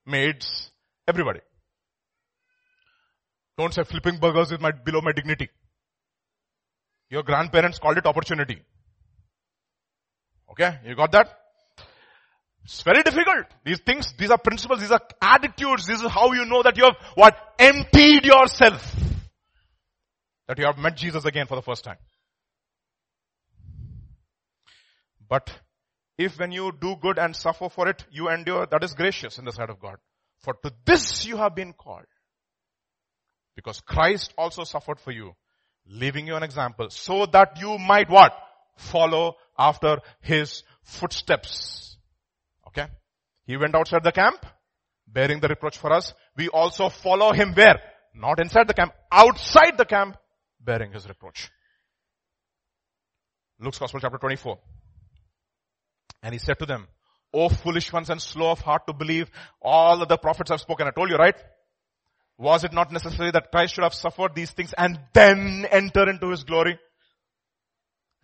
maids, 0.06 0.70
everybody. 1.06 1.40
Don't 3.58 3.74
say 3.74 3.84
flipping 3.84 4.18
burgers 4.18 4.52
is 4.52 4.60
my, 4.60 4.72
below 4.72 5.00
my 5.02 5.12
dignity. 5.12 5.50
Your 7.10 7.22
grandparents 7.22 7.78
called 7.78 7.98
it 7.98 8.06
opportunity. 8.06 8.62
Okay, 10.50 10.78
you 10.86 10.94
got 10.96 11.12
that? 11.12 11.28
It's 12.64 12.82
very 12.82 13.02
difficult. 13.02 13.46
These 13.64 13.80
things, 13.80 14.12
these 14.18 14.30
are 14.30 14.38
principles, 14.38 14.80
these 14.80 14.90
are 14.90 15.00
attitudes, 15.20 15.86
this 15.86 16.00
is 16.00 16.10
how 16.10 16.32
you 16.32 16.44
know 16.46 16.62
that 16.62 16.76
you 16.76 16.84
have 16.84 16.96
what? 17.14 17.36
Emptied 17.58 18.24
yourself. 18.24 18.94
That 20.46 20.58
you 20.58 20.66
have 20.66 20.78
met 20.78 20.96
Jesus 20.96 21.24
again 21.24 21.46
for 21.46 21.56
the 21.56 21.62
first 21.62 21.84
time. 21.84 21.98
But 25.28 25.50
if 26.20 26.38
when 26.38 26.52
you 26.52 26.70
do 26.78 26.96
good 27.00 27.18
and 27.18 27.34
suffer 27.34 27.70
for 27.70 27.88
it, 27.88 28.04
you 28.10 28.28
endure, 28.28 28.66
that 28.66 28.84
is 28.84 28.92
gracious 28.92 29.38
in 29.38 29.46
the 29.46 29.52
sight 29.52 29.70
of 29.70 29.80
God. 29.80 29.96
For 30.40 30.52
to 30.62 30.72
this 30.84 31.24
you 31.24 31.38
have 31.38 31.54
been 31.54 31.72
called. 31.72 32.04
Because 33.56 33.80
Christ 33.80 34.34
also 34.36 34.64
suffered 34.64 35.00
for 35.00 35.12
you, 35.12 35.32
leaving 35.86 36.26
you 36.26 36.36
an 36.36 36.42
example, 36.42 36.90
so 36.90 37.24
that 37.24 37.58
you 37.58 37.78
might 37.78 38.10
what? 38.10 38.34
Follow 38.76 39.36
after 39.58 40.00
his 40.20 40.62
footsteps. 40.82 41.96
Okay? 42.68 42.86
He 43.46 43.56
went 43.56 43.74
outside 43.74 44.04
the 44.04 44.12
camp, 44.12 44.44
bearing 45.06 45.40
the 45.40 45.48
reproach 45.48 45.78
for 45.78 45.90
us. 45.90 46.12
We 46.36 46.48
also 46.48 46.90
follow 46.90 47.32
him 47.32 47.54
where? 47.54 47.80
Not 48.14 48.40
inside 48.40 48.68
the 48.68 48.74
camp, 48.74 48.92
outside 49.10 49.78
the 49.78 49.86
camp, 49.86 50.18
bearing 50.60 50.92
his 50.92 51.08
reproach. 51.08 51.50
Luke's 53.58 53.78
Gospel 53.78 54.00
chapter 54.00 54.18
24. 54.18 54.58
And 56.22 56.32
he 56.34 56.38
said 56.38 56.58
to 56.58 56.66
them, 56.66 56.88
O 57.32 57.48
foolish 57.48 57.92
ones 57.92 58.10
and 58.10 58.20
slow 58.20 58.50
of 58.50 58.60
heart 58.60 58.86
to 58.86 58.92
believe 58.92 59.30
all 59.62 60.04
the 60.04 60.18
prophets 60.18 60.50
have 60.50 60.60
spoken. 60.60 60.86
I 60.86 60.90
told 60.90 61.10
you, 61.10 61.16
right? 61.16 61.36
Was 62.38 62.64
it 62.64 62.72
not 62.72 62.90
necessary 62.90 63.30
that 63.30 63.50
Christ 63.50 63.74
should 63.74 63.84
have 63.84 63.94
suffered 63.94 64.34
these 64.34 64.50
things 64.50 64.72
and 64.76 64.98
then 65.12 65.66
enter 65.70 66.08
into 66.08 66.30
his 66.30 66.44
glory? 66.44 66.78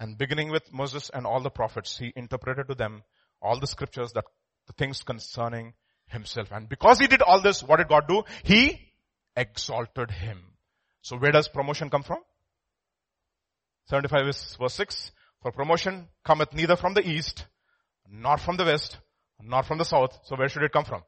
And 0.01 0.19
beginning 0.19 0.51
with 0.51 0.73
Moses 0.73 1.11
and 1.13 1.27
all 1.27 1.41
the 1.41 1.51
prophets, 1.51 1.97
he 1.99 2.13
interpreted 2.17 2.69
to 2.69 2.75
them 2.75 3.03
all 3.41 3.61
the 3.61 3.67
scriptures 3.67 4.13
that 4.13 4.25
the 4.67 4.73
things 4.73 5.03
concerning 5.03 5.75
himself. 6.09 6.49
And 6.51 6.69
because 6.69 6.99
he 6.99 7.07
did 7.07 7.23
all 7.23 7.41
this, 7.41 7.63
what 7.63 7.77
did 7.77 7.89
God 7.89 8.09
do? 8.09 8.25
He 8.43 8.81
exalted 9.37 10.11
him. 10.11 10.39
So 11.03 11.17
where 11.17 11.33
does 11.33 11.49
promotion 11.49 11.91
come 11.91 12.03
from? 12.03 12.19
75 13.89 14.29
is 14.29 14.57
verse 14.59 14.75
6. 14.75 15.13
For 15.43 15.53
promotion 15.53 16.09
cometh 16.25 16.53
neither 16.53 16.77
from 16.77 16.95
the 16.95 17.07
east, 17.07 17.47
nor 18.11 18.39
from 18.39 18.57
the 18.57 18.65
west, 18.65 18.99
not 19.43 19.67
from 19.67 19.79
the 19.79 19.85
south. 19.85 20.19
So 20.25 20.37
where 20.37 20.49
should 20.49 20.63
it 20.63 20.73
come 20.73 20.85
from? 20.85 21.03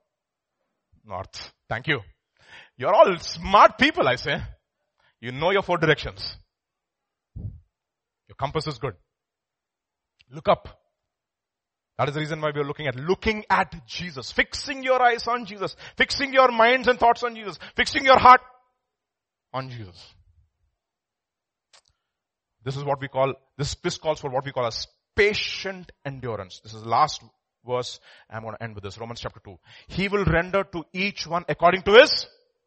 North. 1.05 1.53
Thank 1.69 1.87
you. 1.89 2.01
You're 2.77 2.95
all 2.95 3.19
smart 3.19 3.79
people, 3.79 4.07
I 4.07 4.17
say. 4.17 4.41
You 5.21 5.33
know 5.33 5.51
your 5.51 5.63
four 5.63 5.79
directions. 5.79 6.37
Your 7.37 8.37
compass 8.39 8.67
is 8.67 8.79
good. 8.79 8.95
Look 10.31 10.49
up. 10.49 10.69
That 11.97 12.09
is 12.09 12.15
the 12.15 12.21
reason 12.21 12.41
why 12.41 12.53
we 12.55 12.61
are 12.61 12.65
looking 12.65 12.87
at 12.87 12.95
looking 12.95 13.45
at 13.51 13.87
Jesus, 13.87 14.31
fixing 14.31 14.85
your 14.85 15.03
eyes 15.03 15.27
on 15.27 15.47
Jesus, 15.47 15.75
fixing 15.97 16.33
your 16.33 16.53
minds 16.53 16.87
and 16.87 16.99
thoughts 16.99 17.25
on 17.25 17.35
Jesus, 17.35 17.59
fixing 17.75 18.05
your 18.05 18.19
heart 18.19 18.41
on 19.53 19.69
Jesus. 19.69 20.15
This 22.65 22.77
is 22.77 22.85
what 22.85 23.01
we 23.01 23.09
call, 23.09 23.35
this, 23.57 23.75
this 23.83 23.99
calls 23.99 24.21
for 24.21 24.31
what 24.31 24.45
we 24.45 24.53
call 24.53 24.67
as 24.67 24.87
patient 25.19 25.91
endurance. 26.05 26.61
This 26.63 26.75
is 26.75 26.83
the 26.83 26.89
last 26.89 27.23
verse. 27.67 27.99
I'm 28.31 28.43
going 28.43 28.55
to 28.55 28.63
end 28.63 28.75
with 28.77 28.85
this. 28.85 28.99
Romans 28.99 29.21
chapter 29.21 29.41
2. 29.45 29.59
He 29.89 30.09
will 30.09 30.25
render 30.25 30.65
to 30.73 30.85
each 30.93 31.27
one 31.27 31.45
according 31.49 31.83
to 31.83 31.93
his 31.95 32.27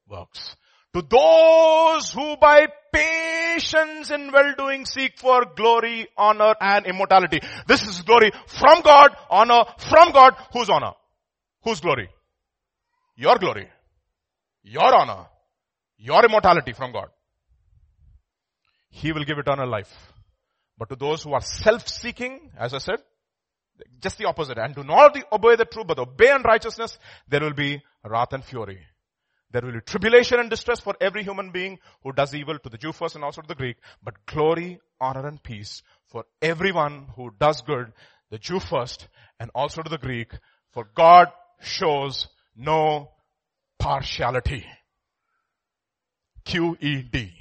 works. 0.09 0.55
To 0.93 1.01
those 1.01 2.11
who 2.11 2.35
by 2.35 2.67
patience 2.91 4.11
in 4.11 4.29
well-doing 4.33 4.85
seek 4.85 5.17
for 5.17 5.45
glory, 5.55 6.09
honor 6.17 6.53
and 6.59 6.85
immortality. 6.85 7.39
This 7.65 7.83
is 7.83 8.01
glory 8.01 8.31
from 8.47 8.81
God, 8.81 9.15
honor 9.29 9.63
from 9.77 10.11
God. 10.11 10.33
Whose 10.51 10.69
honor? 10.69 10.91
Whose 11.63 11.79
glory? 11.79 12.09
Your 13.15 13.37
glory. 13.37 13.69
Your 14.63 14.93
honor. 14.93 15.27
Your 15.97 16.25
immortality 16.25 16.73
from 16.73 16.91
God. 16.91 17.07
He 18.89 19.13
will 19.13 19.23
give 19.23 19.37
eternal 19.37 19.69
life. 19.69 20.11
But 20.81 20.89
to 20.89 20.95
those 20.95 21.21
who 21.21 21.33
are 21.33 21.41
self-seeking, 21.41 22.53
as 22.57 22.73
I 22.73 22.79
said, 22.79 23.03
just 24.01 24.17
the 24.17 24.25
opposite, 24.25 24.57
and 24.57 24.73
do 24.73 24.83
not 24.83 25.15
obey 25.31 25.55
the 25.55 25.65
truth, 25.65 25.85
but 25.85 25.99
obey 25.99 26.31
unrighteousness, 26.31 26.97
there 27.27 27.39
will 27.39 27.53
be 27.53 27.83
wrath 28.03 28.33
and 28.33 28.43
fury. 28.43 28.79
There 29.51 29.61
will 29.61 29.73
be 29.73 29.81
tribulation 29.81 30.39
and 30.39 30.49
distress 30.49 30.79
for 30.79 30.95
every 30.99 31.21
human 31.21 31.51
being 31.51 31.77
who 32.01 32.13
does 32.13 32.33
evil 32.33 32.57
to 32.57 32.67
the 32.67 32.79
Jew 32.79 32.93
first 32.93 33.13
and 33.13 33.23
also 33.23 33.43
to 33.43 33.47
the 33.47 33.53
Greek, 33.53 33.77
but 34.01 34.25
glory, 34.25 34.79
honor 34.99 35.27
and 35.27 35.43
peace 35.43 35.83
for 36.07 36.25
everyone 36.41 37.09
who 37.15 37.31
does 37.39 37.61
good, 37.61 37.93
the 38.31 38.39
Jew 38.39 38.59
first 38.59 39.07
and 39.39 39.51
also 39.53 39.83
to 39.83 39.89
the 39.89 39.99
Greek, 39.99 40.31
for 40.71 40.87
God 40.95 41.27
shows 41.61 42.27
no 42.55 43.11
partiality. 43.77 44.65
Q-E-D. 46.43 47.40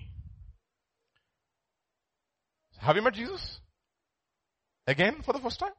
Have 2.80 2.96
you 2.96 3.02
met 3.02 3.14
Jesus? 3.14 3.60
Again 4.86 5.22
for 5.22 5.32
the 5.32 5.38
first 5.38 5.60
time? 5.60 5.72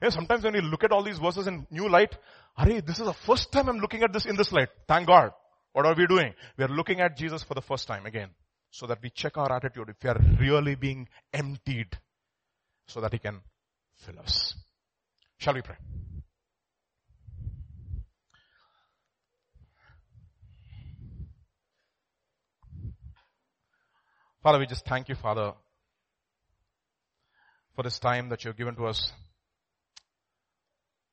You 0.00 0.06
know, 0.06 0.10
sometimes 0.10 0.42
when 0.42 0.54
you 0.54 0.62
look 0.62 0.82
at 0.82 0.90
all 0.90 1.02
these 1.02 1.18
verses 1.18 1.46
in 1.46 1.66
new 1.70 1.88
light, 1.88 2.16
Hurry, 2.56 2.80
this 2.80 2.98
is 2.98 3.04
the 3.04 3.12
first 3.12 3.52
time 3.52 3.68
I'm 3.68 3.78
looking 3.78 4.02
at 4.02 4.12
this 4.12 4.24
in 4.24 4.36
this 4.36 4.50
light. 4.50 4.68
Thank 4.88 5.06
God. 5.06 5.30
What 5.72 5.84
are 5.84 5.94
we 5.94 6.06
doing? 6.06 6.32
We 6.56 6.64
are 6.64 6.68
looking 6.68 7.00
at 7.00 7.16
Jesus 7.16 7.42
for 7.42 7.54
the 7.54 7.60
first 7.60 7.86
time 7.86 8.06
again. 8.06 8.30
So 8.70 8.86
that 8.86 8.98
we 9.02 9.10
check 9.10 9.36
our 9.36 9.52
attitude 9.52 9.90
if 9.90 9.96
we 10.02 10.08
are 10.10 10.20
really 10.40 10.74
being 10.74 11.06
emptied. 11.32 11.98
So 12.88 13.00
that 13.00 13.12
He 13.12 13.18
can 13.18 13.40
fill 13.94 14.18
us. 14.18 14.54
Shall 15.38 15.54
we 15.54 15.62
pray? 15.62 15.76
Father, 24.42 24.58
we 24.58 24.66
just 24.66 24.86
thank 24.86 25.08
you, 25.08 25.14
Father, 25.14 25.52
for 27.76 27.82
this 27.82 27.98
time 27.98 28.30
that 28.30 28.44
you've 28.44 28.56
given 28.56 28.74
to 28.76 28.86
us. 28.86 29.12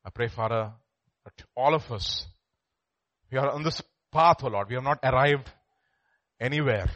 I 0.06 0.10
pray, 0.10 0.30
Father, 0.30 0.72
that 1.26 1.46
all 1.56 1.76
of 1.76 1.92
us, 1.92 2.26
we 3.32 3.38
are 3.38 3.52
on 3.52 3.64
this 3.64 3.82
path, 4.12 4.38
oh 4.44 4.48
Lord. 4.48 4.70
We 4.70 4.76
have 4.76 4.84
not 4.84 5.00
arrived 5.04 5.52
anywhere. 6.40 6.90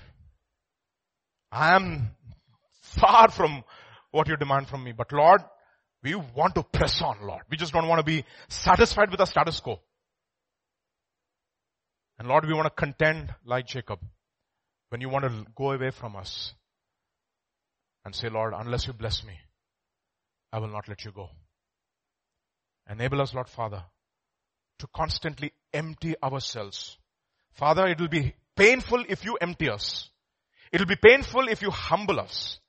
I 1.51 1.75
am 1.75 2.11
far 2.81 3.29
from 3.29 3.63
what 4.11 4.27
you 4.27 4.37
demand 4.37 4.67
from 4.67 4.83
me. 4.83 4.93
But 4.93 5.11
Lord, 5.11 5.41
we 6.01 6.15
want 6.15 6.55
to 6.55 6.63
press 6.63 7.01
on, 7.01 7.17
Lord. 7.21 7.41
We 7.49 7.57
just 7.57 7.73
don't 7.73 7.87
want 7.87 7.99
to 7.99 8.05
be 8.05 8.23
satisfied 8.47 9.09
with 9.09 9.19
the 9.19 9.25
status 9.25 9.59
quo. 9.59 9.79
And 12.19 12.27
Lord, 12.27 12.45
we 12.45 12.53
want 12.53 12.65
to 12.65 12.69
contend 12.71 13.33
like 13.45 13.67
Jacob 13.67 13.99
when 14.89 15.01
you 15.01 15.09
want 15.09 15.25
to 15.25 15.45
go 15.55 15.71
away 15.71 15.91
from 15.91 16.15
us 16.15 16.53
and 18.05 18.15
say, 18.15 18.29
Lord, 18.29 18.53
unless 18.55 18.87
you 18.87 18.93
bless 18.93 19.23
me, 19.23 19.33
I 20.51 20.59
will 20.59 20.69
not 20.69 20.87
let 20.87 21.03
you 21.05 21.11
go. 21.11 21.29
Enable 22.89 23.21
us, 23.21 23.33
Lord 23.33 23.49
Father, 23.49 23.83
to 24.79 24.87
constantly 24.95 25.51
empty 25.73 26.15
ourselves. 26.23 26.97
Father, 27.51 27.87
it 27.87 27.99
will 27.99 28.07
be 28.07 28.33
painful 28.55 29.03
if 29.09 29.25
you 29.25 29.37
empty 29.41 29.69
us. 29.69 30.09
It 30.71 30.79
will 30.79 30.87
be 30.87 30.95
painful 30.95 31.47
if 31.47 31.61
you 31.61 31.71
humble 31.71 32.19
us. 32.19 32.59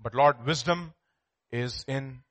But 0.00 0.14
Lord, 0.14 0.44
wisdom 0.44 0.92
is 1.50 1.84
in 1.88 2.22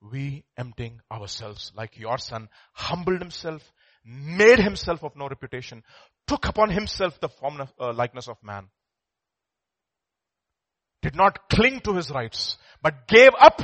we 0.00 0.44
emptying 0.56 1.00
ourselves 1.10 1.72
like 1.76 1.98
your 1.98 2.18
son 2.18 2.48
humbled 2.72 3.20
himself, 3.20 3.62
made 4.04 4.58
himself 4.58 5.04
of 5.04 5.16
no 5.16 5.28
reputation, 5.28 5.82
took 6.26 6.46
upon 6.48 6.70
himself 6.70 7.20
the 7.20 7.28
form 7.28 7.60
of 7.60 7.72
uh, 7.78 7.92
likeness 7.92 8.28
of 8.28 8.42
man. 8.42 8.68
Did 11.02 11.16
not 11.16 11.48
cling 11.48 11.80
to 11.80 11.94
his 11.94 12.10
rights, 12.10 12.56
but 12.80 13.06
gave 13.08 13.32
up 13.38 13.60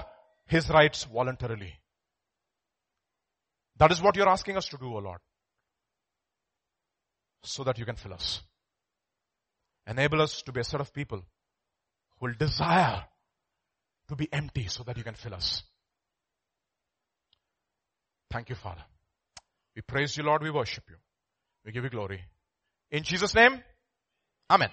his 0.47 0.69
rights 0.69 1.05
voluntarily. 1.05 1.75
That 3.77 3.93
is 3.93 4.03
what 4.03 4.17
you're 4.17 4.29
asking 4.29 4.57
us 4.57 4.69
to 4.69 4.77
do, 4.77 4.87
O 4.87 4.99
Lord. 4.99 5.21
So 7.45 7.65
that 7.65 7.79
you 7.79 7.85
can 7.85 7.95
fill 7.95 8.15
us. 8.15 8.41
Enable 9.87 10.21
us 10.21 10.43
to 10.43 10.53
be 10.53 10.61
a 10.61 10.65
set 10.65 10.81
of 10.81 10.93
people 10.93 11.23
who 12.19 12.27
will 12.27 12.35
desire 12.35 13.05
to 14.09 14.17
be 14.17 14.29
empty 14.33 14.67
so 14.67 14.83
that 14.83 14.97
you 14.97 15.05
can 15.05 15.15
fill 15.15 15.35
us. 15.35 15.63
Thank 18.31 18.51
you, 18.51 18.57
Father. 18.57 18.85
We 19.77 19.83
praise 19.83 20.17
you, 20.17 20.25
Lord. 20.25 20.43
We 20.43 20.51
worship 20.51 20.85
you. 20.89 20.97
We 21.65 21.73
give 21.73 21.85
you 21.85 21.91
glory. 21.91 22.25
In 22.91 23.05
Jesus' 23.05 23.35
name, 23.35 23.63
Amen. 24.51 24.71